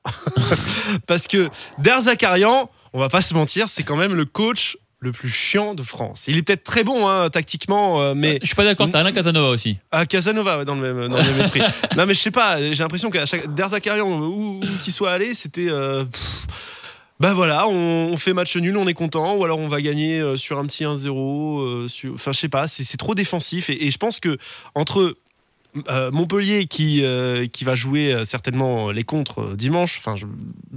Parce 1.06 1.26
que 1.28 1.48
Der 1.78 2.00
Zakarian, 2.00 2.70
on 2.92 2.98
va 3.00 3.08
pas 3.08 3.20
se 3.22 3.34
mentir, 3.34 3.68
c'est 3.68 3.82
quand 3.82 3.96
même 3.96 4.14
le 4.14 4.24
coach 4.24 4.76
le 4.98 5.12
plus 5.12 5.28
chiant 5.28 5.74
de 5.74 5.82
France. 5.82 6.24
Il 6.26 6.38
est 6.38 6.42
peut-être 6.42 6.64
très 6.64 6.82
bon 6.82 7.06
hein, 7.06 7.28
tactiquement, 7.28 8.00
euh, 8.00 8.14
mais 8.16 8.38
Je 8.40 8.46
suis 8.46 8.54
pas 8.56 8.64
d'accord, 8.64 8.90
t'as 8.90 9.00
Alain 9.00 9.12
Casanova 9.12 9.50
aussi. 9.50 9.78
à 9.92 10.06
Casanova 10.06 10.58
ouais, 10.58 10.64
dans, 10.64 10.74
le 10.74 10.80
même, 10.94 11.08
dans 11.08 11.18
le 11.18 11.22
même 11.24 11.38
esprit. 11.40 11.60
non 11.96 12.06
mais 12.06 12.14
je 12.14 12.20
sais 12.20 12.30
pas, 12.30 12.56
j'ai 12.72 12.82
l'impression 12.82 13.10
qu'à 13.10 13.26
chaque 13.26 13.54
Der 13.54 13.68
Zakarian 13.68 14.08
où, 14.08 14.58
où 14.58 14.60
qu'il 14.82 14.94
soit 14.94 15.12
allé, 15.12 15.34
c'était 15.34 15.68
euh, 15.68 16.04
bah 17.20 17.32
voilà, 17.34 17.66
on, 17.68 18.10
on 18.12 18.16
fait 18.16 18.34
match 18.34 18.56
nul, 18.56 18.76
on 18.76 18.86
est 18.86 18.94
content, 18.94 19.34
ou 19.36 19.44
alors 19.44 19.58
on 19.58 19.68
va 19.68 19.80
gagner 19.80 20.20
euh, 20.20 20.36
sur 20.36 20.58
un 20.58 20.66
petit 20.66 20.84
1-0. 20.84 21.08
euh, 21.60 21.86
Enfin 22.14 22.32
je 22.32 22.38
sais 22.38 22.48
pas, 22.48 22.68
c'est 22.68 22.96
trop 22.98 23.14
défensif 23.14 23.70
et, 23.70 23.86
et 23.86 23.90
je 23.90 23.96
pense 23.98 24.20
que 24.20 24.36
entre 24.74 25.16
euh, 25.90 26.10
Montpellier 26.10 26.66
qui 26.66 27.02
qui 27.52 27.64
va 27.64 27.74
jouer 27.74 28.22
certainement 28.24 28.90
les 28.90 29.04
contres 29.04 29.54
dimanche. 29.56 29.98
Enfin, 29.98 30.14
je, 30.16 30.24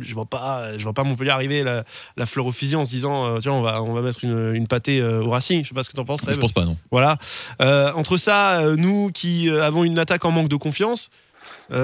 je 0.01 0.13
vois 0.13 0.25
pas, 0.25 0.77
je 0.77 0.83
vois 0.83 0.91
pas 0.93 1.03
Montpellier 1.05 1.29
arriver 1.31 1.61
la, 1.61 1.85
la 2.17 2.25
fleur 2.25 2.45
au 2.45 2.51
fusil 2.51 2.75
en 2.75 2.83
se 2.83 2.89
disant, 2.89 3.39
tiens, 3.39 3.53
on 3.53 3.61
va 3.61 3.81
on 3.81 3.93
va 3.93 4.01
mettre 4.01 4.23
une, 4.25 4.53
une 4.55 4.67
pâtée 4.67 5.01
au 5.01 5.29
Racing. 5.29 5.63
Je 5.63 5.69
sais 5.69 5.73
pas 5.75 5.83
ce 5.83 5.89
que 5.89 5.95
t'en 5.95 6.03
penses. 6.05 6.21
Je 6.27 6.35
pense 6.35 6.51
pas, 6.51 6.65
non. 6.65 6.75
Voilà. 6.91 7.17
Entre 7.59 8.17
ça, 8.17 8.61
nous 8.77 9.09
qui 9.13 9.49
avons 9.49 9.83
une 9.85 9.99
attaque 9.99 10.25
en 10.25 10.31
manque 10.31 10.49
de 10.49 10.57
confiance, 10.57 11.09
tu 11.71 11.75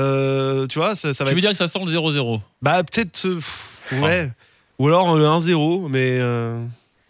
vois, 0.80 0.96
ça, 0.96 1.14
ça 1.14 1.24
va. 1.24 1.30
Tu 1.30 1.36
veux 1.36 1.40
être- 1.40 1.42
dire 1.42 1.52
que 1.52 1.58
ça 1.58 1.68
sent 1.68 1.80
le 1.86 1.92
0-0 1.92 2.42
Bah 2.62 2.84
peut-être, 2.84 3.22
pff, 3.22 3.75
ouais. 3.94 4.30
Ou 4.80 4.88
alors 4.88 5.14
euh, 5.14 5.20
le 5.20 5.26
1-0, 5.26 5.88
mais 5.90 6.18
euh, 6.20 6.62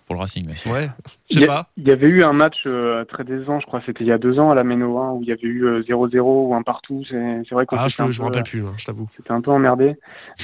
pour 0.05 0.15
le 0.15 0.21
Racing, 0.21 0.45
bien 0.45 0.55
sûr. 0.55 0.71
ouais, 0.71 0.89
je 1.32 1.39
sais 1.39 1.47
pas. 1.47 1.67
il 1.78 1.88
y 1.88 1.91
avait 1.91 2.07
eu 2.07 2.23
un 2.23 2.34
match 2.34 2.65
euh, 2.67 3.03
très 3.05 3.23
décevant, 3.23 3.59
je 3.59 3.65
crois, 3.65 3.82
c'était 3.82 4.03
il 4.03 4.07
y 4.07 4.11
a 4.11 4.19
deux 4.19 4.39
ans 4.39 4.51
à 4.51 4.55
la 4.55 4.63
Méno, 4.63 4.99
où 5.15 5.23
il 5.23 5.28
y 5.28 5.32
avait 5.32 5.47
eu 5.47 5.65
euh, 5.65 5.82
0-0 5.82 6.19
ou 6.21 6.53
un 6.53 6.61
partout. 6.61 7.03
C'est 7.03 7.43
vrai 7.49 7.65
qu'on 7.65 7.78
Ah, 7.78 7.88
je, 7.88 8.01
me 8.03 8.23
rappelle 8.23 8.43
plus, 8.43 8.63
hein, 8.63 8.73
je 8.78 8.86
t'avoue. 8.86 9.09
C'était 9.17 9.32
un 9.32 9.41
peu 9.41 9.49
emmerdé. 9.49 9.97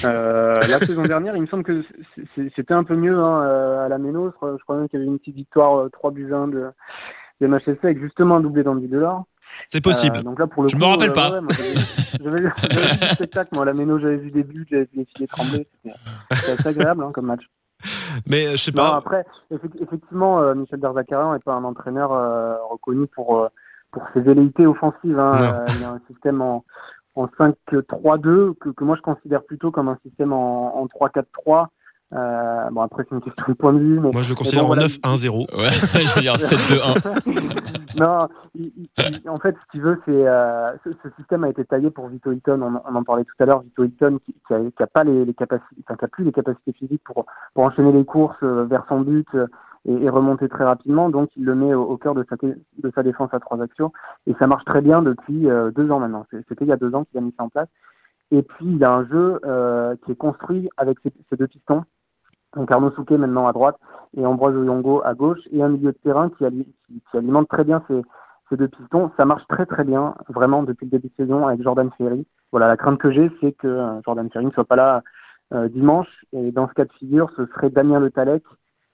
Euh, 0.03 0.65
la 0.67 0.79
saison 0.79 1.03
dernière, 1.03 1.35
il 1.35 1.43
me 1.43 1.47
semble 1.47 1.63
que 1.63 1.83
c'était 2.55 2.73
un 2.73 2.83
peu 2.83 2.95
mieux 2.95 3.19
hein, 3.19 3.43
euh, 3.43 3.85
à 3.85 3.87
la 3.87 3.99
Méno. 3.99 4.27
Je 4.27 4.31
crois, 4.31 4.55
je 4.57 4.63
crois 4.63 4.77
même 4.77 4.89
qu'il 4.89 4.99
y 4.99 5.03
avait 5.03 5.11
une 5.11 5.19
petite 5.19 5.35
victoire 5.35 5.77
euh, 5.77 5.89
3 5.89 6.09
buts 6.09 6.33
1 6.33 6.47
de, 6.47 6.71
de 7.41 7.47
MHSC 7.47 7.83
avec 7.83 7.99
justement 7.99 8.37
un 8.37 8.41
doublé 8.41 8.63
d'Andy 8.63 8.87
Delors. 8.87 9.25
C'est 9.71 9.81
possible. 9.81 10.17
Euh, 10.17 10.21
donc 10.23 10.39
là, 10.39 10.47
pour 10.47 10.63
le 10.63 10.69
Je 10.69 10.75
coup, 10.75 10.81
me 10.81 10.85
rappelle 10.85 11.11
euh, 11.11 11.13
pas. 11.13 11.31
ouais, 11.31 11.41
moi, 11.41 11.51
j'avais- 11.53 12.39
vu 12.41 12.51
le 13.01 13.05
spectacle, 13.15 13.49
moi, 13.53 13.63
à 13.63 13.65
la 13.65 13.73
Méno, 13.73 13.99
j'avais 13.99 14.17
vu 14.17 14.31
des 14.31 14.43
buts, 14.43 14.65
j'avais 14.69 14.83
vu 14.83 14.89
les 14.99 15.05
filets 15.05 15.27
trembler. 15.27 15.67
C'était 16.31 16.51
assez 16.51 16.67
agréable 16.69 17.03
hein, 17.03 17.11
comme 17.13 17.25
match. 17.27 17.49
Mais 18.27 18.47
euh, 18.47 18.51
je 18.51 18.57
sais 18.57 18.71
Non, 18.71 18.83
pas. 18.83 18.95
après, 18.97 19.25
effe- 19.51 19.81
effectivement, 19.83 20.53
Michel 20.55 20.79
Derzakarian 20.79 21.33
n'est 21.33 21.39
pas 21.39 21.53
un 21.53 21.63
entraîneur 21.63 22.09
reconnu 22.69 23.07
pour, 23.07 23.49
pour 23.91 24.03
ses 24.13 24.21
velléités 24.21 24.65
offensives. 24.67 25.17
Hein. 25.19 25.65
Non. 25.67 25.73
Il 25.75 25.81
y 25.81 25.83
a 25.85 25.89
un 25.91 26.01
système 26.09 26.41
en, 26.41 26.63
en 27.15 27.25
5-3-2 27.25 28.53
que, 28.55 28.69
que 28.69 28.83
moi 28.83 28.95
je 28.95 29.01
considère 29.01 29.43
plutôt 29.43 29.71
comme 29.71 29.89
un 29.89 29.97
système 30.05 30.33
en, 30.33 30.75
en 30.77 30.85
3-4-3. 30.87 31.67
Euh, 32.13 32.69
bon, 32.71 32.81
après, 32.81 33.05
c'est 33.07 33.15
une 33.15 33.21
question 33.21 33.45
de 33.47 33.53
point 33.53 33.73
de 33.73 33.79
vue. 33.79 33.99
Mais... 33.99 34.11
Moi, 34.11 34.21
je 34.21 34.29
le 34.29 34.35
considère 34.35 34.63
bon, 34.65 34.71
en 34.71 34.75
voilà, 34.75 34.87
9-1-0. 34.87 35.55
Ouais, 35.57 35.69
je 35.71 36.15
veux 36.15 36.21
dire 36.21 36.35
7-2-1. 36.35 37.95
non, 37.99 38.27
il- 38.55 38.73
il- 38.75 38.89
il- 39.23 39.29
en 39.29 39.39
fait, 39.39 39.55
ce 39.55 39.71
qu'il 39.71 39.81
veut, 39.81 40.01
c'est 40.05 40.27
euh, 40.27 40.73
ce, 40.83 40.89
ce 41.03 41.09
système 41.17 41.43
a 41.45 41.49
été 41.49 41.63
taillé 41.63 41.89
pour 41.89 42.07
Vito 42.09 42.31
Hilton. 42.31 42.61
On, 42.61 42.81
on 42.85 42.95
en 42.95 43.03
parlait 43.03 43.23
tout 43.23 43.35
à 43.39 43.45
l'heure. 43.45 43.61
Vito 43.61 43.83
Hilton 43.83 44.19
qui, 44.25 44.33
qui, 44.45 44.53
a, 44.53 44.59
qui 44.59 44.83
a 44.83 44.87
pas 44.87 45.03
les, 45.03 45.23
les 45.25 45.33
capacités, 45.33 45.75
enfin, 45.87 45.95
qui 45.95 46.05
a 46.05 46.07
plus 46.09 46.23
les 46.25 46.31
capacités 46.33 46.73
physiques 46.73 47.03
pour 47.03 47.25
pour 47.53 47.63
enchaîner 47.63 47.91
les 47.93 48.03
courses 48.05 48.43
euh, 48.43 48.65
vers 48.65 48.85
son 48.89 49.01
but 49.01 49.27
euh, 49.35 49.47
et, 49.85 49.93
et 49.93 50.09
remonter 50.09 50.49
très 50.49 50.65
rapidement. 50.65 51.09
Donc, 51.09 51.29
il 51.37 51.45
le 51.45 51.55
met 51.55 51.73
au, 51.73 51.83
au 51.83 51.97
cœur 51.97 52.13
de 52.13 52.25
sa 52.29 52.35
de 52.35 52.91
sa 52.93 53.03
défense 53.03 53.29
à 53.33 53.39
trois 53.39 53.61
actions 53.61 53.91
et 54.27 54.33
ça 54.37 54.47
marche 54.47 54.65
très 54.65 54.81
bien 54.81 55.01
depuis 55.01 55.49
euh, 55.49 55.71
deux 55.71 55.89
ans 55.91 55.99
maintenant. 55.99 56.25
C'était 56.31 56.65
il 56.65 56.67
y 56.67 56.73
a 56.73 56.77
deux 56.77 56.93
ans 56.93 57.05
qu'il 57.05 57.17
a 57.19 57.21
mis 57.21 57.33
ça 57.37 57.43
en 57.45 57.49
place. 57.49 57.67
Et 58.33 58.43
puis, 58.43 58.65
il 58.75 58.83
a 58.83 58.91
un 58.93 59.05
jeu 59.05 59.39
euh, 59.45 59.95
qui 60.05 60.13
est 60.13 60.15
construit 60.15 60.69
avec 60.77 60.97
ses, 61.03 61.11
ses 61.29 61.35
deux 61.37 61.47
pistons. 61.47 61.83
Donc 62.55 62.71
Arnaud 62.71 62.91
Souquet 62.91 63.17
maintenant 63.17 63.47
à 63.47 63.53
droite 63.53 63.77
et 64.17 64.25
Ambroise 64.25 64.55
Oyongo 64.55 65.01
à 65.05 65.13
gauche 65.13 65.39
et 65.51 65.63
un 65.63 65.69
milieu 65.69 65.91
de 65.91 65.97
terrain 65.97 66.29
qui, 66.29 66.45
ali- 66.45 66.67
qui- 66.87 67.01
qui 67.09 67.17
alimente 67.17 67.47
très 67.47 67.63
bien 67.63 67.81
ces, 67.87 68.01
ces 68.49 68.57
deux 68.57 68.67
pistons. 68.67 69.09
Ça 69.17 69.25
marche 69.25 69.47
très 69.47 69.65
très 69.65 69.83
bien 69.85 70.15
vraiment 70.29 70.63
depuis 70.63 70.85
le 70.85 70.91
début 70.91 71.07
de 71.07 71.13
saison 71.23 71.47
avec 71.47 71.61
Jordan 71.61 71.89
Ferry. 71.97 72.27
Voilà, 72.51 72.67
la 72.67 72.75
crainte 72.77 72.97
que 72.99 73.09
j'ai, 73.09 73.31
c'est 73.39 73.53
que 73.53 73.67
euh, 73.67 74.01
Jordan 74.05 74.29
Ferry 74.29 74.45
ne 74.45 74.51
soit 74.51 74.65
pas 74.65 74.75
là 74.75 75.01
euh, 75.53 75.69
dimanche. 75.69 76.25
Et 76.33 76.51
dans 76.51 76.67
ce 76.67 76.73
cas 76.73 76.83
de 76.85 76.91
figure, 76.91 77.29
ce 77.37 77.45
serait 77.45 77.69
Damien 77.69 77.99
Le 77.99 78.09
Talec, 78.11 78.43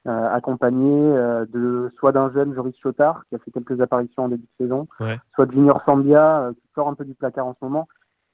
euh, 0.08 0.30
accompagné 0.34 0.92
euh, 1.18 1.46
de 1.48 1.92
soit 1.98 2.12
d'un 2.12 2.32
jeune 2.32 2.54
Joris 2.54 2.78
Chotard, 2.82 3.26
qui 3.28 3.36
a 3.36 3.40
fait 3.40 3.50
quelques 3.52 3.82
apparitions 3.82 4.26
en 4.26 4.30
début 4.30 4.44
de 4.60 4.64
saison, 4.66 4.88
Ouais. 5.00 5.20
soit 5.36 5.48
de 5.48 5.52
Junior 5.54 5.82
Sambia, 5.84 6.52
qui 6.54 6.70
sort 6.76 6.88
un 6.88 6.94
peu 6.94 7.04
du 7.06 7.16
placard 7.16 7.48
en 7.48 7.56
ce 7.60 7.66
moment. 7.66 7.88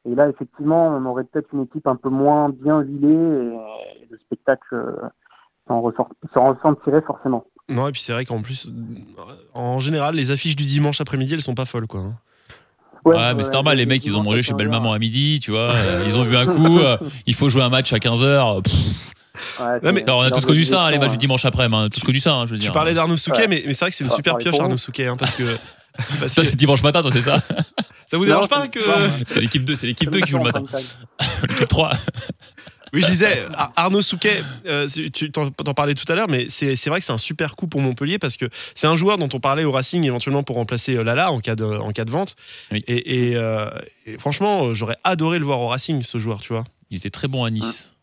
Et 0.09 0.15
là, 0.15 0.27
effectivement, 0.27 0.87
on 0.87 1.05
aurait 1.05 1.23
peut-être 1.23 1.49
une 1.53 1.63
équipe 1.63 1.87
un 1.87 1.95
peu 1.95 2.09
moins 2.09 2.49
bien 2.49 2.81
huilée 2.81 3.13
et, 3.13 4.07
le 4.09 4.17
spectacle 4.19 4.75
euh, 4.75 5.09
s'en 5.67 5.81
ressentirait 5.81 7.01
forcément. 7.01 7.45
Non, 7.69 7.87
et 7.87 7.91
puis 7.91 8.01
c'est 8.01 8.13
vrai 8.13 8.25
qu'en 8.25 8.41
plus, 8.41 8.69
en 9.53 9.79
général, 9.79 10.15
les 10.15 10.29
affiches 10.31 10.55
du 10.55 10.65
dimanche 10.65 10.99
après-midi, 11.01 11.33
elles 11.33 11.41
sont 11.41 11.55
pas 11.55 11.65
folles, 11.65 11.87
quoi. 11.87 12.01
hein. 12.01 12.13
Ouais, 13.05 13.33
mais 13.33 13.43
c'est 13.43 13.51
normal, 13.51 13.77
les 13.77 13.85
mecs, 13.85 14.05
ils 14.05 14.17
ont 14.17 14.23
mangé 14.23 14.43
chez 14.43 14.53
Belle 14.53 14.69
Maman 14.69 14.93
à 14.93 14.99
midi, 14.99 15.39
tu 15.41 15.51
vois. 15.51 15.71
euh, 15.75 16.03
ils 16.05 16.17
ont 16.17 16.23
vu 16.23 16.37
un 16.37 16.45
coup, 16.45 16.79
euh, 16.79 16.97
il 17.25 17.33
faut 17.33 17.49
jouer 17.49 17.63
un 17.63 17.69
match 17.69 17.91
à 17.93 17.99
15 17.99 18.21
h 18.21 18.61
Ouais, 19.59 19.91
mais- 19.91 20.03
Alors, 20.03 20.19
on 20.19 20.23
a 20.23 20.31
tous 20.31 20.45
connu 20.45 20.63
ça, 20.63 20.85
hein, 20.85 20.91
les 20.91 20.99
matchs 20.99 21.11
du 21.11 21.17
dimanche 21.17 21.43
après, 21.45 21.65
hein, 21.65 21.89
tous 21.89 22.01
connu 22.03 22.19
ça, 22.19 22.33
hein, 22.35 22.45
je 22.45 22.51
veux 22.51 22.57
Tu 22.57 22.63
dire. 22.65 22.71
parlais 22.71 22.93
d'Arnaud 22.93 23.17
Souquet, 23.17 23.41
Ouais. 23.41 23.47
mais, 23.47 23.63
mais 23.65 23.73
c'est 23.73 23.85
vrai 23.85 23.91
que 23.91 23.97
c'est 23.97 24.03
une 24.03 24.09
super 24.11 24.37
pioche, 24.37 24.59
Arnaud. 24.59 24.77
Souquet, 24.77 25.07
hein, 25.07 25.17
parce 25.17 25.35
que. 25.35 25.43
parce 26.19 26.33
Ça, 26.33 26.41
que- 26.41 26.47
c'est 26.49 26.55
dimanche 26.55 26.83
matin, 26.83 27.01
toi, 27.01 27.11
c'est 27.11 27.21
ça 27.21 27.39
ça 28.07 28.17
vous 28.17 28.23
Non, 28.25 28.29
dérange 28.41 28.47
pas 28.49 28.63
c'est- 28.63 28.69
que. 28.69 28.79
C'est 29.33 29.39
l'équipe 29.39 29.63
2, 29.63 29.75
c'est 29.75 29.87
l'équipe 29.87 30.09
2 30.09 30.19
qui 30.21 30.31
joue 30.31 30.37
le 30.39 30.43
matin. 30.45 30.63
L'équipe 31.49 31.67
3. 31.67 31.91
Oui, 32.93 33.01
je 33.01 33.07
disais, 33.07 33.43
Ar- 33.55 33.71
Arnaud 33.75 34.03
Souquet, 34.03 34.43
euh, 34.67 34.87
tu 35.13 35.31
t'en 35.31 35.49
parlais 35.51 35.95
tout 35.95 36.05
à 36.11 36.15
l'heure, 36.15 36.27
mais 36.29 36.45
c'est 36.49 36.75
c'est 36.75 36.91
vrai 36.91 36.99
que 36.99 37.05
c'est 37.07 37.11
un 37.11 37.17
super 37.17 37.55
coup 37.55 37.65
pour 37.67 37.81
Montpellier 37.81 38.19
parce 38.19 38.37
que 38.37 38.45
c'est 38.75 38.85
un 38.85 38.95
joueur 38.95 39.17
dont 39.17 39.29
on 39.33 39.39
parlait 39.39 39.63
au 39.63 39.71
Racing 39.71 40.03
éventuellement 40.05 40.43
pour 40.43 40.57
remplacer 40.57 40.95
euh, 40.95 41.03
Lala 41.03 41.31
en 41.31 41.39
cas 41.39 41.55
de, 41.55 41.65
en 41.65 41.91
cas 41.91 42.05
de 42.05 42.11
vente. 42.11 42.35
Oui. 42.71 42.83
Et, 42.87 43.31
et, 43.31 43.35
euh, 43.35 43.67
et 44.05 44.19
franchement, 44.19 44.75
j'aurais 44.75 44.97
adoré 45.03 45.39
le 45.39 45.45
voir 45.45 45.59
au 45.59 45.69
Racing, 45.69 46.03
ce 46.03 46.19
joueur, 46.19 46.39
tu 46.41 46.53
vois. 46.53 46.65
Il 46.91 46.97
était 46.97 47.09
très 47.09 47.27
bon 47.27 47.43
à 47.45 47.49
Nice. 47.49 47.95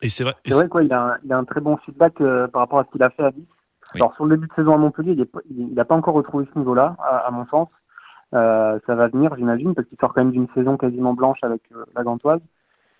Et 0.00 0.08
c'est 0.08 0.24
vrai. 0.24 0.34
C'est 0.44 0.54
vrai 0.54 0.66
quoi, 0.68 0.82
il 0.82 0.92
a, 0.92 1.00
un, 1.00 1.18
il 1.24 1.32
a 1.32 1.36
un 1.38 1.44
très 1.44 1.60
bon 1.60 1.76
feedback 1.76 2.14
euh, 2.20 2.48
par 2.48 2.62
rapport 2.62 2.80
à 2.80 2.84
ce 2.84 2.90
qu'il 2.90 3.02
a 3.04 3.10
fait 3.10 3.22
à 3.22 3.30
Nice. 3.30 3.44
Oui. 3.94 4.00
Alors 4.00 4.14
sur 4.14 4.24
le 4.24 4.36
début 4.36 4.48
de 4.48 4.52
saison 4.54 4.74
à 4.74 4.78
Montpellier, 4.78 5.16
il 5.50 5.74
n'a 5.74 5.84
pas 5.84 5.94
encore 5.96 6.14
retrouvé 6.14 6.46
ce 6.52 6.58
niveau-là, 6.58 6.96
à, 6.98 7.18
à 7.28 7.30
mon 7.30 7.46
sens. 7.46 7.68
Euh, 8.34 8.78
ça 8.86 8.94
va 8.94 9.08
venir, 9.08 9.34
j'imagine, 9.36 9.74
parce 9.74 9.86
qu'il 9.88 9.98
sort 9.98 10.14
quand 10.14 10.22
même 10.24 10.32
d'une 10.32 10.48
saison 10.54 10.76
quasiment 10.78 11.12
blanche 11.12 11.38
avec 11.42 11.60
euh, 11.74 11.84
la 11.94 12.02
Gantoise. 12.02 12.40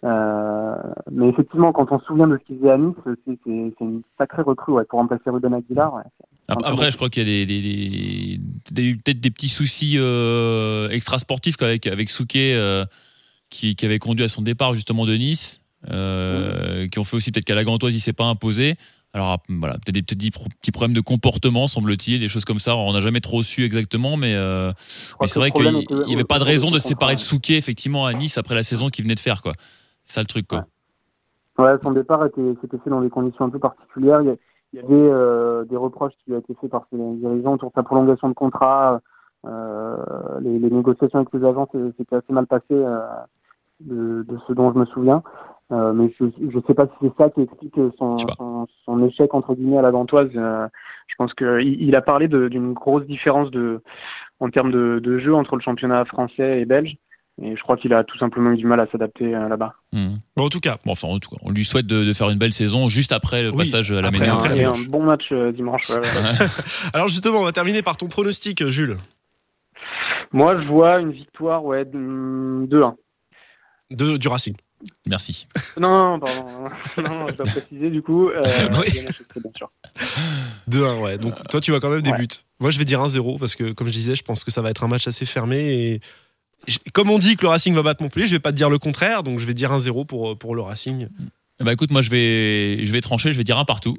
Euh, 0.05 0.77
mais 1.11 1.29
effectivement, 1.29 1.73
quand 1.73 1.91
on 1.93 1.99
se 1.99 2.05
souvient 2.05 2.27
de 2.29 2.37
ce 2.37 2.45
qu'il 2.45 2.59
faisait 2.59 2.71
à 2.71 2.77
Nice, 2.77 2.95
c'est 3.27 3.39
une 3.81 4.03
sacrée 4.19 4.43
recrue 4.43 4.73
ouais, 4.73 4.85
pour 4.85 4.99
remplacer 4.99 5.31
Ruben 5.31 5.55
Aguilar. 5.55 5.95
ouais. 5.95 6.03
Après, 6.49 6.91
je 6.91 6.97
crois 6.97 7.09
qu'il 7.09 7.23
y 7.27 7.43
a 7.43 7.47
des, 7.47 7.47
des- 7.47 7.63
des- 7.63 8.41
des- 8.73 8.95
peut-être 8.97 9.21
des 9.21 9.31
petits 9.31 9.49
soucis 9.49 9.97
extrasportifs 10.91 11.55
avec, 11.63 11.87
avec 11.87 12.11
Souquet 12.11 12.59
qui, 13.49 13.77
qui 13.77 13.87
avait 13.87 13.99
conduit 13.99 14.25
à 14.25 14.29
son 14.29 14.43
départ 14.43 14.75
justement 14.75 15.07
de 15.07 15.15
Nice, 15.15 15.61
euh, 15.91 16.87
qui 16.89 16.99
ont 16.99 17.05
fait 17.05 17.17
aussi 17.17 17.31
peut-être 17.33 17.45
qu'à 17.47 17.55
la 17.55 17.65
Gantoise 17.65 17.95
il 17.95 18.01
s'est 18.01 18.13
pas 18.13 18.25
imposé. 18.25 18.75
Alors 19.15 19.39
voilà, 19.49 19.75
peut-être 19.75 19.95
des 19.95 20.03
petits, 20.03 20.31
petits 20.31 20.73
problèmes 20.73 20.95
de 20.95 21.01
comportement, 21.03 21.69
semble-t-il, 21.69 22.19
des 22.21 22.29
choses 22.29 22.47
comme 22.47 22.59
ça. 22.61 22.77
On 22.77 22.93
n'a 22.95 23.01
jamais 23.01 23.21
trop 23.21 23.43
su 23.43 23.63
exactement, 23.63 24.17
mais, 24.17 24.35
euh, 24.35 24.73
mais 25.21 25.29
c'est 25.29 25.39
vrai 25.39 25.51
qu'il 25.51 25.67
était 25.67 25.95
n'y 26.07 26.15
avait 26.15 26.25
pas 26.25 26.39
de 26.39 26.45
raison 26.45 26.71
de 26.71 26.79
se 26.79 26.89
séparer 26.89 27.15
de. 27.17 27.21
Souquet 27.21 27.57
effectivement 27.57 28.07
à 28.07 28.15
Nice 28.15 28.39
après 28.39 28.55
la 28.55 28.63
saison 28.63 28.89
qu'il 28.89 29.05
venait 29.05 29.15
de 29.15 29.21
faire. 29.21 29.43
quoi. 29.43 29.53
C'est 30.07 30.15
ça 30.15 30.21
le 30.23 30.27
truc. 30.27 30.47
Quoi. 30.47 30.65
Ouais, 31.59 31.75
son 31.83 31.93
départ 31.93 32.25
était, 32.25 32.55
s'était 32.63 32.79
fait 32.83 32.89
dans 32.89 33.03
des 33.03 33.11
conditions 33.11 33.45
un 33.45 33.51
peu 33.51 33.59
particulières. 33.59 34.23
Il 34.23 34.29
y, 34.29 34.31
a- 34.31 34.37
il 34.73 34.81
y 34.81 34.83
avait 34.83 34.89
euh, 35.13 35.67
des 35.67 35.77
reproches 35.77 36.15
qui 36.25 36.31
lui 36.31 36.37
ont 36.37 36.41
été 36.41 36.55
faits 36.59 36.71
par 36.71 36.87
ses 36.91 36.97
dirigeants 36.97 37.53
autour 37.53 37.69
de 37.69 37.75
sa 37.75 37.83
prolongation 37.83 38.29
de 38.31 38.35
contrat. 38.35 39.01
Euh, 39.45 40.41
les, 40.41 40.59
les 40.59 40.71
négociations 40.71 41.19
avec 41.19 41.29
les 41.35 41.45
agents 41.45 41.69
c'était 41.99 42.17
assez 42.17 42.33
mal 42.33 42.47
passé 42.47 42.65
de, 43.81 44.23
de 44.23 44.39
ce 44.47 44.53
dont 44.55 44.73
je 44.73 44.79
me 44.79 44.87
souviens. 44.87 45.23
Euh, 45.73 45.93
mais 45.95 46.13
je 46.21 46.25
ne 46.27 46.63
sais 46.67 46.75
pas 46.75 46.87
si 46.87 46.93
c'est 47.01 47.13
ça 47.17 47.31
qui 47.31 47.41
explique 47.41 47.75
son, 47.99 48.19
son, 48.19 48.67
son 48.85 49.07
échec 49.07 49.33
entre 49.33 49.55
guillemets 49.55 49.79
à 49.79 49.83
la 49.83 49.91
Gantoise. 49.91 50.29
Euh, 50.37 50.69
je 51.07 51.15
pense 51.17 51.33
qu'il 51.35 51.83
il 51.83 51.97
a 51.97 52.03
parlé 52.03 52.29
d'une 52.29 52.75
grosse 52.75 53.07
différence 53.07 53.51
de, 53.51 53.83
en 54.41 54.49
termes 54.51 54.71
de, 54.71 54.99
de 55.03 55.19
jeu 55.19 55.35
entre 55.35 55.57
le 55.57 55.63
championnat 55.63 56.05
français 56.05 56.61
et 56.61 56.67
belge. 56.67 56.97
Et 57.41 57.57
je 57.57 57.63
crois 57.63 57.79
qu'il 57.79 57.95
a 57.95 58.05
tout 58.05 58.19
simplement 58.19 58.51
eu 58.53 58.57
du 58.59 58.67
mal 58.67 58.79
à 58.81 58.87
s'adapter 58.87 59.35
euh, 59.35 59.49
là-bas. 59.49 59.75
Bon, 59.93 60.45
en 60.45 60.49
tout 60.51 60.61
cas, 60.61 60.77
Bon, 60.85 60.93
enfin, 60.93 61.09
en 61.09 61.19
tout 61.19 61.31
cas, 61.31 61.39
on 61.43 61.51
lui 61.51 61.65
souhaite 61.65 61.87
de, 61.87 62.05
de 62.05 62.13
faire 62.13 62.29
une 62.29 62.39
belle 62.39 62.53
saison 62.53 62.89
juste 62.89 63.11
après 63.13 63.43
le 63.43 63.51
Oui, 63.51 63.57
passage 63.71 63.91
à 63.93 64.03
la 64.03 64.09
après, 64.09 64.29
après, 64.29 64.59
Et 64.59 64.65
un 64.65 64.79
bon 64.89 65.03
match 65.03 65.33
euh, 65.33 65.53
dimanche. 65.53 65.89
ouais, 65.89 65.97
ouais. 66.01 66.47
alors 66.93 67.09
justement, 67.09 67.39
on 67.41 67.45
va 67.45 67.53
terminer 67.53 67.81
par 67.81 67.97
ton 67.97 68.09
pronostic, 68.09 68.69
Jules. 68.69 68.99
Moi, 70.33 70.59
je 70.59 70.67
vois 70.69 71.01
une 71.01 71.11
victoire, 71.11 71.65
ouais, 71.65 71.85
de- 71.87 72.67
2-1. 72.67 72.95
De, 73.91 74.17
du 74.17 74.29
Racing. 74.29 74.55
Merci. 75.07 75.47
Non, 75.79 76.13
non, 76.13 76.19
pardon. 76.21 76.43
Non, 76.99 77.09
non, 77.21 77.27
je 77.29 77.37
dois 77.37 77.47
préciser, 77.47 77.91
du 77.91 78.03
coup. 78.03 78.29
Euh, 78.29 78.69
Oui. 78.81 78.91
sûr. 79.57 79.71
2-1, 80.71 81.01
ouais. 81.01 81.19
Donc 81.19 81.35
toi, 81.49 81.61
tu 81.61 81.71
vois 81.71 81.81
quand 81.81 81.91
même 81.91 82.03
des 82.03 82.11
Ouais. 82.11 82.19
buts. 82.19 82.29
Moi, 82.61 82.71
je 82.71 82.79
vais 82.79 82.85
dire 82.85 83.01
1-0 83.01 83.39
parce 83.39 83.55
que, 83.55 83.73
comme 83.73 83.89
je 83.89 83.93
disais, 83.93 84.15
je 84.15 84.23
pense 84.23 84.45
que 84.45 84.51
ça 84.51 84.63
va 84.63 84.71
être 84.71 84.85
un 84.85 84.89
match 84.89 85.07
assez 85.09 85.27
fermé. 85.27 86.01
Et 86.77 86.81
comme 86.93 87.11
on 87.11 87.19
dit 87.19 87.37
que 87.37 87.43
le 87.43 87.49
Racing 87.49 87.75
va 87.75 87.83
battre 87.83 88.03
Montpellier, 88.03 88.27
je 88.27 88.33
vais 88.37 88.41
pas 88.41 88.53
te 88.53 88.57
dire 88.57 88.71
le 88.71 88.79
contraire. 88.79 89.23
Donc 89.23 89.39
je 89.41 89.47
vais 89.47 89.55
dire 89.55 89.73
1-0 89.73 90.07
pour, 90.07 90.39
pour 90.39 90.55
le 90.55 90.63
Racing. 90.63 91.09
Ben, 91.61 91.71
écoute, 91.73 91.91
moi 91.93 92.03
je 92.03 92.11
vais, 92.11 92.85
je 92.85 92.91
vais 92.93 93.01
trancher, 93.01 93.33
je 93.33 93.37
vais 93.37 93.45
dire 93.45 93.57
un 93.59 93.65
partout. 93.65 93.95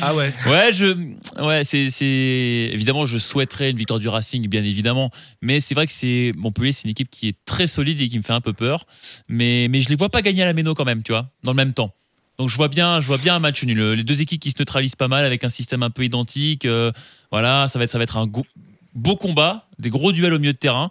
Ah 0.00 0.14
ouais. 0.14 0.32
ouais, 0.46 0.72
je, 0.72 0.94
ouais, 1.42 1.64
c'est, 1.64 1.90
c'est, 1.90 2.70
évidemment, 2.72 3.04
je 3.04 3.18
souhaiterais 3.18 3.70
une 3.70 3.76
victoire 3.76 3.98
du 3.98 4.06
Racing, 4.08 4.46
bien 4.46 4.62
évidemment, 4.62 5.10
mais 5.40 5.58
c'est 5.58 5.74
vrai 5.74 5.86
que 5.86 5.92
c'est 5.92 6.32
Montpellier, 6.36 6.72
c'est 6.72 6.84
une 6.84 6.90
équipe 6.90 7.10
qui 7.10 7.26
est 7.28 7.36
très 7.46 7.66
solide 7.66 8.00
et 8.00 8.08
qui 8.08 8.16
me 8.16 8.22
fait 8.22 8.32
un 8.32 8.40
peu 8.40 8.52
peur, 8.52 8.86
mais, 9.28 9.66
mais 9.70 9.80
je 9.80 9.88
les 9.88 9.96
vois 9.96 10.08
pas 10.08 10.22
gagner 10.22 10.42
à 10.42 10.46
la 10.46 10.52
Méno 10.52 10.74
quand 10.74 10.84
même, 10.84 11.02
tu 11.02 11.10
vois, 11.10 11.30
dans 11.42 11.50
le 11.50 11.56
même 11.56 11.72
temps. 11.72 11.94
Donc 12.38 12.48
je 12.48 12.56
vois 12.56 12.68
bien, 12.68 13.00
je 13.00 13.06
vois 13.08 13.18
bien 13.18 13.34
un 13.34 13.38
match 13.40 13.62
nul. 13.64 13.92
Les 13.94 14.04
deux 14.04 14.20
équipes 14.20 14.40
qui 14.40 14.50
se 14.52 14.56
neutralisent 14.58 14.94
pas 14.96 15.08
mal 15.08 15.24
avec 15.24 15.42
un 15.44 15.48
système 15.48 15.82
un 15.82 15.90
peu 15.90 16.04
identique. 16.04 16.64
euh, 16.64 16.92
voilà, 17.32 17.66
ça 17.68 17.78
va 17.78 17.84
être, 17.86 17.90
ça 17.90 17.98
va 17.98 18.04
être 18.04 18.16
un 18.16 18.26
go- 18.26 18.46
beau 18.94 19.16
combat, 19.16 19.68
des 19.78 19.90
gros 19.90 20.12
duels 20.12 20.32
au 20.32 20.38
milieu 20.38 20.52
de 20.52 20.58
terrain. 20.58 20.90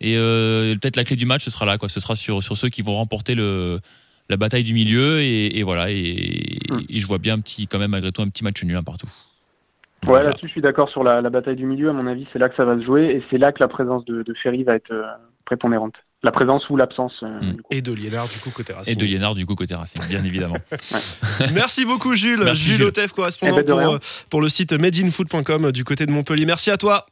Et 0.00 0.14
euh, 0.16 0.76
peut-être 0.76 0.96
la 0.96 1.02
clé 1.04 1.16
du 1.16 1.26
match, 1.26 1.44
ce 1.44 1.50
sera 1.50 1.66
là, 1.66 1.76
quoi. 1.76 1.88
Ce 1.88 1.98
sera 1.98 2.14
sur, 2.14 2.42
sur 2.42 2.56
ceux 2.56 2.68
qui 2.68 2.82
vont 2.82 2.94
remporter 2.94 3.34
le, 3.34 3.80
la 4.28 4.36
bataille 4.36 4.64
du 4.64 4.74
milieu. 4.74 5.20
Et, 5.20 5.58
et 5.58 5.62
voilà. 5.62 5.90
Et, 5.90 6.58
Hmm. 6.70 6.80
et 6.86 7.00
je 7.00 7.06
vois 7.06 7.16
bien 7.16 7.32
un 7.34 7.40
petit, 7.40 7.66
quand 7.66 7.78
même, 7.78 7.92
malgré 7.92 8.12
tout, 8.12 8.20
un 8.20 8.28
petit 8.28 8.44
match 8.44 8.62
nul 8.62 8.76
un 8.76 8.82
partout. 8.82 9.06
Ouais, 9.06 10.08
Voilà. 10.08 10.24
là-dessus, 10.28 10.48
je 10.48 10.52
suis 10.52 10.60
d'accord 10.60 10.90
sur 10.90 11.02
la, 11.02 11.22
la 11.22 11.30
bataille 11.30 11.56
du 11.56 11.64
milieu. 11.64 11.88
À 11.88 11.92
mon 11.94 12.06
avis, 12.06 12.26
c'est 12.32 12.38
là 12.38 12.50
que 12.50 12.54
ça 12.54 12.66
va 12.66 12.76
se 12.78 12.82
jouer. 12.84 13.06
Et 13.06 13.22
c'est 13.30 13.38
là 13.38 13.52
que 13.52 13.60
la 13.60 13.68
présence 13.68 14.04
de, 14.04 14.22
de 14.22 14.34
Ferry 14.34 14.64
va 14.64 14.74
être 14.74 14.90
euh, 14.92 15.02
prépondérante. 15.46 15.94
La 16.22 16.30
présence 16.30 16.68
ou 16.68 16.76
l'absence. 16.76 17.22
euh, 17.22 17.40
Mm. 17.40 17.56
coup. 17.56 17.62
Et 17.70 17.80
de 17.80 17.92
Liénard, 17.92 18.28
du 18.28 18.38
coup, 18.38 18.50
côté 18.50 18.74
Racing. 18.74 18.92
Et 18.92 18.96
de 18.96 19.04
Liénard, 19.06 19.34
du 19.34 19.46
coup, 19.46 19.54
côté 19.54 19.74
Racing, 19.74 20.02
bien 20.08 20.22
évidemment. 20.24 20.56
Merci 21.54 21.86
beaucoup, 21.86 22.14
Jules. 22.14 22.42
Merci, 22.44 22.62
Jules. 22.74 22.82
Otef, 22.84 23.12
correspondant 23.12 23.56
Eh 23.58 23.62
ben, 23.62 23.66
de 23.76 23.82
pour, 23.82 23.94
euh, 23.94 23.98
pour 24.28 24.40
le 24.42 24.48
site 24.50 24.72
madeinfoot.com 24.74 25.72
du 25.72 25.84
côté 25.84 26.04
de 26.04 26.10
Montpellier. 26.10 26.44
Merci 26.44 26.70
à 26.70 26.76
toi. 26.76 27.06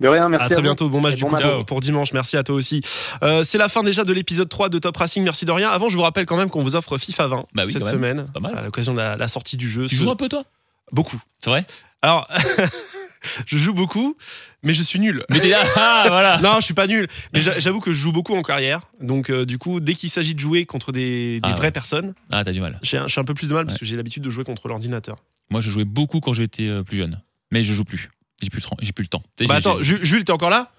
De 0.00 0.08
rien, 0.08 0.28
merci. 0.28 0.44
à 0.46 0.48
très 0.50 0.62
bientôt. 0.62 0.88
Bon 0.90 1.00
match 1.00 1.14
Et 1.14 1.16
du 1.16 1.22
bon 1.22 1.28
coup 1.30 1.36
match. 1.42 1.64
pour, 1.66 1.80
dimanche. 1.80 2.12
Merci 2.12 2.36
à 2.36 2.42
toi 2.42 2.54
aussi. 2.54 2.82
Euh, 3.22 3.44
c'est 3.44 3.58
la 3.58 3.68
fin 3.68 3.82
déjà 3.82 4.04
de 4.04 4.12
l'épisode 4.12 4.48
3 4.48 4.68
de 4.68 4.78
Top 4.78 4.96
Racing. 4.96 5.24
Merci 5.24 5.44
de 5.46 5.52
rien. 5.52 5.70
Avant, 5.70 5.88
je 5.88 5.96
vous 5.96 6.02
rappelle 6.02 6.26
quand 6.26 6.36
même 6.36 6.50
qu'on 6.50 6.62
vous 6.62 6.76
offre 6.76 6.98
FIFA 6.98 7.26
20 7.28 7.46
Bah 7.54 7.62
oui, 7.66 7.72
cette 7.72 7.86
semaine 7.86 8.26
Pas 8.34 8.40
mal. 8.40 8.56
à 8.58 8.62
l'occasion 8.62 8.92
de 8.92 8.98
la, 8.98 9.16
la 9.16 9.28
sortie 9.28 9.56
du 9.56 9.70
jeu. 9.70 9.86
tu 9.86 9.96
Ce- 9.96 10.02
joues 10.02 10.10
un 10.10 10.16
peu, 10.16 10.28
toi? 10.28 10.44
Beaucoup. 10.92 11.20
C'est 11.40 11.50
vrai? 11.50 11.66
Alors, 12.02 12.28
je 13.46 13.58
joue 13.58 13.72
beaucoup, 13.72 14.16
mais 14.62 14.74
je 14.74 14.82
suis 14.82 14.98
nul. 15.00 15.24
Mais 15.30 15.40
t'es 15.40 15.48
là, 15.48 15.62
ah, 15.76 16.04
voilà 16.08 16.38
Non, 16.42 16.56
je 16.60 16.64
suis 16.64 16.74
pas 16.74 16.86
nul. 16.86 17.08
Mais 17.32 17.40
j'a- 17.40 17.58
j'avoue 17.58 17.80
que 17.80 17.92
je 17.92 17.98
joue 17.98 18.12
beaucoup 18.12 18.36
en 18.36 18.42
carrière. 18.42 18.82
Donc, 19.00 19.30
euh, 19.30 19.46
du 19.46 19.58
coup, 19.58 19.80
dès 19.80 19.94
qu'il 19.94 20.10
s'agit 20.10 20.34
de 20.34 20.40
jouer 20.40 20.66
contre 20.66 20.92
des, 20.92 21.40
des 21.40 21.40
Ah, 21.42 21.52
vraies 21.54 21.68
ouais. 21.68 21.70
personnes, 21.72 22.14
Ah, 22.30 22.44
t'as 22.44 22.52
du 22.52 22.60
mal. 22.60 22.78
j'ai 22.82 22.98
un, 22.98 23.06
un 23.16 23.24
peu 23.24 23.34
plus 23.34 23.48
de 23.48 23.54
mal 23.54 23.66
parce 23.66 23.78
que 23.78 23.84
j'ai 23.86 23.96
l'habitude 23.96 24.22
de 24.22 24.30
jouer 24.30 24.44
contre 24.44 24.68
l'ordinateur. 24.68 25.16
Moi, 25.50 25.60
je 25.60 25.70
jouais 25.70 25.84
beaucoup 25.84 26.20
quand 26.20 26.34
j'étais 26.34 26.68
euh, 26.68 26.82
plus 26.82 26.96
jeune. 26.98 27.20
Mais 27.50 27.62
je 27.64 27.72
joue 27.72 27.84
plus. 27.84 28.10
J'ai 28.42 28.50
plus, 28.50 28.60
le 28.60 29.08
temps- 29.08 29.22
Bah 29.46 29.56
attends, 29.56 29.82
Jules, 29.82 30.24
t'es 30.24 30.32
encore 30.32 30.50
là? 30.50 30.70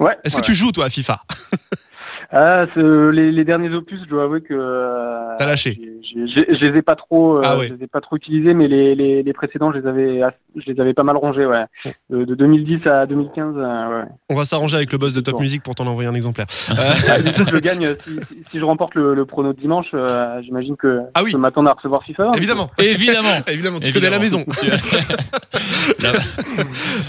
Ouais. 0.00 0.16
Est-ce 0.24 0.36
ouais. 0.36 0.42
que 0.42 0.46
tu 0.46 0.54
joues 0.54 0.72
toi 0.72 0.86
à 0.86 0.90
FIFA? 0.90 1.22
Ah, 2.34 2.64
ce- 2.74 3.10
les, 3.10 3.30
les 3.30 3.44
derniers 3.44 3.74
opus, 3.74 4.00
je 4.04 4.08
dois 4.08 4.24
avouer 4.24 4.40
que. 4.40 4.54
euh, 4.56 5.36
T'as 5.38 5.44
lâché. 5.46 5.78
Je 6.02 6.64
les 6.66 6.78
ai 6.78 6.82
pas 6.82 6.96
trop, 6.96 7.36
euh, 7.38 7.42
Ah 7.44 7.58
ouais. 7.58 7.68
je 7.68 7.74
les 7.74 7.84
ai 7.84 7.86
pas 7.86 8.00
trop 8.00 8.16
utilisés, 8.16 8.54
mais 8.54 8.68
les, 8.68 8.94
les, 8.94 9.22
les 9.22 9.32
précédents, 9.32 9.70
je 9.72 9.78
les 9.78 9.86
avais, 9.86 10.20
ass- 10.22 10.32
je 10.56 10.70
les 10.72 10.80
avais 10.80 10.94
pas 10.94 11.02
mal 11.04 11.16
rangés, 11.16 11.44
ouais. 11.46 11.64
De, 12.10 12.24
de 12.24 12.34
2010 12.34 12.86
à 12.86 13.06
2015, 13.06 13.54
euh, 13.56 13.88
ouais. 14.00 14.08
On 14.30 14.34
va 14.34 14.44
s'arranger 14.44 14.76
avec 14.76 14.90
le 14.92 14.98
boss 14.98 15.12
de 15.12 15.20
Top 15.20 15.34
Bon. 15.34 15.40
Music 15.40 15.62
pour 15.62 15.74
t'en 15.74 15.86
envoyer 15.86 16.08
un 16.08 16.14
exemplaire. 16.14 16.46
Euh, 16.70 16.74
Ah, 17.08 17.18
si 17.20 17.44
je 17.44 17.56
gagne, 17.58 17.84
euh, 17.86 17.94
si, 18.04 18.12
si- 18.28 18.42
si 18.50 18.58
je 18.58 18.64
remporte 18.64 18.94
le, 18.94 19.14
le 19.14 19.24
prono 19.26 19.52
de 19.52 19.60
dimanche, 19.60 19.90
euh, 19.94 20.40
j'imagine 20.42 20.76
que 20.76 21.02
Ah 21.14 21.22
oui. 21.22 21.30
je 21.30 21.36
peux 21.36 21.40
m'attendre 21.42 21.68
à 21.70 21.74
recevoir 21.74 22.02
FIFA. 22.02 22.28
hein. 22.30 22.32
évidemment. 22.34 22.70
Évidemment 22.78 23.28
Évidemment, 23.46 23.78
tu 23.80 23.92
connais 23.92 24.10
la 24.10 24.18
maison. 24.18 24.44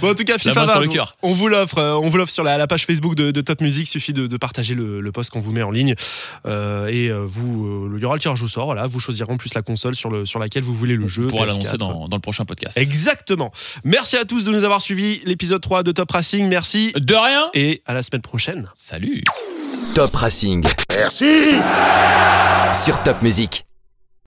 Bon, 0.01 0.11
en 0.11 0.13
tout 0.15 0.23
cas, 0.23 0.37
FIFA 0.37 0.53
main 0.53 0.67
sur 0.67 0.75
20, 0.75 0.81
le 0.81 0.89
on- 0.89 0.91
cœur. 0.91 1.13
on 1.23 1.33
vous 1.33 1.47
l'offre, 1.47 1.77
euh, 1.77 1.93
on 1.95 2.09
vous 2.09 2.17
l'offre 2.17 2.31
sur 2.31 2.43
la, 2.43 2.57
la 2.57 2.67
page 2.67 2.85
Facebook 2.85 3.15
de, 3.15 3.31
de 3.31 3.41
Top 3.41 3.61
Music. 3.61 3.87
Suffit 3.87 4.13
de, 4.13 4.27
de 4.27 4.37
partager 4.37 4.75
le, 4.75 5.01
le 5.01 5.11
post 5.13 5.29
qu'on 5.29 5.39
vous 5.39 5.51
met 5.51 5.63
en 5.63 5.71
ligne 5.71 5.95
Euh, 6.45 6.87
et 6.87 7.07
euh, 7.09 7.23
vous, 7.25 7.65
euh, 7.65 7.93
il 7.95 8.01
y 8.01 8.05
aura 8.05 8.15
le 8.15 8.21
tirage 8.21 8.41
au 8.41 8.47
sort. 8.47 8.65
Voilà, 8.65 8.87
vous 8.87 8.99
choisirez 8.99 9.31
en 9.31 9.37
plus 9.37 9.53
la 9.53 9.61
console 9.61 9.95
sur, 9.95 10.09
le, 10.09 10.25
sur 10.25 10.39
laquelle 10.39 10.63
vous 10.63 10.73
voulez 10.73 10.95
le 10.95 11.07
jeu. 11.07 11.27
On 11.27 11.29
pourra 11.29 11.45
PS4. 11.45 11.47
l'annoncer 11.49 11.77
dans, 11.77 12.07
dans 12.07 12.17
le 12.17 12.21
prochain 12.21 12.45
podcast. 12.45 12.77
Exactement. 12.77 13.51
Merci 13.83 14.17
à 14.17 14.25
tous 14.25 14.43
de 14.43 14.51
nous 14.51 14.63
avoir 14.63 14.81
suivis 14.81 15.21
l'épisode 15.25 15.61
3 15.61 15.83
de 15.83 15.91
Top 15.91 16.11
Racing. 16.11 16.47
Merci 16.47 16.91
De 16.97 17.15
rien 17.15 17.49
et 17.53 17.81
à 17.85 17.93
la 17.93 18.03
semaine 18.03 18.21
prochaine. 18.21 18.69
Salut 18.75 19.23
Top 19.95 20.13
Racing. 20.15 20.65
Merci 20.91 21.53
Sur 22.73 23.01
Top 23.03 23.21
Music. 23.21 23.65